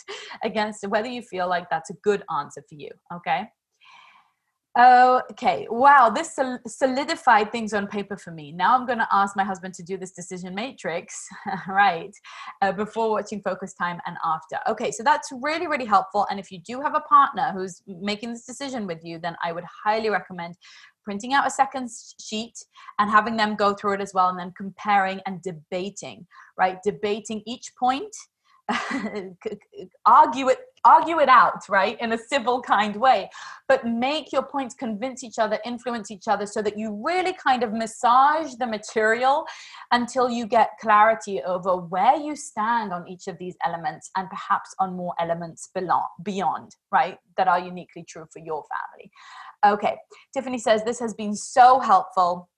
Against 0.43 0.87
whether 0.89 1.09
you 1.09 1.23
feel 1.23 1.49
like 1.49 1.69
that's 1.69 1.91
a 1.91 1.95
good 2.03 2.23
answer 2.35 2.63
for 2.69 2.75
you. 2.77 2.91
Okay. 3.13 3.49
Okay, 4.79 5.67
wow, 5.71 6.11
this 6.11 6.39
solidified 6.67 7.51
things 7.51 7.73
on 7.73 7.87
paper 7.87 8.19
for 8.19 8.31
me. 8.31 8.53
Now 8.53 8.75
I'm 8.75 8.85
going 8.85 8.99
to 8.99 9.09
ask 9.11 9.35
my 9.35 9.43
husband 9.43 9.73
to 9.75 9.83
do 9.83 9.97
this 9.97 10.11
decision 10.11 10.55
matrix, 10.55 11.27
right, 11.69 12.15
uh, 12.61 12.73
before 12.73 13.11
watching 13.11 13.41
focus 13.41 13.73
time 13.73 14.01
and 14.05 14.19
after. 14.23 14.59
Okay, 14.69 14.91
so 14.91 15.03
that's 15.03 15.31
really, 15.41 15.67
really 15.67 15.87
helpful. 15.87 16.27
And 16.31 16.39
if 16.39 16.53
you 16.53 16.59
do 16.59 16.83
have 16.83 16.95
a 16.95 17.01
partner 17.01 17.53
who's 17.55 17.81
making 17.87 18.35
this 18.35 18.45
decision 18.45 18.87
with 18.87 19.03
you, 19.03 19.19
then 19.19 19.35
I 19.43 19.53
would 19.53 19.65
highly 19.85 20.11
recommend 20.11 20.57
printing 21.05 21.33
out 21.33 21.47
a 21.47 21.51
second 21.51 21.89
sheet 22.21 22.59
and 22.99 23.11
having 23.11 23.37
them 23.37 23.55
go 23.55 23.73
through 23.73 23.95
it 23.95 24.01
as 24.03 24.13
well 24.13 24.29
and 24.29 24.39
then 24.39 24.53
comparing 24.57 25.21
and 25.25 25.41
debating 25.41 26.27
right 26.59 26.79
debating 26.83 27.43
each 27.47 27.71
point 27.79 28.13
argue 30.07 30.49
it 30.49 30.59
argue 30.87 31.19
it 31.19 31.29
out 31.29 31.69
right 31.69 32.01
in 32.01 32.13
a 32.13 32.19
civil 32.19 32.63
kind 32.63 32.97
way 32.97 33.29
but 33.69 33.85
make 33.85 34.33
your 34.33 34.43
points 34.43 34.75
convince 34.75 35.25
each 35.25 35.39
other 35.39 35.59
influence 35.65 36.11
each 36.11 36.29
other 36.29 36.47
so 36.47 36.63
that 36.63 36.79
you 36.79 37.03
really 37.05 37.33
kind 37.33 37.63
of 37.63 37.73
massage 37.73 38.55
the 38.55 38.67
material 38.67 39.45
until 39.91 40.31
you 40.31 40.47
get 40.47 40.71
clarity 40.81 41.43
over 41.43 41.77
where 41.77 42.17
you 42.17 42.37
stand 42.37 42.93
on 42.93 43.07
each 43.09 43.27
of 43.27 43.37
these 43.39 43.57
elements 43.65 44.11
and 44.17 44.31
perhaps 44.31 44.75
on 44.79 44.95
more 44.95 45.15
elements 45.19 45.71
beyond 46.23 46.77
right 46.93 47.19
that 47.37 47.49
are 47.49 47.59
uniquely 47.59 48.05
true 48.09 48.27
for 48.33 48.39
your 48.39 48.63
family. 48.73 49.11
Okay 49.67 49.97
tiffany 50.33 50.59
says 50.59 50.85
this 50.85 51.01
has 51.01 51.15
been 51.15 51.35
so 51.35 51.81
helpful 51.81 52.49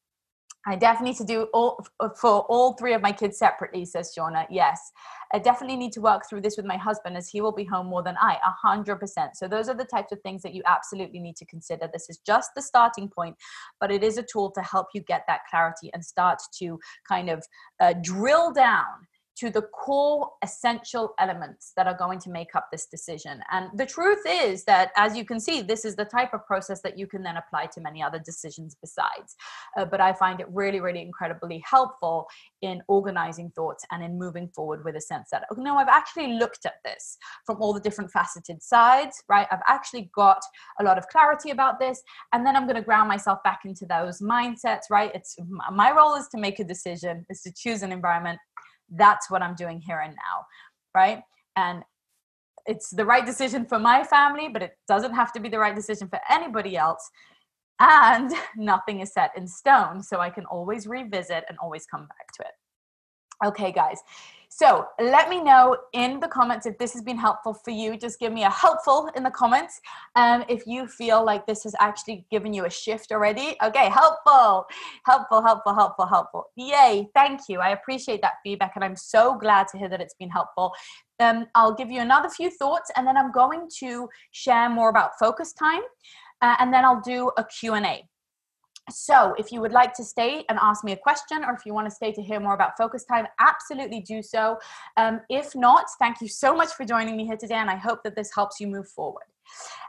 I 0.66 0.76
definitely 0.76 1.10
need 1.12 1.18
to 1.18 1.24
do 1.24 1.42
all 1.54 1.86
for 2.16 2.40
all 2.42 2.74
three 2.74 2.92
of 2.92 3.00
my 3.00 3.12
kids 3.12 3.38
separately, 3.38 3.84
says 3.84 4.12
Shauna. 4.16 4.46
Yes, 4.50 4.92
I 5.32 5.38
definitely 5.38 5.76
need 5.76 5.92
to 5.92 6.00
work 6.00 6.28
through 6.28 6.40
this 6.40 6.56
with 6.56 6.66
my 6.66 6.76
husband 6.76 7.16
as 7.16 7.28
he 7.28 7.40
will 7.40 7.52
be 7.52 7.64
home 7.64 7.86
more 7.86 8.02
than 8.02 8.16
I, 8.20 8.34
a 8.44 8.50
hundred 8.50 8.96
percent. 8.96 9.36
So 9.36 9.46
those 9.46 9.68
are 9.68 9.74
the 9.74 9.84
types 9.84 10.12
of 10.12 10.20
things 10.22 10.42
that 10.42 10.54
you 10.54 10.62
absolutely 10.66 11.20
need 11.20 11.36
to 11.36 11.46
consider. 11.46 11.88
This 11.92 12.10
is 12.10 12.18
just 12.18 12.50
the 12.54 12.62
starting 12.62 13.08
point, 13.08 13.36
but 13.80 13.90
it 13.90 14.02
is 14.02 14.18
a 14.18 14.22
tool 14.22 14.50
to 14.52 14.62
help 14.62 14.88
you 14.94 15.00
get 15.02 15.24
that 15.28 15.40
clarity 15.48 15.90
and 15.94 16.04
start 16.04 16.40
to 16.58 16.78
kind 17.06 17.30
of 17.30 17.44
uh, 17.80 17.94
drill 18.02 18.52
down 18.52 19.06
to 19.38 19.50
the 19.50 19.62
core 19.62 20.30
essential 20.42 21.14
elements 21.20 21.72
that 21.76 21.86
are 21.86 21.96
going 21.96 22.18
to 22.18 22.30
make 22.30 22.54
up 22.56 22.68
this 22.72 22.86
decision. 22.86 23.40
And 23.52 23.70
the 23.78 23.86
truth 23.86 24.22
is 24.26 24.64
that, 24.64 24.90
as 24.96 25.16
you 25.16 25.24
can 25.24 25.38
see, 25.38 25.62
this 25.62 25.84
is 25.84 25.94
the 25.94 26.04
type 26.04 26.34
of 26.34 26.44
process 26.46 26.80
that 26.82 26.98
you 26.98 27.06
can 27.06 27.22
then 27.22 27.36
apply 27.36 27.66
to 27.66 27.80
many 27.80 28.02
other 28.02 28.18
decisions 28.18 28.76
besides. 28.80 29.36
Uh, 29.76 29.84
but 29.84 30.00
I 30.00 30.12
find 30.12 30.40
it 30.40 30.46
really, 30.50 30.80
really 30.80 31.02
incredibly 31.02 31.62
helpful 31.64 32.26
in 32.62 32.82
organizing 32.88 33.50
thoughts 33.50 33.84
and 33.92 34.02
in 34.02 34.18
moving 34.18 34.48
forward 34.48 34.84
with 34.84 34.96
a 34.96 35.00
sense 35.00 35.28
that, 35.30 35.44
oh, 35.52 35.60
no, 35.60 35.76
I've 35.76 35.88
actually 35.88 36.32
looked 36.34 36.66
at 36.66 36.74
this 36.84 37.16
from 37.46 37.62
all 37.62 37.72
the 37.72 37.80
different 37.80 38.10
faceted 38.10 38.62
sides, 38.62 39.22
right? 39.28 39.46
I've 39.52 39.62
actually 39.68 40.10
got 40.14 40.40
a 40.80 40.84
lot 40.84 40.98
of 40.98 41.06
clarity 41.08 41.50
about 41.50 41.78
this. 41.78 42.02
And 42.32 42.44
then 42.44 42.56
I'm 42.56 42.64
going 42.64 42.76
to 42.76 42.82
ground 42.82 43.08
myself 43.08 43.38
back 43.44 43.60
into 43.64 43.86
those 43.86 44.20
mindsets, 44.20 44.90
right? 44.90 45.12
It's 45.14 45.36
my 45.72 45.92
role 45.92 46.16
is 46.16 46.26
to 46.28 46.38
make 46.38 46.58
a 46.58 46.64
decision, 46.64 47.24
is 47.30 47.42
to 47.42 47.52
choose 47.52 47.82
an 47.82 47.92
environment 47.92 48.38
that's 48.90 49.30
what 49.30 49.42
I'm 49.42 49.54
doing 49.54 49.80
here 49.80 50.00
and 50.00 50.14
now, 50.14 50.46
right? 50.94 51.22
And 51.56 51.82
it's 52.66 52.90
the 52.90 53.04
right 53.04 53.24
decision 53.24 53.64
for 53.64 53.78
my 53.78 54.04
family, 54.04 54.48
but 54.48 54.62
it 54.62 54.72
doesn't 54.86 55.14
have 55.14 55.32
to 55.32 55.40
be 55.40 55.48
the 55.48 55.58
right 55.58 55.74
decision 55.74 56.08
for 56.08 56.20
anybody 56.30 56.76
else. 56.76 57.10
And 57.80 58.32
nothing 58.56 59.00
is 59.00 59.12
set 59.12 59.30
in 59.36 59.46
stone, 59.46 60.02
so 60.02 60.20
I 60.20 60.30
can 60.30 60.44
always 60.46 60.86
revisit 60.86 61.44
and 61.48 61.58
always 61.62 61.86
come 61.86 62.02
back 62.02 62.32
to 62.34 62.42
it. 62.42 63.48
Okay, 63.48 63.72
guys. 63.72 64.00
So 64.48 64.86
let 64.98 65.28
me 65.28 65.42
know 65.42 65.76
in 65.92 66.20
the 66.20 66.28
comments 66.28 66.66
if 66.66 66.78
this 66.78 66.92
has 66.94 67.02
been 67.02 67.18
helpful 67.18 67.54
for 67.54 67.70
you. 67.70 67.96
Just 67.96 68.18
give 68.18 68.32
me 68.32 68.44
a 68.44 68.50
helpful 68.50 69.10
in 69.14 69.22
the 69.22 69.30
comments. 69.30 69.80
Um, 70.16 70.44
if 70.48 70.66
you 70.66 70.86
feel 70.86 71.24
like 71.24 71.46
this 71.46 71.64
has 71.64 71.74
actually 71.80 72.26
given 72.30 72.52
you 72.52 72.64
a 72.64 72.70
shift 72.70 73.12
already. 73.12 73.56
Okay, 73.62 73.88
helpful, 73.88 74.66
helpful, 75.04 75.42
helpful, 75.42 75.74
helpful, 75.74 76.06
helpful. 76.06 76.44
Yay, 76.56 77.08
thank 77.14 77.42
you. 77.48 77.60
I 77.60 77.70
appreciate 77.70 78.22
that 78.22 78.34
feedback 78.42 78.72
and 78.74 78.84
I'm 78.84 78.96
so 78.96 79.36
glad 79.38 79.68
to 79.68 79.78
hear 79.78 79.88
that 79.88 80.00
it's 80.00 80.14
been 80.14 80.30
helpful. 80.30 80.72
Um, 81.20 81.46
I'll 81.54 81.74
give 81.74 81.90
you 81.90 82.00
another 82.00 82.28
few 82.28 82.50
thoughts 82.50 82.90
and 82.96 83.06
then 83.06 83.16
I'm 83.16 83.32
going 83.32 83.68
to 83.80 84.08
share 84.32 84.70
more 84.70 84.88
about 84.88 85.18
focus 85.18 85.52
time 85.52 85.82
uh, 86.40 86.56
and 86.58 86.72
then 86.72 86.84
I'll 86.84 87.00
do 87.00 87.30
a 87.36 87.44
Q&A. 87.44 88.08
So, 88.90 89.34
if 89.38 89.52
you 89.52 89.60
would 89.60 89.72
like 89.72 89.94
to 89.94 90.04
stay 90.04 90.44
and 90.48 90.58
ask 90.60 90.84
me 90.84 90.92
a 90.92 90.96
question, 90.96 91.44
or 91.44 91.54
if 91.54 91.66
you 91.66 91.74
want 91.74 91.86
to 91.88 91.94
stay 91.94 92.12
to 92.12 92.22
hear 92.22 92.40
more 92.40 92.54
about 92.54 92.76
focus 92.76 93.04
time, 93.04 93.26
absolutely 93.40 94.00
do 94.00 94.22
so. 94.22 94.58
Um, 94.96 95.20
if 95.28 95.54
not, 95.54 95.86
thank 95.98 96.20
you 96.20 96.28
so 96.28 96.54
much 96.54 96.72
for 96.72 96.84
joining 96.84 97.16
me 97.16 97.26
here 97.26 97.36
today, 97.36 97.56
and 97.56 97.70
I 97.70 97.76
hope 97.76 98.02
that 98.04 98.16
this 98.16 98.30
helps 98.34 98.60
you 98.60 98.66
move 98.66 98.88
forward. 98.88 99.24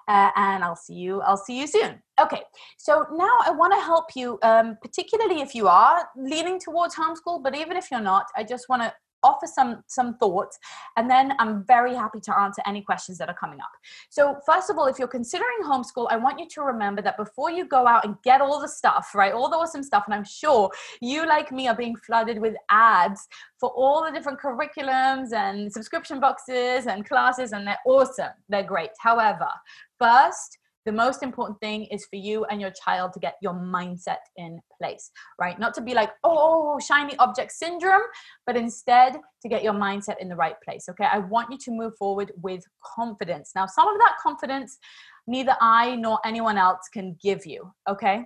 Uh, 0.08 0.32
and 0.36 0.64
I'll 0.64 0.76
see 0.76 0.96
you. 0.96 1.22
I'll 1.22 1.38
see 1.38 1.60
you 1.60 1.68
soon. 1.68 2.02
Okay, 2.20 2.42
so 2.78 3.06
now 3.14 3.38
I 3.46 3.52
want 3.52 3.74
to 3.74 3.80
help 3.80 4.16
you, 4.16 4.40
um, 4.42 4.78
particularly 4.82 5.42
if 5.42 5.54
you 5.54 5.68
are 5.68 6.08
leaning 6.18 6.60
towards 6.60 6.96
homeschool, 6.96 7.44
but 7.44 7.56
even 7.56 7.78
if 7.78 7.92
you're 7.92 8.02
not, 8.02 8.26
I 8.36 8.44
just 8.44 8.70
want 8.70 8.82
to 8.82 8.94
offer 9.24 9.48
some 9.48 9.84
some 9.88 10.16
thoughts 10.18 10.58
and 10.98 11.10
then 11.10 11.34
i'm 11.40 11.64
very 11.66 11.94
happy 11.94 12.20
to 12.20 12.38
answer 12.38 12.62
any 12.66 12.82
questions 12.82 13.18
that 13.18 13.30
are 13.30 13.36
coming 13.36 13.60
up. 13.60 13.72
So 14.10 14.40
first 14.46 14.70
of 14.70 14.78
all 14.78 14.88
if 14.88 15.00
you're 15.00 15.08
considering 15.08 15.62
homeschool 15.64 16.08
i 16.10 16.18
want 16.18 16.40
you 16.40 16.48
to 16.48 16.62
remember 16.62 17.02
that 17.02 17.18
before 17.18 17.52
you 17.52 17.66
go 17.66 17.88
out 17.88 18.06
and 18.06 18.16
get 18.24 18.42
all 18.42 18.60
the 18.60 18.68
stuff 18.68 19.14
right 19.16 19.34
all 19.34 19.50
the 19.50 19.58
awesome 19.58 19.84
stuff 19.84 20.04
and 20.06 20.14
i'm 20.14 20.24
sure 20.24 20.70
you 21.02 21.26
like 21.28 21.52
me 21.52 21.68
are 21.68 21.76
being 21.76 21.96
flooded 21.96 22.40
with 22.40 22.56
ads 22.70 23.28
for 23.60 23.70
all 23.72 24.04
the 24.04 24.12
different 24.12 24.40
curriculums 24.40 25.34
and 25.34 25.72
subscription 25.72 26.20
boxes 26.20 26.88
and 26.88 27.08
classes 27.08 27.52
and 27.52 27.68
they're 27.68 27.78
awesome. 27.86 28.32
They're 28.48 28.64
great. 28.64 28.92
However 29.00 29.50
first 29.98 30.58
the 30.90 30.96
most 30.96 31.22
important 31.22 31.60
thing 31.60 31.86
is 31.86 32.08
for 32.08 32.16
you 32.16 32.46
and 32.46 32.60
your 32.60 32.72
child 32.72 33.14
to 33.14 33.20
get 33.20 33.36
your 33.44 33.54
mindset 33.54 34.24
in 34.38 34.60
place, 34.76 35.12
right? 35.40 35.60
Not 35.60 35.76
to 35.76 35.82
be 35.82 35.94
like, 35.94 36.10
oh, 36.24 36.80
shiny 36.80 37.16
object 37.18 37.52
syndrome, 37.52 38.02
but 38.48 38.58
instead 38.58 39.18
to 39.44 39.48
get 39.48 39.64
your 39.64 39.74
mindset 39.74 40.16
in 40.20 40.30
the 40.30 40.36
right 40.36 40.56
place, 40.66 40.90
okay? 40.90 41.06
I 41.06 41.20
want 41.20 41.52
you 41.52 41.60
to 41.60 41.72
move 41.72 41.94
forward 42.00 42.32
with 42.42 42.64
confidence. 42.96 43.52
Now, 43.56 43.68
some 43.68 43.88
of 43.88 44.00
that 44.00 44.16
confidence, 44.20 44.80
neither 45.28 45.56
I 45.62 45.96
nor 45.96 46.18
anyone 46.26 46.58
else 46.58 46.90
can 46.92 47.16
give 47.22 47.46
you, 47.46 47.72
okay? 47.88 48.26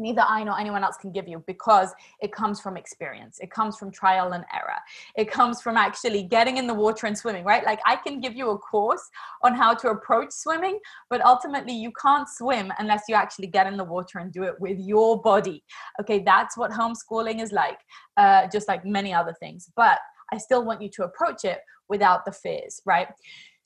Neither 0.00 0.22
I 0.22 0.42
nor 0.42 0.58
anyone 0.58 0.82
else 0.82 0.96
can 0.96 1.12
give 1.12 1.28
you 1.28 1.44
because 1.46 1.92
it 2.20 2.32
comes 2.32 2.60
from 2.60 2.76
experience. 2.76 3.38
It 3.40 3.50
comes 3.50 3.76
from 3.76 3.90
trial 3.90 4.32
and 4.32 4.44
error. 4.52 4.78
It 5.16 5.30
comes 5.30 5.60
from 5.60 5.76
actually 5.76 6.24
getting 6.24 6.56
in 6.56 6.66
the 6.66 6.74
water 6.74 7.06
and 7.06 7.16
swimming, 7.16 7.44
right? 7.44 7.64
Like 7.64 7.80
I 7.86 7.96
can 7.96 8.20
give 8.20 8.34
you 8.34 8.50
a 8.50 8.58
course 8.58 9.08
on 9.42 9.54
how 9.54 9.74
to 9.74 9.90
approach 9.90 10.32
swimming, 10.32 10.80
but 11.08 11.20
ultimately 11.24 11.74
you 11.74 11.92
can't 12.00 12.28
swim 12.28 12.72
unless 12.78 13.02
you 13.08 13.14
actually 13.14 13.48
get 13.48 13.66
in 13.66 13.76
the 13.76 13.84
water 13.84 14.18
and 14.18 14.32
do 14.32 14.42
it 14.44 14.58
with 14.58 14.78
your 14.80 15.20
body. 15.20 15.62
Okay, 16.00 16.20
that's 16.20 16.56
what 16.56 16.70
homeschooling 16.70 17.42
is 17.42 17.52
like, 17.52 17.78
uh, 18.16 18.48
just 18.48 18.66
like 18.66 18.84
many 18.84 19.12
other 19.12 19.34
things. 19.38 19.70
But 19.76 19.98
I 20.32 20.38
still 20.38 20.64
want 20.64 20.80
you 20.80 20.88
to 20.90 21.04
approach 21.04 21.44
it 21.44 21.60
without 21.88 22.24
the 22.24 22.32
fears, 22.32 22.80
right? 22.86 23.08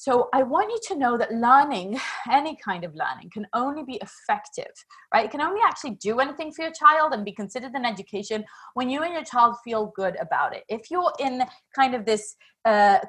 So 0.05 0.29
I 0.35 0.43
want 0.43 0.69
you 0.71 0.79
to 0.89 1.01
know 1.01 1.17
that 1.17 1.33
learning, 1.33 1.99
any 2.31 2.59
kind 2.63 2.85
of 2.85 2.95
learning, 2.95 3.31
can 3.33 3.47
only 3.55 3.85
be 3.85 3.99
effective, 4.03 4.71
right? 5.15 5.25
It 5.25 5.31
can 5.31 5.41
only 5.41 5.63
actually 5.67 5.93
do 5.93 6.21
anything 6.21 6.53
for 6.53 6.61
your 6.61 6.73
child 6.73 7.15
and 7.15 7.25
be 7.25 7.33
considered 7.33 7.73
an 7.73 7.87
education 7.87 8.45
when 8.75 8.91
you 8.91 9.03
and 9.03 9.15
your 9.15 9.25
child 9.25 9.57
feel 9.65 9.95
good 9.97 10.17
about 10.21 10.55
it. 10.55 10.65
If 10.69 10.91
you're 10.91 11.11
in 11.21 11.43
kind 11.75 11.95
of 11.95 12.05
this 12.05 12.37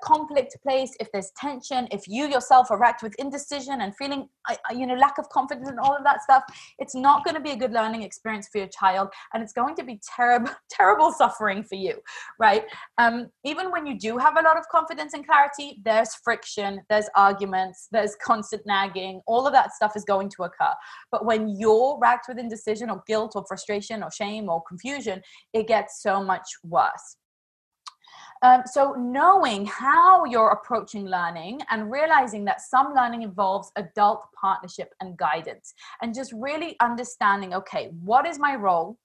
conflict 0.01 0.57
place, 0.61 0.91
if 0.99 1.11
there's 1.11 1.31
tension, 1.37 1.87
if 1.91 2.07
you 2.07 2.27
yourself 2.27 2.71
are 2.71 2.77
racked 2.77 3.03
with 3.03 3.15
indecision 3.17 3.81
and 3.81 3.95
feeling, 3.95 4.27
you 4.71 4.85
know, 4.85 4.95
lack 4.95 5.17
of 5.17 5.29
confidence 5.29 5.69
and 5.69 5.79
all 5.79 5.95
of 5.95 6.03
that 6.03 6.21
stuff, 6.21 6.43
it's 6.79 6.95
not 6.95 7.23
going 7.23 7.35
to 7.35 7.41
be 7.41 7.51
a 7.51 7.55
good 7.55 7.71
learning 7.71 8.01
experience 8.01 8.49
for 8.51 8.57
your 8.57 8.67
child, 8.67 9.09
and 9.33 9.41
it's 9.41 9.53
going 9.53 9.75
to 9.75 9.83
be 9.83 9.99
terrible, 10.15 10.51
terrible 10.69 11.11
suffering 11.11 11.63
for 11.63 11.75
you, 11.75 11.93
right? 12.39 12.63
Um, 12.97 13.29
even 13.43 13.71
when 13.71 13.85
you 13.85 13.97
do 13.97 14.17
have 14.17 14.37
a 14.37 14.41
lot 14.41 14.57
of 14.57 14.67
confidence 14.69 15.13
and 15.13 15.25
clarity, 15.25 15.81
there's 15.83 16.15
friction, 16.15 16.81
there's 16.89 17.09
arguments, 17.15 17.87
there's 17.91 18.15
constant 18.23 18.63
nagging, 18.65 19.21
all 19.25 19.47
of 19.47 19.53
that 19.53 19.73
stuff 19.73 19.93
is 19.95 20.03
going 20.03 20.29
to 20.29 20.43
occur. 20.43 20.73
But 21.11 21.25
when 21.25 21.55
you're 21.57 21.97
racked 22.01 22.27
with 22.27 22.39
indecision 22.39 22.89
or 22.89 23.01
guilt 23.07 23.33
or 23.35 23.45
frustration 23.47 24.03
or 24.03 24.11
shame 24.11 24.49
or 24.49 24.61
confusion, 24.67 25.21
it 25.53 25.67
gets 25.67 26.01
so 26.01 26.23
much 26.23 26.47
worse. 26.63 27.17
Um, 28.45 28.61
so, 28.67 28.93
knowing 28.93 29.65
how 29.65 30.23
you're 30.23 30.51
approaching 30.51 31.07
learning 31.07 31.61
and 31.71 31.89
realizing 31.89 32.45
that 32.45 32.61
some 32.61 32.93
learning 32.93 33.23
involves 33.23 33.71
adult 33.75 34.21
partnership 34.39 34.93
and 35.01 35.17
guidance, 35.17 35.73
and 36.03 36.13
just 36.13 36.31
really 36.31 36.75
understanding 36.79 37.55
okay, 37.55 37.89
what 38.03 38.27
is 38.27 38.37
my 38.37 38.53
role? 38.53 38.99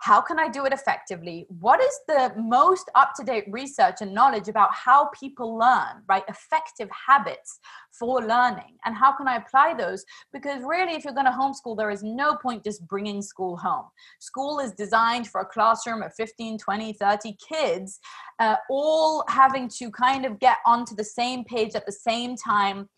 How 0.00 0.20
can 0.20 0.38
I 0.38 0.48
do 0.48 0.64
it 0.66 0.72
effectively? 0.72 1.46
What 1.48 1.80
is 1.80 2.00
the 2.06 2.32
most 2.36 2.90
up 2.94 3.12
to 3.16 3.24
date 3.24 3.44
research 3.48 3.96
and 4.00 4.12
knowledge 4.12 4.48
about 4.48 4.74
how 4.74 5.10
people 5.18 5.56
learn, 5.56 6.02
right? 6.08 6.22
Effective 6.28 6.88
habits 7.06 7.58
for 7.98 8.20
learning. 8.20 8.76
And 8.84 8.94
how 8.94 9.16
can 9.16 9.26
I 9.26 9.36
apply 9.36 9.74
those? 9.74 10.04
Because 10.32 10.62
really, 10.62 10.94
if 10.94 11.04
you're 11.04 11.14
going 11.14 11.26
to 11.26 11.32
homeschool, 11.32 11.76
there 11.76 11.90
is 11.90 12.02
no 12.02 12.36
point 12.36 12.64
just 12.64 12.86
bringing 12.86 13.22
school 13.22 13.56
home. 13.56 13.86
School 14.20 14.60
is 14.60 14.72
designed 14.72 15.28
for 15.28 15.40
a 15.40 15.46
classroom 15.46 16.02
of 16.02 16.12
15, 16.14 16.58
20, 16.58 16.92
30 16.92 17.36
kids, 17.48 17.98
uh, 18.38 18.56
all 18.70 19.24
having 19.28 19.68
to 19.78 19.90
kind 19.90 20.26
of 20.26 20.38
get 20.38 20.58
onto 20.66 20.94
the 20.94 21.04
same 21.04 21.44
page 21.44 21.74
at 21.74 21.86
the 21.86 21.92
same 21.92 22.36
time 22.36 22.88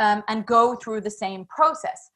um, 0.00 0.22
and 0.28 0.46
go 0.46 0.74
through 0.76 1.00
the 1.00 1.10
same 1.10 1.46
process 1.46 2.10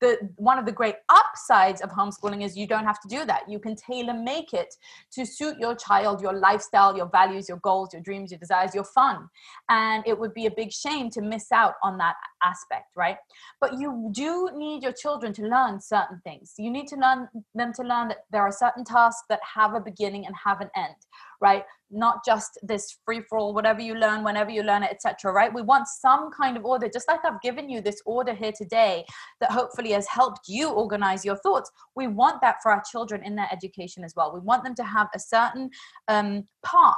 the 0.00 0.18
one 0.36 0.58
of 0.58 0.66
the 0.66 0.72
great 0.72 0.96
upsides 1.08 1.80
of 1.80 1.90
homeschooling 1.90 2.44
is 2.44 2.56
you 2.56 2.66
don't 2.66 2.84
have 2.84 3.00
to 3.00 3.08
do 3.08 3.24
that. 3.24 3.42
You 3.48 3.58
can 3.58 3.74
tailor 3.76 4.14
make 4.14 4.52
it 4.52 4.74
to 5.12 5.24
suit 5.24 5.56
your 5.58 5.74
child 5.74 6.20
your 6.20 6.34
lifestyle 6.34 6.96
your 6.96 7.08
values 7.08 7.48
your 7.48 7.58
goals 7.58 7.90
your 7.92 8.02
dreams 8.02 8.30
your 8.30 8.38
desires 8.38 8.74
your 8.74 8.84
fun. 8.84 9.28
And 9.68 10.04
it 10.06 10.18
would 10.18 10.34
be 10.34 10.46
a 10.46 10.50
big 10.50 10.72
shame 10.72 11.10
to 11.10 11.20
miss 11.20 11.50
out 11.52 11.74
on 11.82 11.98
that 11.98 12.14
aspect 12.44 12.86
right? 12.96 13.16
But 13.60 13.78
you 13.78 14.10
do 14.12 14.50
need 14.54 14.82
your 14.82 14.92
children 14.92 15.32
to 15.34 15.42
learn 15.42 15.80
certain 15.80 16.20
things. 16.24 16.54
You 16.58 16.70
need 16.70 16.86
to 16.88 16.96
learn 16.96 17.28
them 17.54 17.72
to 17.74 17.82
learn 17.82 18.08
that 18.08 18.18
there 18.30 18.42
are 18.42 18.52
certain 18.52 18.84
tasks 18.84 19.24
that 19.28 19.40
have 19.54 19.74
a 19.74 19.80
beginning 19.80 20.26
and 20.26 20.34
have 20.44 20.60
an 20.60 20.70
end 20.76 20.94
right 21.40 21.62
not 21.90 22.24
just 22.24 22.58
this 22.62 22.96
free 23.04 23.22
for 23.28 23.38
all 23.38 23.54
whatever 23.54 23.80
you 23.80 23.94
learn 23.94 24.22
whenever 24.22 24.50
you 24.50 24.62
learn 24.62 24.82
it 24.82 24.90
etc 24.90 25.32
right? 25.32 25.52
We 25.52 25.62
want 25.62 25.86
some 25.88 26.30
kind 26.30 26.56
of 26.56 26.64
order. 26.64 26.88
Just 26.88 27.08
like 27.08 27.24
i've 27.24 27.40
given 27.40 27.68
you 27.68 27.80
this 27.80 28.00
order 28.06 28.34
here 28.34 28.52
today 28.52 29.04
that 29.40 29.50
hopefully 29.50 29.92
has 29.92 30.06
helped 30.06 30.48
you 30.48 30.70
organize 30.70 31.24
your 31.24 31.36
thoughts 31.36 31.70
we 31.94 32.06
want 32.06 32.40
that 32.42 32.56
for 32.62 32.72
our 32.72 32.82
children 32.90 33.22
in 33.24 33.36
their 33.36 33.48
education 33.52 34.04
as 34.04 34.14
well. 34.16 34.32
We 34.32 34.40
want 34.40 34.64
them 34.64 34.74
to 34.76 34.84
have 34.84 35.08
a 35.14 35.18
certain 35.18 35.70
um, 36.08 36.44
path 36.64 36.94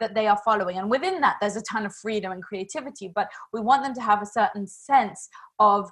that 0.00 0.14
they 0.14 0.26
are 0.26 0.38
following. 0.44 0.78
And 0.78 0.90
within 0.90 1.20
that 1.20 1.36
there's 1.40 1.56
a 1.56 1.62
ton 1.62 1.86
of 1.86 1.94
freedom 1.94 2.32
and 2.32 2.42
creativity 2.42 3.10
but 3.14 3.28
we 3.52 3.60
want 3.60 3.82
them 3.82 3.94
to 3.94 4.02
have 4.02 4.22
a 4.22 4.26
certain 4.26 4.66
sense 4.66 5.28
of 5.58 5.88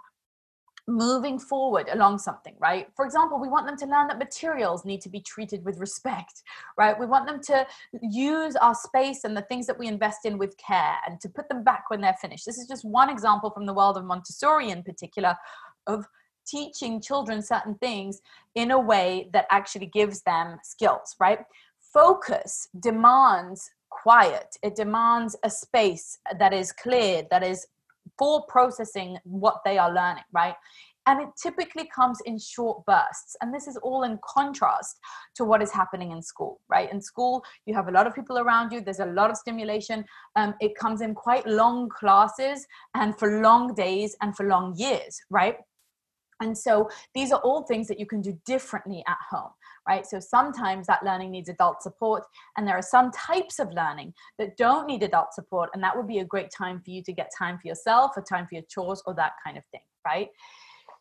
moving 0.91 1.39
forward 1.39 1.89
along 1.93 2.19
something, 2.19 2.55
right? 2.59 2.89
For 2.95 3.05
example, 3.05 3.41
we 3.41 3.49
want 3.49 3.67
them 3.67 3.77
to 3.77 3.87
learn 3.87 4.09
that 4.09 4.19
materials 4.19 4.85
need 4.85 5.01
to 5.03 5.09
be 5.09 5.21
treated 5.21 5.65
with 5.65 5.79
respect, 5.79 6.43
right? 6.77 6.99
We 6.99 7.07
want 7.07 7.27
them 7.27 7.41
to 7.43 7.67
use 8.03 8.57
our 8.57 8.75
space 8.75 9.25
and 9.25 9.37
the 9.37 9.43
things 9.43 9.67
that 9.67 9.79
we 9.79 9.87
invest 9.87 10.25
in 10.25 10.37
with 10.37 10.57
care 10.57 10.97
and 11.07 11.21
to 11.21 11.29
put 11.29 11.49
them 11.49 11.63
back 11.63 11.85
when 11.89 12.01
they're 12.01 12.17
finished. 12.21 12.45
This 12.45 12.59
is 12.59 12.67
just 12.67 12.85
one 12.85 13.09
example 13.09 13.51
from 13.51 13.67
the 13.67 13.75
world 13.75 13.97
of 13.97 14.05
Montessori 14.05 14.71
in 14.71 14.83
particular 14.83 15.37
of 15.87 16.07
teaching 16.47 17.01
children 17.01 17.43
certain 17.43 17.77
things 17.77 18.21
in 18.55 18.73
a 18.73 18.79
way 18.79 19.29
that 19.33 19.47
actually 19.51 19.87
gives 19.87 20.23
them 20.23 20.59
skills, 20.63 21.15
right? 21.21 21.41
Focus 21.93 22.69
demands 22.81 23.71
quiet, 23.91 24.57
it 24.63 24.75
demands 24.75 25.37
a 25.45 25.51
space 25.51 26.19
that 26.39 26.53
is 26.53 26.73
clear, 26.73 27.25
that 27.31 27.43
is 27.43 27.67
for 28.19 28.45
processing 28.47 29.19
what 29.25 29.61
they 29.65 29.79
are 29.79 29.93
learning, 29.93 30.25
right? 30.33 30.55
And 31.07 31.23
it 31.23 31.29
typically 31.43 31.89
comes 31.95 32.21
in 32.27 32.39
short 32.39 32.85
bursts. 32.85 33.35
And 33.41 33.53
this 33.53 33.67
is 33.67 33.77
all 33.79 34.03
in 34.03 34.19
contrast 34.25 34.99
to 35.37 35.45
what 35.45 35.63
is 35.63 35.73
happening 35.73 36.13
in 36.13 36.23
school, 36.23 36.61
right? 36.69 36.93
In 36.93 37.01
school, 37.01 37.43
you 37.67 37.75
have 37.75 37.89
a 37.89 37.91
lot 37.91 38.07
of 38.07 38.15
people 38.15 38.39
around 38.39 38.71
you, 38.71 38.81
there's 38.81 39.01
a 39.01 39.07
lot 39.07 39.31
of 39.31 39.37
stimulation. 39.37 40.05
Um, 40.37 40.55
it 40.61 40.77
comes 40.77 41.01
in 41.01 41.15
quite 41.15 41.47
long 41.47 41.89
classes 41.89 42.67
and 42.95 43.19
for 43.19 43.41
long 43.41 43.75
days 43.75 44.17
and 44.21 44.37
for 44.37 44.47
long 44.47 44.75
years, 44.77 45.21
right? 45.31 45.57
And 46.41 46.57
so 46.57 46.89
these 47.15 47.33
are 47.33 47.41
all 47.41 47.63
things 47.63 47.89
that 47.89 48.01
you 48.01 48.07
can 48.07 48.21
do 48.21 48.39
differently 48.45 49.03
at 49.07 49.19
home 49.31 49.51
right? 49.91 50.07
So 50.07 50.21
sometimes 50.21 50.87
that 50.87 51.05
learning 51.05 51.33
needs 51.33 51.49
adult 51.49 51.83
support, 51.83 52.23
and 52.57 52.67
there 52.67 52.77
are 52.77 52.83
some 52.97 53.11
types 53.11 53.59
of 53.59 53.73
learning 53.73 54.15
that 54.39 54.57
don't 54.57 54.87
need 54.87 55.03
adult 55.03 55.35
support, 55.35 55.71
and 55.75 55.83
that 55.83 55.97
would 55.97 56.07
be 56.07 56.21
a 56.21 56.25
great 56.25 56.51
time 56.57 56.81
for 56.81 56.91
you 56.91 57.03
to 57.03 57.13
get 57.13 57.29
time 57.37 57.59
for 57.59 57.67
yourself 57.67 58.13
or 58.17 58.23
time 58.23 58.47
for 58.47 58.55
your 58.55 58.65
chores 58.71 59.03
or 59.05 59.15
that 59.15 59.33
kind 59.45 59.59
of 59.59 59.65
thing, 59.73 59.83
right? 60.07 60.29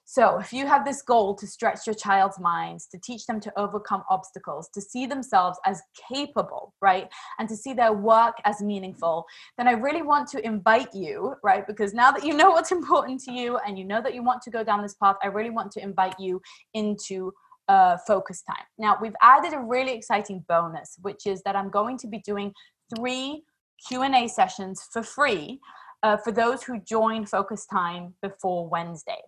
So, 0.06 0.40
if 0.40 0.52
you 0.52 0.66
have 0.66 0.86
this 0.86 1.04
goal 1.04 1.36
to 1.36 1.46
stretch 1.46 1.86
your 1.86 1.94
child's 1.94 2.40
minds, 2.40 2.88
to 2.88 2.98
teach 2.98 3.28
them 3.28 3.40
to 3.42 3.54
overcome 3.56 4.02
obstacles, 4.10 4.68
to 4.74 4.82
see 4.82 5.06
themselves 5.06 5.60
as 5.68 5.84
capable, 6.12 6.74
right, 6.82 7.08
and 7.38 7.48
to 7.48 7.56
see 7.56 7.74
their 7.74 7.94
work 7.94 8.34
as 8.44 8.60
meaningful, 8.60 9.28
then 9.60 9.68
I 9.68 9.74
really 9.74 10.02
want 10.02 10.28
to 10.30 10.44
invite 10.44 10.96
you, 10.96 11.36
right, 11.44 11.68
because 11.68 11.94
now 11.94 12.10
that 12.10 12.26
you 12.26 12.34
know 12.34 12.50
what's 12.50 12.72
important 12.80 13.20
to 13.26 13.32
you 13.32 13.60
and 13.60 13.78
you 13.78 13.86
know 13.86 14.02
that 14.02 14.16
you 14.16 14.24
want 14.24 14.42
to 14.42 14.50
go 14.50 14.64
down 14.64 14.82
this 14.82 14.96
path, 14.96 15.18
I 15.22 15.28
really 15.28 15.52
want 15.52 15.72
to 15.74 15.84
invite 15.84 16.16
you 16.20 16.42
into 16.74 17.32
uh, 17.70 17.98
focus 18.06 18.42
time. 18.42 18.66
Now, 18.78 18.98
we've 19.00 19.16
added 19.22 19.54
a 19.54 19.60
really 19.60 19.94
exciting 19.94 20.44
bonus, 20.50 20.98
which 21.02 21.26
is 21.26 21.42
that 21.44 21.56
I'm 21.56 21.70
going 21.70 21.98
to 22.00 22.08
be 22.08 22.20
doing 22.26 22.52
three 22.96 23.44
Q&A 23.88 24.28
sessions 24.28 24.88
for 24.92 25.04
free 25.04 25.60
uh, 26.04 26.18
for 26.18 26.32
those 26.32 26.64
who 26.64 26.82
join 26.82 27.26
Focus 27.26 27.66
Time 27.68 28.16
before 28.22 28.68
Wednesday. 28.68 29.22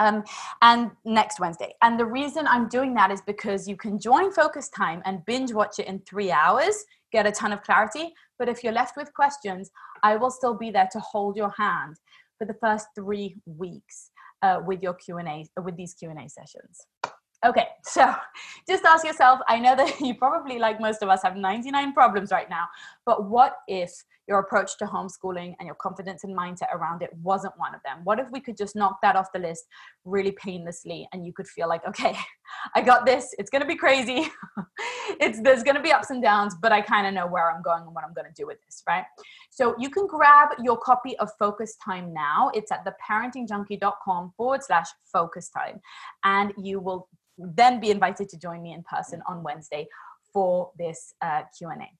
Um, 0.00 0.24
and 0.62 0.90
next 1.04 1.38
Wednesday. 1.38 1.74
And 1.82 2.00
the 2.00 2.06
reason 2.06 2.46
I'm 2.46 2.68
doing 2.68 2.94
that 2.94 3.10
is 3.10 3.20
because 3.22 3.68
you 3.68 3.76
can 3.76 3.98
join 3.98 4.32
Focus 4.32 4.70
Time 4.70 5.02
and 5.04 5.24
binge 5.26 5.52
watch 5.52 5.78
it 5.78 5.86
in 5.86 6.00
three 6.00 6.30
hours, 6.30 6.84
get 7.12 7.26
a 7.26 7.32
ton 7.32 7.52
of 7.52 7.62
clarity. 7.62 8.14
But 8.38 8.48
if 8.48 8.64
you're 8.64 8.72
left 8.72 8.96
with 8.96 9.12
questions, 9.12 9.70
I 10.02 10.16
will 10.16 10.30
still 10.30 10.54
be 10.54 10.70
there 10.70 10.88
to 10.92 11.00
hold 11.00 11.36
your 11.36 11.52
hand 11.58 11.96
for 12.38 12.46
the 12.46 12.54
first 12.54 12.86
three 12.94 13.36
weeks 13.44 14.10
uh, 14.40 14.60
with 14.66 14.82
your 14.82 14.94
Q&A, 14.94 15.46
with 15.60 15.76
these 15.76 15.94
Q&A 15.94 16.28
sessions. 16.28 16.86
Okay, 17.44 17.66
so 17.84 18.14
just 18.68 18.84
ask 18.84 19.04
yourself 19.04 19.40
I 19.48 19.58
know 19.58 19.76
that 19.76 20.00
you 20.00 20.14
probably, 20.14 20.58
like 20.58 20.80
most 20.80 21.02
of 21.02 21.08
us, 21.08 21.22
have 21.22 21.36
99 21.36 21.92
problems 21.92 22.30
right 22.30 22.48
now, 22.48 22.66
but 23.04 23.28
what 23.28 23.56
if 23.68 24.04
your 24.28 24.38
approach 24.38 24.78
to 24.78 24.84
homeschooling 24.84 25.54
and 25.58 25.66
your 25.66 25.74
confidence 25.74 26.24
and 26.24 26.36
mindset 26.36 26.72
around 26.74 27.02
it 27.02 27.10
wasn't 27.22 27.52
one 27.56 27.74
of 27.74 27.80
them? 27.84 28.00
What 28.04 28.18
if 28.18 28.26
we 28.30 28.40
could 28.40 28.56
just 28.56 28.76
knock 28.76 28.98
that 29.02 29.16
off 29.16 29.32
the 29.32 29.40
list 29.40 29.64
really 30.04 30.32
painlessly 30.32 31.08
and 31.12 31.26
you 31.26 31.32
could 31.32 31.48
feel 31.48 31.68
like, 31.68 31.86
okay, 31.86 32.16
I 32.74 32.82
got 32.82 33.06
this. 33.06 33.34
It's 33.38 33.50
going 33.50 33.62
to 33.62 33.68
be 33.68 33.76
crazy. 33.76 34.28
it's 35.20 35.40
there's 35.40 35.62
going 35.62 35.76
to 35.76 35.82
be 35.82 35.92
ups 35.92 36.10
and 36.10 36.22
downs, 36.22 36.54
but 36.60 36.72
I 36.72 36.80
kind 36.80 37.06
of 37.06 37.14
know 37.14 37.26
where 37.26 37.50
I'm 37.50 37.62
going 37.62 37.82
and 37.82 37.94
what 37.94 38.04
I'm 38.04 38.14
going 38.14 38.26
to 38.26 38.34
do 38.36 38.46
with 38.46 38.58
this, 38.66 38.82
right? 38.88 39.04
So 39.50 39.74
you 39.78 39.90
can 39.90 40.06
grab 40.06 40.50
your 40.62 40.78
copy 40.78 41.16
of 41.18 41.30
Focus 41.38 41.76
Time 41.84 42.12
now. 42.12 42.50
It's 42.54 42.70
at 42.70 42.84
theparentingjunkie.com 42.84 44.32
forward 44.36 44.62
slash 44.62 44.86
focus 45.12 45.50
time. 45.50 45.80
And 46.24 46.52
you 46.56 46.80
will 46.80 47.08
then 47.38 47.80
be 47.80 47.90
invited 47.90 48.28
to 48.28 48.38
join 48.38 48.62
me 48.62 48.72
in 48.72 48.82
person 48.84 49.22
on 49.26 49.42
Wednesday 49.42 49.86
for 50.32 50.70
this 50.78 51.14
uh, 51.22 51.42
Q&A. 51.56 51.90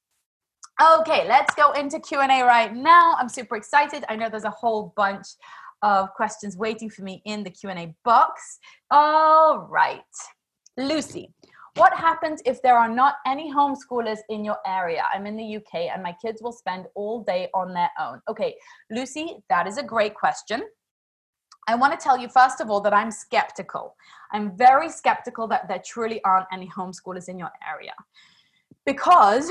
Okay, 0.83 1.29
let's 1.29 1.55
go 1.55 1.71
into 1.73 2.01
Q&A 2.01 2.43
right 2.43 2.75
now. 2.75 3.15
I'm 3.17 3.29
super 3.29 3.55
excited. 3.55 4.05
I 4.09 4.17
know 4.17 4.29
there's 4.29 4.43
a 4.43 4.51
whole 4.51 4.93
bunch 4.97 5.29
of 5.83 6.13
questions 6.15 6.57
waiting 6.57 6.91
for 6.91 7.03
me 7.03 7.23
in 7.25 7.45
the 7.45 7.51
Q&A 7.51 7.95
box. 8.05 8.59
All 8.91 9.69
right. 9.71 10.01
Lucy, 10.77 11.33
what 11.77 11.95
happens 11.97 12.43
if 12.45 12.61
there 12.63 12.77
are 12.77 12.89
not 12.89 13.17
any 13.29 13.53
homeschoolers 13.53 14.19
in 14.29 14.45
your 14.45 14.57
area? 14.67 15.05
I'm 15.15 15.25
in 15.25 15.37
the 15.37 15.57
UK 15.57 15.93
and 15.95 16.03
my 16.03 16.17
kids 16.21 16.43
will 16.43 16.51
spend 16.51 16.87
all 16.97 17.23
day 17.23 17.49
on 17.55 17.73
their 17.73 17.91
own. 18.01 18.21
Okay, 18.29 18.57
Lucy, 18.91 19.45
that 19.51 19.69
is 19.69 19.79
a 19.79 19.85
great 19.85 20.17
question. 20.17 20.65
I 21.69 21.77
want 21.77 21.93
to 21.97 22.03
tell 22.03 22.19
you, 22.19 22.29
first 22.29 22.61
of 22.61 22.71
all, 22.71 22.81
that 22.81 22.93
I'm 22.93 23.13
skeptical. 23.13 23.95
I'm 24.33 24.57
very 24.57 24.89
skeptical 24.89 25.47
that 25.47 25.69
there 25.69 25.83
truly 25.87 26.21
aren't 26.25 26.49
any 26.53 26.67
homeschoolers 26.67 27.29
in 27.29 27.39
your 27.39 27.53
area. 27.69 27.95
Because, 28.85 29.51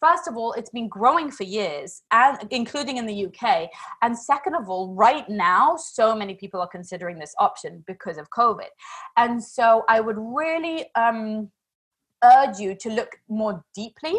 first 0.00 0.28
of 0.28 0.36
all, 0.36 0.52
it's 0.52 0.70
been 0.70 0.88
growing 0.88 1.30
for 1.30 1.44
years, 1.44 2.02
and 2.10 2.38
including 2.50 2.96
in 2.96 3.06
the 3.06 3.26
UK. 3.26 3.68
And 4.02 4.16
second 4.18 4.54
of 4.54 4.68
all, 4.68 4.94
right 4.94 5.28
now, 5.28 5.76
so 5.76 6.14
many 6.14 6.34
people 6.34 6.60
are 6.60 6.68
considering 6.68 7.18
this 7.18 7.34
option 7.38 7.84
because 7.86 8.18
of 8.18 8.28
COVID. 8.30 8.70
And 9.16 9.42
so 9.42 9.84
I 9.88 10.00
would 10.00 10.16
really 10.18 10.86
um, 10.94 11.50
urge 12.24 12.58
you 12.58 12.74
to 12.76 12.90
look 12.90 13.16
more 13.28 13.64
deeply 13.74 14.14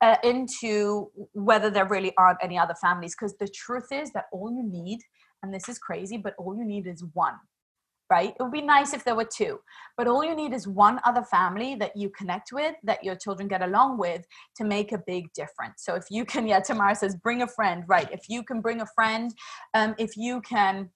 uh, 0.00 0.16
into 0.24 1.10
whether 1.32 1.70
there 1.70 1.86
really 1.86 2.12
aren't 2.16 2.38
any 2.42 2.58
other 2.58 2.74
families, 2.74 3.14
because 3.14 3.36
the 3.36 3.48
truth 3.48 3.92
is 3.92 4.10
that 4.12 4.26
all 4.32 4.50
you 4.50 4.62
need 4.62 5.00
and 5.42 5.54
this 5.54 5.68
is 5.68 5.78
crazy, 5.78 6.16
but 6.16 6.34
all 6.38 6.56
you 6.56 6.64
need 6.64 6.86
is 6.86 7.04
one, 7.12 7.34
right? 8.10 8.34
It 8.38 8.42
would 8.42 8.52
be 8.52 8.62
nice 8.62 8.92
if 8.94 9.04
there 9.04 9.14
were 9.14 9.28
two, 9.30 9.60
but 9.96 10.08
all 10.08 10.24
you 10.24 10.34
need 10.34 10.52
is 10.52 10.66
one 10.66 11.00
other 11.04 11.22
family 11.22 11.74
that 11.76 11.96
you 11.96 12.10
connect 12.10 12.52
with, 12.52 12.74
that 12.84 13.04
your 13.04 13.16
children 13.16 13.48
get 13.48 13.62
along 13.62 13.98
with 13.98 14.26
to 14.56 14.64
make 14.64 14.92
a 14.92 14.98
big 15.06 15.32
difference. 15.34 15.84
So 15.84 15.94
if 15.94 16.04
you 16.10 16.24
can, 16.24 16.46
yeah, 16.48 16.60
Tamara 16.60 16.94
says, 16.94 17.16
bring 17.16 17.42
a 17.42 17.46
friend, 17.46 17.84
right? 17.86 18.10
If 18.12 18.28
you 18.28 18.42
can 18.42 18.60
bring 18.60 18.80
a 18.80 18.86
friend, 18.86 19.34
um, 19.74 19.94
if 19.98 20.16
you 20.16 20.40
can 20.40 20.90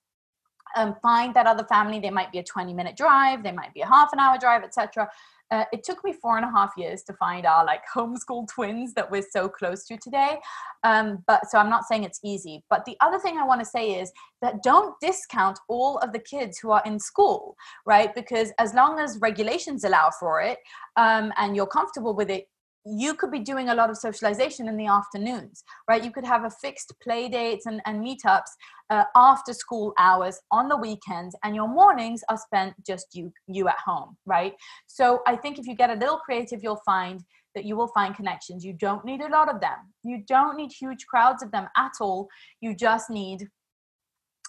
um, 0.77 0.95
find 1.03 1.35
that 1.35 1.47
other 1.47 1.65
family, 1.65 2.01
they 2.01 2.11
might 2.11 2.33
be 2.33 2.39
a 2.39 2.45
20 2.45 2.73
minute 2.73 2.97
drive, 2.97 3.43
they 3.43 3.53
might 3.53 3.75
be 3.75 3.83
a 3.83 3.87
half 3.87 4.13
an 4.13 4.19
hour 4.19 4.39
drive, 4.39 4.63
etc. 4.63 5.09
Uh, 5.53 5.67
it 5.71 5.85
took 5.85 6.03
me 6.03 6.15
four 6.15 6.39
and 6.39 6.47
a 6.47 6.51
half 6.51 6.73
years 6.79 7.03
to 7.03 7.13
find 7.13 7.45
our 7.45 7.65
like 7.65 7.83
homeschool 7.95 8.49
twins 8.49 8.95
that 8.95 9.09
we're 9.11 9.23
so 9.31 9.49
close 9.49 9.85
to 9.85 9.99
today. 9.99 10.39
Um, 10.83 11.23
but 11.27 11.43
so 11.51 11.59
I'm 11.59 11.69
not 11.69 11.85
saying 11.85 12.05
it's 12.05 12.21
easy. 12.25 12.65
But 12.71 12.87
the 12.87 12.97
other 13.01 13.19
thing 13.19 13.37
I 13.37 13.45
want 13.45 13.61
to 13.61 13.67
say 13.67 14.01
is 14.01 14.11
that 14.41 14.63
don't 14.63 14.99
discount 15.01 15.59
all 15.69 15.99
of 15.99 16.13
the 16.13 16.19
kids 16.19 16.59
who 16.59 16.71
are 16.71 16.83
in 16.87 16.99
school, 16.99 17.55
right? 17.85 18.15
Because 18.15 18.51
as 18.59 18.73
long 18.73 18.99
as 18.99 19.19
regulations 19.21 19.85
allow 19.85 20.11
for 20.19 20.41
it 20.41 20.59
um, 20.97 21.33
and 21.37 21.55
you're 21.55 21.67
comfortable 21.67 22.15
with 22.15 22.31
it, 22.31 22.49
you 22.85 23.15
could 23.15 23.31
be 23.31 23.39
doing 23.39 23.69
a 23.69 23.75
lot 23.75 23.91
of 23.91 23.97
socialization 23.97 24.69
in 24.69 24.77
the 24.77 24.87
afternoons, 24.87 25.63
right? 25.89 26.05
You 26.05 26.11
could 26.11 26.25
have 26.25 26.45
a 26.45 26.51
fixed 26.51 26.93
play 27.03 27.29
dates 27.29 27.67
and, 27.67 27.81
and 27.87 28.05
meetups 28.05 28.51
uh, 28.91 29.05
after 29.15 29.53
school 29.53 29.95
hours 29.99 30.41
on 30.51 30.69
the 30.69 30.77
weekends, 30.77 31.37
and 31.45 31.55
your 31.55 31.69
mornings 31.69 32.23
are 32.29 32.39
spent 32.39 32.75
just 32.85 33.07
you 33.15 33.33
you 33.47 33.69
at 33.69 33.79
home, 33.85 34.17
right? 34.27 34.55
So 34.87 35.21
I 35.27 35.37
think 35.37 35.59
if 35.59 35.67
you 35.67 35.75
get 35.75 35.91
a 35.91 35.95
little 35.95 36.19
creative, 36.19 36.63
you'll 36.63 36.83
find 36.85 37.23
that 37.55 37.65
you 37.65 37.77
will 37.77 37.89
find 37.89 38.17
connections. 38.17 38.65
You 38.65 38.73
don't 38.73 39.05
need 39.05 39.21
a 39.21 39.29
lot 39.29 39.49
of 39.49 39.61
them. 39.61 39.79
You 40.03 40.25
don't 40.27 40.57
need 40.57 40.73
huge 40.73 41.07
crowds 41.07 41.43
of 41.43 41.51
them 41.53 41.69
at 41.77 41.93
all. 42.01 42.29
You 42.61 42.75
just 42.75 43.11
need 43.11 43.49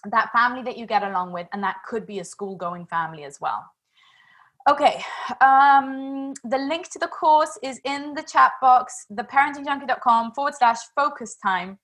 that 0.10 0.32
family 0.32 0.64
that 0.64 0.78
you 0.78 0.86
get 0.86 1.04
along 1.04 1.34
with, 1.34 1.48
and 1.54 1.64
that 1.64 1.78
could 1.88 2.06
be 2.06 2.20
a 2.20 2.26
school 2.26 2.56
going 2.56 2.86
family 2.88 3.24
as 3.26 3.40
well. 3.40 3.64
Okay, 4.70 5.04
um, 5.42 6.34
the 6.46 6.58
link 6.58 6.90
to 6.92 7.00
the 7.00 7.08
course 7.08 7.60
is 7.62 7.82
in 7.84 8.14
the 8.14 8.24
chat 8.24 8.54
box, 8.62 9.06
theparentingjunkie.com 9.12 10.32
forward 10.32 10.54
slash 10.58 10.78
focus 10.96 11.36
time 11.36 11.78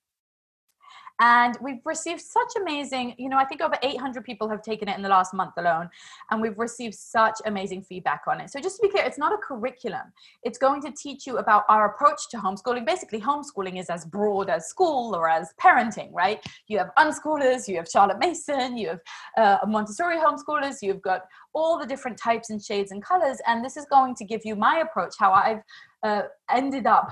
and 1.19 1.57
we've 1.61 1.85
received 1.85 2.21
such 2.21 2.51
amazing 2.61 3.13
you 3.17 3.29
know 3.29 3.37
i 3.37 3.45
think 3.45 3.61
over 3.61 3.75
800 3.83 4.23
people 4.23 4.49
have 4.49 4.61
taken 4.61 4.87
it 4.87 4.95
in 4.95 5.03
the 5.03 5.09
last 5.09 5.33
month 5.33 5.53
alone 5.57 5.89
and 6.31 6.41
we've 6.41 6.57
received 6.57 6.95
such 6.95 7.39
amazing 7.45 7.81
feedback 7.83 8.21
on 8.27 8.39
it. 8.41 8.51
So 8.51 8.59
just 8.59 8.77
to 8.77 8.81
be 8.83 8.89
clear 8.89 9.03
it's 9.03 9.17
not 9.17 9.33
a 9.33 9.37
curriculum. 9.37 10.13
It's 10.43 10.57
going 10.57 10.81
to 10.83 10.91
teach 10.91 11.25
you 11.25 11.37
about 11.37 11.63
our 11.69 11.89
approach 11.91 12.29
to 12.31 12.37
homeschooling. 12.37 12.85
Basically 12.85 13.19
homeschooling 13.19 13.79
is 13.79 13.89
as 13.89 14.05
broad 14.05 14.49
as 14.49 14.67
school 14.67 15.15
or 15.15 15.29
as 15.29 15.53
parenting 15.61 16.09
right? 16.13 16.39
You 16.67 16.77
have 16.77 16.91
unschoolers 16.97 17.67
you 17.67 17.77
have 17.77 17.87
charlotte 17.87 18.19
mason 18.19 18.77
you 18.77 18.89
have 18.89 18.99
uh, 19.37 19.57
montessori 19.67 20.17
homeschoolers 20.17 20.77
you've 20.81 21.01
got 21.01 21.21
all 21.53 21.79
the 21.79 21.85
different 21.85 22.17
types 22.17 22.49
and 22.49 22.63
shades 22.63 22.91
and 22.91 23.03
colors 23.03 23.37
and 23.47 23.63
this 23.63 23.77
is 23.77 23.85
going 23.89 24.15
to 24.15 24.25
give 24.25 24.41
you 24.43 24.55
my 24.55 24.79
approach 24.79 25.13
how 25.17 25.31
i've 25.31 25.61
uh, 26.03 26.23
ended 26.49 26.85
up 26.85 27.11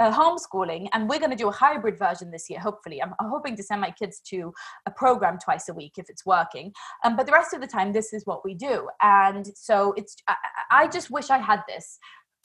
uh, 0.00 0.12
homeschooling 0.12 0.88
and 0.92 1.08
we're 1.08 1.18
going 1.18 1.30
to 1.30 1.36
do 1.36 1.48
a 1.48 1.52
hybrid 1.52 1.98
version 1.98 2.30
this 2.30 2.48
year 2.50 2.60
hopefully. 2.60 3.02
I'm, 3.02 3.14
hoping 3.20 3.56
to 3.56 3.62
send 3.62 3.80
my 3.80 3.90
kids 3.90 4.20
to 4.30 4.52
a 4.86 4.90
program 4.90 5.38
twice 5.42 5.68
a 5.68 5.74
week 5.74 5.94
if 5.96 6.08
it's 6.08 6.24
working. 6.24 6.72
Um, 7.04 7.16
but 7.16 7.26
the 7.26 7.32
rest 7.32 7.54
of 7.54 7.60
the 7.60 7.66
time 7.66 7.92
this 7.92 8.12
is 8.12 8.24
what 8.24 8.44
we 8.44 8.54
do. 8.54 8.88
And 9.02 9.46
so 9.54 9.94
it's 9.96 10.16
i, 10.28 10.34
I 10.70 10.88
just 10.88 11.10
wish 11.10 11.30
i 11.30 11.38
had 11.38 11.62
this 11.68 11.98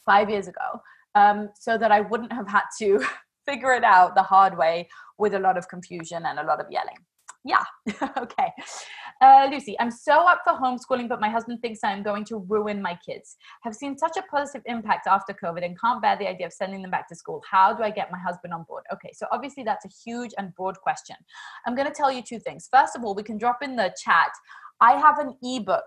five 0.06 0.30
years 0.30 0.48
ago 0.48 0.82
um, 1.16 1.50
so 1.60 1.78
that 1.78 1.92
i 1.92 2.02
wouldn't 2.02 2.34
have 2.34 2.48
had 2.48 2.64
to 2.80 3.04
figure 3.48 3.74
it 3.74 3.84
out 3.84 4.16
the 4.16 4.24
hard 4.24 4.58
way 4.58 4.88
with 5.18 5.34
a 5.34 5.40
lot 5.40 5.58
of 5.58 5.68
confusion 5.68 6.26
and 6.26 6.40
a 6.40 6.44
lot 6.44 6.60
of 6.60 6.68
yelling 6.70 6.98
yeah 7.44 7.64
okay. 8.18 8.52
Uh, 9.22 9.48
lucy 9.52 9.76
i'm 9.80 9.92
so 9.92 10.28
up 10.28 10.40
for 10.44 10.54
homeschooling 10.54 11.08
but 11.08 11.20
my 11.20 11.30
husband 11.30 11.62
thinks 11.62 11.80
i'm 11.84 12.04
going 12.04 12.24
to 12.24 12.38
ruin 12.48 12.82
my 12.82 12.98
kids. 13.06 13.38
Have 13.64 13.76
seen 13.76 13.98
such 13.98 14.18
a 14.18 14.22
positive 14.24 14.62
impact 14.66 15.08
after 15.08 15.34
covid 15.34 15.66
and 15.66 15.80
can't 15.80 16.02
bear 16.02 16.18
the 16.18 16.28
idea 16.28 16.48
of 16.48 16.54
sending 16.54 16.82
them 16.82 16.92
back 16.92 17.08
to 17.10 17.16
school. 17.16 17.42
How 17.50 17.74
do 17.74 17.84
i 17.84 17.90
get 17.90 18.12
my 18.12 18.20
husband 18.20 18.54
on 18.54 18.64
board? 18.64 18.84
Okay 18.94 19.12
so 19.14 19.28
obviously 19.32 19.64
that's 19.64 19.86
a 19.86 19.90
huge 20.04 20.32
and 20.38 20.54
broad 20.56 20.78
question. 20.80 21.16
I'm 21.66 21.76
going 21.76 21.88
to 21.88 21.94
tell 21.94 22.12
you 22.12 22.22
two 22.22 22.40
things. 22.40 22.68
First 22.72 22.96
of 22.96 23.04
all 23.04 23.16
we 23.16 23.24
can 23.24 23.38
drop 23.38 23.60
in 23.62 23.76
the 23.76 23.94
chat. 24.04 24.32
I 24.80 24.94
have 24.94 25.20
an 25.20 25.36
ebook 25.44 25.86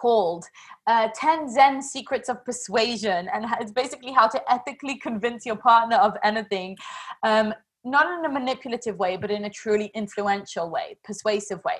called 0.00 0.44
uh, 0.86 1.08
10 1.14 1.50
Zen 1.50 1.82
Secrets 1.82 2.28
of 2.28 2.44
Persuasion. 2.44 3.28
And 3.32 3.46
it's 3.60 3.72
basically 3.72 4.12
how 4.12 4.28
to 4.28 4.52
ethically 4.52 4.96
convince 4.98 5.46
your 5.46 5.56
partner 5.56 5.96
of 5.96 6.14
anything. 6.22 6.76
Um, 7.22 7.54
not 7.86 8.06
in 8.18 8.24
a 8.24 8.28
manipulative 8.28 8.98
way, 8.98 9.16
but 9.16 9.30
in 9.30 9.44
a 9.44 9.50
truly 9.50 9.90
influential 9.94 10.70
way, 10.70 10.98
persuasive 11.04 11.60
way. 11.64 11.76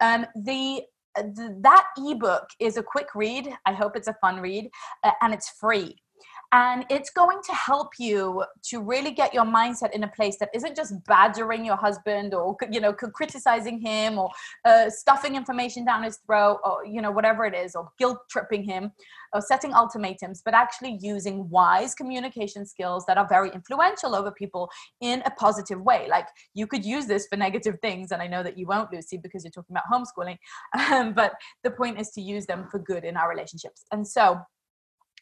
Um, 0.00 0.26
the, 0.34 0.82
that 1.14 1.84
ebook 1.98 2.46
is 2.58 2.76
a 2.76 2.82
quick 2.82 3.14
read. 3.14 3.48
I 3.66 3.72
hope 3.72 3.96
it's 3.96 4.08
a 4.08 4.16
fun 4.20 4.40
read, 4.40 4.70
uh, 5.04 5.12
and 5.20 5.34
it's 5.34 5.50
free 5.50 5.96
and 6.52 6.84
it's 6.90 7.10
going 7.10 7.38
to 7.46 7.54
help 7.54 7.92
you 7.98 8.44
to 8.64 8.80
really 8.80 9.12
get 9.12 9.32
your 9.32 9.44
mindset 9.44 9.92
in 9.92 10.02
a 10.02 10.08
place 10.08 10.36
that 10.38 10.50
isn't 10.54 10.74
just 10.74 10.92
badgering 11.04 11.64
your 11.64 11.76
husband 11.76 12.34
or 12.34 12.56
you 12.70 12.80
know 12.80 12.92
criticizing 12.92 13.80
him 13.80 14.18
or 14.18 14.30
uh, 14.64 14.90
stuffing 14.90 15.36
information 15.36 15.84
down 15.84 16.02
his 16.02 16.18
throat 16.26 16.58
or 16.64 16.84
you 16.84 17.00
know 17.00 17.10
whatever 17.10 17.44
it 17.44 17.54
is 17.54 17.74
or 17.74 17.88
guilt 17.98 18.18
tripping 18.30 18.64
him 18.64 18.90
or 19.32 19.40
setting 19.40 19.72
ultimatums 19.74 20.42
but 20.44 20.54
actually 20.54 20.98
using 21.00 21.48
wise 21.50 21.94
communication 21.94 22.66
skills 22.66 23.04
that 23.06 23.16
are 23.16 23.28
very 23.28 23.50
influential 23.50 24.14
over 24.14 24.30
people 24.32 24.68
in 25.00 25.22
a 25.26 25.30
positive 25.32 25.80
way. 25.80 26.06
Like 26.08 26.26
you 26.54 26.66
could 26.66 26.84
use 26.84 27.06
this 27.06 27.26
for 27.28 27.36
negative 27.36 27.76
things 27.80 28.10
and 28.12 28.20
i 28.20 28.26
know 28.26 28.42
that 28.42 28.58
you 28.58 28.66
won't 28.66 28.92
lucy 28.92 29.16
because 29.16 29.44
you're 29.44 29.50
talking 29.50 29.76
about 29.76 29.84
homeschooling 29.92 30.36
um, 30.92 31.12
but 31.12 31.32
the 31.62 31.70
point 31.70 31.98
is 32.00 32.10
to 32.10 32.20
use 32.20 32.46
them 32.46 32.66
for 32.70 32.78
good 32.78 33.04
in 33.04 33.16
our 33.16 33.28
relationships. 33.28 33.84
And 33.92 34.06
so 34.06 34.40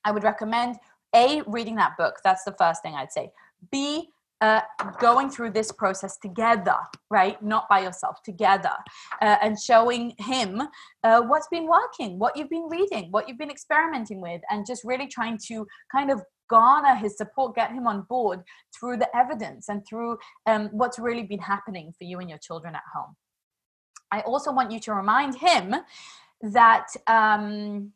I 0.04 0.12
would 0.12 0.24
recommend 0.24 0.76
a, 1.14 1.42
reading 1.46 1.76
that 1.76 1.96
book. 1.96 2.16
That's 2.24 2.44
the 2.44 2.54
first 2.58 2.82
thing 2.82 2.94
I'd 2.94 3.12
say. 3.12 3.30
B, 3.70 4.10
uh, 4.40 4.60
going 5.00 5.30
through 5.30 5.50
this 5.50 5.72
process 5.72 6.16
together, 6.16 6.76
right? 7.10 7.42
Not 7.42 7.68
by 7.68 7.80
yourself, 7.80 8.22
together, 8.22 8.72
uh, 9.20 9.36
and 9.42 9.58
showing 9.58 10.14
him 10.18 10.62
uh, 11.02 11.22
what's 11.22 11.48
been 11.48 11.66
working, 11.66 12.18
what 12.18 12.36
you've 12.36 12.50
been 12.50 12.68
reading, 12.70 13.08
what 13.10 13.28
you've 13.28 13.38
been 13.38 13.50
experimenting 13.50 14.20
with, 14.20 14.40
and 14.50 14.64
just 14.66 14.84
really 14.84 15.08
trying 15.08 15.38
to 15.48 15.66
kind 15.90 16.10
of 16.10 16.22
garner 16.48 16.94
his 16.94 17.16
support, 17.16 17.54
get 17.54 17.72
him 17.72 17.86
on 17.86 18.06
board 18.08 18.40
through 18.78 18.96
the 18.96 19.14
evidence 19.14 19.68
and 19.68 19.82
through 19.86 20.16
um, 20.46 20.68
what's 20.72 20.98
really 20.98 21.24
been 21.24 21.40
happening 21.40 21.92
for 21.98 22.04
you 22.04 22.20
and 22.20 22.30
your 22.30 22.38
children 22.38 22.74
at 22.74 22.82
home. 22.94 23.16
I 24.10 24.20
also 24.20 24.52
want 24.52 24.70
you 24.70 24.80
to 24.80 24.94
remind 24.94 25.34
him 25.36 25.74
that. 26.42 26.86
Um, 27.06 27.92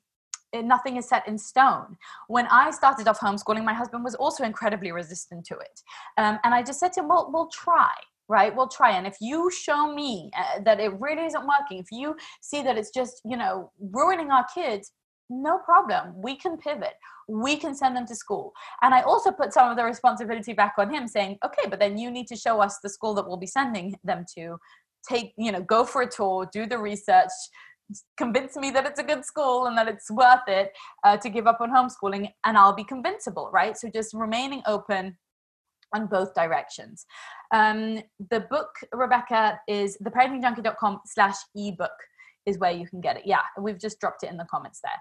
nothing 0.54 0.96
is 0.96 1.08
set 1.08 1.26
in 1.26 1.38
stone. 1.38 1.96
When 2.28 2.46
I 2.48 2.70
started 2.70 3.08
off 3.08 3.20
homeschooling, 3.20 3.64
my 3.64 3.74
husband 3.74 4.04
was 4.04 4.14
also 4.14 4.44
incredibly 4.44 4.92
resistant 4.92 5.44
to 5.46 5.54
it. 5.58 5.80
Um, 6.18 6.38
and 6.44 6.54
I 6.54 6.62
just 6.62 6.80
said 6.80 6.92
to 6.94 7.00
him, 7.00 7.08
well, 7.08 7.30
we'll 7.32 7.48
try 7.48 7.92
right? 8.28 8.54
We'll 8.56 8.68
try. 8.68 8.96
And 8.96 9.06
if 9.06 9.16
you 9.20 9.50
show 9.50 9.92
me 9.92 10.30
uh, 10.36 10.60
that 10.64 10.80
it 10.80 10.92
really 10.98 11.26
isn't 11.26 11.46
working 11.46 11.78
if 11.78 11.88
you 11.90 12.16
see 12.40 12.62
that 12.62 12.78
it's 12.78 12.90
just 12.90 13.20
you 13.24 13.36
know 13.36 13.70
ruining 13.78 14.30
our 14.30 14.46
kids 14.54 14.92
no 15.30 15.58
problem. 15.58 16.12
We 16.16 16.36
can 16.36 16.58
pivot. 16.58 16.94
We 17.26 17.56
can 17.56 17.74
send 17.74 17.96
them 17.96 18.06
to 18.06 18.14
school. 18.14 18.52
And 18.82 18.92
i 18.92 19.00
also 19.02 19.30
put 19.30 19.52
some 19.52 19.70
of 19.70 19.76
the 19.76 19.84
responsibility 19.84 20.52
back 20.52 20.74
on 20.78 20.92
him 20.92 21.06
saying 21.08 21.38
okay 21.44 21.68
but 21.68 21.78
then 21.78 21.98
you 21.98 22.10
need 22.10 22.26
to 22.28 22.36
show 22.36 22.60
us 22.60 22.78
the 22.82 22.88
school 22.88 23.14
that 23.14 23.26
we'll 23.26 23.36
be 23.36 23.46
sending 23.46 23.96
them 24.04 24.24
to. 24.34 24.56
Take 25.08 25.32
you 25.36 25.50
know 25.50 25.62
go 25.62 25.84
for 25.84 26.02
a 26.02 26.08
tour 26.08 26.48
do 26.52 26.64
the 26.64 26.78
research 26.78 27.32
convince 28.16 28.56
me 28.56 28.70
that 28.70 28.86
it's 28.86 29.00
a 29.00 29.04
good 29.04 29.24
school 29.24 29.66
and 29.66 29.76
that 29.76 29.88
it's 29.88 30.10
worth 30.10 30.46
it 30.46 30.72
uh, 31.04 31.16
to 31.16 31.28
give 31.28 31.46
up 31.46 31.60
on 31.60 31.70
homeschooling 31.70 32.28
and 32.44 32.56
i'll 32.56 32.74
be 32.74 32.84
convincible 32.84 33.50
right 33.52 33.76
so 33.76 33.88
just 33.88 34.14
remaining 34.14 34.62
open 34.66 35.16
on 35.94 36.06
both 36.06 36.34
directions 36.34 37.04
um, 37.52 38.02
the 38.30 38.40
book 38.50 38.70
rebecca 38.92 39.58
is 39.68 39.96
the 39.98 40.10
theparentingjunkie.com 40.10 41.00
slash 41.06 41.36
ebook 41.54 41.90
is 42.46 42.58
where 42.58 42.72
you 42.72 42.86
can 42.86 43.00
get 43.00 43.16
it 43.16 43.22
yeah 43.26 43.42
we've 43.60 43.78
just 43.78 44.00
dropped 44.00 44.22
it 44.22 44.30
in 44.30 44.36
the 44.36 44.46
comments 44.50 44.80
there 44.82 44.92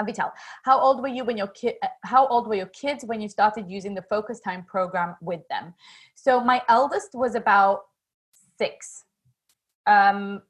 Avital, 0.00 0.30
how 0.64 0.80
old 0.80 1.02
were 1.02 1.08
you 1.08 1.24
when 1.24 1.36
your 1.36 1.46
kid? 1.48 1.74
Uh, 1.82 1.88
how 2.02 2.26
old 2.26 2.48
were 2.48 2.54
your 2.54 2.66
kids 2.66 3.04
when 3.04 3.20
you 3.20 3.28
started 3.28 3.66
using 3.68 3.94
the 3.94 4.02
Focus 4.02 4.40
Time 4.40 4.64
program 4.64 5.14
with 5.20 5.40
them? 5.48 5.74
So 6.14 6.40
my 6.40 6.62
eldest 6.68 7.10
was 7.14 7.34
about 7.34 7.82
six, 8.58 9.04
um, 9.86 10.42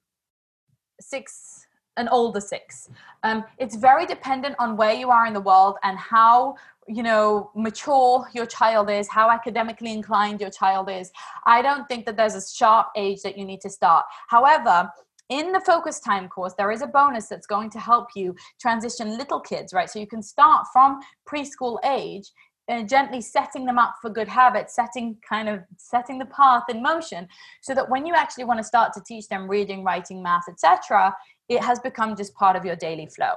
six, 1.09 1.67
an 1.97 2.09
older 2.09 2.41
six. 2.41 2.89
Um, 3.23 3.45
it's 3.59 3.77
very 3.77 4.07
dependent 4.07 4.57
on 4.59 4.77
where 4.77 4.95
you 4.95 5.11
are 5.11 5.27
in 5.27 5.35
the 5.35 5.41
world 5.41 5.77
and 5.83 5.99
how 5.99 6.57
you 6.87 7.03
know 7.03 7.51
mature 7.55 8.29
your 8.35 8.45
child 8.45 8.91
is 8.91 9.09
how 9.09 9.31
academically 9.31 9.93
inclined 9.93 10.41
your 10.41 10.51
child 10.51 10.91
is. 10.91 11.11
I 11.47 11.63
don't 11.63 11.89
think 11.89 12.05
that 12.07 12.17
there's 12.17 12.35
a 12.35 12.47
sharp 12.47 12.89
age 12.97 13.23
that 13.23 13.39
you 13.39 13.45
need 13.45 13.61
to 13.63 13.71
start. 13.71 14.05
However 14.29 14.91
in 15.31 15.53
the 15.53 15.61
focus 15.61 16.01
time 16.01 16.29
course 16.29 16.53
there 16.59 16.71
is 16.71 16.83
a 16.83 16.87
bonus 16.87 17.29
that's 17.29 17.47
going 17.47 17.71
to 17.71 17.81
help 17.81 18.09
you 18.15 18.35
transition 18.61 19.17
little 19.17 19.41
kids 19.41 19.73
right? 19.73 19.89
So 19.89 19.99
you 19.99 20.07
can 20.07 20.23
start 20.23 20.67
from 20.73 21.01
preschool 21.27 21.79
age 21.85 22.31
and 22.69 22.89
gently 22.89 23.21
setting 23.21 23.67
them 23.67 23.79
up 23.79 23.97
for 24.01 24.09
good 24.11 24.29
habits 24.29 24.75
setting 24.75 25.17
kind 25.29 25.49
of 25.49 25.61
setting 25.77 26.19
the 26.19 26.25
path 26.27 26.65
in 26.71 26.83
motion 26.83 27.29
so 27.63 27.75
that 27.75 27.89
when 27.91 28.07
you 28.07 28.15
actually 28.15 28.45
want 28.45 28.59
to 28.59 28.65
start 28.65 28.93
to 28.93 29.03
teach 29.07 29.29
them 29.29 29.49
reading 29.49 29.85
writing 29.85 30.23
math 30.23 30.49
etc 30.49 31.15
it 31.49 31.63
has 31.63 31.79
become 31.81 32.17
just 32.17 32.35
part 32.35 32.57
of 32.57 32.65
your 32.65 32.77
daily 32.77 33.07
flow. 33.07 33.35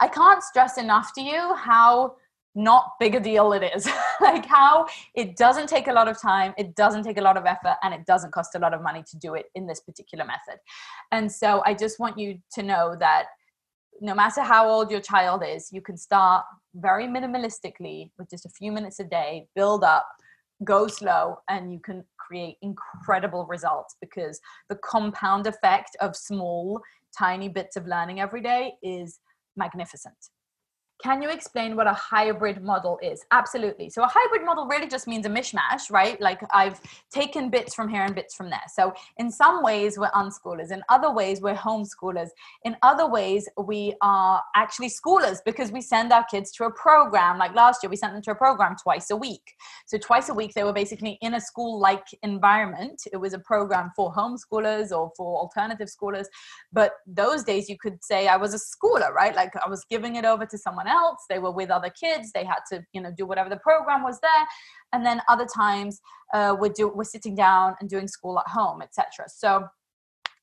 I 0.00 0.08
can't 0.08 0.42
stress 0.42 0.78
enough 0.78 1.12
to 1.14 1.22
you 1.22 1.54
how 1.54 2.16
not 2.54 2.92
big 3.00 3.14
a 3.14 3.20
deal 3.20 3.52
it 3.52 3.62
is. 3.74 3.88
like 4.20 4.44
how 4.46 4.86
it 5.14 5.36
doesn't 5.36 5.68
take 5.68 5.88
a 5.88 5.92
lot 5.92 6.08
of 6.08 6.20
time, 6.20 6.52
it 6.58 6.74
doesn't 6.76 7.02
take 7.02 7.18
a 7.18 7.22
lot 7.22 7.36
of 7.36 7.46
effort, 7.46 7.76
and 7.82 7.94
it 7.94 8.04
doesn't 8.04 8.32
cost 8.32 8.54
a 8.54 8.58
lot 8.58 8.74
of 8.74 8.82
money 8.82 9.02
to 9.10 9.16
do 9.16 9.34
it 9.34 9.46
in 9.54 9.66
this 9.66 9.80
particular 9.80 10.24
method. 10.24 10.60
And 11.12 11.30
so 11.30 11.62
I 11.64 11.74
just 11.74 11.98
want 11.98 12.18
you 12.18 12.38
to 12.52 12.62
know 12.62 12.94
that 12.98 13.26
no 14.00 14.14
matter 14.14 14.42
how 14.42 14.68
old 14.68 14.90
your 14.90 15.00
child 15.00 15.42
is, 15.46 15.70
you 15.72 15.80
can 15.80 15.96
start 15.96 16.44
very 16.74 17.06
minimalistically 17.06 18.10
with 18.18 18.30
just 18.30 18.46
a 18.46 18.50
few 18.50 18.72
minutes 18.72 18.98
a 19.00 19.04
day, 19.04 19.46
build 19.54 19.84
up, 19.84 20.06
go 20.64 20.86
slow, 20.86 21.36
and 21.48 21.72
you 21.72 21.80
can 21.80 22.04
create 22.18 22.56
incredible 22.62 23.46
results 23.46 23.96
because 24.00 24.40
the 24.68 24.76
compound 24.76 25.46
effect 25.46 25.96
of 26.00 26.16
small, 26.16 26.80
tiny 27.16 27.48
bits 27.48 27.76
of 27.76 27.86
learning 27.86 28.20
every 28.20 28.40
day 28.40 28.72
is 28.82 29.20
magnificent. 29.56 30.16
Can 31.02 31.20
you 31.20 31.30
explain 31.30 31.74
what 31.74 31.88
a 31.88 31.92
hybrid 31.92 32.62
model 32.62 32.98
is? 33.02 33.24
Absolutely. 33.32 33.90
So 33.90 34.04
a 34.04 34.08
hybrid 34.08 34.44
model 34.44 34.66
really 34.66 34.86
just 34.86 35.08
means 35.08 35.26
a 35.26 35.28
mishmash, 35.28 35.90
right? 35.90 36.20
Like 36.20 36.40
I've 36.52 36.80
taken 37.10 37.50
bits 37.50 37.74
from 37.74 37.88
here 37.88 38.02
and 38.02 38.14
bits 38.14 38.34
from 38.34 38.50
there. 38.50 38.62
So 38.72 38.94
in 39.16 39.30
some 39.30 39.62
ways 39.62 39.98
we're 39.98 40.10
unschoolers. 40.10 40.70
In 40.70 40.82
other 40.88 41.12
ways 41.12 41.40
we're 41.40 41.56
homeschoolers. 41.56 42.28
In 42.64 42.76
other 42.82 43.08
ways 43.08 43.48
we 43.58 43.94
are 44.00 44.42
actually 44.54 44.90
schoolers 44.90 45.38
because 45.44 45.72
we 45.72 45.80
send 45.80 46.12
our 46.12 46.24
kids 46.30 46.52
to 46.52 46.64
a 46.64 46.70
program. 46.70 47.36
Like 47.36 47.54
last 47.54 47.82
year 47.82 47.90
we 47.90 47.96
sent 47.96 48.12
them 48.12 48.22
to 48.22 48.30
a 48.30 48.36
program 48.36 48.76
twice 48.80 49.10
a 49.10 49.16
week. 49.16 49.54
So 49.86 49.98
twice 49.98 50.28
a 50.28 50.34
week 50.34 50.54
they 50.54 50.62
were 50.62 50.72
basically 50.72 51.18
in 51.20 51.34
a 51.34 51.40
school-like 51.40 52.06
environment. 52.22 53.02
It 53.12 53.16
was 53.16 53.32
a 53.32 53.40
program 53.40 53.90
for 53.96 54.14
homeschoolers 54.14 54.92
or 54.92 55.10
for 55.16 55.36
alternative 55.38 55.88
schoolers. 55.88 56.26
But 56.72 56.92
those 57.08 57.42
days 57.42 57.68
you 57.68 57.76
could 57.76 58.02
say 58.04 58.28
I 58.28 58.36
was 58.36 58.54
a 58.54 58.58
schooler, 58.58 59.10
right? 59.12 59.34
Like 59.34 59.50
I 59.56 59.68
was 59.68 59.84
giving 59.90 60.14
it 60.14 60.24
over 60.24 60.46
to 60.46 60.56
someone 60.56 60.86
else 60.86 60.91
they 61.28 61.38
were 61.38 61.50
with 61.50 61.70
other 61.70 61.90
kids 61.90 62.32
they 62.32 62.44
had 62.44 62.60
to 62.70 62.84
you 62.92 63.00
know 63.00 63.12
do 63.16 63.26
whatever 63.26 63.48
the 63.48 63.56
program 63.56 64.02
was 64.02 64.20
there. 64.20 64.46
And 64.92 65.04
then 65.06 65.22
other 65.28 65.46
times 65.46 66.00
uh, 66.34 66.54
we're, 66.58 66.68
do, 66.68 66.88
we're 66.88 67.04
sitting 67.04 67.34
down 67.34 67.74
and 67.80 67.88
doing 67.88 68.08
school 68.08 68.38
at 68.38 68.48
home 68.48 68.82
etc 68.82 69.26
so 69.28 69.64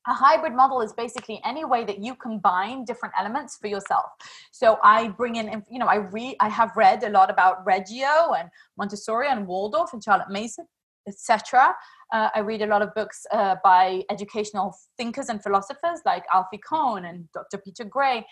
a 0.08 0.14
hybrid 0.14 0.54
model 0.54 0.80
is 0.80 0.94
basically 0.94 1.40
any 1.44 1.64
way 1.64 1.84
that 1.84 2.02
you 2.02 2.14
combine 2.14 2.84
different 2.86 3.14
elements 3.18 3.58
for 3.58 3.66
yourself. 3.66 4.06
So 4.50 4.78
i 4.82 5.08
bring 5.08 5.36
in 5.36 5.62
you 5.70 5.78
know 5.78 5.86
i 5.86 5.96
read 5.96 6.36
i 6.40 6.48
have 6.48 6.72
read 6.76 7.02
a 7.04 7.10
lot 7.10 7.30
about 7.30 7.64
reggio 7.64 8.32
and 8.38 8.48
montessori 8.78 9.28
and 9.28 9.46
waldorf 9.46 9.92
and 9.92 10.02
charlotte 10.02 10.30
mason 10.30 10.66
etc 11.06 11.74
uh, 12.12 12.28
I 12.34 12.40
read 12.40 12.62
a 12.62 12.66
lot 12.66 12.82
of 12.82 12.92
books 12.94 13.24
uh, 13.30 13.56
by 13.62 14.02
educational 14.10 14.74
thinkers 14.96 15.28
and 15.28 15.42
philosophers 15.42 16.00
like 16.04 16.24
Alfie 16.32 16.58
Kohn 16.58 17.04
and 17.04 17.28
Dr. 17.32 17.58
Peter 17.58 17.84
Gray 17.84 18.26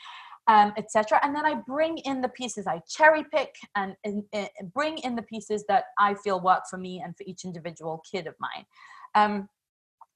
um, 0.48 0.72
etc. 0.78 1.20
And 1.22 1.34
then 1.36 1.44
I 1.44 1.54
bring 1.54 1.98
in 1.98 2.20
the 2.22 2.28
pieces 2.28 2.66
I 2.66 2.80
cherry 2.88 3.24
pick 3.32 3.54
and, 3.76 3.94
and, 4.04 4.24
and, 4.32 4.48
bring 4.72 4.98
in 4.98 5.14
the 5.14 5.22
pieces 5.22 5.64
that 5.68 5.84
I 5.98 6.14
feel 6.14 6.40
work 6.40 6.62
for 6.68 6.78
me 6.78 7.02
and 7.04 7.14
for 7.16 7.24
each 7.26 7.44
individual 7.44 8.02
kid 8.10 8.26
of 8.26 8.34
mine. 8.40 8.64
Um, 9.14 9.48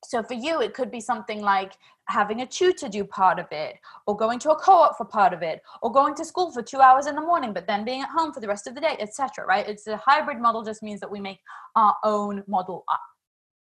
so 0.05 0.23
for 0.23 0.35
you, 0.35 0.61
it 0.61 0.75
could 0.75 0.91
be 0.91 1.01
something 1.01 1.43
like 1.43 1.75
having 2.09 2.41
a 2.41 2.47
tutor 2.47 2.89
do 2.89 3.05
part 3.05 3.39
of 3.39 3.47
it, 3.53 3.77
or 4.07 4.17
going 4.17 4.39
to 4.41 4.51
a 4.51 4.57
co-op 4.57 4.97
for 4.97 5.05
part 5.05 5.33
of 5.33 5.43
it, 5.43 5.63
or 5.81 5.93
going 5.93 6.15
to 6.17 6.25
school 6.25 6.51
for 6.51 6.63
two 6.63 6.81
hours 6.81 7.07
in 7.07 7.15
the 7.15 7.21
morning, 7.21 7.53
but 7.53 7.67
then 7.69 7.85
being 7.85 8.03
at 8.03 8.09
home 8.09 8.33
for 8.33 8.41
the 8.41 8.49
rest 8.49 8.67
of 8.67 8.75
the 8.75 8.81
day, 8.81 8.97
etc. 8.99 9.47
Right? 9.47 9.69
It's 9.69 9.87
a 9.87 9.97
hybrid 9.99 10.41
model. 10.41 10.65
Just 10.65 10.83
means 10.83 10.99
that 11.01 11.11
we 11.11 11.21
make 11.21 11.39
our 11.77 11.95
own 12.05 12.43
model 12.49 12.85
up. 12.91 13.01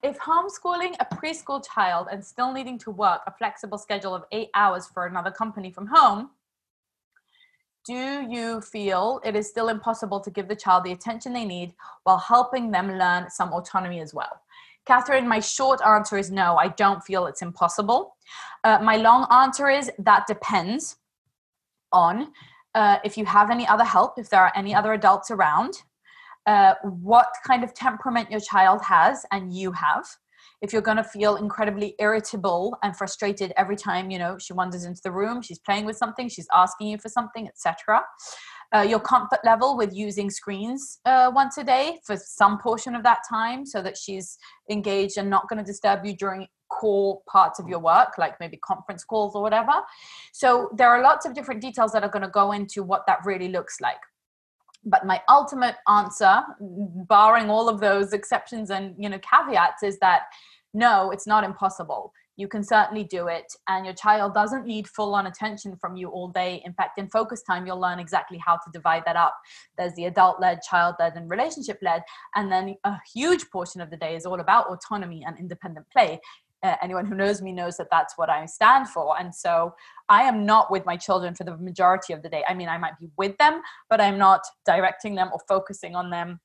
If 0.04 0.20
homeschooling 0.20 0.96
a 1.00 1.16
preschool 1.16 1.66
child 1.74 2.08
and 2.12 2.24
still 2.24 2.54
needing 2.54 2.78
to 2.80 2.92
work 2.92 3.22
a 3.26 3.34
flexible 3.34 3.80
schedule 3.80 4.14
of 4.14 4.24
eight 4.32 4.50
hours 4.54 4.86
for 4.86 5.08
another 5.08 5.32
company 5.32 5.72
from 5.72 5.88
home, 5.88 6.30
do 7.88 8.28
you 8.30 8.60
feel 8.60 9.22
it 9.24 9.36
is 9.36 9.48
still 9.48 9.70
impossible 9.70 10.20
to 10.20 10.30
give 10.30 10.50
the 10.50 10.56
child 10.56 10.84
the 10.84 10.92
attention 10.92 11.32
they 11.32 11.46
need 11.46 11.74
while 12.04 12.18
helping 12.18 12.70
them 12.70 12.98
learn 12.98 13.30
some 13.30 13.54
autonomy 13.54 14.02
as 14.02 14.14
well? 14.14 14.42
Catherine, 14.86 15.28
my 15.28 15.40
short 15.40 15.80
answer 15.86 16.18
is 16.18 16.30
no, 16.30 16.58
I 16.58 16.68
don't 16.68 17.02
feel 17.04 17.26
it's 17.28 17.42
impossible. 17.42 18.16
Uh, 18.64 18.80
my 18.82 18.98
long 18.98 19.26
answer 19.32 19.70
is 19.70 19.90
that 20.00 20.28
depends 20.28 20.98
on 21.94 22.34
uh, 22.76 22.98
if 23.06 23.18
you 23.18 23.26
have 23.26 23.50
any 23.50 23.66
other 23.66 23.86
help, 23.86 24.20
if 24.20 24.30
there 24.30 24.42
are 24.42 24.52
any 24.56 24.76
other 24.76 24.94
adults 24.94 25.32
around, 25.32 25.84
uh, 26.46 26.74
what 26.84 27.30
kind 27.46 27.64
of 27.64 27.74
temperament 27.74 28.30
your 28.30 28.40
child 28.40 28.82
has 28.82 29.26
and 29.32 29.54
you 29.54 29.72
have 29.72 30.06
if 30.62 30.74
you're 30.74 30.82
going 30.82 30.98
to 30.98 31.04
feel 31.04 31.36
incredibly 31.36 31.96
irritable 32.00 32.78
and 32.84 32.96
frustrated 32.96 33.54
every 33.58 33.76
time 33.76 34.10
you 34.10 34.20
know 34.20 34.38
she 34.38 34.54
wanders 34.54 34.86
into 34.86 35.02
the 35.04 35.12
room 35.12 35.42
she's 35.42 35.60
playing 35.60 35.86
with 35.86 35.98
something 35.98 36.28
she's 36.28 36.48
asking 36.54 36.88
you 36.88 36.98
for 36.98 37.10
something 37.10 37.48
etc 37.48 38.02
uh, 38.76 38.82
your 38.82 39.00
comfort 39.00 39.40
level 39.46 39.78
with 39.78 39.96
using 39.96 40.30
screens 40.30 41.00
uh, 41.06 41.32
once 41.34 41.58
a 41.58 41.64
day 41.64 42.00
for 42.06 42.18
some 42.18 42.58
portion 42.58 42.96
of 42.96 43.04
that 43.04 43.20
time 43.30 43.66
so 43.66 43.82
that 43.82 43.98
she's 43.98 44.38
engaged 44.70 45.18
and 45.18 45.30
not 45.30 45.48
going 45.48 45.58
to 45.58 45.64
disturb 45.64 46.06
you 46.06 46.16
during 46.16 46.46
core 46.70 47.22
parts 47.30 47.60
of 47.60 47.68
your 47.70 47.80
work 47.80 48.18
like 48.18 48.38
maybe 48.42 48.58
conference 48.58 49.04
calls 49.04 49.36
or 49.36 49.42
whatever. 49.42 49.72
So 50.34 50.70
there 50.76 50.90
are 50.90 51.02
lots 51.02 51.26
of 51.26 51.34
different 51.34 51.62
details 51.62 51.94
that 51.94 52.04
are 52.04 52.10
going 52.10 52.24
to 52.24 52.30
go 52.30 52.52
into 52.52 52.84
what 52.84 53.04
that 53.08 53.20
really 53.26 53.48
looks 53.48 53.80
like 53.80 54.00
but 54.90 55.06
my 55.06 55.22
ultimate 55.30 55.76
answer 55.90 56.42
barring 56.60 57.50
all 57.50 57.70
of 57.70 57.80
those 57.80 58.14
exceptions 58.14 58.70
and 58.70 58.96
you 58.98 59.10
know 59.10 59.20
caveats 59.20 59.84
is 59.84 60.00
that 60.00 60.24
no 60.74 61.12
it's 61.12 61.28
not 61.28 61.44
impossible. 61.44 62.14
You 62.40 62.48
can 62.48 62.64
certainly 62.64 63.04
do 63.04 63.28
it 63.28 63.52
and 63.68 63.84
your 63.84 63.96
child 63.96 64.36
doesn't 64.36 64.68
need 64.68 64.88
full 64.88 65.16
on 65.16 65.26
attention 65.26 65.76
from 65.76 65.96
you 65.96 66.10
all 66.10 66.28
day. 66.28 66.62
In 66.66 66.74
fact 66.74 67.00
in 67.00 67.10
focus 67.10 67.42
time 67.42 67.66
you'll 67.66 67.82
learn 67.82 68.00
exactly 68.00 68.38
how 68.38 68.56
to 68.56 68.72
divide 68.72 69.04
that 69.06 69.16
up. 69.16 69.36
There's 69.78 69.96
the 69.96 70.06
adult 70.06 70.40
led 70.40 70.62
child 70.62 70.96
led 71.00 71.16
and 71.16 71.30
relationship 71.30 71.80
led 71.82 72.04
and 72.36 72.52
then 72.52 72.76
a 72.84 72.98
huge 73.14 73.50
portion 73.50 73.82
of 73.82 73.90
the 73.90 73.98
day 73.98 74.16
is 74.16 74.26
all 74.26 74.40
about 74.40 74.68
autonomy 74.68 75.24
and 75.26 75.38
independent 75.40 75.88
play 75.92 76.20
anyone 76.64 77.06
who 77.06 77.16
knows 77.16 77.42
me 77.42 77.52
knows 77.52 77.78
that 77.78 77.88
that's 77.92 78.18
what 78.18 78.30
I 78.30 78.46
stand 78.46 78.90
for. 78.90 79.20
And 79.20 79.34
so 79.34 79.74
I 80.10 80.24
am 80.24 80.46
not 80.46 80.72
with 80.72 80.86
my 80.86 80.98
children 80.98 81.36
for 81.36 81.44
the 81.44 81.58
majority 81.58 82.14
of 82.14 82.24
the 82.24 82.30
day. 82.30 82.44
I 82.48 82.54
mean, 82.54 82.70
I 82.70 82.78
might 82.78 83.00
be 83.00 83.10
with 83.18 83.38
them, 83.38 83.62
but 83.90 84.02
I'm 84.02 84.18
not 84.18 84.42
directing 84.66 85.16
them 85.16 85.30
or 85.32 85.40
focusing 85.48 85.96
on 85.96 86.10
them 86.10 86.40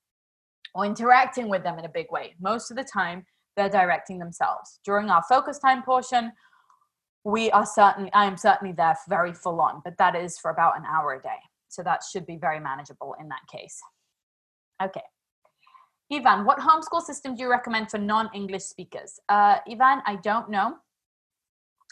or 0.74 0.84
interacting 0.84 1.48
with 1.48 1.62
them 1.62 1.78
in 1.78 1.84
a 1.84 1.88
big 1.88 2.06
way. 2.10 2.34
Most 2.40 2.70
of 2.70 2.76
the 2.76 2.84
time, 2.84 3.24
they're 3.56 3.68
directing 3.68 4.18
themselves. 4.18 4.80
During 4.84 5.10
our 5.10 5.22
focus 5.28 5.58
time 5.58 5.82
portion, 5.82 6.32
we 7.24 7.50
are 7.50 7.66
certainly, 7.66 8.10
I 8.12 8.24
am 8.24 8.36
certainly 8.36 8.72
there 8.72 8.96
very 9.08 9.32
full 9.32 9.60
on, 9.60 9.80
but 9.84 9.96
that 9.98 10.16
is 10.16 10.38
for 10.38 10.50
about 10.50 10.76
an 10.76 10.84
hour 10.84 11.14
a 11.14 11.22
day. 11.22 11.38
So 11.68 11.82
that 11.82 12.00
should 12.10 12.26
be 12.26 12.36
very 12.36 12.60
manageable 12.60 13.14
in 13.20 13.28
that 13.28 13.40
case. 13.50 13.80
Okay. 14.82 15.02
Ivan, 16.12 16.44
what 16.44 16.58
homeschool 16.58 17.00
system 17.00 17.34
do 17.34 17.42
you 17.42 17.50
recommend 17.50 17.90
for 17.90 17.98
non-English 17.98 18.64
speakers? 18.64 19.18
Uh, 19.28 19.56
Ivan, 19.66 20.02
I 20.06 20.18
don't 20.22 20.50
know. 20.50 20.76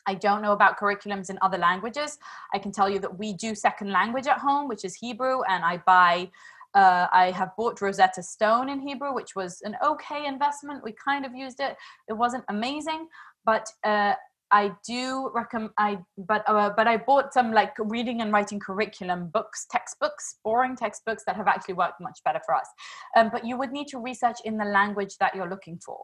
I 0.07 0.15
don't 0.15 0.43
know 0.43 0.53
about 0.53 0.79
curriculums 0.79 1.31
in 1.31 1.39
other 1.41 1.59
languages. 1.59 2.19
I 2.53 2.59
can 2.59 2.73
tell 2.73 2.89
you 2.91 2.99
that 2.99 3.19
we 3.19 3.33
do 3.33 3.55
second 3.55 3.93
language 3.93 4.27
at 4.27 4.39
home, 4.39 4.69
which 4.69 4.85
is 4.85 4.95
Hebrew, 4.95 5.43
and 5.49 5.65
I 5.65 5.79
buy, 5.87 6.31
uh, 6.75 7.07
I 7.13 7.31
have 7.31 7.51
bought 7.57 7.81
Rosetta 7.81 8.23
Stone 8.23 8.69
in 8.69 8.81
Hebrew, 8.81 9.15
which 9.15 9.35
was 9.35 9.63
an 9.63 9.77
okay 9.85 10.27
investment. 10.27 10.85
We 10.85 10.93
kind 10.93 11.25
of 11.25 11.35
used 11.35 11.61
it. 11.61 11.77
It 12.09 12.15
wasn't 12.15 12.45
amazing, 12.49 13.09
but 13.45 13.69
uh, 13.85 14.15
I 14.53 14.73
do 14.87 15.31
recommend 15.35 15.71
I 15.79 15.99
but 16.17 16.43
uh, 16.49 16.71
but 16.77 16.87
I 16.87 16.97
bought 16.97 17.33
some 17.33 17.53
like 17.53 17.75
reading 17.79 18.21
and 18.21 18.33
writing 18.33 18.59
curriculum 18.59 19.29
books, 19.33 19.67
textbooks, 19.71 20.37
boring 20.45 20.77
textbooks 20.77 21.23
that 21.27 21.37
have 21.37 21.47
actually 21.47 21.75
worked 21.75 22.01
much 22.01 22.21
better 22.25 22.41
for 22.45 22.55
us. 22.55 22.67
Um, 23.17 23.31
but 23.33 23.45
you 23.45 23.57
would 23.57 23.71
need 23.73 23.89
to 23.89 23.99
research 23.99 24.39
in 24.45 24.57
the 24.57 24.65
language 24.65 25.17
that 25.19 25.35
you're 25.35 25.49
looking 25.49 25.79
for 25.85 25.99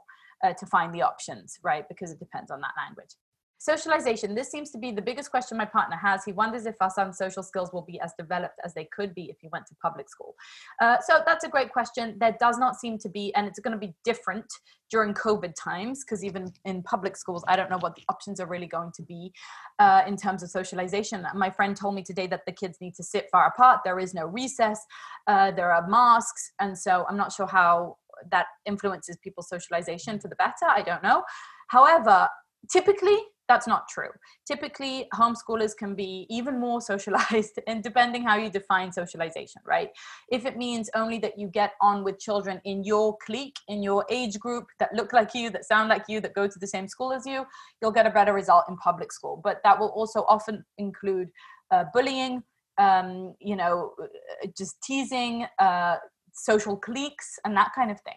uh, 0.45 0.53
to 0.55 0.67
find 0.67 0.95
the 0.95 1.03
options, 1.03 1.59
right? 1.63 1.85
Because 1.89 2.11
it 2.11 2.19
depends 2.19 2.51
on 2.51 2.61
that 2.61 2.73
language. 2.77 3.11
Socialization. 3.59 4.35
This 4.35 4.51
seems 4.51 4.71
to 4.71 4.79
be 4.79 4.93
the 4.93 5.03
biggest 5.03 5.31
question 5.31 5.57
my 5.57 5.65
partner 5.65 5.97
has. 5.97 6.25
He 6.25 6.33
wonders 6.33 6.67
if 6.67 6.77
our 6.81 6.91
son's 6.91 7.17
social 7.17 7.43
skills 7.43 7.71
will 7.73 7.83
be 7.83 7.99
as 8.01 8.13
developed 8.19 8.59
as 8.65 8.75
they 8.75 8.85
could 8.95 9.15
be 9.15 9.25
if 9.31 9.39
he 9.41 9.49
went 9.51 9.67
to 9.67 9.75
public 9.83 10.09
school. 10.09 10.35
Uh, 10.81 10.99
so 11.01 11.23
that's 11.27 11.45
a 11.45 11.49
great 11.49 11.73
question. 11.73 12.17
There 12.21 12.37
does 12.39 12.59
not 12.59 12.77
seem 12.77 12.99
to 12.99 13.09
be, 13.09 13.35
and 13.35 13.47
it's 13.47 13.59
going 13.59 13.73
to 13.73 13.79
be 13.79 13.95
different 14.05 14.47
during 14.91 15.15
COVID 15.15 15.55
times, 15.59 16.05
because 16.05 16.23
even 16.23 16.53
in 16.65 16.83
public 16.83 17.17
schools, 17.17 17.43
I 17.49 17.57
don't 17.57 17.71
know 17.71 17.79
what 17.79 17.97
the 17.97 18.05
options 18.09 18.41
are 18.41 18.47
really 18.47 18.67
going 18.67 18.93
to 18.95 19.03
be 19.03 19.33
uh, 19.79 20.03
in 20.07 20.17
terms 20.17 20.43
of 20.43 20.51
socialization. 20.51 21.27
My 21.35 21.51
friend 21.51 21.77
told 21.77 21.95
me 21.95 22.03
today 22.03 22.27
that 22.29 22.43
the 22.47 22.53
kids 22.53 22.79
need 22.81 22.95
to 22.97 23.03
sit 23.03 23.29
far 23.33 23.47
apart. 23.49 23.81
There 23.85 23.99
is 23.99 24.15
no 24.15 24.27
recess. 24.27 24.81
Uh, 25.27 25.51
there 25.51 25.73
are 25.73 25.89
masks. 25.89 26.53
And 26.61 26.79
so 26.79 27.05
I'm 27.09 27.17
not 27.17 27.33
sure 27.33 27.47
how 27.47 27.97
that 28.31 28.47
influences 28.65 29.17
people's 29.17 29.49
socialization 29.49 30.21
for 30.21 30.29
the 30.29 30.37
better. 30.37 30.67
I 30.69 30.83
don't 30.83 31.03
know. 31.03 31.25
However, 31.69 32.29
typically 32.71 33.19
that's 33.49 33.67
not 33.67 33.89
true. 33.89 34.11
Typically, 34.47 35.09
homeschoolers 35.15 35.77
can 35.77 35.95
be 35.95 36.27
even 36.29 36.59
more 36.59 36.81
socialized, 36.93 37.59
and 37.67 37.83
depending 37.83 38.23
how 38.23 38.37
you 38.37 38.51
define 38.51 38.93
socialization, 38.93 39.63
right? 39.65 39.91
If 40.31 40.47
it 40.47 40.57
means 40.57 40.91
only 40.95 41.19
that 41.21 41.39
you 41.39 41.49
get 41.49 41.73
on 41.81 42.05
with 42.05 42.19
children 42.19 42.61
in 42.65 42.85
your 42.85 43.17
clique, 43.25 43.59
in 43.69 43.83
your 43.83 44.05
age 44.11 44.39
group 44.39 44.67
that 44.79 44.93
look 44.95 45.13
like 45.13 45.35
you, 45.35 45.51
that 45.51 45.65
sound 45.65 45.89
like 45.89 46.05
you, 46.09 46.21
that 46.21 46.35
go 46.35 46.47
to 46.47 46.59
the 46.59 46.67
same 46.67 46.89
school 46.89 47.13
as 47.13 47.27
you, 47.27 47.45
you'll 47.81 47.93
get 47.93 48.07
a 48.07 48.11
better 48.11 48.33
result 48.33 48.65
in 48.69 48.77
public 48.77 49.13
school. 49.13 49.41
But 49.43 49.61
that 49.65 49.79
will 49.79 49.89
also 49.89 50.25
often 50.29 50.65
include 50.79 51.29
uh, 51.71 51.85
bullying, 51.93 52.43
um, 52.79 53.35
you 53.41 53.57
know, 53.57 53.93
uh, 54.01 54.49
just 54.57 54.81
teasing, 54.83 55.47
uh, 55.59 55.97
social 56.33 56.77
cliques, 56.77 57.39
and 57.45 57.57
that 57.57 57.71
kind 57.75 57.91
of 57.91 58.01
thing. 58.01 58.15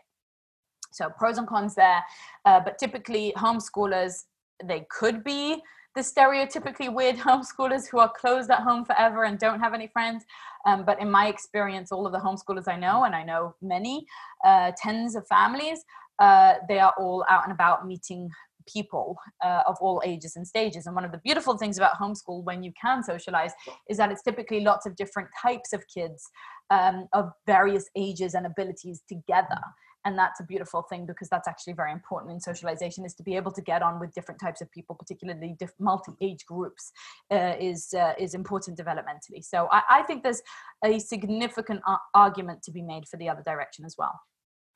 So 0.92 1.10
pros 1.18 1.38
and 1.38 1.48
cons 1.48 1.76
there, 1.76 2.04
uh, 2.46 2.60
but 2.60 2.78
typically 2.78 3.34
homeschoolers 3.38 4.24
they 4.64 4.86
could 4.90 5.24
be 5.24 5.62
the 5.96 6.02
stereotypically 6.02 6.94
weird 6.94 7.16
homeschoolers 7.28 7.88
who 7.90 8.00
are 8.00 8.12
closed 8.12 8.50
at 8.50 8.62
home 8.62 8.86
forever 8.86 9.24
and 9.24 9.40
don't 9.40 9.60
have 9.60 9.74
any 9.74 9.88
friends. 9.88 10.24
Um, 10.66 10.84
but 10.86 11.02
in 11.02 11.10
my 11.10 11.28
experience, 11.28 11.92
all 11.92 12.06
of 12.06 12.12
the 12.12 12.20
homeschoolers 12.20 12.68
I 12.68 12.78
know, 12.78 13.04
and 13.06 13.16
I 13.16 13.24
know 13.24 13.56
many, 13.62 14.06
uh, 14.44 14.72
tens 14.78 15.16
of 15.16 15.26
families, 15.28 15.84
uh, 16.20 16.56
they 16.68 16.80
are 16.80 16.94
all 16.98 17.26
out 17.30 17.44
and 17.44 17.54
about 17.54 17.88
meeting 17.88 18.30
people 18.72 19.18
uh, 19.44 19.64
of 19.66 19.78
all 19.82 20.02
ages 20.06 20.36
and 20.36 20.46
stages. 20.48 20.86
And 20.86 20.96
one 20.96 21.06
of 21.06 21.12
the 21.12 21.18
beautiful 21.20 21.58
things 21.58 21.78
about 21.78 21.94
homeschool 22.00 22.44
when 22.44 22.62
you 22.62 22.72
can 22.80 23.04
socialize 23.04 23.52
is 23.90 23.98
that 23.98 24.12
it's 24.12 24.22
typically 24.22 24.60
lots 24.60 24.86
of 24.86 24.96
different 24.96 25.30
types 25.42 25.74
of 25.74 25.84
kids 25.88 26.30
um, 26.70 27.08
of 27.14 27.32
various 27.48 27.90
ages 27.96 28.36
and 28.36 28.46
abilities 28.46 29.02
together 29.08 29.60
and 30.06 30.18
that's 30.18 30.40
a 30.40 30.44
beautiful 30.44 30.82
thing 30.84 31.06
because 31.06 31.30
that's 31.30 31.48
actually 31.48 31.74
very 31.74 31.92
important 31.92 32.32
in 32.32 32.40
socialization 32.40 33.06
is 33.06 33.14
to 33.16 33.24
be 33.24 33.36
able 33.36 33.52
to 33.52 33.62
get 33.62 33.82
on 33.82 34.00
with 34.00 34.14
different 34.14 34.40
types 34.40 34.62
of 34.62 34.72
people 34.72 34.96
particularly 34.96 35.56
diff- 35.60 35.74
multi-age 35.80 36.46
groups 36.46 36.92
uh, 37.32 37.56
is 37.60 37.94
uh, 37.94 38.14
is 38.18 38.34
important 38.34 38.78
developmentally. 38.78 39.44
So 39.44 39.68
I, 39.72 39.82
I 39.90 40.02
think 40.04 40.24
there's 40.24 40.42
a 40.84 41.00
significant 41.00 41.82
a- 41.88 41.98
argument 42.14 42.64
to 42.64 42.72
be 42.72 42.82
made 42.82 43.08
for 43.08 43.18
the 43.18 43.30
other 43.30 43.44
direction 43.44 43.86
as 43.86 43.96
well. 43.98 44.20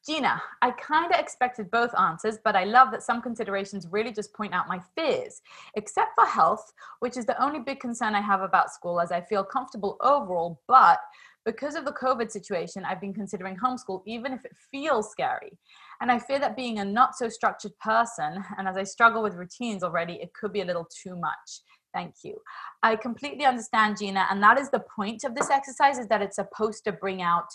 Gina, 0.05 0.41
I 0.61 0.71
kind 0.71 1.13
of 1.13 1.17
expected 1.17 1.71
both 1.71 1.97
answers, 1.97 2.37
but 2.43 2.57
I 2.57 2.65
love 2.65 2.91
that 2.91 3.03
some 3.03 3.21
considerations 3.21 3.87
really 3.89 4.11
just 4.11 4.33
point 4.33 4.53
out 4.53 4.67
my 4.67 4.81
fears, 4.95 5.41
except 5.75 6.11
for 6.15 6.25
health, 6.25 6.73
which 6.99 7.15
is 7.15 7.25
the 7.25 7.41
only 7.41 7.61
big 7.61 7.79
concern 7.79 8.13
I 8.13 8.19
have 8.19 8.41
about 8.41 8.73
school, 8.73 8.99
as 8.99 9.13
I 9.13 9.21
feel 9.21 9.45
comfortable 9.45 9.95
overall, 10.01 10.61
but 10.67 10.99
because 11.45 11.75
of 11.75 11.85
the 11.85 11.91
COVID 11.91 12.31
situation, 12.31 12.85
I've 12.85 13.01
been 13.01 13.13
considering 13.13 13.57
homeschool, 13.57 14.01
even 14.05 14.33
if 14.33 14.45
it 14.45 14.55
feels 14.71 15.11
scary. 15.11 15.57
And 16.01 16.11
I 16.11 16.19
fear 16.19 16.39
that 16.39 16.55
being 16.55 16.79
a 16.79 16.85
not 16.85 17.15
so 17.15 17.29
structured 17.29 17.77
person, 17.79 18.43
and 18.57 18.67
as 18.67 18.77
I 18.77 18.83
struggle 18.83 19.23
with 19.23 19.35
routines 19.35 19.83
already, 19.83 20.13
it 20.13 20.33
could 20.33 20.53
be 20.53 20.61
a 20.61 20.65
little 20.65 20.87
too 21.03 21.15
much. 21.15 21.61
Thank 21.93 22.15
you. 22.23 22.41
I 22.81 22.95
completely 22.95 23.45
understand, 23.45 23.97
Gina, 23.99 24.25
and 24.31 24.41
that 24.41 24.59
is 24.59 24.69
the 24.71 24.83
point 24.95 25.23
of 25.23 25.35
this 25.35 25.49
exercise: 25.49 25.97
is 25.99 26.07
that 26.07 26.21
it's 26.21 26.37
supposed 26.37 26.83
to 26.85 26.91
bring 26.91 27.21
out 27.21 27.47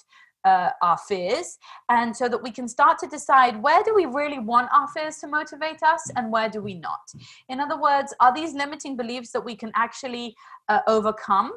uh, 0.44 0.70
our 0.80 0.96
fears, 0.96 1.58
and 1.88 2.16
so 2.16 2.28
that 2.28 2.42
we 2.42 2.50
can 2.50 2.68
start 2.68 2.98
to 3.00 3.08
decide 3.08 3.60
where 3.60 3.82
do 3.82 3.94
we 3.94 4.06
really 4.06 4.38
want 4.38 4.70
our 4.72 4.86
fears 4.88 5.16
to 5.18 5.26
motivate 5.26 5.82
us, 5.82 6.08
and 6.14 6.30
where 6.30 6.48
do 6.48 6.62
we 6.62 6.74
not. 6.74 7.00
In 7.48 7.60
other 7.60 7.80
words, 7.80 8.14
are 8.20 8.32
these 8.32 8.54
limiting 8.54 8.96
beliefs 8.96 9.32
that 9.32 9.44
we 9.44 9.56
can 9.56 9.72
actually 9.74 10.36
uh, 10.68 10.80
overcome? 10.86 11.52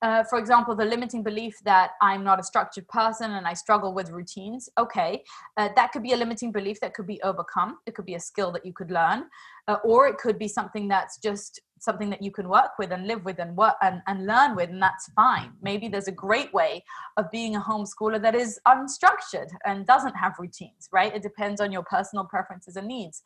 Uh, 0.00 0.22
for 0.24 0.38
example, 0.38 0.76
the 0.76 0.84
limiting 0.84 1.22
belief 1.22 1.58
that 1.64 1.92
I'm 2.00 2.22
not 2.22 2.38
a 2.38 2.42
structured 2.42 2.86
person 2.88 3.32
and 3.32 3.46
I 3.46 3.54
struggle 3.54 3.92
with 3.92 4.10
routines. 4.10 4.68
Okay, 4.78 5.24
uh, 5.56 5.70
that 5.74 5.92
could 5.92 6.02
be 6.02 6.12
a 6.12 6.16
limiting 6.16 6.52
belief 6.52 6.78
that 6.80 6.94
could 6.94 7.06
be 7.06 7.20
overcome. 7.22 7.78
It 7.86 7.94
could 7.94 8.06
be 8.06 8.14
a 8.14 8.20
skill 8.20 8.52
that 8.52 8.64
you 8.64 8.72
could 8.72 8.90
learn, 8.90 9.24
uh, 9.66 9.76
or 9.84 10.06
it 10.06 10.18
could 10.18 10.38
be 10.38 10.46
something 10.46 10.86
that's 10.86 11.18
just 11.18 11.60
something 11.80 12.10
that 12.10 12.22
you 12.22 12.30
can 12.30 12.48
work 12.48 12.78
with 12.78 12.92
and 12.92 13.06
live 13.06 13.24
with 13.24 13.38
and 13.38 13.56
work 13.56 13.74
and, 13.82 14.00
and 14.06 14.26
learn 14.26 14.54
with, 14.54 14.70
and 14.70 14.82
that's 14.82 15.10
fine. 15.16 15.52
Maybe 15.62 15.88
there's 15.88 16.08
a 16.08 16.12
great 16.12 16.52
way 16.52 16.84
of 17.16 17.30
being 17.30 17.56
a 17.56 17.60
homeschooler 17.60 18.20
that 18.22 18.34
is 18.34 18.60
unstructured 18.66 19.48
and 19.64 19.86
doesn't 19.86 20.14
have 20.14 20.34
routines, 20.38 20.88
right? 20.92 21.14
It 21.14 21.22
depends 21.22 21.60
on 21.60 21.72
your 21.72 21.82
personal 21.84 22.24
preferences 22.24 22.76
and 22.76 22.86
needs. 22.86 23.22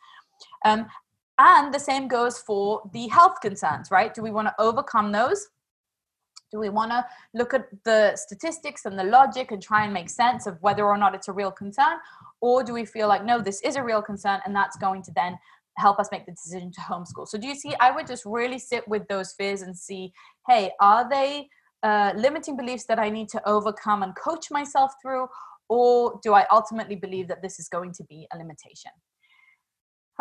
Um, 0.65 0.87
and 1.39 1.73
the 1.73 1.81
same 1.81 2.09
goes 2.09 2.39
for 2.39 2.83
the 2.93 3.09
health 3.09 3.41
concerns, 3.41 3.91
right? 3.91 4.13
Do 4.13 4.23
we 4.23 4.31
want 4.31 4.49
to 4.49 4.55
overcome 4.59 5.13
those? 5.13 5.49
Do 6.53 6.59
we 6.59 6.69
want 6.69 6.91
to 6.91 7.05
look 7.33 7.55
at 7.55 7.67
the 7.85 8.15
statistics 8.15 8.85
and 8.85 8.99
the 8.99 9.05
logic 9.05 9.51
and 9.53 9.63
try 9.63 9.85
and 9.85 9.93
make 9.93 10.11
sense 10.11 10.47
of 10.47 10.59
whether 10.61 10.85
or 10.85 10.99
not 10.99 11.15
it's 11.15 11.29
a 11.29 11.33
real 11.33 11.51
concern? 11.51 11.97
Or 12.43 12.63
do 12.63 12.75
we 12.75 12.85
feel 12.85 13.09
like, 13.09 13.25
no, 13.25 13.41
this 13.41 13.63
is 13.63 13.77
a 13.77 13.83
real 13.83 14.03
concern 14.03 14.41
and 14.45 14.55
that's 14.55 14.77
going 14.77 15.03
to 15.05 15.13
then 15.17 15.39
help 15.79 15.99
us 15.99 16.11
make 16.13 16.27
the 16.27 16.33
decision 16.33 16.71
to 16.73 16.81
homeschool? 16.83 17.27
So, 17.27 17.39
do 17.39 17.47
you 17.47 17.55
see? 17.55 17.75
I 17.81 17.91
would 17.91 18.07
just 18.07 18.27
really 18.27 18.59
sit 18.59 18.87
with 18.87 19.09
those 19.09 19.33
fears 19.33 19.63
and 19.63 19.77
see, 19.77 20.13
hey, 20.47 20.73
are 20.79 21.09
they 21.09 21.49
uh, 21.83 22.13
limiting 22.17 22.57
beliefs 22.57 22.85
that 22.85 22.99
I 22.99 23.09
need 23.09 23.31
to 23.31 23.49
overcome 23.49 24.03
and 24.03 24.15
coach 24.15 24.51
myself 24.51 24.93
through? 25.01 25.29
Or 25.71 26.21
do 26.23 26.35
I 26.35 26.47
ultimately 26.53 26.97
believe 26.97 27.29
that 27.29 27.41
this 27.41 27.59
is 27.59 27.69
going 27.69 27.93
to 27.95 28.05
be 28.05 28.29
a 28.35 28.37
limitation? 28.37 28.91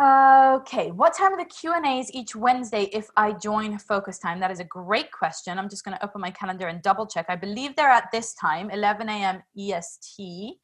Okay, 0.00 0.90
what 0.90 1.14
time 1.14 1.34
are 1.34 1.38
the 1.38 1.44
Q 1.44 1.74
and 1.74 1.84
A's 1.84 2.10
each 2.12 2.34
Wednesday 2.34 2.84
if 2.94 3.10
I 3.14 3.32
join 3.32 3.78
Focus 3.78 4.18
Time? 4.18 4.40
That 4.40 4.50
is 4.50 4.58
a 4.58 4.64
great 4.64 5.12
question. 5.12 5.58
I'm 5.58 5.68
just 5.68 5.84
going 5.84 5.96
to 5.96 6.04
open 6.04 6.20
my 6.20 6.30
calendar 6.30 6.68
and 6.68 6.80
double 6.80 7.06
check. 7.06 7.26
I 7.28 7.36
believe 7.36 7.76
they're 7.76 7.90
at 7.90 8.10
this 8.10 8.32
time, 8.32 8.70
11 8.70 9.10
a.m. 9.10 9.42
EST. 9.56 10.54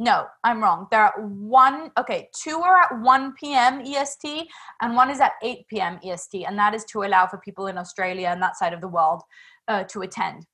No, 0.00 0.26
I'm 0.42 0.60
wrong. 0.60 0.88
They're 0.90 1.06
at 1.06 1.22
one. 1.22 1.92
Okay, 1.96 2.30
two 2.34 2.58
are 2.58 2.80
at 2.80 3.00
1 3.00 3.34
p.m. 3.34 3.80
EST, 3.80 4.48
and 4.80 4.96
one 4.96 5.08
is 5.08 5.20
at 5.20 5.32
8 5.40 5.68
p.m. 5.68 6.00
EST, 6.04 6.44
and 6.44 6.58
that 6.58 6.74
is 6.74 6.84
to 6.86 7.04
allow 7.04 7.28
for 7.28 7.38
people 7.38 7.68
in 7.68 7.78
Australia 7.78 8.28
and 8.28 8.42
that 8.42 8.56
side 8.56 8.72
of 8.72 8.80
the 8.80 8.88
world 8.88 9.22
uh, 9.68 9.84
to 9.84 10.02
attend. 10.02 10.46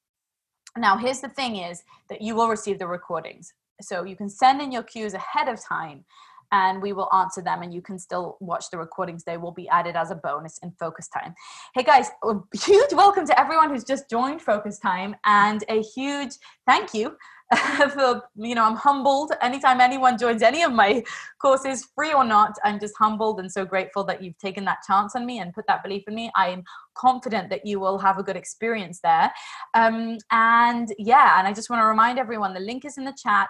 Now, 0.77 0.99
here's 0.99 1.21
the 1.21 1.31
thing: 1.31 1.57
is 1.57 1.83
that 2.11 2.21
you 2.21 2.35
will 2.35 2.49
receive 2.49 2.79
the 2.79 2.87
recordings, 2.87 3.55
so 3.81 4.05
you 4.05 4.15
can 4.15 4.29
send 4.29 4.61
in 4.61 4.73
your 4.73 4.83
cues 4.83 5.15
ahead 5.15 5.49
of 5.49 5.59
time 5.65 6.05
and 6.53 6.81
we 6.81 6.93
will 6.93 7.13
answer 7.13 7.43
them 7.43 7.63
and 7.63 7.73
you 7.73 7.83
can 7.83 7.99
still 7.99 8.37
watch 8.41 8.67
the 8.71 8.79
recordings. 8.79 9.25
They 9.25 9.37
will 9.37 9.53
be 9.53 9.69
added 9.69 9.97
as 9.97 10.11
a 10.11 10.15
bonus 10.15 10.59
in 10.59 10.73
focus 10.73 11.09
time. 11.09 11.35
Hey 11.75 11.83
guys 11.83 12.11
a 12.25 12.35
huge 12.57 12.93
welcome 12.93 13.27
to 13.27 13.39
everyone 13.41 13.71
who's 13.71 13.85
just 13.85 14.09
joined 14.09 14.43
focus 14.43 14.79
time 14.79 15.17
and 15.25 15.63
a 15.69 15.83
huge 15.83 16.33
thank 16.67 16.95
you 16.95 17.17
for 17.95 18.23
you 18.37 18.55
know 18.55 18.65
i'm 18.65 18.77
humbled. 18.77 19.33
Anytime 19.41 19.81
anyone 19.81 20.19
joins 20.19 20.43
any 20.43 20.63
of 20.63 20.73
my 20.73 21.03
courses 21.41 21.89
free 21.95 22.13
or 22.13 22.25
not 22.25 22.55
i'm 22.65 22.79
just 22.79 22.95
humbled 22.99 23.41
and 23.41 23.51
so 23.51 23.65
grateful 23.65 24.05
that 24.05 24.23
you've 24.23 24.39
taken 24.39 24.65
that 24.65 24.79
chance 24.87 25.15
on 25.17 25.27
me 25.27 25.39
and 25.41 25.53
put 25.53 25.67
that 25.67 25.83
belief 25.83 26.05
in 26.09 26.15
me. 26.15 26.31
I'm 26.37 26.63
confident 26.95 27.51
that 27.51 27.65
you 27.65 27.81
will 27.81 27.99
have 27.99 28.19
a 28.19 28.23
good 28.23 28.37
experience 28.37 29.01
there. 29.03 29.33
Um, 29.75 30.19
and 30.31 30.93
yeah 30.99 31.39
and 31.39 31.47
i 31.47 31.53
just 31.53 31.71
want 31.71 31.81
to 31.81 31.87
remind 31.87 32.19
everyone 32.19 32.55
the 32.55 32.61
link 32.61 32.85
is 32.85 32.99
in 32.99 33.05
the 33.05 33.17
chat 33.23 33.49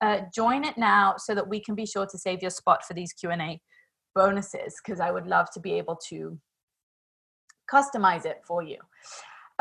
uh, 0.00 0.20
join 0.34 0.64
it 0.64 0.78
now 0.78 1.14
so 1.18 1.34
that 1.34 1.48
we 1.48 1.60
can 1.60 1.74
be 1.74 1.86
sure 1.86 2.06
to 2.06 2.18
save 2.18 2.42
your 2.42 2.50
spot 2.50 2.84
for 2.84 2.94
these 2.94 3.12
q&a 3.12 3.60
bonuses 4.14 4.74
because 4.82 5.00
i 5.00 5.10
would 5.10 5.26
love 5.26 5.48
to 5.52 5.60
be 5.60 5.72
able 5.72 5.96
to 6.08 6.38
customize 7.70 8.26
it 8.26 8.40
for 8.46 8.62
you. 8.62 8.78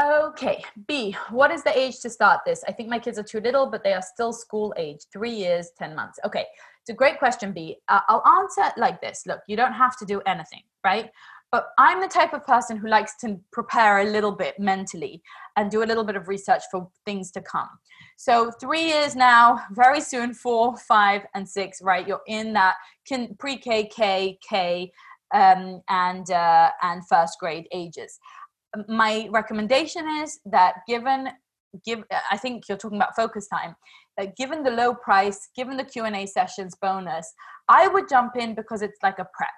Okay 0.01 0.63
b 0.87 1.15
what 1.29 1.51
is 1.51 1.61
the 1.63 1.77
age 1.77 1.99
to 1.99 2.09
start 2.09 2.39
this? 2.45 2.63
I 2.67 2.71
think 2.71 2.89
my 2.89 2.99
kids 2.99 3.19
are 3.19 3.23
too 3.23 3.41
little 3.41 3.69
but 3.69 3.83
they 3.83 3.93
are 3.93 4.01
still 4.01 4.31
school 4.31 4.73
age 4.77 4.99
three 5.11 5.33
years 5.33 5.71
10 5.77 5.95
months. 5.95 6.19
Okay 6.25 6.45
it's 6.81 6.89
a 6.89 6.93
great 6.93 7.19
question 7.19 7.51
b. 7.51 7.77
Will 7.89 8.21
uh, 8.25 8.39
answer 8.39 8.73
like 8.77 9.01
this. 9.01 9.23
Look 9.27 9.41
you 9.47 9.57
don't 9.57 9.73
have 9.73 9.97
to 9.97 10.05
do 10.05 10.21
anything 10.25 10.63
right 10.85 11.09
but 11.51 11.69
I'm 11.77 11.99
the 11.99 12.07
type 12.07 12.33
of 12.33 12.45
person 12.45 12.77
who 12.77 12.87
likes 12.87 13.15
to 13.21 13.39
prepare 13.51 13.99
a 13.99 14.05
little 14.05 14.31
bit 14.31 14.59
mentally 14.59 15.21
and 15.55 15.71
do 15.71 15.83
a 15.83 15.85
little 15.85 16.03
bit 16.03 16.15
of 16.15 16.27
research 16.27 16.63
for 16.71 16.89
things 17.05 17.31
to 17.31 17.41
come. 17.41 17.69
So 18.17 18.51
three 18.59 18.85
years 18.85 19.15
now, 19.15 19.61
very 19.71 20.01
soon, 20.01 20.33
four, 20.33 20.77
five, 20.77 21.23
and 21.33 21.47
six, 21.47 21.81
right? 21.81 22.07
You're 22.07 22.21
in 22.27 22.53
that 22.53 22.75
pre-K, 23.39 23.85
K, 23.87 24.37
K, 24.47 24.91
um, 25.33 25.81
and 25.89 26.29
uh, 26.31 26.71
and 26.81 27.07
first 27.07 27.37
grade 27.39 27.67
ages. 27.71 28.19
My 28.87 29.27
recommendation 29.31 30.07
is 30.21 30.39
that 30.45 30.75
given 30.87 31.29
give 31.85 32.03
i 32.31 32.37
think 32.37 32.63
you're 32.67 32.77
talking 32.77 32.97
about 32.97 33.15
focus 33.15 33.47
time 33.47 33.75
uh, 34.19 34.25
given 34.37 34.63
the 34.63 34.71
low 34.71 34.93
price 34.93 35.49
given 35.55 35.77
the 35.77 35.83
q&a 35.83 36.25
sessions 36.25 36.75
bonus 36.81 37.31
i 37.67 37.87
would 37.87 38.09
jump 38.09 38.35
in 38.35 38.55
because 38.55 38.81
it's 38.81 38.97
like 39.03 39.19
a 39.19 39.27
prep 39.33 39.49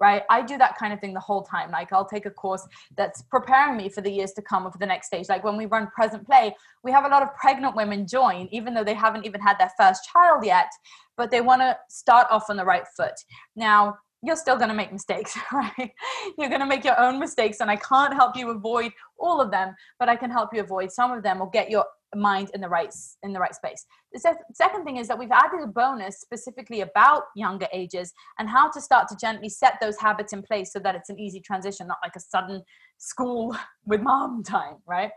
right? 0.00 0.22
I 0.30 0.42
do 0.42 0.58
that 0.58 0.76
kind 0.78 0.92
of 0.92 1.00
thing 1.00 1.12
the 1.12 1.20
whole 1.20 1.42
time. 1.42 1.70
Like 1.70 1.92
I'll 1.92 2.04
take 2.04 2.26
a 2.26 2.30
course 2.30 2.66
that's 2.96 3.22
preparing 3.22 3.76
me 3.76 3.88
for 3.88 4.00
the 4.00 4.10
years 4.10 4.32
to 4.32 4.42
come 4.42 4.66
or 4.66 4.72
for 4.72 4.78
the 4.78 4.86
next 4.86 5.08
stage. 5.08 5.28
Like 5.28 5.44
when 5.44 5.56
we 5.56 5.66
run 5.66 5.88
present 5.88 6.24
play, 6.24 6.54
we 6.84 6.92
have 6.92 7.04
a 7.04 7.08
lot 7.08 7.22
of 7.22 7.34
pregnant 7.34 7.74
women 7.74 8.06
join, 8.06 8.48
even 8.52 8.74
though 8.74 8.84
they 8.84 8.94
haven't 8.94 9.26
even 9.26 9.40
had 9.40 9.58
their 9.58 9.72
first 9.78 10.08
child 10.12 10.44
yet, 10.44 10.70
but 11.16 11.30
they 11.30 11.40
want 11.40 11.62
to 11.62 11.76
start 11.88 12.28
off 12.30 12.48
on 12.48 12.56
the 12.56 12.64
right 12.64 12.86
foot. 12.96 13.14
Now, 13.56 13.96
you're 14.22 14.36
still 14.36 14.56
going 14.56 14.68
to 14.68 14.74
make 14.74 14.92
mistakes, 14.92 15.36
right? 15.52 15.92
You're 16.36 16.48
going 16.48 16.60
to 16.60 16.66
make 16.66 16.84
your 16.84 16.98
own 16.98 17.18
mistakes, 17.18 17.58
and 17.60 17.70
I 17.70 17.76
can't 17.76 18.14
help 18.14 18.36
you 18.36 18.50
avoid 18.50 18.92
all 19.18 19.40
of 19.40 19.50
them, 19.50 19.74
but 19.98 20.08
I 20.08 20.16
can 20.16 20.30
help 20.30 20.52
you 20.52 20.60
avoid 20.60 20.90
some 20.90 21.12
of 21.12 21.22
them 21.22 21.40
or 21.40 21.50
get 21.50 21.70
your 21.70 21.84
mind 22.16 22.50
in 22.54 22.60
the 22.60 22.68
right 22.68 22.94
in 23.22 23.32
the 23.32 23.38
right 23.38 23.54
space. 23.54 23.84
The 24.12 24.20
se- 24.20 24.44
second 24.54 24.84
thing 24.84 24.96
is 24.96 25.08
that 25.08 25.18
we've 25.18 25.30
added 25.30 25.60
a 25.62 25.66
bonus 25.66 26.20
specifically 26.20 26.80
about 26.80 27.24
younger 27.36 27.66
ages 27.72 28.12
and 28.38 28.48
how 28.48 28.70
to 28.70 28.80
start 28.80 29.08
to 29.08 29.16
gently 29.16 29.48
set 29.48 29.74
those 29.80 29.98
habits 29.98 30.32
in 30.32 30.42
place 30.42 30.72
so 30.72 30.78
that 30.80 30.94
it's 30.94 31.10
an 31.10 31.18
easy 31.18 31.40
transition 31.40 31.86
not 31.86 31.98
like 32.02 32.16
a 32.16 32.20
sudden 32.20 32.62
school 32.98 33.56
with 33.84 34.00
mom 34.00 34.42
time 34.42 34.76
right? 34.86 35.10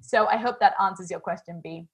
So 0.00 0.26
i 0.26 0.36
hope 0.36 0.60
that 0.60 0.74
answers 0.80 1.10
your 1.10 1.20
question 1.20 1.60
b. 1.62 1.86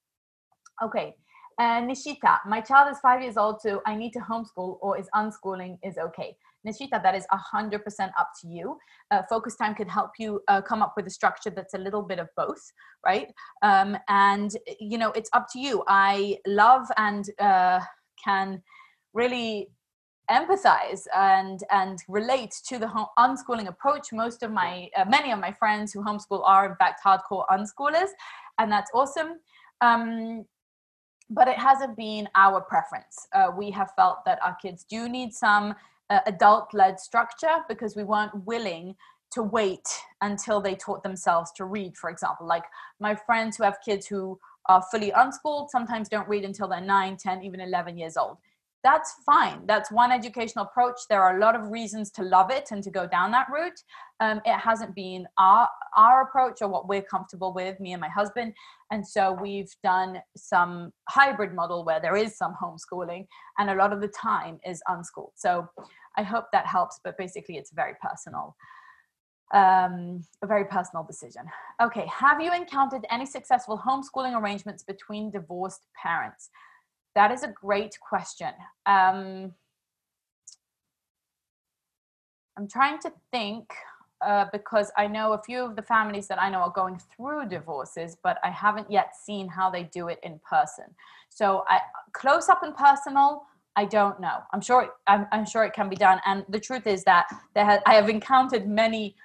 Okay 0.83 1.15
uh, 1.59 1.81
nishita 1.81 2.39
my 2.45 2.61
child 2.61 2.91
is 2.91 2.99
five 2.99 3.21
years 3.21 3.37
old 3.37 3.59
too 3.61 3.81
i 3.85 3.95
need 3.95 4.11
to 4.11 4.19
homeschool 4.19 4.77
or 4.81 4.97
is 4.97 5.07
unschooling 5.15 5.77
is 5.83 5.97
okay 5.97 6.35
Nishita, 6.65 7.01
that 7.01 7.15
is 7.15 7.25
100% 7.31 7.81
up 8.17 8.31
to 8.41 8.47
you. 8.47 8.77
Uh, 9.11 9.21
focus 9.29 9.55
time 9.55 9.75
can 9.75 9.87
help 9.87 10.11
you 10.17 10.41
uh, 10.47 10.61
come 10.61 10.81
up 10.81 10.93
with 10.95 11.07
a 11.07 11.09
structure 11.09 11.49
that's 11.49 11.73
a 11.73 11.77
little 11.77 12.01
bit 12.01 12.19
of 12.19 12.27
both, 12.35 12.71
right? 13.05 13.27
Um, 13.61 13.97
and, 14.09 14.51
you 14.79 14.97
know, 14.97 15.11
it's 15.11 15.29
up 15.33 15.47
to 15.53 15.59
you. 15.59 15.83
I 15.87 16.37
love 16.47 16.87
and 16.97 17.29
uh, 17.39 17.79
can 18.23 18.61
really 19.13 19.69
empathize 20.29 21.03
and 21.15 21.59
and 21.71 21.99
relate 22.07 22.53
to 22.67 22.79
the 22.79 22.87
home, 22.87 23.05
unschooling 23.19 23.67
approach 23.67 24.11
most 24.11 24.41
of 24.41 24.51
my 24.51 24.89
uh, 24.97 25.05
many 25.07 25.31
of 25.31 25.39
my 25.39 25.51
friends 25.51 25.93
who 25.93 26.03
homeschool 26.03 26.41
are 26.43 26.65
in 26.65 26.75
fact 26.77 26.99
hardcore 27.05 27.45
unschoolers 27.51 28.09
and 28.57 28.71
that's 28.71 28.89
awesome 28.93 29.39
um, 29.81 30.43
but 31.29 31.47
it 31.47 31.57
hasn't 31.57 31.95
been 31.95 32.27
our 32.33 32.59
preference 32.59 33.27
uh, 33.33 33.51
we 33.55 33.69
have 33.69 33.91
felt 33.95 34.25
that 34.25 34.39
our 34.43 34.55
kids 34.55 34.83
do 34.89 35.07
need 35.07 35.31
some 35.31 35.75
uh, 36.09 36.19
adult 36.25 36.73
led 36.73 36.99
structure 36.99 37.57
because 37.67 37.95
we 37.95 38.03
weren't 38.03 38.45
willing 38.45 38.95
to 39.31 39.43
wait 39.43 39.87
until 40.21 40.61
they 40.61 40.75
taught 40.75 41.03
themselves 41.03 41.51
to 41.53 41.65
read, 41.65 41.97
for 41.97 42.09
example. 42.09 42.47
Like 42.47 42.63
my 42.99 43.15
friends 43.15 43.57
who 43.57 43.63
have 43.63 43.77
kids 43.83 44.07
who 44.07 44.39
are 44.67 44.83
fully 44.91 45.11
unschooled 45.11 45.69
sometimes 45.69 46.09
don't 46.09 46.27
read 46.27 46.45
until 46.45 46.67
they're 46.67 46.81
9, 46.81 47.17
10, 47.17 47.43
even 47.43 47.59
11 47.59 47.97
years 47.97 48.17
old 48.17 48.37
that's 48.85 49.15
fine. 49.25 49.65
That's 49.65 49.91
one 49.91 50.11
educational 50.11 50.65
approach. 50.65 50.99
There 51.09 51.23
are 51.23 51.37
a 51.37 51.39
lot 51.39 51.55
of 51.55 51.71
reasons 51.71 52.11
to 52.11 52.21
love 52.21 52.51
it 52.51 52.69
and 52.69 52.83
to 52.83 52.91
go 52.91 53.07
down 53.07 53.31
that 53.31 53.47
route. 53.51 53.81
Um, 54.19 54.41
it 54.45 54.59
hasn't 54.59 54.93
been 54.93 55.25
our 55.39 55.67
our 55.97 56.21
approach 56.21 56.61
or 56.61 56.67
what 56.67 56.87
we're 56.87 57.01
comfortable 57.01 57.51
with, 57.51 57.79
me 57.79 57.93
and 57.93 57.99
my 57.99 58.09
husband. 58.09 58.53
And 58.91 59.05
so 59.05 59.31
we've 59.41 59.73
done 59.83 60.21
some 60.37 60.93
hybrid 61.09 61.55
model 61.55 61.83
where 61.83 61.99
there 61.99 62.15
is 62.15 62.37
some 62.37 62.53
homeschooling, 62.61 63.25
and 63.57 63.71
a 63.71 63.75
lot 63.75 63.91
of 63.91 64.01
the 64.01 64.07
time 64.09 64.59
is 64.63 64.83
unschooled. 64.87 65.31
So 65.35 65.67
I 66.15 66.21
hope 66.21 66.45
that 66.53 66.67
helps. 66.67 66.99
But 67.03 67.17
basically, 67.17 67.57
it's 67.57 67.71
very 67.71 67.93
personal 67.99 68.55
um, 69.53 70.23
a 70.43 70.47
very 70.47 70.65
personal 70.65 71.03
decision. 71.03 71.43
Okay, 71.81 72.05
have 72.07 72.39
you 72.39 72.53
encountered 72.53 73.05
any 73.09 73.25
successful 73.25 73.77
homeschooling 73.79 74.39
arrangements 74.39 74.83
between 74.83 75.31
divorced 75.31 75.87
parents? 76.01 76.49
That 77.15 77.31
is 77.31 77.43
a 77.43 77.47
great 77.47 77.97
question. 77.99 78.51
Um, 78.85 79.53
I'm 82.57 82.67
trying 82.69 82.99
to 82.99 83.11
think 83.31 83.73
uh, 84.25 84.45
because 84.51 84.91
I 84.97 85.07
know 85.07 85.33
a 85.33 85.41
few 85.41 85.63
of 85.63 85.75
the 85.75 85.81
families 85.81 86.27
that 86.27 86.41
I 86.41 86.49
know 86.49 86.59
are 86.59 86.71
going 86.71 86.99
through 87.15 87.47
divorces, 87.49 88.17
but 88.23 88.37
I 88.43 88.49
haven't 88.49 88.89
yet 88.89 89.15
seen 89.15 89.47
how 89.47 89.69
they 89.69 89.83
do 89.83 90.07
it 90.07 90.19
in 90.23 90.39
person. 90.49 90.85
So 91.29 91.63
I, 91.67 91.79
close 92.13 92.49
up 92.49 92.63
and 92.63 92.75
personal, 92.75 93.43
I 93.75 93.85
don't 93.85 94.19
know. 94.21 94.37
I'm 94.53 94.61
sure. 94.61 94.93
I'm, 95.07 95.27
I'm 95.33 95.45
sure 95.45 95.65
it 95.65 95.73
can 95.73 95.89
be 95.89 95.97
done. 95.97 96.21
And 96.25 96.45
the 96.47 96.59
truth 96.59 96.87
is 96.87 97.03
that 97.03 97.25
there 97.53 97.65
ha- 97.65 97.81
I 97.85 97.95
have 97.95 98.09
encountered 98.09 98.67
many 98.67 99.15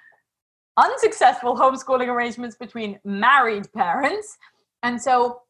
unsuccessful 0.77 1.55
homeschooling 1.55 2.07
arrangements 2.07 2.57
between 2.57 2.99
married 3.05 3.71
parents, 3.73 4.37
and 4.83 5.01
so 5.01 5.41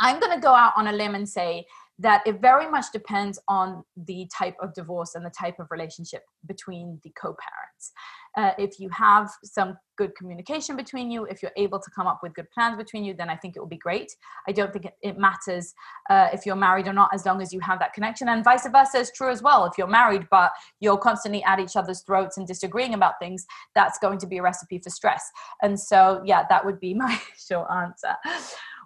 I'm 0.00 0.20
going 0.20 0.34
to 0.34 0.40
go 0.40 0.54
out 0.54 0.72
on 0.76 0.88
a 0.88 0.92
limb 0.92 1.14
and 1.14 1.28
say 1.28 1.66
that 2.00 2.22
it 2.26 2.40
very 2.40 2.68
much 2.68 2.86
depends 2.92 3.38
on 3.46 3.84
the 4.06 4.26
type 4.36 4.56
of 4.62 4.72
divorce 4.72 5.14
and 5.14 5.24
the 5.24 5.32
type 5.38 5.56
of 5.58 5.70
relationship 5.70 6.22
between 6.46 6.98
the 7.04 7.10
co-parents. 7.10 7.92
Uh, 8.38 8.52
if 8.58 8.80
you 8.80 8.88
have 8.88 9.30
some 9.44 9.76
good 9.98 10.14
communication 10.16 10.76
between 10.76 11.10
you, 11.10 11.26
if 11.26 11.42
you're 11.42 11.52
able 11.58 11.78
to 11.78 11.90
come 11.90 12.06
up 12.06 12.20
with 12.22 12.32
good 12.32 12.50
plans 12.54 12.78
between 12.78 13.04
you, 13.04 13.12
then 13.12 13.28
I 13.28 13.36
think 13.36 13.54
it 13.54 13.60
will 13.60 13.66
be 13.66 13.76
great. 13.76 14.10
I 14.48 14.52
don't 14.52 14.72
think 14.72 14.86
it, 14.86 14.94
it 15.02 15.18
matters 15.18 15.74
uh, 16.08 16.28
if 16.32 16.46
you're 16.46 16.56
married 16.56 16.88
or 16.88 16.94
not, 16.94 17.10
as 17.12 17.26
long 17.26 17.42
as 17.42 17.52
you 17.52 17.60
have 17.60 17.78
that 17.80 17.92
connection. 17.92 18.30
And 18.30 18.42
vice 18.42 18.66
versa 18.66 18.98
is 18.98 19.12
true 19.14 19.30
as 19.30 19.42
well. 19.42 19.66
If 19.66 19.76
you're 19.76 19.86
married, 19.86 20.26
but 20.30 20.52
you're 20.80 20.96
constantly 20.96 21.44
at 21.44 21.60
each 21.60 21.76
other's 21.76 22.00
throats 22.00 22.38
and 22.38 22.46
disagreeing 22.46 22.94
about 22.94 23.14
things, 23.20 23.44
that's 23.74 23.98
going 23.98 24.18
to 24.20 24.26
be 24.26 24.38
a 24.38 24.42
recipe 24.42 24.78
for 24.78 24.88
stress. 24.88 25.28
And 25.60 25.78
so, 25.78 26.22
yeah, 26.24 26.44
that 26.48 26.64
would 26.64 26.80
be 26.80 26.94
my 27.04 27.20
short 27.36 27.68
answer. 27.70 28.16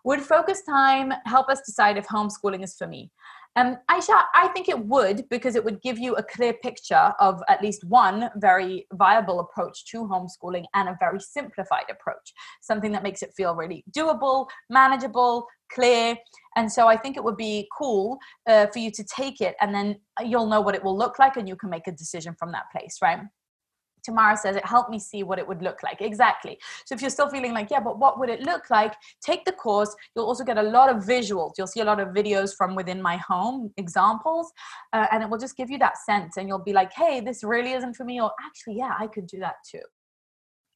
Would 0.04 0.20
focus 0.20 0.62
time 0.62 1.12
help 1.24 1.48
us 1.48 1.62
decide 1.62 1.96
if 1.96 2.06
homeschooling 2.06 2.62
is 2.62 2.76
for 2.76 2.86
me? 2.86 3.10
Um, 3.56 3.78
Aisha, 3.88 4.20
I 4.34 4.48
think 4.48 4.68
it 4.68 4.78
would 4.78 5.28
because 5.30 5.54
it 5.54 5.64
would 5.64 5.80
give 5.80 5.98
you 5.98 6.16
a 6.16 6.22
clear 6.22 6.52
picture 6.54 7.12
of 7.20 7.40
at 7.48 7.62
least 7.62 7.84
one 7.84 8.28
very 8.36 8.86
viable 8.94 9.38
approach 9.40 9.86
to 9.86 10.08
homeschooling 10.08 10.64
and 10.74 10.88
a 10.88 10.96
very 10.98 11.20
simplified 11.20 11.84
approach, 11.88 12.32
something 12.60 12.90
that 12.92 13.04
makes 13.04 13.22
it 13.22 13.32
feel 13.36 13.54
really 13.54 13.84
doable, 13.96 14.48
manageable, 14.68 15.46
clear. 15.72 16.16
And 16.56 16.70
so 16.70 16.88
I 16.88 16.96
think 16.96 17.16
it 17.16 17.22
would 17.22 17.36
be 17.36 17.68
cool 17.78 18.18
uh, 18.48 18.66
for 18.66 18.80
you 18.80 18.90
to 18.90 19.04
take 19.04 19.40
it 19.40 19.54
and 19.60 19.72
then 19.72 19.96
you'll 20.20 20.46
know 20.46 20.60
what 20.60 20.74
it 20.74 20.82
will 20.82 20.98
look 20.98 21.20
like 21.20 21.36
and 21.36 21.48
you 21.48 21.56
can 21.56 21.70
make 21.70 21.86
a 21.86 21.92
decision 21.92 22.34
from 22.38 22.50
that 22.52 22.64
place, 22.72 22.98
right? 23.00 23.20
Tamara 24.04 24.36
says 24.36 24.56
it 24.56 24.66
helped 24.66 24.90
me 24.90 24.98
see 24.98 25.22
what 25.22 25.38
it 25.38 25.46
would 25.46 25.62
look 25.62 25.82
like. 25.82 26.00
Exactly. 26.00 26.58
So 26.84 26.94
if 26.94 27.00
you're 27.00 27.10
still 27.10 27.28
feeling 27.28 27.52
like, 27.52 27.70
yeah, 27.70 27.80
but 27.80 27.98
what 27.98 28.18
would 28.18 28.28
it 28.28 28.40
look 28.40 28.70
like? 28.70 28.94
Take 29.20 29.44
the 29.44 29.52
course. 29.52 29.94
You'll 30.14 30.26
also 30.26 30.44
get 30.44 30.58
a 30.58 30.62
lot 30.62 30.90
of 30.90 31.04
visuals. 31.04 31.52
You'll 31.56 31.66
see 31.66 31.80
a 31.80 31.84
lot 31.84 32.00
of 32.00 32.08
videos 32.08 32.54
from 32.56 32.74
within 32.74 33.00
my 33.00 33.16
home 33.16 33.72
examples, 33.76 34.52
uh, 34.92 35.06
and 35.10 35.22
it 35.22 35.28
will 35.28 35.38
just 35.38 35.56
give 35.56 35.70
you 35.70 35.78
that 35.78 35.98
sense. 35.98 36.36
And 36.36 36.48
you'll 36.48 36.58
be 36.58 36.72
like, 36.72 36.92
hey, 36.92 37.20
this 37.20 37.42
really 37.42 37.72
isn't 37.72 37.94
for 37.94 38.04
me, 38.04 38.20
or 38.20 38.30
actually, 38.46 38.76
yeah, 38.76 38.92
I 38.98 39.06
could 39.06 39.26
do 39.26 39.40
that 39.40 39.56
too. 39.68 39.82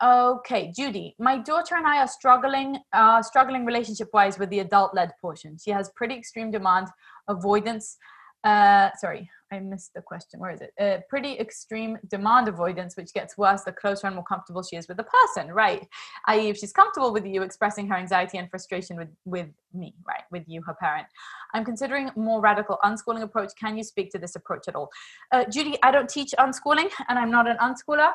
Okay, 0.00 0.72
Judy, 0.76 1.16
my 1.18 1.38
daughter 1.38 1.74
and 1.74 1.84
I 1.84 1.98
are 1.98 2.06
struggling, 2.06 2.78
uh, 2.92 3.20
struggling 3.20 3.66
relationship 3.66 4.10
wise 4.12 4.38
with 4.38 4.48
the 4.50 4.60
adult 4.60 4.94
led 4.94 5.10
portion. 5.20 5.58
She 5.58 5.72
has 5.72 5.90
pretty 5.96 6.14
extreme 6.14 6.52
demand, 6.52 6.86
avoidance. 7.26 7.96
Uh, 8.44 8.90
sorry, 8.98 9.28
I 9.50 9.58
missed 9.58 9.94
the 9.94 10.02
question. 10.02 10.38
Where 10.38 10.50
is 10.50 10.60
it? 10.60 10.72
Uh, 10.80 10.98
pretty 11.08 11.38
extreme 11.38 11.98
demand 12.08 12.46
avoidance, 12.48 12.96
which 12.96 13.12
gets 13.12 13.36
worse 13.36 13.62
the 13.62 13.72
closer 13.72 14.06
and 14.06 14.14
more 14.14 14.24
comfortable 14.24 14.62
she 14.62 14.76
is 14.76 14.86
with 14.86 14.96
the 14.96 15.04
person, 15.04 15.52
right? 15.52 15.86
I.e., 16.26 16.48
if 16.48 16.58
she's 16.58 16.72
comfortable 16.72 17.12
with 17.12 17.26
you, 17.26 17.42
expressing 17.42 17.88
her 17.88 17.96
anxiety 17.96 18.38
and 18.38 18.48
frustration 18.48 18.96
with, 18.96 19.08
with 19.24 19.48
me, 19.74 19.94
right? 20.06 20.22
With 20.30 20.44
you, 20.46 20.62
her 20.62 20.74
parent. 20.74 21.06
I'm 21.52 21.64
considering 21.64 22.10
more 22.14 22.40
radical 22.40 22.78
unschooling 22.84 23.22
approach. 23.22 23.50
Can 23.58 23.76
you 23.76 23.82
speak 23.82 24.10
to 24.12 24.18
this 24.18 24.36
approach 24.36 24.68
at 24.68 24.76
all? 24.76 24.90
Uh, 25.32 25.44
Judy, 25.50 25.76
I 25.82 25.90
don't 25.90 26.08
teach 26.08 26.32
unschooling 26.38 26.90
and 27.08 27.18
I'm 27.18 27.30
not 27.30 27.48
an 27.48 27.56
unschooler. 27.58 28.10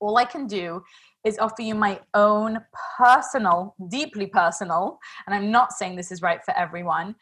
All 0.00 0.16
I 0.16 0.24
can 0.24 0.46
do 0.46 0.82
is 1.24 1.38
offer 1.38 1.62
you 1.62 1.74
my 1.74 2.00
own 2.14 2.58
personal, 2.96 3.74
deeply 3.88 4.26
personal, 4.26 4.98
and 5.26 5.34
I'm 5.34 5.50
not 5.50 5.72
saying 5.72 5.96
this 5.96 6.12
is 6.12 6.22
right 6.22 6.40
for 6.44 6.56
everyone. 6.56 7.16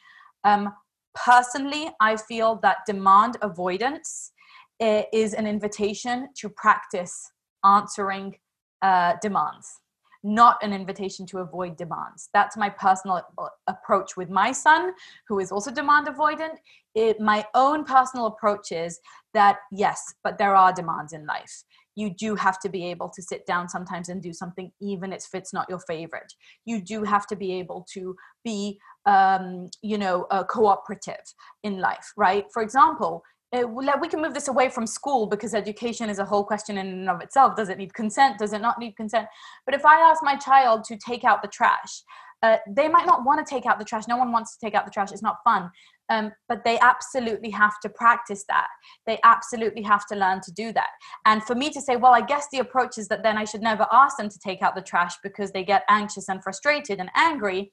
Um, 0.44 0.74
Personally, 1.14 1.90
I 2.00 2.16
feel 2.16 2.56
that 2.62 2.78
demand 2.86 3.36
avoidance 3.42 4.32
eh, 4.80 5.04
is 5.12 5.34
an 5.34 5.46
invitation 5.46 6.28
to 6.36 6.48
practice 6.48 7.30
answering 7.64 8.36
uh, 8.82 9.14
demands, 9.22 9.80
not 10.22 10.62
an 10.62 10.72
invitation 10.72 11.24
to 11.26 11.38
avoid 11.38 11.76
demands. 11.76 12.28
That's 12.34 12.56
my 12.56 12.68
personal 12.68 13.22
uh, 13.38 13.46
approach 13.68 14.16
with 14.16 14.28
my 14.28 14.52
son, 14.52 14.92
who 15.28 15.38
is 15.38 15.52
also 15.52 15.70
demand 15.70 16.08
avoidant. 16.08 16.56
It, 16.94 17.20
my 17.20 17.46
own 17.54 17.84
personal 17.84 18.26
approach 18.26 18.72
is 18.72 19.00
that 19.32 19.58
yes, 19.72 20.14
but 20.22 20.38
there 20.38 20.54
are 20.54 20.72
demands 20.72 21.12
in 21.12 21.26
life 21.26 21.64
you 21.96 22.10
do 22.10 22.34
have 22.34 22.58
to 22.60 22.68
be 22.68 22.84
able 22.86 23.08
to 23.08 23.22
sit 23.22 23.46
down 23.46 23.68
sometimes 23.68 24.08
and 24.08 24.22
do 24.22 24.32
something 24.32 24.72
even 24.80 25.12
if 25.12 25.26
it's 25.32 25.52
not 25.52 25.68
your 25.68 25.78
favorite 25.80 26.32
you 26.64 26.80
do 26.80 27.04
have 27.04 27.26
to 27.26 27.36
be 27.36 27.52
able 27.52 27.86
to 27.92 28.16
be 28.44 28.78
um, 29.06 29.68
you 29.82 29.98
know 29.98 30.26
uh, 30.30 30.44
cooperative 30.44 31.24
in 31.62 31.78
life 31.78 32.12
right? 32.16 32.46
For 32.52 32.62
example 32.62 33.22
uh, 33.54 33.62
we 34.00 34.08
can 34.08 34.20
move 34.20 34.34
this 34.34 34.48
away 34.48 34.68
from 34.68 34.84
school 34.84 35.26
because 35.26 35.54
education 35.54 36.10
is 36.10 36.18
a 36.18 36.24
whole 36.24 36.42
question 36.42 36.76
in 36.76 36.88
and 36.88 37.08
of 37.08 37.20
itself. 37.20 37.54
Does 37.54 37.68
it 37.68 37.78
need 37.78 37.94
consent? 37.94 38.38
Does 38.38 38.52
it 38.52 38.60
not 38.60 38.80
need 38.80 38.96
consent? 38.96 39.28
But 39.64 39.74
if 39.74 39.84
i 39.84 40.00
ask 40.00 40.24
my 40.24 40.36
child 40.36 40.82
to 40.84 40.96
take 40.96 41.24
out 41.24 41.40
the 41.40 41.48
trash 41.48 42.02
uh, 42.44 42.58
they 42.68 42.88
might 42.88 43.06
not 43.06 43.24
want 43.24 43.44
to 43.44 43.54
take 43.54 43.64
out 43.64 43.78
the 43.78 43.84
trash. 43.86 44.06
No 44.06 44.18
one 44.18 44.30
wants 44.30 44.54
to 44.54 44.66
take 44.66 44.74
out 44.74 44.84
the 44.84 44.90
trash. 44.90 45.12
It's 45.12 45.22
not 45.22 45.38
fun. 45.42 45.70
Um, 46.10 46.30
but 46.46 46.62
they 46.62 46.78
absolutely 46.80 47.48
have 47.48 47.80
to 47.80 47.88
practice 47.88 48.44
that. 48.50 48.66
They 49.06 49.18
absolutely 49.24 49.80
have 49.84 50.06
to 50.08 50.14
learn 50.14 50.42
to 50.42 50.52
do 50.52 50.70
that. 50.74 50.90
And 51.24 51.42
for 51.42 51.54
me 51.54 51.70
to 51.70 51.80
say, 51.80 51.96
well, 51.96 52.12
I 52.12 52.20
guess 52.20 52.46
the 52.52 52.58
approach 52.58 52.98
is 52.98 53.08
that 53.08 53.22
then 53.22 53.38
I 53.38 53.44
should 53.44 53.62
never 53.62 53.86
ask 53.90 54.18
them 54.18 54.28
to 54.28 54.38
take 54.38 54.60
out 54.60 54.74
the 54.74 54.82
trash 54.82 55.14
because 55.22 55.52
they 55.52 55.64
get 55.64 55.84
anxious 55.88 56.28
and 56.28 56.42
frustrated 56.42 57.00
and 57.00 57.08
angry, 57.16 57.72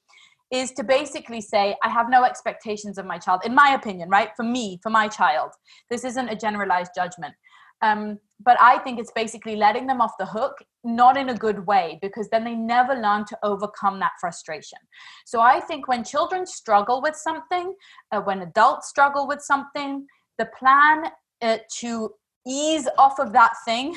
is 0.52 0.72
to 0.74 0.84
basically 0.84 1.42
say, 1.42 1.76
I 1.84 1.90
have 1.90 2.10
no 2.10 2.24
expectations 2.24 2.98
of 2.98 3.06
my 3.06 3.18
child, 3.18 3.42
in 3.46 3.56
my 3.56 3.74
opinion, 3.74 4.10
right? 4.10 4.30
For 4.36 4.44
me, 4.44 4.80
for 4.84 4.90
my 4.90 5.08
child. 5.08 5.52
This 5.90 6.04
isn't 6.04 6.30
a 6.30 6.36
generalized 6.36 6.92
judgment. 6.96 7.34
Um, 7.82 8.20
but 8.44 8.58
I 8.60 8.78
think 8.80 9.00
it's 9.00 9.12
basically 9.16 9.56
letting 9.56 9.88
them 9.88 10.02
off 10.02 10.12
the 10.20 10.26
hook, 10.26 10.54
not 10.84 11.18
in 11.18 11.30
a 11.30 11.34
good 11.38 11.66
way, 11.66 11.98
because 12.02 12.30
then 12.30 12.44
they 12.44 12.54
never 12.54 12.94
learn 12.94 13.26
to 13.26 13.38
overcome 13.44 14.00
that 14.00 14.12
frustration. 14.20 14.78
So 15.26 15.42
I 15.42 15.60
think 15.62 15.88
when 15.88 16.04
children 16.04 16.46
struggle 16.46 17.02
with 17.02 17.16
something, 17.16 17.74
uh, 18.12 18.22
when 18.22 18.42
adults 18.42 18.90
struggle 18.90 19.28
with 19.28 19.42
something, 19.42 20.06
the 20.38 20.50
plan 20.58 21.06
uh, 21.42 21.58
to 21.80 22.12
ease 22.46 22.88
off 22.98 23.20
of 23.20 23.34
that 23.34 23.54
thing 23.66 23.96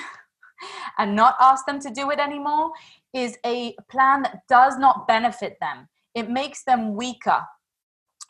and 0.99 1.15
not 1.15 1.37
ask 1.41 1.67
them 1.67 1.81
to 1.81 1.91
do 1.91 2.11
it 2.11 2.19
anymore 2.19 2.71
is 3.13 3.37
a 3.45 3.75
plan 3.91 4.23
that 4.23 4.41
does 4.49 4.79
not 4.79 5.07
benefit 5.07 5.57
them. 5.61 5.89
It 6.15 6.31
makes 6.31 6.65
them 6.65 6.95
weaker 6.95 7.43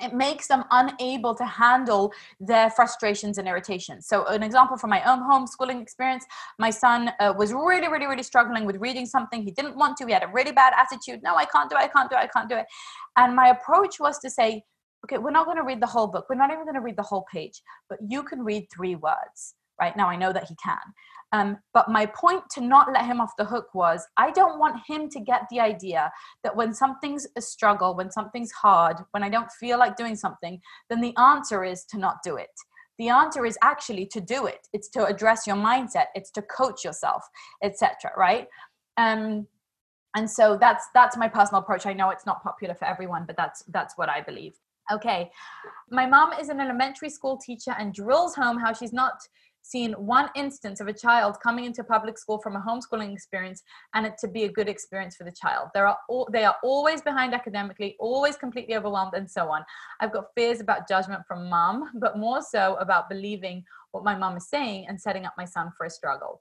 it 0.02 0.12
makes 0.12 0.48
them 0.48 0.64
unable 0.70 1.34
to 1.34 1.44
handle 1.44 2.12
their 2.40 2.70
frustrations 2.70 3.38
and 3.38 3.46
irritations. 3.46 4.06
So, 4.08 4.26
an 4.26 4.42
example 4.42 4.76
from 4.76 4.90
my 4.90 5.02
own 5.04 5.20
homeschooling 5.20 5.80
experience 5.80 6.24
my 6.58 6.70
son 6.70 7.12
uh, 7.20 7.32
was 7.36 7.52
really, 7.52 7.88
really, 7.88 8.06
really 8.06 8.22
struggling 8.22 8.64
with 8.64 8.76
reading 8.76 9.06
something. 9.06 9.42
He 9.42 9.52
didn't 9.52 9.76
want 9.76 9.96
to, 9.98 10.06
he 10.06 10.12
had 10.12 10.24
a 10.24 10.30
really 10.32 10.52
bad 10.52 10.72
attitude. 10.76 11.20
No, 11.22 11.36
I 11.36 11.44
can't 11.44 11.70
do 11.70 11.76
it, 11.76 11.80
I 11.80 11.88
can't 11.88 12.10
do 12.10 12.16
it, 12.16 12.20
I 12.20 12.26
can't 12.26 12.48
do 12.48 12.56
it. 12.56 12.66
And 13.16 13.36
my 13.36 13.48
approach 13.48 14.00
was 14.00 14.18
to 14.20 14.30
say, 14.30 14.64
okay, 15.04 15.18
we're 15.18 15.30
not 15.30 15.44
going 15.46 15.58
to 15.58 15.64
read 15.64 15.80
the 15.80 15.86
whole 15.86 16.08
book, 16.08 16.26
we're 16.28 16.36
not 16.36 16.50
even 16.50 16.64
going 16.64 16.74
to 16.74 16.80
read 16.80 16.96
the 16.96 17.02
whole 17.02 17.24
page, 17.32 17.62
but 17.88 17.98
you 18.06 18.22
can 18.24 18.42
read 18.42 18.66
three 18.74 18.96
words. 18.96 19.54
Right 19.80 19.96
now, 19.96 20.08
I 20.08 20.16
know 20.16 20.32
that 20.32 20.44
he 20.44 20.54
can. 20.62 20.78
Um, 21.34 21.58
but 21.72 21.90
my 21.90 22.06
point 22.06 22.44
to 22.52 22.60
not 22.60 22.92
let 22.92 23.06
him 23.06 23.20
off 23.20 23.32
the 23.36 23.44
hook 23.44 23.74
was 23.74 24.06
I 24.16 24.30
don't 24.30 24.60
want 24.60 24.80
him 24.86 25.08
to 25.08 25.18
get 25.18 25.42
the 25.50 25.58
idea 25.58 26.12
that 26.44 26.54
when 26.54 26.72
something's 26.72 27.26
a 27.36 27.40
struggle, 27.40 27.96
when 27.96 28.08
something's 28.12 28.52
hard, 28.52 28.98
when 29.10 29.24
I 29.24 29.28
don't 29.28 29.50
feel 29.50 29.76
like 29.76 29.96
doing 29.96 30.14
something, 30.14 30.60
then 30.88 31.00
the 31.00 31.16
answer 31.16 31.64
is 31.64 31.84
to 31.86 31.98
not 31.98 32.18
do 32.22 32.36
it. 32.36 32.54
the 32.98 33.08
answer 33.08 33.44
is 33.44 33.58
actually 33.70 34.06
to 34.06 34.20
do 34.20 34.46
it. 34.46 34.68
It's 34.72 34.88
to 34.90 35.04
address 35.12 35.40
your 35.48 35.56
mindset. 35.56 36.06
It's 36.14 36.30
to 36.36 36.42
coach 36.42 36.84
yourself 36.84 37.22
etc 37.64 38.12
right? 38.16 38.46
Um 38.96 39.48
and 40.16 40.30
so 40.30 40.56
that's 40.64 40.84
that's 40.94 41.16
my 41.16 41.28
personal 41.28 41.62
approach. 41.62 41.84
I 41.86 41.94
know 41.94 42.10
it's 42.10 42.26
not 42.30 42.44
popular 42.48 42.76
for 42.80 42.86
everyone 42.94 43.24
but 43.26 43.36
that's 43.36 43.60
that's 43.76 43.94
what 43.98 44.08
i 44.08 44.20
believe. 44.20 44.54
Okay. 44.92 45.30
My 45.90 46.06
mom 46.06 46.28
is 46.40 46.48
an 46.50 46.60
elementary 46.60 47.10
school 47.10 47.36
teacher 47.46 47.74
and 47.78 47.92
drills 47.92 48.34
home 48.36 48.58
how 48.64 48.72
she's 48.72 48.92
not 48.92 49.14
seen 49.64 49.92
one 49.92 50.28
instance 50.36 50.80
of 50.80 50.88
a 50.88 50.92
child 50.92 51.38
coming 51.42 51.64
into 51.64 51.82
public 51.82 52.18
school 52.18 52.38
from 52.38 52.54
a 52.54 52.60
homeschooling 52.60 53.12
experience 53.12 53.62
and 53.94 54.06
it 54.06 54.18
to 54.18 54.28
be 54.28 54.44
a 54.44 54.52
good 54.52 54.68
experience 54.68 55.16
for 55.16 55.24
the 55.24 55.32
child. 55.32 55.68
There 55.74 55.86
are 55.86 55.96
all, 56.08 56.28
they 56.30 56.44
are 56.44 56.56
always 56.62 57.00
behind 57.00 57.34
academically, 57.34 57.96
always 57.98 58.36
completely 58.36 58.76
overwhelmed, 58.76 59.14
and 59.14 59.30
so 59.30 59.50
on. 59.50 59.64
I've 60.00 60.12
got 60.12 60.26
fears 60.34 60.60
about 60.60 60.86
judgment 60.86 61.22
from 61.26 61.48
mom, 61.48 61.90
but 61.94 62.18
more 62.18 62.42
so 62.42 62.76
about 62.76 63.08
believing 63.08 63.64
what 63.92 64.04
my 64.04 64.14
mom 64.14 64.36
is 64.36 64.48
saying 64.48 64.86
and 64.88 65.00
setting 65.00 65.24
up 65.24 65.34
my 65.38 65.44
son 65.44 65.72
for 65.76 65.86
a 65.86 65.90
struggle 65.90 66.40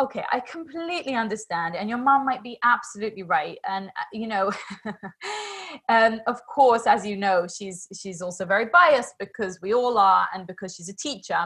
okay 0.00 0.24
i 0.32 0.40
completely 0.40 1.14
understand 1.14 1.76
and 1.76 1.88
your 1.88 1.98
mom 1.98 2.24
might 2.24 2.42
be 2.42 2.58
absolutely 2.64 3.22
right 3.22 3.58
and 3.68 3.88
uh, 3.88 4.04
you 4.12 4.26
know 4.26 4.50
um, 5.88 6.20
of 6.26 6.40
course 6.46 6.86
as 6.86 7.04
you 7.04 7.16
know 7.16 7.46
she's 7.46 7.88
she's 7.94 8.22
also 8.22 8.46
very 8.46 8.66
biased 8.66 9.14
because 9.18 9.60
we 9.60 9.74
all 9.74 9.98
are 9.98 10.26
and 10.34 10.46
because 10.46 10.74
she's 10.74 10.88
a 10.88 10.96
teacher 10.96 11.44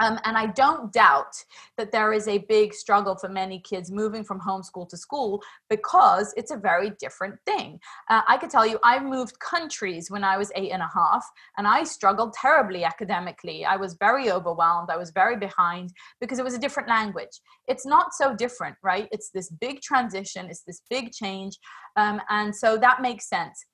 um, 0.00 0.18
and 0.24 0.36
I 0.36 0.46
don't 0.46 0.92
doubt 0.92 1.34
that 1.76 1.92
there 1.92 2.12
is 2.12 2.26
a 2.26 2.38
big 2.38 2.72
struggle 2.72 3.16
for 3.16 3.28
many 3.28 3.60
kids 3.60 3.90
moving 3.90 4.24
from 4.24 4.40
homeschool 4.40 4.88
to 4.88 4.96
school 4.96 5.42
because 5.68 6.32
it's 6.36 6.50
a 6.50 6.56
very 6.56 6.90
different 6.98 7.38
thing. 7.46 7.78
Uh, 8.08 8.22
I 8.26 8.38
could 8.38 8.50
tell 8.50 8.66
you, 8.66 8.78
I 8.82 9.00
moved 9.00 9.38
countries 9.38 10.10
when 10.10 10.24
I 10.24 10.38
was 10.38 10.50
eight 10.56 10.70
and 10.72 10.82
a 10.82 10.90
half, 10.92 11.24
and 11.58 11.68
I 11.68 11.84
struggled 11.84 12.32
terribly 12.32 12.84
academically. 12.84 13.64
I 13.64 13.76
was 13.76 13.94
very 13.94 14.30
overwhelmed. 14.30 14.88
I 14.90 14.96
was 14.96 15.10
very 15.10 15.36
behind 15.36 15.92
because 16.20 16.38
it 16.38 16.44
was 16.44 16.54
a 16.54 16.58
different 16.58 16.88
language. 16.88 17.40
It's 17.68 17.86
not 17.86 18.14
so 18.14 18.34
different, 18.34 18.76
right? 18.82 19.08
It's 19.12 19.30
this 19.30 19.50
big 19.50 19.82
transition, 19.82 20.46
it's 20.46 20.62
this 20.62 20.82
big 20.88 21.12
change. 21.12 21.58
Um, 21.96 22.20
and 22.30 22.54
so 22.54 22.78
that 22.78 23.02
makes 23.02 23.28
sense. 23.28 23.64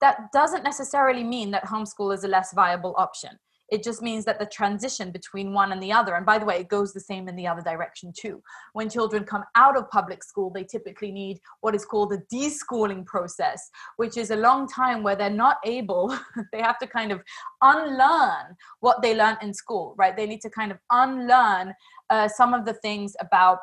That 0.00 0.32
doesn't 0.32 0.64
necessarily 0.64 1.24
mean 1.24 1.50
that 1.52 1.64
homeschool 1.64 2.14
is 2.14 2.24
a 2.24 2.28
less 2.28 2.52
viable 2.52 2.94
option 2.96 3.38
it 3.70 3.82
just 3.82 4.02
means 4.02 4.24
that 4.24 4.38
the 4.38 4.46
transition 4.46 5.10
between 5.10 5.52
one 5.52 5.72
and 5.72 5.82
the 5.82 5.92
other, 5.92 6.14
and 6.14 6.24
by 6.24 6.38
the 6.38 6.44
way, 6.44 6.58
it 6.58 6.68
goes 6.68 6.92
the 6.92 7.00
same 7.00 7.28
in 7.28 7.36
the 7.36 7.46
other 7.46 7.62
direction 7.62 8.12
too. 8.16 8.42
When 8.72 8.88
children 8.88 9.24
come 9.24 9.44
out 9.54 9.76
of 9.76 9.90
public 9.90 10.24
school, 10.24 10.50
they 10.50 10.64
typically 10.64 11.12
need 11.12 11.38
what 11.60 11.74
is 11.74 11.84
called 11.84 12.12
a 12.12 12.18
deschooling 12.34 13.04
process, 13.04 13.70
which 13.96 14.16
is 14.16 14.30
a 14.30 14.36
long 14.36 14.68
time 14.68 15.02
where 15.02 15.16
they're 15.16 15.30
not 15.30 15.58
able, 15.64 16.16
they 16.52 16.60
have 16.60 16.78
to 16.78 16.86
kind 16.86 17.12
of 17.12 17.20
unlearn 17.62 18.56
what 18.80 19.02
they 19.02 19.14
learned 19.14 19.38
in 19.42 19.52
school, 19.52 19.94
right? 19.98 20.16
They 20.16 20.26
need 20.26 20.40
to 20.42 20.50
kind 20.50 20.72
of 20.72 20.78
unlearn 20.90 21.74
uh, 22.10 22.28
some 22.28 22.54
of 22.54 22.64
the 22.64 22.74
things 22.74 23.14
about 23.20 23.58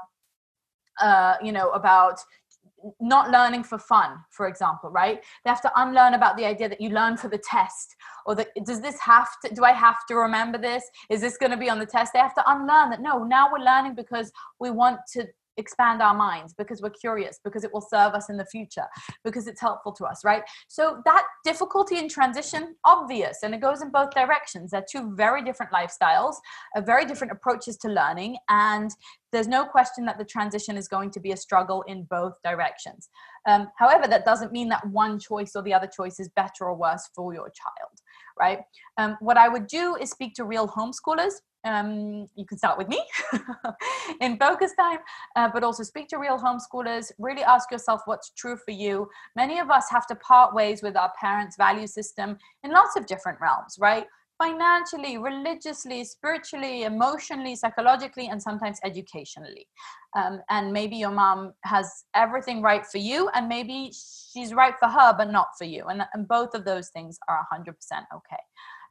uh, 1.02 1.36
you 1.44 1.52
know 1.52 1.72
about 1.72 2.20
not 3.00 3.32
learning 3.32 3.64
for 3.64 3.78
fun 3.78 4.18
for 4.32 4.48
example 4.48 4.90
right? 4.90 5.24
They 5.44 5.50
have 5.50 5.62
to 5.62 5.72
unlearn 5.76 6.14
about 6.14 6.38
the 6.38 6.46
idea 6.46 6.70
that 6.70 6.82
you 6.82 6.90
learn 6.90 7.18
for 7.18 7.30
the 7.30 7.38
test 7.38 7.96
or 8.26 8.36
that 8.36 8.48
does 8.66 8.82
this 8.82 9.00
have 9.00 9.30
to 9.44 9.54
do 9.54 9.64
i 9.64 9.72
have 9.72 10.06
to 10.08 10.16
remember 10.16 10.58
this? 10.58 10.84
Is 11.10 11.22
this 11.22 11.38
going 11.38 11.52
to 11.52 11.58
be 11.58 11.70
on 11.70 11.80
the 11.80 11.86
test? 11.86 12.14
They 12.14 12.20
have 12.20 12.36
to 12.36 12.44
unlearn 12.48 12.90
that 12.92 13.02
no 13.02 13.24
now 13.24 13.50
we're 13.52 13.64
learning 13.64 13.96
because 13.96 14.32
we 14.60 14.72
want 14.72 15.00
to 15.14 15.28
expand 15.58 16.02
our 16.02 16.14
minds 16.14 16.54
because 16.58 16.82
we're 16.82 16.90
curious 16.90 17.40
because 17.44 17.64
it 17.64 17.74
will 17.74 17.82
serve 17.82 18.14
us 18.14 18.30
in 18.30 18.38
the 18.38 18.46
future 18.46 18.86
because 19.24 19.48
it's 19.48 19.62
helpful 19.62 19.92
to 19.94 20.06
us 20.06 20.24
right? 20.24 20.44
So 20.68 21.02
that 21.06 21.24
difficulty 21.44 21.98
in 21.98 22.10
transition 22.10 22.76
obvious 22.84 23.40
and 23.44 23.54
it 23.54 23.62
goes 23.62 23.82
in 23.82 23.90
both 23.92 24.12
directions. 24.12 24.72
They're 24.72 24.86
two 24.90 25.16
very 25.16 25.44
different 25.44 25.72
lifestyles 25.72 26.36
a 26.76 26.82
very 26.82 27.06
different 27.06 27.32
approaches 27.32 27.78
to 27.78 27.90
learning 27.90 28.38
and 28.50 28.92
there's 29.32 29.48
no 29.48 29.66
question 29.66 30.06
that 30.06 30.18
the 30.18 30.26
transition 30.26 30.78
is 30.78 30.88
going 30.88 31.12
to 31.12 31.20
be 31.20 31.32
a 31.32 31.38
struggle 31.38 31.84
in 31.88 32.04
both 32.04 32.34
directions. 32.44 33.10
Um, 33.48 33.68
however 33.78 34.08
that 34.08 34.26
doesn't 34.26 34.52
mean 34.52 34.70
that 34.70 34.88
one 34.88 35.20
choice 35.20 35.52
or 35.56 35.62
the 35.62 35.74
other 35.74 35.88
choice 35.88 36.20
is 36.20 36.30
better 36.30 36.66
or 36.66 36.76
worse 36.76 37.10
for 37.16 37.34
your 37.34 37.50
child 37.50 38.00
right? 38.38 38.60
Um, 38.98 39.18
what 39.20 39.38
i 39.38 39.48
would 39.48 39.68
do 39.68 39.96
is 39.96 40.10
speak 40.10 40.34
to 40.36 40.46
real 40.46 40.68
homeschoolers 40.68 41.36
um, 41.66 42.28
you 42.36 42.46
can 42.46 42.58
start 42.58 42.78
with 42.78 42.88
me 42.88 43.04
in 44.22 44.38
focus 44.38 44.72
time, 44.80 45.00
uh, 45.36 45.50
but 45.52 45.64
also 45.64 45.84
speak 45.84 46.08
to 46.10 46.18
real 46.18 46.38
homeschoolers. 46.38 47.12
Really 47.18 47.44
ask 47.44 47.72
yourself 47.72 48.02
what's 48.06 48.30
true 48.30 48.56
for 48.56 48.72
you. 48.72 49.10
Many 49.36 49.60
of 49.60 49.72
us 49.72 49.88
have 49.90 50.06
to 50.08 50.16
part 50.16 50.54
ways 50.54 50.82
with 50.84 50.96
our 50.96 51.12
parents' 51.20 51.58
value 51.58 51.88
system 51.88 52.38
in 52.64 52.72
lots 52.72 52.96
of 52.96 53.08
different 53.08 53.42
realms, 53.42 53.78
right? 53.80 54.06
Financially, 54.38 55.18
religiously, 55.18 56.04
spiritually, 56.04 56.84
emotionally, 56.84 57.56
psychologically, 57.56 58.28
and 58.28 58.42
sometimes 58.42 58.80
educationally. 58.84 59.66
Um, 60.16 60.42
and 60.50 60.72
maybe 60.72 60.98
your 60.98 61.12
mom 61.12 61.54
has 61.64 62.04
everything 62.14 62.62
right 62.62 62.86
for 62.86 63.00
you, 63.00 63.30
and 63.34 63.48
maybe 63.48 63.92
she's 63.92 64.54
right 64.54 64.76
for 64.78 64.88
her, 64.88 65.16
but 65.18 65.32
not 65.32 65.48
for 65.58 65.64
you. 65.64 65.86
And, 65.86 66.04
and 66.14 66.28
both 66.28 66.54
of 66.54 66.64
those 66.64 66.90
things 66.90 67.18
are 67.28 67.46
100% 67.52 67.70
okay. 68.14 68.44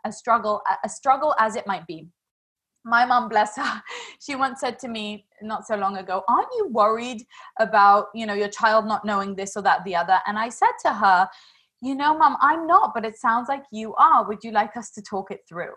A 0.06 0.12
struggle, 0.12 0.62
a 0.82 0.88
struggle 0.88 1.34
as 1.38 1.56
it 1.56 1.66
might 1.66 1.86
be 1.86 2.08
my 2.84 3.04
mom 3.04 3.28
bless 3.28 3.56
her 3.56 3.82
she 4.20 4.34
once 4.34 4.60
said 4.60 4.78
to 4.78 4.88
me 4.88 5.26
not 5.42 5.66
so 5.66 5.76
long 5.76 5.96
ago 5.96 6.22
aren't 6.28 6.48
you 6.56 6.68
worried 6.68 7.22
about 7.58 8.06
you 8.14 8.26
know 8.26 8.34
your 8.34 8.48
child 8.48 8.86
not 8.86 9.04
knowing 9.04 9.34
this 9.34 9.56
or 9.56 9.62
that 9.62 9.84
the 9.84 9.96
other? 9.96 10.18
And 10.26 10.38
i 10.38 10.48
said 10.48 10.72
to 10.84 10.92
her 10.92 11.28
you 11.82 11.94
know 11.94 12.16
mom 12.16 12.36
i'm 12.40 12.66
not 12.66 12.92
but 12.94 13.04
it 13.04 13.16
sounds 13.16 13.48
like 13.48 13.64
you 13.70 13.94
are. 13.96 14.26
Would 14.26 14.44
you 14.44 14.52
like 14.52 14.76
us 14.76 14.90
to 14.92 15.02
talk 15.02 15.30
it 15.30 15.40
through? 15.48 15.74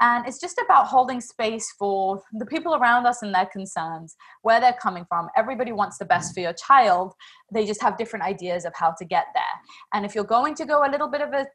And 0.00 0.26
it's 0.26 0.40
just 0.40 0.60
about 0.62 0.86
holding 0.86 1.20
space 1.20 1.72
for 1.78 2.22
the 2.32 2.46
people 2.46 2.74
around 2.74 3.06
us 3.06 3.22
and 3.22 3.34
their 3.34 3.46
concerns 3.46 4.16
where 4.42 4.60
they're 4.60 4.76
coming 4.80 5.06
from. 5.08 5.28
Everybody 5.36 5.72
wants 5.72 5.98
the 5.98 6.04
best 6.04 6.34
for 6.34 6.40
your 6.40 6.52
child. 6.52 7.14
They 7.52 7.64
just 7.64 7.82
have 7.82 7.96
different 7.96 8.24
ideas 8.24 8.64
of 8.64 8.74
how 8.74 8.94
to 8.98 9.04
get 9.04 9.26
there. 9.34 9.44
And 9.94 10.04
if 10.04 10.14
you're 10.14 10.24
going 10.24 10.54
to 10.56 10.66
go 10.66 10.84
a 10.86 10.90
little 10.90 11.08
bit 11.08 11.20
of 11.22 11.32
a 11.32 11.46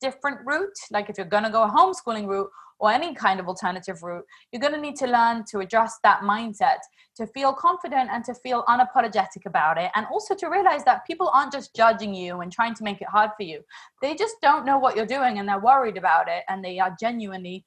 different 0.00 0.38
route 0.44 0.76
like 0.90 1.08
if 1.08 1.16
you're 1.16 1.26
going 1.26 1.44
to 1.44 1.50
go 1.50 1.62
a 1.62 1.70
homeschooling 1.70 2.26
route 2.26 2.50
or 2.78 2.90
any 2.90 3.14
kind 3.14 3.40
of 3.40 3.48
alternative 3.48 4.02
route, 4.02 4.24
you're 4.52 4.60
going 4.60 4.74
to 4.74 4.80
need 4.80 4.96
to 4.96 5.06
learn 5.06 5.44
to 5.50 5.60
adjust 5.60 6.00
that 6.02 6.20
mindset 6.20 6.78
to 7.16 7.26
feel 7.28 7.52
confident 7.52 8.10
and 8.12 8.24
to 8.24 8.34
feel 8.34 8.64
unapologetic 8.64 9.46
about 9.46 9.78
it. 9.78 9.90
And 9.94 10.06
also 10.12 10.34
to 10.34 10.48
realize 10.48 10.84
that 10.84 11.06
people 11.06 11.30
aren't 11.32 11.52
just 11.52 11.74
judging 11.74 12.14
you 12.14 12.40
and 12.40 12.52
trying 12.52 12.74
to 12.74 12.84
make 12.84 13.00
it 13.00 13.08
hard 13.08 13.30
for 13.36 13.44
you. 13.44 13.60
They 14.02 14.14
just 14.14 14.36
don't 14.42 14.66
know 14.66 14.78
what 14.78 14.96
you're 14.96 15.06
doing 15.06 15.38
and 15.38 15.48
they're 15.48 15.60
worried 15.60 15.96
about 15.96 16.28
it 16.28 16.42
and 16.48 16.64
they 16.64 16.78
are 16.78 16.94
genuinely 16.98 17.64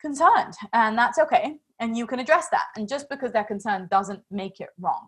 concerned. 0.00 0.54
And 0.72 0.96
that's 0.96 1.18
okay. 1.18 1.56
And 1.80 1.96
you 1.96 2.06
can 2.06 2.18
address 2.18 2.48
that. 2.48 2.64
And 2.76 2.88
just 2.88 3.08
because 3.08 3.32
they're 3.32 3.44
concerned 3.44 3.90
doesn't 3.90 4.22
make 4.30 4.60
it 4.60 4.70
wrong. 4.80 5.06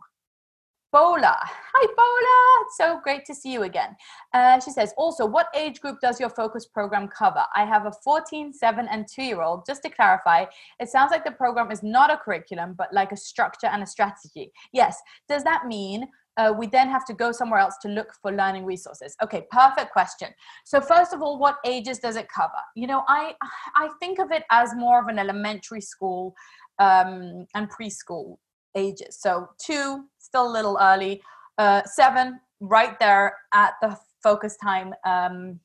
Bola. 0.93 1.37
Hi, 1.41 1.87
Bola. 1.97 2.67
So 2.77 3.01
great 3.01 3.25
to 3.27 3.35
see 3.35 3.53
you 3.53 3.63
again. 3.63 3.95
Uh, 4.35 4.59
she 4.59 4.73
says, 4.73 4.93
also, 4.97 5.25
what 5.25 5.47
age 5.55 5.81
group 5.81 6.01
does 6.01 6.19
your 6.19 6.31
focus 6.31 6.67
program 6.67 7.07
cover? 7.07 7.45
I 7.55 7.65
have 7.65 7.87
a 7.87 7.93
14, 8.03 8.53
7, 8.53 8.89
and 8.91 9.07
2 9.07 9.23
year 9.23 9.41
old. 9.41 9.65
Just 9.67 9.83
to 9.85 9.91
clarify, 9.91 10.47
it 10.81 10.89
sounds 10.89 11.13
like 11.13 11.25
the 11.25 11.31
program 11.31 11.71
is 11.71 11.85
not 11.85 12.11
a 12.11 12.17
curriculum, 12.17 12.75
but 12.77 12.93
like 12.93 13.13
a 13.13 13.17
structure 13.17 13.69
and 13.69 13.85
a 13.85 13.87
strategy. 13.87 14.51
Yes. 14.73 15.01
Does 15.29 15.45
that 15.45 15.67
mean 15.67 16.09
uh, 16.37 16.53
we 16.57 16.67
then 16.67 16.89
have 16.89 17.05
to 17.05 17.15
go 17.15 17.31
somewhere 17.31 17.61
else 17.61 17.77
to 17.83 17.89
look 17.89 18.09
for 18.23 18.33
learning 18.33 18.65
resources 18.65 19.17
okay 19.21 19.43
perfect 19.51 19.91
question 19.93 20.29
so 20.65 20.81
first 20.81 21.13
of 21.13 21.21
all 21.21 21.41
what 21.41 21.57
ages 21.67 21.99
does 21.99 22.15
it 22.15 22.29
cover 22.35 22.63
you 22.77 22.87
know 22.87 23.03
i 23.09 23.35
i 23.75 23.89
think 23.99 24.21
of 24.21 24.31
it 24.31 24.45
as 24.51 24.73
more 24.77 25.01
of 25.01 25.09
an 25.09 25.19
elementary 25.19 25.81
school 25.81 26.33
um, 26.79 27.47
and 27.57 27.69
preschool 27.69 28.37
ages. 28.75 29.19
So 29.21 29.49
two, 29.59 30.05
still 30.19 30.51
a 30.51 30.53
little 30.53 30.79
early. 30.81 31.23
Uh, 31.59 31.83
seven, 31.85 32.41
right 32.61 32.99
there 32.99 33.37
at 33.53 33.75
the 33.83 33.99
focus 34.23 34.57
time 34.57 34.95
um, 35.05 35.61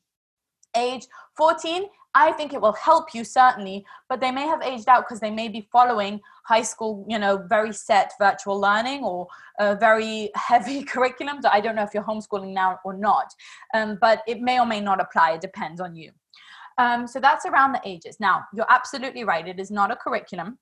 age. 0.76 1.06
14, 1.38 1.86
I 2.16 2.32
think 2.32 2.54
it 2.54 2.62
will 2.62 2.74
help 2.74 3.14
you 3.14 3.26
certainly, 3.26 3.86
but 4.08 4.22
they 4.22 4.32
may 4.32 4.48
have 4.48 4.62
aged 4.62 4.88
out 4.88 5.06
because 5.06 5.20
they 5.20 5.32
may 5.32 5.50
be 5.50 5.68
following 5.70 6.22
high 6.46 6.62
school, 6.62 7.06
you 7.10 7.20
know, 7.20 7.46
very 7.50 7.74
set 7.74 8.14
virtual 8.20 8.60
learning 8.60 9.04
or 9.04 9.28
a 9.60 9.76
very 9.76 10.32
heavy 10.36 10.84
curriculum. 10.84 11.42
So 11.42 11.50
I 11.52 11.60
don't 11.60 11.76
know 11.76 11.84
if 11.84 11.94
you're 11.94 12.04
homeschooling 12.04 12.54
now 12.54 12.80
or 12.86 12.94
not, 12.94 13.34
um, 13.74 13.98
but 14.00 14.22
it 14.28 14.40
may 14.42 14.60
or 14.60 14.66
may 14.66 14.80
not 14.80 15.02
apply. 15.02 15.34
It 15.34 15.42
depends 15.42 15.82
on 15.82 15.96
you. 15.96 16.12
Um, 16.78 17.08
so 17.08 17.20
that's 17.20 17.46
around 17.46 17.74
the 17.74 17.82
ages. 17.86 18.18
Now, 18.20 18.46
you're 18.54 18.70
absolutely 18.70 19.24
right. 19.24 19.48
It 19.48 19.60
is 19.60 19.72
not 19.72 19.92
a 19.92 19.96
curriculum. 19.96 20.58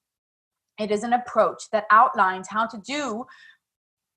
It 0.80 0.92
is 0.92 1.04
an 1.04 1.14
approach 1.14 1.64
that 1.72 1.86
outlines 1.92 2.48
how 2.50 2.66
to 2.68 2.78
do 2.86 3.26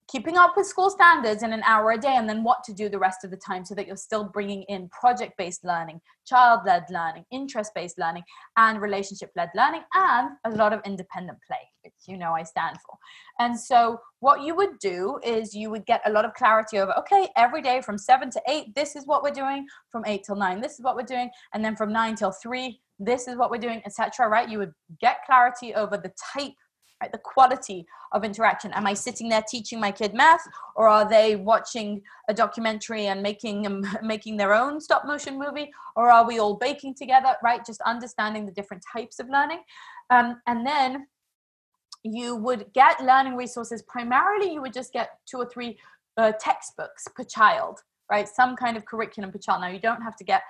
keeping 0.08 0.36
up 0.36 0.56
with 0.56 0.66
school 0.66 0.88
standards 0.88 1.42
in 1.42 1.52
an 1.52 1.62
hour 1.64 1.90
a 1.90 1.98
day 1.98 2.14
and 2.14 2.28
then 2.28 2.44
what 2.44 2.62
to 2.64 2.72
do 2.72 2.88
the 2.88 2.98
rest 2.98 3.24
of 3.24 3.30
the 3.30 3.36
time 3.36 3.64
so 3.64 3.74
that 3.74 3.86
you're 3.86 3.96
still 3.96 4.24
bringing 4.24 4.62
in 4.64 4.88
project 4.90 5.36
based 5.36 5.64
learning, 5.64 6.00
child 6.24 6.60
led 6.64 6.84
learning, 6.90 7.24
interest 7.32 7.72
based 7.74 7.98
learning, 7.98 8.22
and 8.56 8.80
relationship 8.80 9.30
led 9.34 9.50
learning, 9.56 9.82
and 9.94 10.30
a 10.44 10.50
lot 10.50 10.72
of 10.72 10.80
independent 10.84 11.38
play, 11.46 11.58
which 11.82 11.94
you 12.06 12.16
know 12.16 12.32
I 12.32 12.44
stand 12.44 12.76
for. 12.86 12.96
And 13.40 13.58
so, 13.58 13.98
what 14.20 14.42
you 14.42 14.54
would 14.54 14.78
do 14.80 15.18
is 15.24 15.54
you 15.54 15.70
would 15.70 15.86
get 15.86 16.02
a 16.06 16.12
lot 16.12 16.24
of 16.24 16.34
clarity 16.34 16.78
over 16.78 16.96
okay, 16.98 17.28
every 17.36 17.62
day 17.62 17.80
from 17.80 17.98
seven 17.98 18.30
to 18.30 18.42
eight, 18.48 18.74
this 18.74 18.94
is 18.94 19.06
what 19.06 19.22
we're 19.22 19.30
doing, 19.30 19.66
from 19.90 20.04
eight 20.06 20.22
till 20.24 20.36
nine, 20.36 20.60
this 20.60 20.74
is 20.74 20.82
what 20.82 20.94
we're 20.94 21.02
doing, 21.02 21.30
and 21.52 21.64
then 21.64 21.74
from 21.74 21.92
nine 21.92 22.14
till 22.14 22.32
three, 22.32 22.80
this 22.98 23.28
is 23.28 23.36
what 23.36 23.50
we're 23.50 23.58
doing 23.58 23.82
etc 23.84 24.28
right? 24.28 24.48
You 24.48 24.58
would 24.58 24.74
get 25.00 25.18
clarity 25.26 25.74
over 25.74 25.96
the 25.96 26.12
type 26.34 26.54
right? 27.00 27.12
The 27.12 27.18
quality 27.18 27.86
of 28.12 28.24
interaction. 28.24 28.72
Am 28.72 28.86
i 28.86 28.94
sitting 28.94 29.28
there 29.28 29.44
teaching 29.48 29.80
my 29.80 29.90
kid 29.90 30.14
math 30.14 30.40
or 30.74 30.88
are 30.88 31.08
they 31.08 31.36
watching 31.36 32.02
a 32.28 32.34
documentary 32.34 33.06
and 33.06 33.22
making 33.22 33.66
um, 33.66 33.84
making 34.02 34.36
their 34.36 34.54
own 34.54 34.80
stop 34.80 35.04
motion 35.04 35.38
movie? 35.38 35.70
Or 35.94 36.10
are 36.10 36.26
we 36.26 36.38
all 36.38 36.54
baking 36.56 36.94
together 36.94 37.34
right? 37.42 37.64
Just 37.64 37.80
understanding 37.82 38.46
the 38.46 38.52
different 38.52 38.82
types 38.92 39.18
of 39.18 39.28
learning. 39.28 39.62
Um, 40.10 40.40
and 40.46 40.66
then 40.66 41.06
you 42.02 42.36
would 42.36 42.66
get 42.72 43.02
learning 43.04 43.36
resources. 43.36 43.82
Primarily 43.82 44.52
you 44.52 44.62
would 44.62 44.72
just 44.72 44.92
get 44.92 45.10
two 45.26 45.38
or 45.38 45.48
three 45.48 45.78
uh, 46.16 46.32
textbooks 46.40 47.06
per 47.14 47.24
child 47.24 47.80
right? 48.10 48.28
Some 48.28 48.54
kind 48.54 48.76
of 48.76 48.84
curriculum 48.84 49.32
per 49.32 49.38
child. 49.38 49.62
Now 49.62 49.68
you 49.68 49.80
don't 49.80 50.00
have 50.00 50.16
to 50.16 50.24
get 50.24 50.42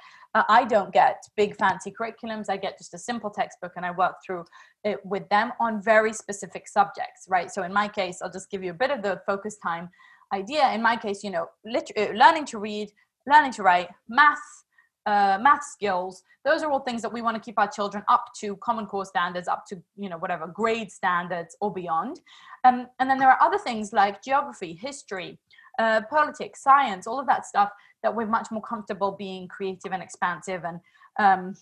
i 0.48 0.64
don't 0.64 0.92
get 0.92 1.22
big 1.36 1.56
fancy 1.56 1.90
curriculums. 1.90 2.46
I 2.48 2.56
get 2.56 2.78
just 2.78 2.94
a 2.94 2.98
simple 2.98 3.30
textbook 3.30 3.72
and 3.76 3.86
i 3.86 3.90
work 3.90 4.16
through 4.24 4.44
it 4.84 5.04
with 5.04 5.28
them 5.28 5.52
on 5.60 5.82
very 5.82 6.12
specific 6.12 6.68
subjects 6.68 7.26
right? 7.28 7.50
So 7.50 7.62
in 7.62 7.72
my 7.72 7.88
case 7.88 8.20
i'll 8.22 8.32
just 8.32 8.50
give 8.50 8.62
you 8.62 8.70
a 8.70 8.80
bit 8.82 8.90
of 8.90 9.02
the 9.02 9.20
focus 9.26 9.56
time 9.62 9.88
idea. 10.32 10.72
In 10.72 10.82
my 10.82 10.96
case 10.96 11.22
you 11.22 11.30
know 11.30 11.46
lit- 11.64 11.92
uh, 11.96 12.12
learning 12.14 12.46
to 12.46 12.58
read 12.58 12.90
learning 13.26 13.52
to 13.52 13.62
write 13.62 13.88
math 14.08 14.64
uh, 15.06 15.38
math 15.40 15.64
skills 15.64 16.22
those 16.46 16.62
are 16.62 16.70
all 16.70 16.80
things 16.80 17.02
that 17.02 17.12
we 17.12 17.22
want 17.22 17.34
to 17.34 17.40
keep 17.40 17.58
our 17.58 17.68
children 17.68 18.04
up 18.08 18.26
to 18.40 18.56
common 18.56 18.86
core 18.86 19.04
standards 19.04 19.48
up 19.48 19.64
to 19.66 19.82
you 19.96 20.08
know 20.08 20.16
whatever 20.18 20.46
grade 20.46 20.90
standards 20.92 21.56
or 21.60 21.72
beyond. 21.72 22.20
Um, 22.62 22.86
and 23.00 23.10
then 23.10 23.18
there 23.18 23.28
are 23.28 23.42
other 23.42 23.58
things 23.58 23.92
like 23.92 24.22
geography 24.22 24.72
history 24.80 25.38
uh, 25.78 26.02
politics, 26.08 26.62
science, 26.62 27.06
all 27.06 27.18
of 27.18 27.26
that 27.26 27.44
stuff 27.44 27.70
that 28.02 28.14
we're 28.14 28.26
much 28.26 28.48
more 28.50 28.62
comfortable 28.62 29.12
being 29.12 29.48
creative 29.48 29.92
and 29.92 30.02
expansive 30.02 30.64
and 30.64 30.80
um, 31.18 31.54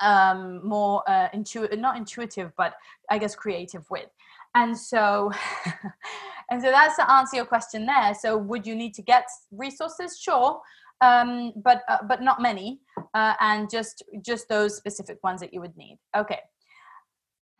um, 0.00 0.66
more 0.66 1.02
uh, 1.08 1.28
intuitive, 1.32 1.78
not 1.78 1.96
intuitive, 1.96 2.52
but 2.56 2.74
I 3.10 3.18
guess 3.18 3.34
creative 3.34 3.88
with. 3.90 4.08
And 4.54 4.76
so, 4.76 5.30
and 6.50 6.60
so 6.62 6.70
that's 6.70 6.96
to 6.96 7.10
answer 7.10 7.36
your 7.36 7.46
question 7.46 7.86
there. 7.86 8.14
So, 8.14 8.36
would 8.36 8.66
you 8.66 8.74
need 8.74 8.94
to 8.94 9.02
get 9.02 9.26
resources? 9.50 10.18
Sure, 10.18 10.60
um, 11.00 11.52
but 11.56 11.82
uh, 11.88 11.98
but 12.08 12.22
not 12.22 12.40
many, 12.40 12.80
uh, 13.14 13.34
and 13.40 13.70
just 13.70 14.02
just 14.22 14.48
those 14.48 14.76
specific 14.76 15.22
ones 15.22 15.40
that 15.40 15.52
you 15.52 15.60
would 15.60 15.76
need. 15.76 15.98
Okay, 16.16 16.40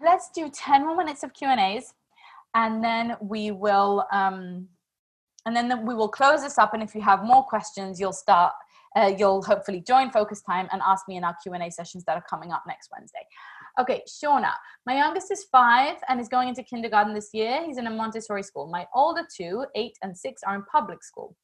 let's 0.03 0.31
do 0.31 0.51
ten 0.51 0.87
more 0.87 0.97
minutes 0.97 1.23
of 1.23 1.35
Q 1.35 1.49
and 1.49 1.61
A's, 1.61 1.93
and 2.55 2.83
then 2.83 3.17
we 3.21 3.51
will. 3.51 4.07
Um, 4.13 4.69
and 5.47 5.57
then 5.57 5.87
we 5.87 5.95
will 5.95 6.09
close 6.09 6.43
this 6.43 6.59
up 6.59 6.75
and 6.75 6.83
if 6.83 6.95
you 6.95 7.01
have 7.01 7.25
more 7.25 7.43
questions 7.45 7.99
you'll 7.99 8.13
start 8.13 8.53
uh, 8.97 9.13
you'll 9.19 9.43
hopefully 9.43 9.83
join 9.87 10.11
focus 10.11 10.43
time 10.43 10.69
and 10.73 10.83
ask 10.85 11.09
me 11.09 11.17
in 11.17 11.25
our 11.25 11.37
q&a 11.43 11.71
sessions 11.71 12.05
that 12.05 12.17
are 12.17 12.25
coming 12.29 12.53
up 12.53 12.65
next 12.67 12.91
wednesday. 12.93 13.25
Okay 13.81 14.03
shauna 14.09 14.53
my 14.87 14.97
youngest 14.97 15.31
is 15.31 15.45
five 15.51 15.97
and 16.09 16.21
is 16.21 16.29
going 16.29 16.49
into 16.49 16.63
kindergarten 16.63 17.15
this 17.15 17.31
year. 17.33 17.65
He's 17.65 17.79
in 17.79 17.87
a 17.87 17.91
montessori 17.91 18.43
school. 18.43 18.67
My 18.67 18.87
older 18.95 19.27
two 19.35 19.65
eight 19.75 19.97
and 20.03 20.17
six 20.17 20.43
are 20.47 20.55
in 20.55 20.63
public 20.71 21.03
school 21.03 21.37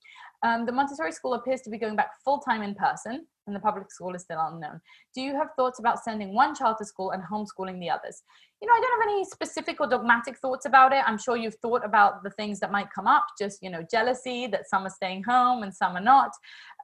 um, 0.42 0.66
the 0.66 0.72
Montessori 0.72 1.12
school 1.12 1.34
appears 1.34 1.60
to 1.62 1.70
be 1.70 1.78
going 1.78 1.96
back 1.96 2.10
full 2.24 2.38
time 2.38 2.62
in 2.62 2.74
person, 2.74 3.26
and 3.46 3.56
the 3.56 3.60
public 3.60 3.90
school 3.90 4.14
is 4.14 4.22
still 4.22 4.40
unknown. 4.40 4.80
Do 5.14 5.20
you 5.20 5.34
have 5.34 5.48
thoughts 5.56 5.78
about 5.78 6.02
sending 6.02 6.34
one 6.34 6.54
child 6.54 6.76
to 6.78 6.84
school 6.84 7.10
and 7.10 7.22
homeschooling 7.22 7.80
the 7.80 7.90
others? 7.90 8.22
You 8.60 8.68
know, 8.68 8.74
I 8.74 8.80
don't 8.80 9.00
have 9.00 9.08
any 9.08 9.24
specific 9.24 9.80
or 9.80 9.88
dogmatic 9.88 10.38
thoughts 10.38 10.66
about 10.66 10.92
it. 10.92 11.02
I'm 11.04 11.18
sure 11.18 11.36
you've 11.36 11.56
thought 11.56 11.84
about 11.84 12.22
the 12.22 12.30
things 12.30 12.60
that 12.60 12.70
might 12.70 12.92
come 12.94 13.08
up, 13.08 13.26
just, 13.36 13.60
you 13.60 13.70
know, 13.70 13.84
jealousy 13.90 14.46
that 14.48 14.68
some 14.68 14.86
are 14.86 14.90
staying 14.90 15.24
home 15.24 15.64
and 15.64 15.74
some 15.74 15.96
are 15.96 16.00
not, 16.02 16.30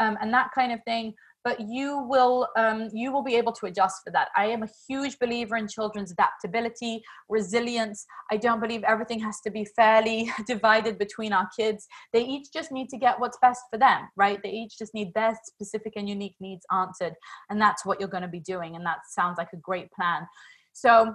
um, 0.00 0.18
and 0.20 0.32
that 0.34 0.50
kind 0.52 0.72
of 0.72 0.82
thing 0.84 1.14
but 1.44 1.60
you 1.60 2.06
will 2.08 2.48
um, 2.56 2.88
you 2.92 3.12
will 3.12 3.22
be 3.22 3.36
able 3.36 3.52
to 3.52 3.66
adjust 3.66 4.02
for 4.04 4.10
that. 4.10 4.28
I 4.36 4.46
am 4.46 4.62
a 4.62 4.68
huge 4.88 5.18
believer 5.18 5.56
in 5.56 5.68
children's 5.68 6.10
adaptability 6.10 7.02
resilience. 7.28 8.04
I 8.30 8.36
don't 8.36 8.60
believe 8.60 8.82
everything 8.84 9.20
has 9.20 9.40
to 9.42 9.50
be 9.50 9.64
fairly 9.64 10.30
divided 10.46 10.98
between 10.98 11.32
our 11.32 11.48
kids. 11.56 11.86
They 12.12 12.24
each 12.24 12.52
just 12.52 12.72
need 12.72 12.88
to 12.90 12.98
get 12.98 13.18
what's 13.18 13.38
best 13.40 13.62
for 13.70 13.78
them 13.78 14.08
right? 14.16 14.40
They 14.42 14.50
each 14.50 14.78
just 14.78 14.94
need 14.94 15.14
their 15.14 15.38
specific 15.44 15.94
and 15.96 16.08
unique 16.08 16.36
needs 16.40 16.66
answered 16.72 17.14
and 17.48 17.60
that's 17.60 17.86
what 17.86 18.00
you're 18.00 18.08
going 18.08 18.22
to 18.22 18.28
be 18.28 18.40
doing 18.40 18.76
and 18.76 18.84
that 18.84 18.98
sounds 19.08 19.38
like 19.38 19.52
a 19.52 19.56
great 19.56 19.90
plan. 19.92 20.26
So 20.72 21.14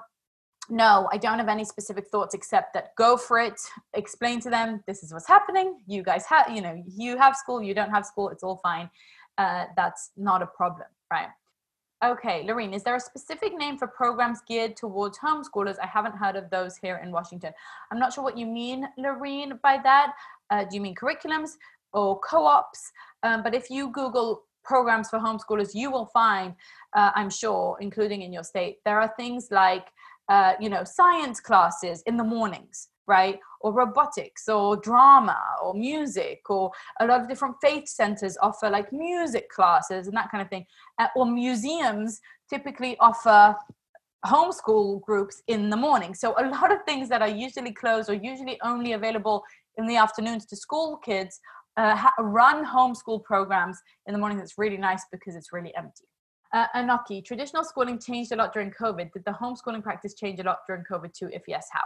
no, 0.69 1.09
I 1.11 1.17
don't 1.17 1.39
have 1.39 1.49
any 1.49 1.65
specific 1.65 2.07
thoughts 2.07 2.33
except 2.33 2.73
that 2.73 2.95
go 2.97 3.17
for 3.17 3.37
it. 3.37 3.59
Explain 3.93 4.39
to 4.41 4.49
them 4.49 4.81
this 4.87 5.03
is 5.03 5.11
what's 5.11 5.27
happening. 5.27 5.79
You 5.85 6.03
guys 6.03 6.25
have, 6.27 6.49
you 6.49 6.61
know, 6.61 6.81
you 6.87 7.17
have 7.17 7.35
school, 7.35 7.61
you 7.61 7.73
don't 7.73 7.91
have 7.91 8.05
school, 8.05 8.29
it's 8.29 8.43
all 8.43 8.59
fine 8.63 8.89
uh, 9.37 9.65
that's 9.75 10.11
not 10.17 10.41
a 10.41 10.47
problem, 10.47 10.87
right? 11.11 11.29
Okay, 12.03 12.43
Lorene, 12.43 12.73
is 12.73 12.83
there 12.83 12.95
a 12.95 12.99
specific 12.99 13.55
name 13.55 13.77
for 13.77 13.87
programs 13.87 14.39
geared 14.45 14.75
towards 14.75 15.17
homeschoolers? 15.19 15.77
I 15.81 15.87
haven't 15.87 16.15
heard 16.15 16.35
of 16.35 16.49
those 16.49 16.75
here 16.75 16.99
in 17.01 17.11
Washington. 17.11 17.53
I'm 17.91 17.99
not 17.99 18.11
sure 18.11 18.23
what 18.23 18.37
you 18.37 18.45
mean, 18.45 18.85
Lorene, 18.97 19.57
by 19.63 19.79
that. 19.83 20.13
Uh, 20.49 20.65
do 20.65 20.75
you 20.75 20.81
mean 20.81 20.95
curriculums 20.95 21.51
or 21.93 22.19
co 22.19 22.45
ops? 22.45 22.91
Um, 23.23 23.41
but 23.41 23.55
if 23.55 23.69
you 23.69 23.89
Google 23.89 24.43
programs 24.65 25.09
for 25.09 25.17
homeschoolers, 25.17 25.73
you 25.73 25.89
will 25.91 26.07
find, 26.07 26.55
uh, 26.93 27.11
I'm 27.15 27.29
sure, 27.29 27.77
including 27.79 28.21
in 28.21 28.33
your 28.33 28.43
state, 28.43 28.79
there 28.83 28.99
are 28.99 29.13
things 29.15 29.47
like, 29.49 29.87
uh, 30.27 30.53
you 30.59 30.69
know, 30.69 30.83
science 30.83 31.39
classes 31.39 32.03
in 32.05 32.17
the 32.17 32.23
mornings 32.23 32.89
right? 33.07 33.39
Or 33.61 33.73
robotics 33.73 34.47
or 34.47 34.75
drama 34.77 35.39
or 35.61 35.73
music 35.73 36.41
or 36.49 36.71
a 36.99 37.05
lot 37.05 37.21
of 37.21 37.27
different 37.27 37.55
faith 37.61 37.87
centers 37.87 38.37
offer 38.41 38.69
like 38.69 38.91
music 38.91 39.49
classes 39.49 40.07
and 40.07 40.15
that 40.17 40.29
kind 40.31 40.41
of 40.41 40.49
thing. 40.49 40.65
Uh, 40.99 41.07
or 41.15 41.25
museums 41.25 42.19
typically 42.49 42.97
offer 42.99 43.55
homeschool 44.25 45.01
groups 45.01 45.41
in 45.47 45.69
the 45.69 45.77
morning. 45.77 46.13
So 46.13 46.33
a 46.37 46.47
lot 46.47 46.71
of 46.71 46.79
things 46.85 47.09
that 47.09 47.21
are 47.21 47.29
usually 47.29 47.73
closed 47.73 48.09
or 48.09 48.13
usually 48.13 48.59
only 48.63 48.93
available 48.93 49.43
in 49.77 49.85
the 49.85 49.97
afternoons 49.97 50.45
to 50.47 50.55
school 50.55 50.97
kids 50.97 51.39
uh, 51.77 51.95
ha- 51.95 52.13
run 52.19 52.65
homeschool 52.65 53.23
programs 53.23 53.79
in 54.07 54.13
the 54.13 54.19
morning. 54.19 54.37
That's 54.37 54.57
really 54.57 54.77
nice 54.77 55.03
because 55.11 55.35
it's 55.35 55.51
really 55.51 55.73
empty. 55.75 56.05
Uh, 56.53 56.67
Anoki, 56.75 57.25
traditional 57.25 57.63
schooling 57.63 57.99
changed 57.99 58.31
a 58.31 58.35
lot 58.35 58.53
during 58.53 58.71
COVID. 58.71 59.11
Did 59.11 59.25
the 59.25 59.31
homeschooling 59.31 59.81
practice 59.81 60.13
change 60.13 60.39
a 60.39 60.43
lot 60.43 60.59
during 60.67 60.83
COVID 60.89 61.11
too? 61.11 61.29
If 61.33 61.43
yes, 61.47 61.67
how? 61.71 61.81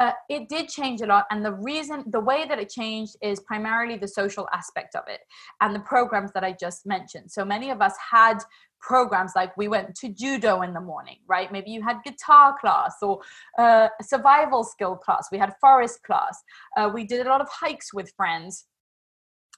Uh, 0.00 0.12
it 0.28 0.48
did 0.48 0.68
change 0.68 1.00
a 1.00 1.06
lot 1.06 1.26
and 1.30 1.44
the 1.44 1.52
reason 1.52 2.04
the 2.06 2.20
way 2.20 2.46
that 2.48 2.58
it 2.58 2.68
changed 2.68 3.16
is 3.20 3.40
primarily 3.40 3.96
the 3.96 4.06
social 4.06 4.48
aspect 4.52 4.94
of 4.94 5.02
it 5.08 5.20
and 5.60 5.74
the 5.74 5.80
programs 5.80 6.30
that 6.32 6.44
i 6.44 6.52
just 6.52 6.86
mentioned. 6.86 7.30
So 7.30 7.44
many 7.44 7.70
of 7.70 7.80
us 7.80 7.94
had 8.10 8.38
programs 8.80 9.32
like 9.34 9.56
we 9.56 9.66
went 9.66 9.94
to 9.96 10.08
judo 10.08 10.62
in 10.62 10.72
the 10.72 10.80
morning 10.80 11.16
right? 11.26 11.50
Maybe 11.50 11.70
you 11.70 11.82
had 11.82 11.96
guitar 12.04 12.56
class 12.60 12.94
or 13.02 13.20
uh, 13.58 13.88
survival 14.02 14.62
skill 14.64 14.96
class. 14.96 15.28
We 15.32 15.38
had 15.38 15.52
forest 15.60 16.02
class. 16.04 16.40
Uh, 16.76 16.90
we 16.92 17.04
did 17.04 17.26
a 17.26 17.28
lot 17.28 17.40
of 17.40 17.48
hikes 17.50 17.92
with 17.92 18.12
friends 18.16 18.66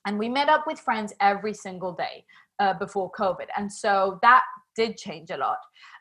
and 0.07 0.19
we 0.19 0.29
met 0.29 0.49
up 0.49 0.67
with 0.67 0.79
friends 0.81 1.13
every 1.21 1.55
single 1.55 1.93
day 1.93 2.25
uh, 2.59 2.75
before 2.75 3.11
covid. 3.13 3.47
And 3.57 3.73
so 3.73 4.19
that 4.23 4.43
did 4.77 4.97
change 4.97 5.31
a 5.31 5.37
lot. 5.37 5.59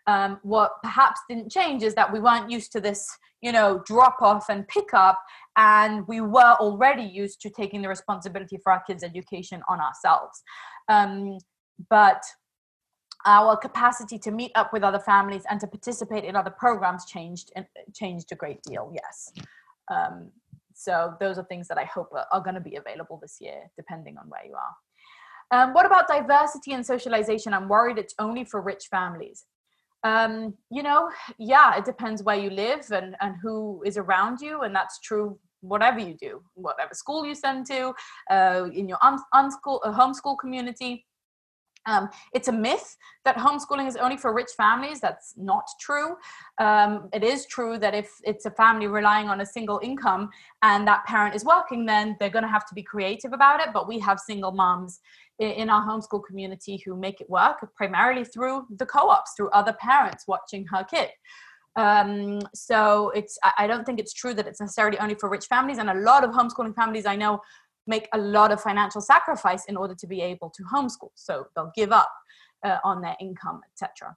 Um, 0.08 0.40
what 0.44 0.72
perhaps 0.82 1.20
didn't 1.30 1.52
change 1.52 1.84
is 1.84 1.96
that 1.96 2.12
we 2.12 2.20
weren't 2.20 2.50
used 2.50 2.72
to 2.74 2.82
this 2.82 3.08
you 3.42 3.52
know 3.52 3.82
drop 3.86 4.18
off 4.22 4.50
and 4.50 4.68
pick 4.68 4.94
up 4.94 5.20
and 5.56 6.08
we 6.08 6.20
were 6.20 6.56
already 6.60 7.04
used 7.04 7.42
to 7.42 7.50
taking 7.50 7.82
the 7.82 7.88
responsibility 7.88 8.58
for 8.62 8.72
our 8.72 8.84
kids 8.86 9.04
education 9.04 9.62
on 9.70 9.80
ourselves. 9.80 10.42
Um, 10.88 11.38
but 11.90 12.22
our 13.26 13.58
capacity 13.58 14.18
to 14.18 14.32
meet 14.32 14.52
up 14.56 14.72
with 14.72 14.84
other 14.84 15.00
families 15.00 15.44
and 15.50 15.60
to 15.60 15.68
participate 15.68 16.24
in 16.24 16.36
other 16.36 16.52
programs 16.52 17.06
changed 17.06 17.52
and 17.56 17.66
changed 17.94 18.32
a 18.32 18.36
great 18.36 18.62
deal 18.64 18.92
yes. 18.94 19.32
Um, 19.92 20.32
so 20.80 21.14
those 21.20 21.38
are 21.38 21.44
things 21.44 21.68
that 21.68 21.78
i 21.78 21.84
hope 21.84 22.10
are, 22.14 22.26
are 22.32 22.42
going 22.42 22.56
to 22.56 22.62
be 22.62 22.78
available 22.78 23.20
this 23.22 23.38
year 23.42 23.70
depending 23.76 24.18
on 24.18 24.30
where 24.30 24.46
you 24.46 24.54
are 24.54 24.76
um, 25.52 25.74
what 25.74 25.86
about 25.86 26.08
diversity 26.08 26.74
and 26.74 26.86
socialization 26.86 27.54
i'm 27.54 27.68
worried 27.68 27.98
it's 27.98 28.16
only 28.20 28.44
for 28.44 28.62
rich 28.62 28.88
families 28.90 29.46
um, 30.04 30.54
you 30.72 30.82
know, 30.82 31.10
yeah, 31.38 31.78
it 31.78 31.86
depends 31.86 32.24
where 32.24 32.38
you 32.38 32.50
live 32.50 32.90
and, 32.92 33.16
and 33.20 33.36
who 33.42 33.84
is 33.86 33.98
around 33.98 34.40
you. 34.40 34.62
And 34.62 34.74
that's 34.74 35.00
true 35.00 35.38
whatever 35.62 36.00
you 36.00 36.14
do, 36.14 36.42
whatever 36.54 36.94
school 36.94 37.26
you 37.26 37.36
send 37.36 37.66
to, 37.68 37.94
uh, 38.32 38.70
in 38.74 38.88
your 38.88 38.98
un- 39.02 39.20
unschool, 39.34 39.80
uh, 39.84 39.92
homeschool 39.92 40.38
community. 40.40 41.06
Um, 41.86 42.10
it's 42.34 42.48
a 42.48 42.52
myth 42.52 42.96
that 43.26 43.38
homeschooling 43.38 43.88
is 43.88 43.96
only 43.96 44.18
for 44.18 44.34
rich 44.34 44.52
families. 44.56 45.00
That's 45.00 45.34
not 45.38 45.66
true. 45.80 46.16
Um, 46.60 47.10
it 47.14 47.24
is 47.24 47.46
true 47.48 47.78
that 47.80 47.96
if 47.96 48.10
it's 48.24 48.46
a 48.46 48.52
family 48.52 48.88
relying 48.88 49.28
on 49.28 49.42
a 49.42 49.46
single 49.46 49.80
income 49.82 50.30
and 50.62 50.88
that 50.88 51.06
parent 51.06 51.36
is 51.36 51.46
working, 51.46 51.86
then 51.86 52.16
they're 52.20 52.30
going 52.30 52.44
to 52.44 52.50
have 52.50 52.68
to 52.68 52.76
be 52.76 52.84
creative 52.84 53.34
about 53.34 53.60
it. 53.60 53.70
But 53.74 53.88
we 53.88 53.98
have 54.00 54.20
single 54.20 54.52
moms 54.52 55.00
in 55.40 55.70
our 55.70 55.86
homeschool 55.88 56.24
community 56.26 56.82
who 56.86 56.96
make 56.96 57.22
it 57.22 57.30
work 57.30 57.66
primarily 57.76 58.26
through 58.26 58.66
the 58.78 58.86
co-ops 58.86 59.34
through 59.36 59.50
other 59.52 59.74
parents 59.74 60.26
watching 60.28 60.66
her 60.68 60.84
kid 60.84 61.10
um, 61.76 62.40
so 62.54 63.10
it's 63.12 63.38
i 63.58 63.66
don't 63.66 63.86
think 63.86 64.00
it's 64.00 64.14
true 64.14 64.34
that 64.34 64.48
it's 64.48 64.60
necessarily 64.60 64.98
only 65.00 65.16
for 65.16 65.30
rich 65.30 65.46
families 65.46 65.78
and 65.78 65.90
a 65.90 65.94
lot 65.94 66.24
of 66.24 66.32
homeschooling 66.32 66.76
families 66.76 67.06
i 67.06 67.16
know 67.16 67.40
make 67.88 68.08
a 68.14 68.18
lot 68.18 68.52
of 68.52 68.62
financial 68.62 69.02
sacrifice 69.02 69.66
in 69.66 69.78
order 69.78 69.96
to 69.96 70.08
be 70.08 70.22
able 70.22 70.50
to 70.52 70.64
homeschool. 70.64 71.12
So 71.16 71.48
they'll 71.56 71.72
give 71.76 71.92
up 71.92 72.12
uh, 72.64 72.78
on 72.84 73.02
their 73.02 73.16
income 73.20 73.62
etc 73.72 74.16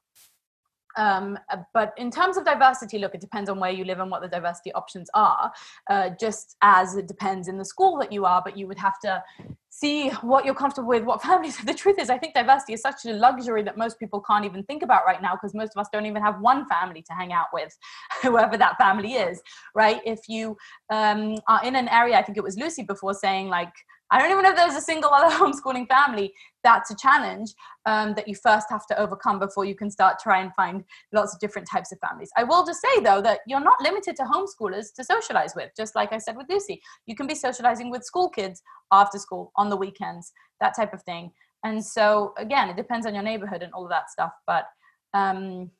um, 0.96 1.38
uh, 1.50 1.58
but 1.72 1.92
in 1.96 2.10
terms 2.10 2.36
of 2.36 2.44
diversity, 2.44 2.98
look, 2.98 3.14
it 3.14 3.20
depends 3.20 3.48
on 3.48 3.58
where 3.58 3.70
you 3.70 3.84
live 3.84 4.00
and 4.00 4.10
what 4.10 4.22
the 4.22 4.28
diversity 4.28 4.72
options 4.72 5.08
are, 5.14 5.52
uh, 5.90 6.10
just 6.20 6.56
as 6.62 6.96
it 6.96 7.08
depends 7.08 7.48
in 7.48 7.58
the 7.58 7.64
school 7.64 7.98
that 7.98 8.12
you 8.12 8.24
are. 8.24 8.42
But 8.44 8.56
you 8.56 8.66
would 8.66 8.78
have 8.78 8.98
to 9.00 9.22
see 9.70 10.10
what 10.20 10.44
you're 10.44 10.54
comfortable 10.54 10.88
with, 10.88 11.02
what 11.04 11.22
families. 11.28 11.56
The 11.58 11.74
truth 11.74 11.98
is, 11.98 12.10
I 12.10 12.18
think 12.18 12.34
diversity 12.34 12.74
is 12.74 12.82
such 12.82 13.04
a 13.06 13.12
luxury 13.12 13.62
that 13.62 13.78
most 13.78 13.98
people 13.98 14.20
can't 14.20 14.44
even 14.44 14.62
think 14.64 14.82
about 14.82 15.04
right 15.06 15.20
now 15.22 15.34
because 15.34 15.54
most 15.54 15.72
of 15.74 15.80
us 15.80 15.88
don't 15.92 16.06
even 16.06 16.22
have 16.22 16.40
one 16.40 16.66
family 16.66 17.02
to 17.02 17.12
hang 17.14 17.32
out 17.32 17.46
with, 17.52 17.76
whoever 18.22 18.56
that 18.56 18.76
family 18.78 19.14
is, 19.14 19.40
right? 19.74 20.00
If 20.04 20.20
you 20.28 20.56
um, 20.90 21.36
are 21.48 21.64
in 21.64 21.76
an 21.76 21.88
area, 21.88 22.18
I 22.18 22.22
think 22.22 22.38
it 22.38 22.44
was 22.44 22.56
Lucy 22.56 22.82
before 22.82 23.14
saying, 23.14 23.48
like, 23.48 23.72
I 24.12 24.20
don't 24.20 24.30
even 24.30 24.42
know 24.44 24.50
if 24.50 24.56
there's 24.56 24.74
a 24.74 24.80
single 24.80 25.10
other 25.12 25.34
homeschooling 25.34 25.88
family. 25.88 26.34
That's 26.62 26.90
a 26.90 26.96
challenge 26.96 27.54
um, 27.86 28.14
that 28.14 28.28
you 28.28 28.36
first 28.36 28.66
have 28.68 28.86
to 28.88 29.00
overcome 29.00 29.38
before 29.38 29.64
you 29.64 29.74
can 29.74 29.90
start 29.90 30.18
try 30.22 30.42
and 30.42 30.54
find 30.54 30.84
lots 31.12 31.34
of 31.34 31.40
different 31.40 31.66
types 31.66 31.90
of 31.92 31.98
families. 31.98 32.30
I 32.36 32.44
will 32.44 32.64
just 32.64 32.82
say 32.82 33.00
though 33.02 33.22
that 33.22 33.40
you're 33.46 33.60
not 33.60 33.80
limited 33.80 34.14
to 34.16 34.22
homeschoolers 34.24 34.94
to 34.96 35.02
socialize 35.02 35.54
with. 35.56 35.70
Just 35.76 35.96
like 35.96 36.12
I 36.12 36.18
said 36.18 36.36
with 36.36 36.46
Lucy, 36.50 36.80
you 37.06 37.16
can 37.16 37.26
be 37.26 37.34
socializing 37.34 37.90
with 37.90 38.04
school 38.04 38.28
kids 38.28 38.62
after 38.92 39.18
school 39.18 39.50
on 39.56 39.70
the 39.70 39.76
weekends, 39.76 40.32
that 40.60 40.76
type 40.76 40.92
of 40.92 41.02
thing. 41.02 41.32
And 41.64 41.84
so 41.84 42.34
again, 42.36 42.68
it 42.68 42.76
depends 42.76 43.06
on 43.06 43.14
your 43.14 43.24
neighborhood 43.24 43.62
and 43.62 43.72
all 43.72 43.84
of 43.84 43.90
that 43.90 44.10
stuff. 44.10 44.32
But 44.46 44.66
um, 45.14 45.70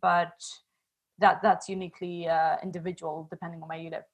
but 0.00 0.32
that 1.18 1.42
that's 1.42 1.68
uniquely 1.68 2.28
uh, 2.28 2.56
individual 2.62 3.28
depending 3.30 3.62
on 3.62 3.68
where 3.68 3.78
you 3.78 3.90
live 3.90 4.04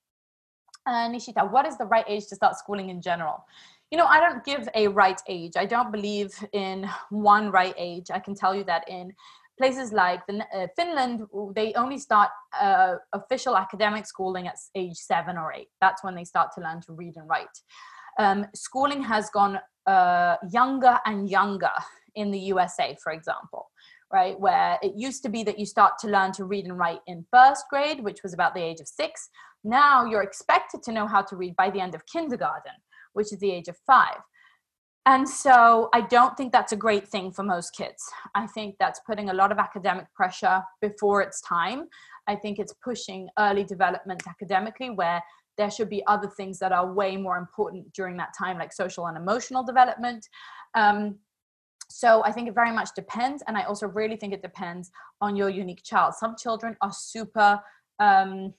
uh, 0.89 1.09
Nishita, 1.09 1.51
what 1.51 1.67
is 1.67 1.77
the 1.77 1.85
right 1.85 2.05
age 2.09 2.27
to 2.29 2.37
start 2.37 2.57
schooling 2.57 2.89
in 2.91 3.01
general? 3.01 3.45
You 3.91 3.99
know, 3.99 4.07
I 4.07 4.21
don't 4.21 4.45
give 4.45 4.69
a 4.75 4.89
right 4.89 5.21
age. 5.29 5.53
I 5.57 5.67
don't 5.67 5.93
believe 5.93 6.33
in 6.53 6.89
one 7.11 7.51
right 7.51 7.75
age. 7.77 8.11
I 8.13 8.19
can 8.19 8.35
tell 8.35 8.55
you 8.55 8.65
that 8.65 8.89
in 8.89 9.13
places 9.59 9.93
like 9.93 10.21
uh, 10.29 10.67
Finland, 10.77 11.23
they 11.55 11.75
only 11.75 11.99
start 11.99 12.31
uh, 12.61 12.95
official 13.13 13.57
academic 13.57 14.07
schooling 14.07 14.47
at 14.47 14.57
age 14.75 14.97
seven 14.97 15.37
or 15.37 15.53
eight. 15.53 15.69
That's 15.81 16.03
when 16.05 16.15
they 16.15 16.25
start 16.25 16.51
to 16.55 16.61
learn 16.61 16.81
to 16.83 16.93
read 16.93 17.17
and 17.17 17.29
write. 17.29 17.57
Um, 18.19 18.47
schooling 18.55 19.03
has 19.03 19.31
gone 19.31 19.59
uh, 19.87 20.37
younger 20.51 20.99
and 21.07 21.29
younger 21.29 21.73
in 22.15 22.31
the 22.31 22.39
USA, 22.53 22.97
for 23.03 23.13
example, 23.13 23.71
right? 24.13 24.39
Where 24.39 24.79
it 24.83 24.93
used 24.97 25.23
to 25.25 25.29
be 25.29 25.43
that 25.45 25.59
you 25.59 25.67
start 25.67 25.95
to 26.01 26.09
learn 26.09 26.33
to 26.33 26.45
read 26.45 26.67
and 26.67 26.79
write 26.79 27.01
in 27.07 27.25
first 27.33 27.65
grade, 27.71 28.03
which 28.03 28.23
was 28.23 28.35
about 28.35 28.55
the 28.55 28.63
age 28.63 28.81
of 28.81 28.89
six. 28.89 29.31
Now 29.65 30.05
you're 30.05 30.23
expected 30.23 30.83
to 30.85 30.93
know 30.93 31.07
how 31.07 31.23
to 31.23 31.37
read 31.37 31.57
by 31.57 31.71
the 31.71 31.81
end 31.81 31.95
of 31.95 32.07
kindergarten, 32.07 32.73
which 33.13 33.33
is 33.33 33.39
the 33.41 33.51
age 33.51 33.69
of 33.69 33.77
five. 33.87 34.19
And 35.07 35.27
so 35.27 35.89
I 35.95 36.03
don't 36.03 36.37
think 36.37 36.53
that's 36.53 36.73
a 36.73 36.77
great 36.77 37.09
thing 37.09 37.33
for 37.33 37.43
most 37.43 37.75
kids. 37.75 38.05
I 38.35 38.47
think 38.47 38.75
that's 38.79 39.01
putting 39.07 39.31
a 39.31 39.35
lot 39.35 39.51
of 39.51 39.59
academic 39.59 40.07
pressure 40.15 40.63
before 40.83 41.23
it's 41.23 41.41
time. 41.41 41.89
I 42.27 42.37
think 42.37 42.59
it's 42.59 42.75
pushing 42.85 43.29
early 43.39 43.65
development 43.65 44.23
academically 44.29 44.91
where 44.91 45.23
there 45.57 45.71
should 45.71 45.89
be 45.89 46.07
other 46.07 46.29
things 46.29 46.59
that 46.59 46.73
are 46.73 46.93
way 46.93 47.17
more 47.17 47.39
important 47.39 47.91
during 47.95 48.19
that 48.19 48.35
time, 48.39 48.59
like 48.59 48.73
social 48.73 49.07
and 49.07 49.17
emotional 49.17 49.65
development. 49.65 50.27
Um, 50.75 51.17
so 51.89 52.23
I 52.23 52.31
think 52.31 52.47
it 52.47 52.55
very 52.55 52.71
much 52.71 52.91
depends. 52.95 53.43
And 53.47 53.57
I 53.57 53.63
also 53.63 53.89
really 53.89 54.17
think 54.17 54.35
it 54.35 54.43
depends 54.43 54.91
on 55.23 55.37
your 55.37 55.49
unique 55.49 55.83
child. 55.85 56.15
Some 56.15 56.37
children 56.37 56.77
are 56.83 56.93
super. 56.93 57.61
Um, 57.99 58.53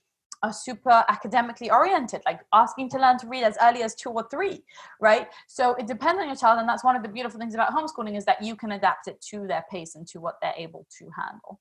are 0.44 0.54
super 0.54 1.04
academically 1.10 1.70
oriented, 1.70 2.22
like 2.26 2.42
asking 2.54 2.90
to 2.90 2.98
learn 2.98 3.18
to 3.20 3.28
read 3.28 3.44
as 3.44 3.58
early 3.62 3.84
as 3.84 3.96
two 3.96 4.10
or 4.10 4.28
three, 4.30 4.64
right? 5.02 5.28
So 5.48 5.74
it 5.76 5.88
depends 5.88 6.20
on 6.22 6.28
your 6.28 6.36
child, 6.36 6.60
and 6.60 6.68
that's 6.68 6.84
one 6.84 6.96
of 6.96 7.04
the 7.04 7.10
beautiful 7.10 7.40
things 7.40 7.54
about 7.54 7.72
homeschooling 7.72 8.18
is 8.18 8.26
that 8.26 8.42
you 8.42 8.56
can 8.56 8.72
adapt 8.72 9.08
it 9.08 9.22
to 9.30 9.48
their 9.48 9.66
pace 9.70 9.96
and 9.96 10.08
to 10.08 10.20
what 10.20 10.36
they're 10.42 10.54
able 10.58 10.86
to 11.00 11.10
handle 11.18 11.60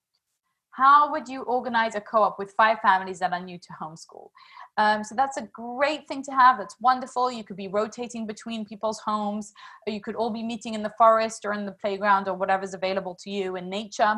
how 0.79 1.11
would 1.11 1.29
you 1.29 1.43
organize 1.43 1.97
a 1.97 2.01
co-op 2.01 2.39
with 2.39 2.53
five 2.53 2.79
families 2.81 3.19
that 3.19 3.33
are 3.33 3.41
new 3.41 3.59
to 3.59 3.69
homeschool? 3.81 4.29
Um, 4.77 5.03
so 5.03 5.17
that's 5.17 5.37
a 5.37 5.43
great 5.53 6.07
thing 6.07 6.23
to 6.23 6.31
have 6.31 6.57
that's 6.57 6.77
wonderful 6.81 7.33
you 7.33 7.43
could 7.43 7.57
be 7.57 7.67
rotating 7.67 8.29
between 8.29 8.65
people's 8.65 9.01
homes 9.01 9.53
you 9.89 10.01
could 10.01 10.15
all 10.15 10.31
be 10.31 10.45
meeting 10.45 10.75
in 10.75 10.85
the 10.85 10.93
forest 10.97 11.45
or 11.45 11.53
in 11.53 11.67
the 11.67 11.73
playground 11.73 12.29
or 12.29 12.35
whatever's 12.35 12.75
available 12.75 13.17
to 13.25 13.29
you 13.29 13.57
in 13.57 13.69
nature. 13.69 14.15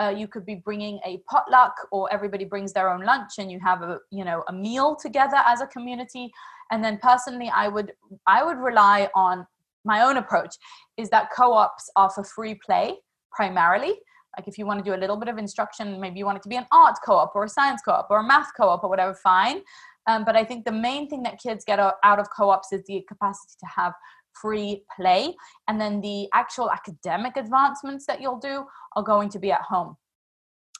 Uh, 0.00 0.08
you 0.08 0.26
could 0.26 0.46
be 0.46 0.54
bringing 0.54 0.98
a 1.04 1.18
potluck 1.30 1.74
or 1.92 2.10
everybody 2.10 2.46
brings 2.46 2.72
their 2.72 2.88
own 2.88 3.02
lunch 3.02 3.32
and 3.38 3.52
you 3.52 3.60
have 3.60 3.82
a 3.82 3.98
you 4.10 4.24
know 4.24 4.42
a 4.48 4.52
meal 4.52 4.96
together 4.96 5.40
as 5.46 5.60
a 5.60 5.66
community. 5.66 6.32
And 6.70 6.82
then 6.82 6.98
personally 7.02 7.50
i 7.54 7.68
would 7.68 7.92
i 8.26 8.42
would 8.42 8.58
rely 8.70 9.10
on 9.14 9.46
my 9.84 10.00
own 10.02 10.16
approach 10.16 10.54
is 10.96 11.10
that 11.10 11.30
co-ops 11.36 11.90
are 11.96 12.10
for 12.10 12.24
free 12.24 12.54
play 12.54 12.96
primarily 13.30 13.94
like 14.38 14.46
if 14.46 14.56
you 14.56 14.64
want 14.64 14.78
to 14.78 14.88
do 14.88 14.94
a 14.94 15.00
little 15.00 15.16
bit 15.16 15.28
of 15.28 15.36
instruction, 15.36 16.00
maybe 16.00 16.18
you 16.18 16.24
want 16.24 16.36
it 16.36 16.42
to 16.44 16.48
be 16.48 16.56
an 16.56 16.66
art 16.70 16.96
co-op 17.04 17.34
or 17.34 17.44
a 17.44 17.48
science 17.48 17.82
co-op 17.84 18.06
or 18.08 18.20
a 18.20 18.22
math 18.22 18.50
co-op 18.56 18.84
or 18.84 18.88
whatever, 18.88 19.12
fine. 19.14 19.62
Um, 20.06 20.24
but 20.24 20.36
I 20.36 20.44
think 20.44 20.64
the 20.64 20.72
main 20.72 21.08
thing 21.10 21.24
that 21.24 21.40
kids 21.40 21.64
get 21.64 21.80
out 21.80 22.18
of 22.18 22.30
co-ops 22.30 22.72
is 22.72 22.82
the 22.86 23.04
capacity 23.08 23.54
to 23.60 23.66
have 23.66 23.92
free 24.40 24.84
play. 24.94 25.34
And 25.66 25.80
then 25.80 26.00
the 26.00 26.28
actual 26.32 26.70
academic 26.70 27.36
advancements 27.36 28.06
that 28.06 28.20
you'll 28.20 28.38
do 28.38 28.64
are 28.94 29.02
going 29.02 29.28
to 29.30 29.38
be 29.40 29.50
at 29.50 29.62
home. 29.62 29.96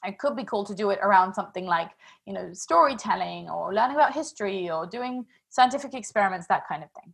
It 0.05 0.17
could 0.17 0.37
be 0.37 0.45
cool 0.45 0.63
to 0.63 0.73
do 0.73 0.91
it 0.91 0.99
around 1.01 1.33
something 1.33 1.65
like, 1.65 1.91
you 2.25 2.33
know, 2.33 2.51
storytelling 2.53 3.49
or 3.49 3.73
learning 3.73 3.97
about 3.97 4.13
history 4.13 4.69
or 4.69 4.87
doing 4.87 5.25
scientific 5.49 5.93
experiments, 5.93 6.47
that 6.47 6.67
kind 6.69 6.83
of 6.83 6.89
thing. 6.91 7.13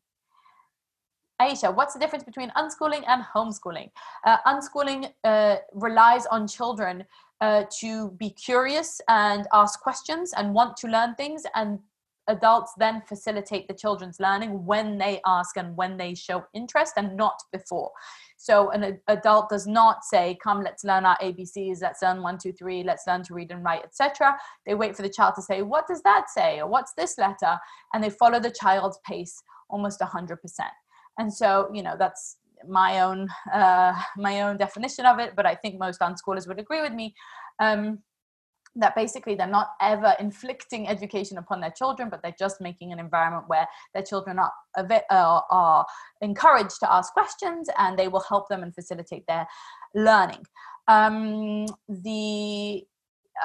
Aisha, 1.41 1.73
what's 1.75 1.93
the 1.93 1.99
difference 1.99 2.23
between 2.23 2.49
unschooling 2.51 3.03
and 3.07 3.23
homeschooling? 3.23 3.89
Uh, 4.25 4.37
unschooling 4.47 5.11
uh, 5.25 5.57
relies 5.73 6.25
on 6.27 6.47
children 6.47 7.03
uh, 7.41 7.63
to 7.79 8.11
be 8.11 8.29
curious 8.29 9.01
and 9.09 9.45
ask 9.53 9.81
questions 9.81 10.33
and 10.33 10.53
want 10.53 10.77
to 10.77 10.87
learn 10.87 11.13
things, 11.15 11.43
and 11.53 11.79
adults 12.27 12.73
then 12.77 13.01
facilitate 13.01 13.67
the 13.67 13.73
children's 13.73 14.19
learning 14.19 14.65
when 14.65 14.97
they 14.97 15.19
ask 15.25 15.57
and 15.57 15.75
when 15.75 15.97
they 15.97 16.15
show 16.15 16.43
interest 16.53 16.93
and 16.95 17.17
not 17.17 17.39
before. 17.51 17.91
So 18.37 18.71
an 18.71 18.99
adult 19.09 19.49
does 19.49 19.67
not 19.67 20.05
say, 20.05 20.37
"Come, 20.41 20.63
let's 20.63 20.85
learn 20.85 21.05
our 21.05 21.17
ABCs. 21.21 21.81
Let's 21.81 22.01
learn 22.01 22.21
one, 22.21 22.37
two, 22.37 22.53
three. 22.53 22.81
Let's 22.81 23.05
learn 23.07 23.23
to 23.23 23.33
read 23.33 23.51
and 23.51 23.63
write, 23.63 23.83
etc." 23.83 24.37
They 24.65 24.73
wait 24.73 24.95
for 24.95 25.01
the 25.01 25.09
child 25.09 25.35
to 25.35 25.41
say, 25.41 25.61
"What 25.61 25.85
does 25.85 26.01
that 26.03 26.29
say?" 26.29 26.61
or 26.61 26.67
"What's 26.67 26.93
this 26.93 27.17
letter?" 27.17 27.59
and 27.93 28.01
they 28.01 28.09
follow 28.09 28.39
the 28.39 28.51
child's 28.51 28.99
pace 29.05 29.43
almost 29.69 30.01
hundred 30.01 30.37
percent 30.37 30.71
and 31.17 31.33
so 31.33 31.69
you 31.73 31.83
know 31.83 31.95
that's 31.97 32.37
my 32.67 33.01
own 33.01 33.27
uh, 33.53 33.93
my 34.17 34.41
own 34.41 34.57
definition 34.57 35.05
of 35.05 35.19
it 35.19 35.33
but 35.35 35.45
i 35.45 35.55
think 35.55 35.79
most 35.79 35.99
unschoolers 36.01 36.47
would 36.47 36.59
agree 36.59 36.81
with 36.81 36.93
me 36.93 37.13
um, 37.59 37.99
that 38.75 38.95
basically 38.95 39.35
they're 39.35 39.47
not 39.47 39.69
ever 39.81 40.13
inflicting 40.19 40.87
education 40.87 41.37
upon 41.37 41.61
their 41.61 41.71
children 41.71 42.09
but 42.09 42.21
they're 42.21 42.35
just 42.37 42.59
making 42.59 42.91
an 42.91 42.99
environment 42.99 43.45
where 43.47 43.67
their 43.93 44.03
children 44.03 44.37
are, 44.37 44.51
uh, 44.77 45.41
are 45.49 45.85
encouraged 46.21 46.79
to 46.79 46.91
ask 46.91 47.13
questions 47.13 47.69
and 47.77 47.97
they 47.97 48.07
will 48.07 48.23
help 48.27 48.49
them 48.49 48.63
and 48.63 48.75
facilitate 48.75 49.25
their 49.27 49.47
learning. 49.93 50.43
Um, 50.87 51.65
the 51.87 52.85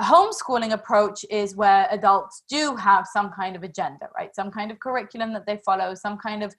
homeschooling 0.01 0.73
approach 0.73 1.25
is 1.31 1.57
where 1.57 1.89
adults 1.91 2.45
do 2.49 2.77
have 2.77 3.07
some 3.13 3.31
kind 3.31 3.57
of 3.57 3.63
agenda 3.63 4.09
right? 4.17 4.35
Some 4.35 4.51
kind 4.51 4.71
of 4.71 4.79
curriculum 4.81 5.33
that 5.33 5.47
they 5.47 5.59
follow 5.65 5.95
some 5.95 6.19
kind 6.19 6.43
of 6.43 6.55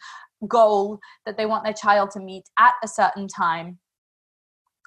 goal 0.47 0.99
that 1.25 1.37
they 1.37 1.45
want 1.45 1.63
their 1.63 1.73
child 1.73 2.11
to 2.11 2.19
meet 2.19 2.43
at 2.59 2.73
a 2.83 2.87
certain 2.87 3.27
time 3.27 3.77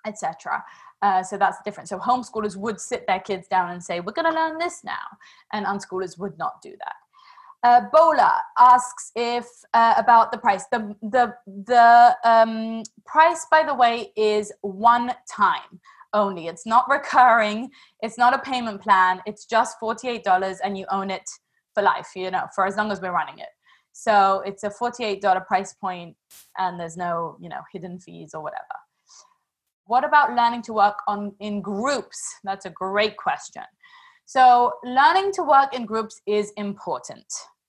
etc 0.07 0.63
uh, 1.01 1.23
so 1.23 1.39
that's 1.39 1.59
different 1.65 1.89
so 1.89 1.99
homeschoolers 1.99 2.57
would 2.57 2.81
sit 2.81 3.07
their 3.07 3.21
kids 3.21 3.47
down 3.49 3.71
and 3.71 3.83
say 3.83 4.01
we're 4.01 4.13
going 4.13 4.31
to 4.31 4.39
learn 4.39 4.59
this 4.59 4.83
now 4.85 5.07
and 5.53 5.65
unschoolers 5.65 6.19
would 6.19 6.37
not 6.39 6.61
do 6.61 6.71
that. 6.71 6.95
Uh, 7.65 7.81
Bola 7.93 8.43
asks 8.59 9.11
if 9.17 9.47
uh, 9.73 9.95
about 9.97 10.31
the 10.31 10.37
price. 10.37 10.67
The 10.71 10.95
the 11.01 11.35
the 11.47 12.15
um, 12.23 12.83
price, 13.07 13.47
by 13.51 13.63
the 13.65 13.75
way, 13.75 14.13
is 14.17 14.53
one 14.61 15.13
time 15.35 15.81
only. 16.15 16.47
It's 16.47 16.65
not 16.65 16.89
recurring. 16.89 17.71
It's 18.01 18.17
not 18.17 18.35
a 18.35 18.39
payment 18.39 18.81
plan. 18.81 19.21
It's 19.27 19.45
just 19.45 19.77
$48 19.83 20.59
and 20.65 20.79
you 20.79 20.87
own 20.91 21.11
it 21.11 21.29
for 21.75 21.83
life, 21.83 22.09
you 22.17 22.31
know, 22.31 22.47
for 22.55 22.65
as 22.67 22.77
long 22.77 22.91
as 22.91 23.01
we're 23.01 23.13
running 23.13 23.39
it. 23.39 23.49
So 23.93 24.43
it's 24.47 24.65
a 24.65 24.71
$48 24.71 25.47
price 25.47 25.75
point 25.75 26.17
and 26.59 26.81
there's 26.81 26.97
no, 26.97 27.37
you 27.41 27.49
know, 27.49 27.61
hidden 27.73 27.99
fees 28.01 28.31
or 28.35 28.43
whatever. 28.43 28.63
What 29.87 30.05
about 30.05 30.35
learning 30.35 30.63
to 30.63 30.73
work 30.73 30.99
on 31.07 31.35
in 31.41 31.61
groups? 31.61 32.19
That's 32.43 32.65
a 32.65 32.71
great 32.71 33.17
question. 33.17 33.63
So 34.25 34.73
learning 34.83 35.33
to 35.35 35.43
work 35.43 35.75
in 35.75 35.85
groups 35.85 36.23
is 36.27 36.53
important. 36.57 37.27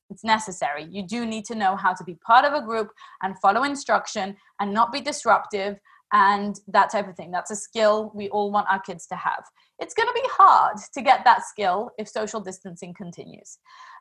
It's 0.09 0.23
necessary. 0.23 0.87
You 0.89 1.05
do 1.05 1.25
need 1.25 1.45
to 1.45 1.55
know 1.55 1.75
how 1.75 1.93
to 1.93 2.03
be 2.03 2.15
part 2.25 2.45
of 2.45 2.53
a 2.53 2.65
group 2.65 2.91
and 3.21 3.37
follow 3.39 3.63
instruction 3.63 4.37
and 4.59 4.73
not 4.73 4.91
be 4.91 5.01
disruptive 5.01 5.77
and 6.15 6.61
that 6.69 6.89
type 6.89 7.09
of 7.09 7.15
thing. 7.17 7.29
That's 7.29 7.51
a 7.51 7.55
skill 7.57 8.09
we 8.15 8.29
all 8.29 8.49
want 8.49 8.67
our 8.69 8.79
kids 8.79 9.05
to 9.07 9.15
have. 9.15 9.43
It's 9.79 9.93
going 9.93 10.07
to 10.07 10.13
be 10.13 10.25
hard 10.31 10.77
to 10.93 11.01
get 11.01 11.25
that 11.25 11.45
skill 11.45 11.91
if 11.99 12.07
social 12.07 12.39
distancing 12.39 12.93
continues. 12.93 13.57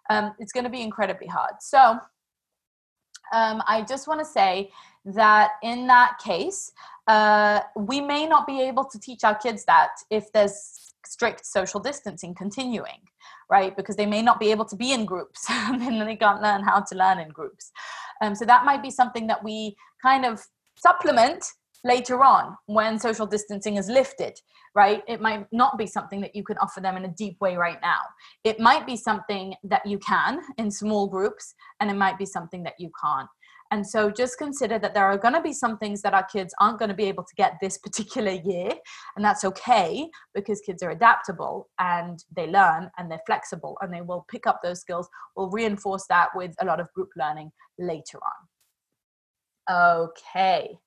Um, 0.09 0.33
it's 0.39 0.53
going 0.53 0.63
to 0.63 0.71
be 0.71 0.81
incredibly 0.81 1.27
hard. 1.27 1.55
So, 1.61 1.99
um, 3.33 3.63
I 3.67 3.85
just 3.89 4.07
want 4.07 4.21
to 4.21 4.25
say 4.25 4.71
that 5.07 5.53
in 5.65 5.89
that 5.89 6.19
case, 6.23 6.71
uh, 7.09 7.61
we 7.75 8.01
may 8.01 8.27
not 8.27 8.47
be 8.47 8.63
able 8.63 8.85
to 8.85 9.01
teach 9.01 9.25
our 9.25 9.35
kids 9.35 9.65
that 9.65 9.91
if 10.09 10.31
there's 10.33 10.93
strict 11.05 11.45
social 11.45 11.81
distancing 11.81 12.33
continuing, 12.33 13.01
right? 13.51 13.77
Because 13.77 13.97
they 13.97 14.07
may 14.07 14.23
not 14.23 14.39
be 14.39 14.53
able 14.53 14.67
to 14.67 14.77
be 14.77 14.93
in 14.93 15.05
groups 15.05 15.47
and 15.51 16.01
they 16.01 16.17
can't 16.17 16.43
learn 16.43 16.63
how 16.63 16.81
to 16.81 16.95
learn 16.95 17.19
in 17.19 17.31
groups. 17.31 17.73
Um, 18.23 18.37
so 18.37 18.45
that 18.45 18.65
might 18.65 18.83
be 18.83 18.91
something 18.91 19.27
that 19.27 19.43
we 19.43 19.75
kind 20.01 20.25
of 20.25 20.47
supplement 20.77 21.45
later 21.85 22.25
on 22.25 22.57
when 22.67 22.99
social 22.99 23.27
distancing 23.27 23.77
is 23.77 23.89
lifted 23.89 24.39
right 24.75 25.03
it 25.07 25.21
might 25.21 25.47
not 25.53 25.79
be 25.79 25.87
something 25.87 26.21
that 26.21 26.35
you 26.35 26.43
can 26.43 26.59
offer 26.59 26.81
them 26.81 26.97
in 26.97 27.05
a 27.05 27.15
deep 27.17 27.41
way 27.41 27.57
right 27.57 27.79
now 27.83 28.01
it 28.45 28.59
might 28.59 28.87
be 28.87 28.97
something 28.97 29.55
that 29.63 29.85
you 29.87 29.99
can 29.99 30.41
in 30.59 30.71
small 30.71 31.07
groups 31.07 31.55
and 31.81 31.91
it 31.91 31.95
might 31.95 32.19
be 32.19 32.27
something 32.27 32.63
that 32.63 32.75
you 32.79 32.91
can't 33.03 33.29
and 33.71 33.87
so 33.87 34.11
just 34.11 34.39
consider 34.39 34.79
that 34.79 34.95
there 34.95 35.07
are 35.07 35.19
going 35.19 35.35
to 35.35 35.41
be 35.41 35.53
some 35.53 35.79
things 35.79 36.01
that 36.03 36.15
our 36.15 36.25
kids 36.25 36.55
aren't 36.61 36.79
going 36.79 36.91
to 36.91 36.95
be 36.95 37.07
able 37.07 37.25
to 37.25 37.35
get 37.35 37.55
this 37.61 37.77
particular 37.87 38.31
year. 38.31 38.71
And 39.17 39.25
that's 39.25 39.45
okay 39.45 40.09
because 40.33 40.61
kids 40.61 40.81
are 40.83 40.91
adaptable 40.91 41.69
and 41.81 42.23
they 42.37 42.47
learn 42.47 42.91
and 42.99 43.11
they're 43.11 43.23
flexible 43.27 43.77
and 43.81 43.93
they 43.93 44.01
will 44.01 44.27
pick 44.31 44.47
up 44.47 44.61
those 44.63 44.81
skills. 44.81 45.09
We'll 45.37 45.51
reinforce 45.51 46.07
that 46.09 46.29
with 46.37 46.55
a 46.61 46.65
lot 46.65 46.79
of 46.79 46.93
group 46.95 47.11
learning 47.17 47.51
later 47.77 48.19
on. 49.69 50.09
Okay. 50.09 50.79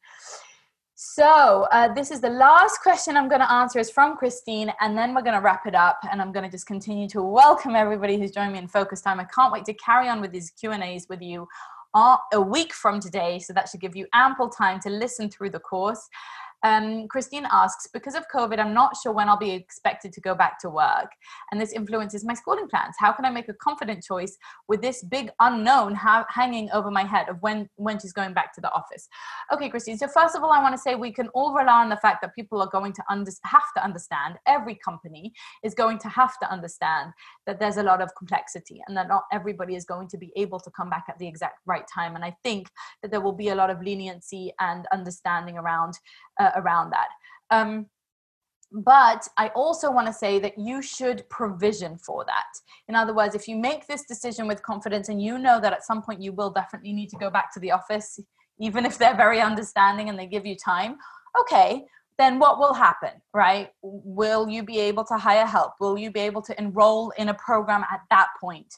So 1.00 1.68
uh, 1.72 1.94
this 1.94 2.10
is 2.10 2.22
the 2.22 2.30
last 2.32 2.82
question 2.82 3.18
I'm 3.18 3.30
going 3.30 3.42
to 3.42 3.52
answer 3.52 3.78
is 3.78 3.88
from 3.88 4.18
Christine, 4.18 4.74
and 4.82 4.98
then 4.98 5.14
we're 5.14 5.22
going 5.22 5.36
to 5.36 5.44
wrap 5.44 5.68
it 5.68 5.76
up. 5.76 6.00
And 6.12 6.20
I'm 6.20 6.32
going 6.32 6.44
to 6.44 6.50
just 6.50 6.66
continue 6.66 7.08
to 7.10 7.22
welcome 7.22 7.76
everybody 7.76 8.18
who's 8.18 8.32
joined 8.32 8.54
me 8.54 8.58
in 8.58 8.68
Focus 8.68 9.02
Time. 9.02 9.20
I 9.20 9.26
can't 9.26 9.54
wait 9.54 9.64
to 9.66 9.76
carry 9.76 10.10
on 10.10 10.22
with 10.22 10.32
these 10.32 10.50
Q 10.50 10.72
and 10.72 10.82
A's 10.82 11.06
with 11.08 11.22
you 11.22 11.48
a 11.94 12.42
week 12.42 12.74
from 12.74 13.00
today. 13.00 13.38
So 13.38 13.54
that 13.54 13.70
should 13.70 13.80
give 13.80 13.96
you 13.96 14.08
ample 14.16 14.50
time 14.50 14.80
to 14.80 14.90
listen 14.90 15.30
through 15.30 15.52
the 15.52 15.60
course. 15.60 16.10
Um, 16.64 17.08
Christine 17.08 17.48
asks, 17.52 17.88
because 17.94 18.16
of 18.16 18.26
COVID, 18.34 18.60
I'm 18.60 18.74
not 18.74 18.96
sure 19.02 19.12
when 19.12 19.30
I'll 19.30 19.38
be 19.38 19.52
expected 19.52 20.12
to 20.14 20.22
go 20.22 20.34
back 20.34 20.60
to 20.60 20.70
work, 20.70 21.12
and 21.52 21.62
this 21.62 21.72
influences 21.72 22.26
my 22.26 22.34
schooling 22.34 22.68
plans. 22.68 22.96
How 22.98 23.12
can 23.12 23.26
I 23.26 23.30
make 23.30 23.48
a 23.48 23.54
confident 23.54 24.04
choice 24.04 24.38
with 24.68 24.82
this 24.82 25.04
big 25.04 25.30
unknown 25.40 25.96
ha- 25.96 26.26
hanging 26.30 26.70
over 26.72 26.90
my 26.90 27.04
head 27.04 27.30
of 27.30 27.38
when 27.42 27.70
when 27.76 28.00
she's 28.00 28.14
going 28.14 28.34
back 28.34 28.54
to 28.56 28.62
the 28.62 28.72
office? 28.72 29.08
Okay, 29.54 29.70
Christine. 29.70 29.98
So 29.98 30.08
first 30.08 30.36
of 30.36 30.44
all, 30.44 30.52
I 30.52 30.62
want 30.62 30.74
to 30.74 30.80
say 30.82 30.96
we 30.96 31.12
can 31.12 31.28
all 31.30 31.54
rely 31.54 31.82
on 31.82 31.90
the 31.90 31.98
fact 31.98 32.22
that 32.22 32.34
people 32.36 32.62
are 32.62 32.70
going 32.70 32.94
to 32.94 33.04
under- 33.10 33.32
have 33.44 33.74
to 33.76 33.84
understand. 33.84 34.38
Every 34.48 34.76
company 34.76 35.34
is 35.64 35.74
going 35.74 36.00
to 36.00 36.10
have 36.10 36.40
to 36.40 36.52
understand 36.52 37.14
that 37.46 37.60
there's 37.60 37.78
a 37.78 37.84
lot 37.84 38.02
of 38.02 38.10
complexity, 38.18 38.82
and 38.88 38.98
that 38.98 39.08
not 39.08 39.24
everybody 39.32 39.76
is 39.76 39.86
going 39.86 40.08
to 40.10 40.18
be 40.18 40.32
able 40.36 40.60
to 40.60 40.72
come 40.72 40.90
back 40.90 41.06
at 41.08 41.20
the 41.20 41.28
exact 41.28 41.60
right 41.66 41.86
time. 41.94 42.16
And 42.16 42.26
I 42.26 42.36
think 42.44 42.70
that 43.02 43.12
there 43.12 43.22
will 43.22 43.32
be 43.32 43.50
a 43.50 43.56
lot 43.56 43.70
of 43.70 43.82
leniency 43.82 44.54
and 44.60 44.88
understanding 44.92 45.58
around. 45.58 46.00
Uh, 46.40 46.52
around 46.58 46.92
that. 46.92 47.08
Um, 47.50 47.88
but 48.72 49.28
I 49.38 49.48
also 49.50 49.90
want 49.92 50.08
to 50.08 50.14
say 50.14 50.40
that 50.40 50.58
you 50.58 50.82
should 50.82 51.28
provision 51.30 51.98
for 51.98 52.26
that. 52.26 52.48
In 52.90 52.96
other 52.96 53.14
words, 53.14 53.34
if 53.34 53.48
you 53.48 53.56
make 53.56 53.88
this 53.88 54.04
decision 54.04 54.48
with 54.48 54.62
confidence 54.62 55.08
and 55.10 55.22
you 55.22 55.38
know 55.38 55.62
that 55.62 55.74
at 55.74 55.86
some 55.86 56.02
point 56.02 56.22
you 56.22 56.34
will 56.34 56.50
definitely 56.50 56.94
need 56.94 57.10
to 57.10 57.18
go 57.18 57.30
back 57.30 57.54
to 57.54 57.60
the 57.60 57.72
office, 57.72 58.20
even 58.60 58.86
if 58.86 58.98
they're 58.98 59.16
very 59.16 59.40
understanding 59.40 60.10
and 60.10 60.20
they 60.20 60.28
give 60.28 60.46
you 60.46 60.56
time, 60.56 60.98
okay, 61.40 61.86
then 62.18 62.40
what 62.40 62.60
will 62.60 62.74
happen, 62.74 63.12
right? 63.34 63.70
Will 63.82 64.50
you 64.50 64.64
be 64.64 64.80
able 64.80 65.06
to 65.06 65.18
hire 65.18 65.46
help? 65.46 65.74
Will 65.80 65.98
you 65.98 66.12
be 66.12 66.22
able 66.22 66.42
to 66.42 66.60
enroll 66.60 67.12
in 67.12 67.30
a 67.30 67.34
program 67.36 67.84
at 67.92 68.02
that 68.10 68.28
point? 68.42 68.74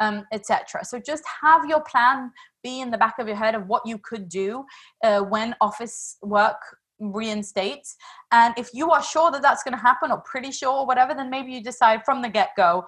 Um, 0.00 0.24
etc. 0.32 0.84
So 0.84 0.98
just 0.98 1.22
have 1.40 1.66
your 1.66 1.80
plan 1.82 2.32
be 2.64 2.80
in 2.80 2.90
the 2.90 2.98
back 2.98 3.20
of 3.20 3.28
your 3.28 3.36
head 3.36 3.54
of 3.54 3.68
what 3.68 3.82
you 3.86 3.96
could 3.98 4.28
do 4.28 4.64
uh, 5.04 5.20
when 5.20 5.54
office 5.60 6.16
work 6.20 6.56
reinstates. 7.00 7.96
And 8.32 8.54
if 8.56 8.70
you 8.72 8.90
are 8.90 9.02
sure 9.02 9.30
that 9.30 9.42
that's 9.42 9.62
going 9.62 9.74
to 9.74 9.80
happen 9.80 10.10
or 10.10 10.18
pretty 10.18 10.50
sure 10.50 10.72
or 10.72 10.86
whatever, 10.86 11.14
then 11.14 11.30
maybe 11.30 11.52
you 11.52 11.62
decide 11.62 12.04
from 12.04 12.22
the 12.22 12.28
get 12.28 12.50
go 12.56 12.86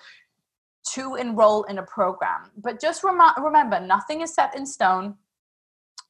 to 0.94 1.16
enroll 1.16 1.64
in 1.64 1.78
a 1.78 1.82
program. 1.82 2.50
But 2.56 2.80
just 2.80 3.02
rem- 3.02 3.20
remember, 3.38 3.80
nothing 3.80 4.20
is 4.20 4.34
set 4.34 4.56
in 4.56 4.66
stone. 4.66 5.16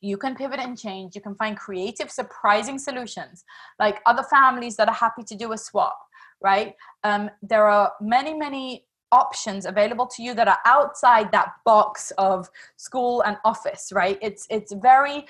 You 0.01 0.19
can 0.19 0.35
pivot 0.35 0.61
and 0.61 0.79
change. 0.79 1.15
You 1.15 1.23
can 1.23 1.35
find 1.35 1.57
creative, 1.57 2.11
surprising 2.11 2.79
solutions, 2.79 3.45
like 3.79 4.01
other 4.05 4.23
families 4.23 4.77
that 4.77 4.89
are 4.89 4.95
happy 4.95 5.23
to 5.25 5.35
do 5.35 5.53
a 5.53 5.59
swap, 5.59 5.99
right? 6.43 6.75
Um, 7.03 7.31
there 7.43 7.67
are 7.67 7.93
many, 8.01 8.35
many 8.35 8.85
options 9.13 9.67
available 9.67 10.07
to 10.07 10.23
you 10.23 10.35
that 10.35 10.49
are 10.49 10.59
outside 10.67 11.31
that 11.33 11.53
box 11.65 12.13
of 12.19 12.51
school 12.77 13.23
and 13.23 13.37
office 13.45 13.93
right 13.93 14.19
it's 14.21 14.47
it's 14.51 14.73
very 14.75 15.25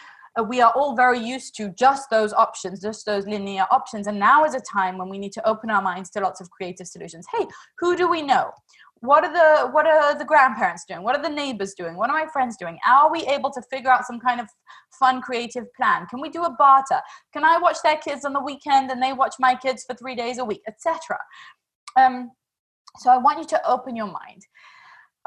we 0.45 0.61
are 0.61 0.73
all 0.73 0.95
very 0.95 1.19
used 1.19 1.57
to 1.57 1.71
just 1.71 2.11
those 2.11 2.33
options, 2.33 2.81
just 2.81 3.07
those 3.07 3.27
linear 3.27 3.67
options. 3.71 4.07
And 4.07 4.19
now 4.19 4.45
is 4.45 4.55
a 4.55 4.61
time 4.61 4.99
when 4.99 5.09
we 5.09 5.19
need 5.19 5.33
to 5.33 5.49
open 5.49 5.71
our 5.71 5.83
minds 5.83 6.11
to 6.11 6.21
lots 6.21 6.41
of 6.41 6.51
creative 6.51 6.87
solutions. 6.87 7.27
Hey, 7.37 7.47
who 7.79 7.97
do 7.97 8.09
we 8.09 8.23
know? 8.23 8.51
What 9.01 9.25
are 9.25 9.33
the 9.33 9.71
what 9.71 9.87
are 9.87 10.17
the 10.17 10.25
grandparents 10.25 10.85
doing? 10.89 11.03
What 11.03 11.17
are 11.17 11.23
the 11.23 11.29
neighbors 11.29 11.75
doing? 11.75 11.97
What 11.97 12.09
are 12.09 12.15
my 12.15 12.27
friends 12.33 12.57
doing? 12.57 12.79
Are 12.87 13.11
we 13.11 13.27
able 13.27 13.51
to 13.51 13.63
figure 13.71 13.91
out 13.91 14.07
some 14.07 14.19
kind 14.19 14.41
of 14.41 14.49
fun 14.99 15.21
creative 15.21 15.65
plan? 15.75 16.07
Can 16.07 16.21
we 16.21 16.31
do 16.31 16.45
a 16.45 16.51
barter? 16.51 17.01
Can 17.33 17.45
I 17.45 17.59
watch 17.59 17.77
their 17.85 17.99
kids 17.99 18.25
on 18.25 18.33
the 18.33 18.41
weekend 18.41 18.91
and 18.91 19.03
they 19.03 19.13
watch 19.13 19.35
my 19.39 19.55
kids 19.55 19.85
for 19.85 19.95
three 19.95 20.15
days 20.15 20.39
a 20.39 20.45
week, 20.45 20.63
etc. 20.67 21.19
Um, 21.97 22.31
so 22.99 23.11
I 23.11 23.19
want 23.19 23.39
you 23.39 23.45
to 23.47 23.69
open 23.69 23.97
your 23.97 24.07
mind. 24.07 24.47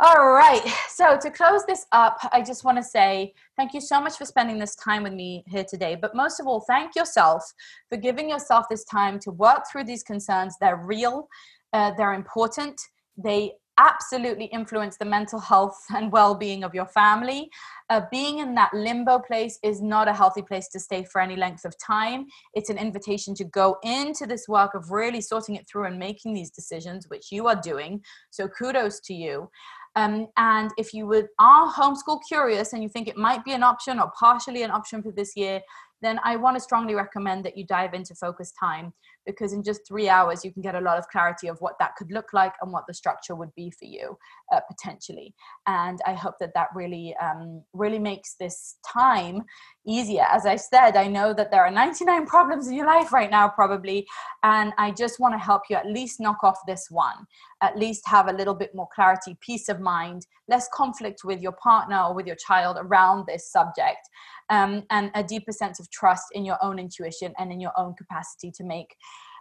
All 0.01 0.31
right. 0.31 0.61
So 0.87 1.17
to 1.17 1.29
close 1.29 1.65
this 1.65 1.85
up, 1.91 2.19
I 2.31 2.41
just 2.41 2.63
want 2.63 2.77
to 2.77 2.83
say 2.83 3.33
thank 3.57 3.73
you 3.73 3.81
so 3.81 3.99
much 3.99 4.15
for 4.17 4.23
spending 4.23 4.57
this 4.57 4.73
time 4.77 5.03
with 5.03 5.11
me 5.11 5.43
here 5.45 5.65
today. 5.65 5.97
But 6.01 6.15
most 6.15 6.39
of 6.39 6.47
all, 6.47 6.61
thank 6.61 6.95
yourself 6.95 7.43
for 7.89 7.97
giving 7.97 8.29
yourself 8.29 8.67
this 8.69 8.85
time 8.85 9.19
to 9.19 9.31
work 9.31 9.63
through 9.69 9.83
these 9.83 10.01
concerns. 10.03 10.55
They're 10.61 10.77
real, 10.77 11.27
uh, 11.73 11.91
they're 11.97 12.13
important, 12.13 12.79
they 13.17 13.55
absolutely 13.79 14.45
influence 14.45 14.97
the 14.97 15.05
mental 15.05 15.39
health 15.39 15.79
and 15.95 16.11
well-being 16.11 16.63
of 16.63 16.73
your 16.73 16.85
family 16.85 17.49
uh, 17.89 18.01
being 18.11 18.39
in 18.39 18.53
that 18.53 18.71
limbo 18.73 19.17
place 19.19 19.57
is 19.63 19.81
not 19.81 20.07
a 20.07 20.13
healthy 20.13 20.41
place 20.41 20.67
to 20.67 20.79
stay 20.79 21.03
for 21.03 21.21
any 21.21 21.35
length 21.35 21.63
of 21.63 21.73
time 21.77 22.25
it's 22.53 22.69
an 22.69 22.77
invitation 22.77 23.33
to 23.33 23.45
go 23.45 23.77
into 23.83 24.25
this 24.25 24.47
work 24.49 24.75
of 24.75 24.91
really 24.91 25.21
sorting 25.21 25.55
it 25.55 25.65
through 25.67 25.85
and 25.85 25.97
making 25.97 26.33
these 26.33 26.51
decisions 26.51 27.07
which 27.07 27.31
you 27.31 27.47
are 27.47 27.55
doing 27.55 28.01
so 28.29 28.47
kudos 28.49 28.99
to 28.99 29.13
you 29.13 29.49
um, 29.95 30.27
and 30.37 30.71
if 30.77 30.93
you 30.93 31.07
would 31.07 31.27
are 31.39 31.71
homeschool 31.71 32.19
curious 32.27 32.73
and 32.73 32.83
you 32.83 32.89
think 32.89 33.07
it 33.07 33.17
might 33.17 33.43
be 33.43 33.53
an 33.53 33.63
option 33.63 33.99
or 33.99 34.11
partially 34.17 34.63
an 34.63 34.71
option 34.71 35.01
for 35.01 35.11
this 35.11 35.35
year, 35.35 35.61
then 36.01 36.19
I 36.23 36.35
want 36.35 36.55
to 36.55 36.61
strongly 36.61 36.95
recommend 36.95 37.43
that 37.45 37.57
you 37.57 37.65
dive 37.65 37.93
into 37.93 38.15
focus 38.15 38.51
time 38.59 38.93
because 39.25 39.53
in 39.53 39.63
just 39.63 39.81
three 39.87 40.09
hours 40.09 40.43
you 40.43 40.51
can 40.51 40.61
get 40.61 40.75
a 40.75 40.81
lot 40.81 40.97
of 40.97 41.07
clarity 41.09 41.47
of 41.47 41.57
what 41.59 41.75
that 41.79 41.95
could 41.95 42.11
look 42.11 42.33
like 42.33 42.53
and 42.61 42.71
what 42.71 42.85
the 42.87 42.93
structure 42.93 43.35
would 43.35 43.53
be 43.55 43.71
for 43.71 43.85
you 43.85 44.17
uh, 44.51 44.59
potentially. 44.69 45.33
And 45.67 45.99
i 46.05 46.13
hope 46.13 46.35
that 46.39 46.53
that 46.55 46.67
really 46.73 47.15
um, 47.21 47.63
really 47.73 47.99
makes 47.99 48.35
this 48.39 48.77
time 48.87 49.43
easier. 49.85 50.25
As 50.31 50.45
i 50.45 50.55
said 50.55 50.95
i 50.95 51.07
know 51.07 51.33
that 51.33 51.51
there 51.51 51.65
are 51.65 51.71
99 51.71 52.25
problems 52.25 52.67
in 52.67 52.73
your 52.73 52.85
life 52.85 53.11
right 53.13 53.29
now 53.29 53.47
probably 53.47 54.07
and 54.43 54.73
i 54.77 54.91
just 54.91 55.19
want 55.19 55.33
to 55.33 55.39
help 55.39 55.63
you 55.69 55.75
at 55.75 55.87
least 55.87 56.19
knock 56.19 56.43
off 56.43 56.59
this 56.67 56.87
one. 56.89 57.25
At 57.61 57.77
least 57.77 58.07
have 58.07 58.29
a 58.29 58.33
little 58.33 58.55
bit 58.55 58.73
more 58.73 58.87
clarity 58.93 59.37
peace 59.41 59.69
of 59.69 59.79
mind 59.79 60.25
less 60.47 60.67
conflict 60.73 61.21
with 61.23 61.41
your 61.41 61.51
partner 61.53 62.01
or 62.01 62.13
with 62.13 62.25
your 62.25 62.35
child 62.35 62.77
around 62.79 63.25
this 63.27 63.51
subject 63.51 64.09
um, 64.49 64.83
and 64.89 65.11
a 65.15 65.23
deeper 65.23 65.51
sense 65.51 65.79
of 65.79 65.89
trust 65.91 66.25
in 66.33 66.45
your 66.45 66.57
own 66.63 66.79
intuition 66.79 67.33
and 67.37 67.51
in 67.51 67.59
your 67.59 67.73
own 67.77 67.93
capacity 67.95 68.51
to 68.51 68.63
make 68.63 68.95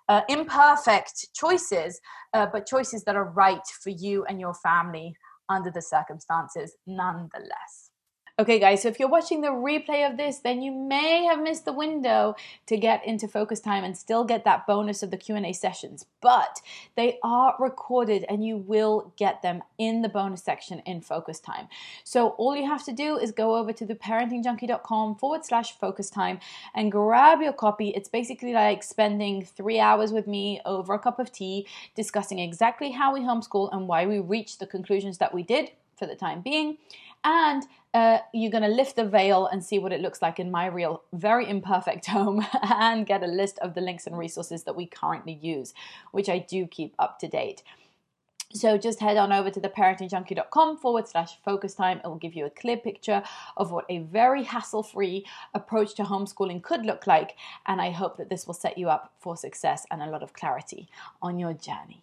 uh, 0.08 0.22
imperfect 0.28 1.28
choices, 1.34 2.00
uh, 2.34 2.46
but 2.52 2.66
choices 2.66 3.04
that 3.04 3.16
are 3.16 3.30
right 3.30 3.66
for 3.82 3.90
you 3.90 4.24
and 4.24 4.40
your 4.40 4.54
family 4.54 5.14
under 5.48 5.70
the 5.70 5.82
circumstances 5.82 6.76
nonetheless. 6.86 7.87
Okay, 8.40 8.60
guys, 8.60 8.82
so 8.82 8.88
if 8.88 9.00
you're 9.00 9.08
watching 9.08 9.40
the 9.40 9.48
replay 9.48 10.08
of 10.08 10.16
this, 10.16 10.38
then 10.38 10.62
you 10.62 10.70
may 10.70 11.24
have 11.24 11.42
missed 11.42 11.64
the 11.64 11.72
window 11.72 12.36
to 12.66 12.76
get 12.76 13.04
into 13.04 13.26
focus 13.26 13.58
time 13.58 13.82
and 13.82 13.98
still 13.98 14.22
get 14.22 14.44
that 14.44 14.64
bonus 14.64 15.02
of 15.02 15.10
the 15.10 15.16
Q&A 15.16 15.52
sessions, 15.52 16.06
but 16.20 16.60
they 16.94 17.18
are 17.24 17.56
recorded 17.58 18.24
and 18.28 18.46
you 18.46 18.56
will 18.56 19.12
get 19.16 19.42
them 19.42 19.64
in 19.76 20.02
the 20.02 20.08
bonus 20.08 20.44
section 20.44 20.78
in 20.86 21.00
focus 21.00 21.40
time. 21.40 21.66
So 22.04 22.28
all 22.38 22.54
you 22.54 22.64
have 22.64 22.84
to 22.84 22.92
do 22.92 23.18
is 23.18 23.32
go 23.32 23.56
over 23.56 23.72
to 23.72 23.84
theparentingjunkie.com 23.84 25.16
forward 25.16 25.44
slash 25.44 25.76
focus 25.76 26.08
time 26.08 26.38
and 26.76 26.92
grab 26.92 27.40
your 27.40 27.52
copy. 27.52 27.88
It's 27.88 28.08
basically 28.08 28.52
like 28.52 28.84
spending 28.84 29.44
three 29.44 29.80
hours 29.80 30.12
with 30.12 30.28
me 30.28 30.60
over 30.64 30.94
a 30.94 31.00
cup 31.00 31.18
of 31.18 31.32
tea, 31.32 31.66
discussing 31.96 32.38
exactly 32.38 32.92
how 32.92 33.14
we 33.14 33.22
homeschool 33.22 33.68
and 33.72 33.88
why 33.88 34.06
we 34.06 34.20
reached 34.20 34.60
the 34.60 34.66
conclusions 34.68 35.18
that 35.18 35.34
we 35.34 35.42
did 35.42 35.72
for 35.96 36.06
the 36.06 36.14
time 36.14 36.40
being 36.40 36.78
and 37.24 37.64
uh, 37.94 38.18
you're 38.32 38.50
going 38.50 38.62
to 38.62 38.68
lift 38.68 38.96
the 38.96 39.04
veil 39.04 39.46
and 39.46 39.64
see 39.64 39.78
what 39.78 39.92
it 39.92 40.00
looks 40.00 40.20
like 40.22 40.38
in 40.38 40.50
my 40.50 40.66
real, 40.66 41.02
very 41.12 41.48
imperfect 41.48 42.06
home 42.16 42.46
and 42.62 43.06
get 43.06 43.22
a 43.22 43.26
list 43.26 43.58
of 43.60 43.74
the 43.74 43.80
links 43.80 44.06
and 44.06 44.16
resources 44.18 44.64
that 44.64 44.76
we 44.76 44.86
currently 44.86 45.38
use, 45.40 45.74
which 46.12 46.28
I 46.28 46.38
do 46.38 46.66
keep 46.66 46.94
up 46.98 47.18
to 47.20 47.28
date. 47.28 47.62
So 48.54 48.78
just 48.78 49.00
head 49.00 49.18
on 49.18 49.30
over 49.30 49.50
to 49.50 49.60
theparentingjunkie.com 49.60 50.78
forward 50.78 51.06
slash 51.06 51.38
focus 51.44 51.74
time. 51.74 52.00
It 52.02 52.06
will 52.06 52.16
give 52.16 52.34
you 52.34 52.46
a 52.46 52.50
clear 52.50 52.78
picture 52.78 53.22
of 53.58 53.70
what 53.70 53.84
a 53.90 53.98
very 53.98 54.44
hassle 54.44 54.82
free 54.82 55.26
approach 55.52 55.94
to 55.96 56.04
homeschooling 56.04 56.62
could 56.62 56.86
look 56.86 57.06
like. 57.06 57.36
And 57.66 57.78
I 57.78 57.90
hope 57.90 58.16
that 58.16 58.30
this 58.30 58.46
will 58.46 58.54
set 58.54 58.78
you 58.78 58.88
up 58.88 59.12
for 59.18 59.36
success 59.36 59.86
and 59.90 60.02
a 60.02 60.06
lot 60.06 60.22
of 60.22 60.32
clarity 60.32 60.88
on 61.20 61.38
your 61.38 61.52
journey. 61.52 62.02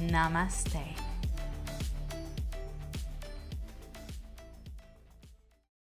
Namaste. 0.00 0.99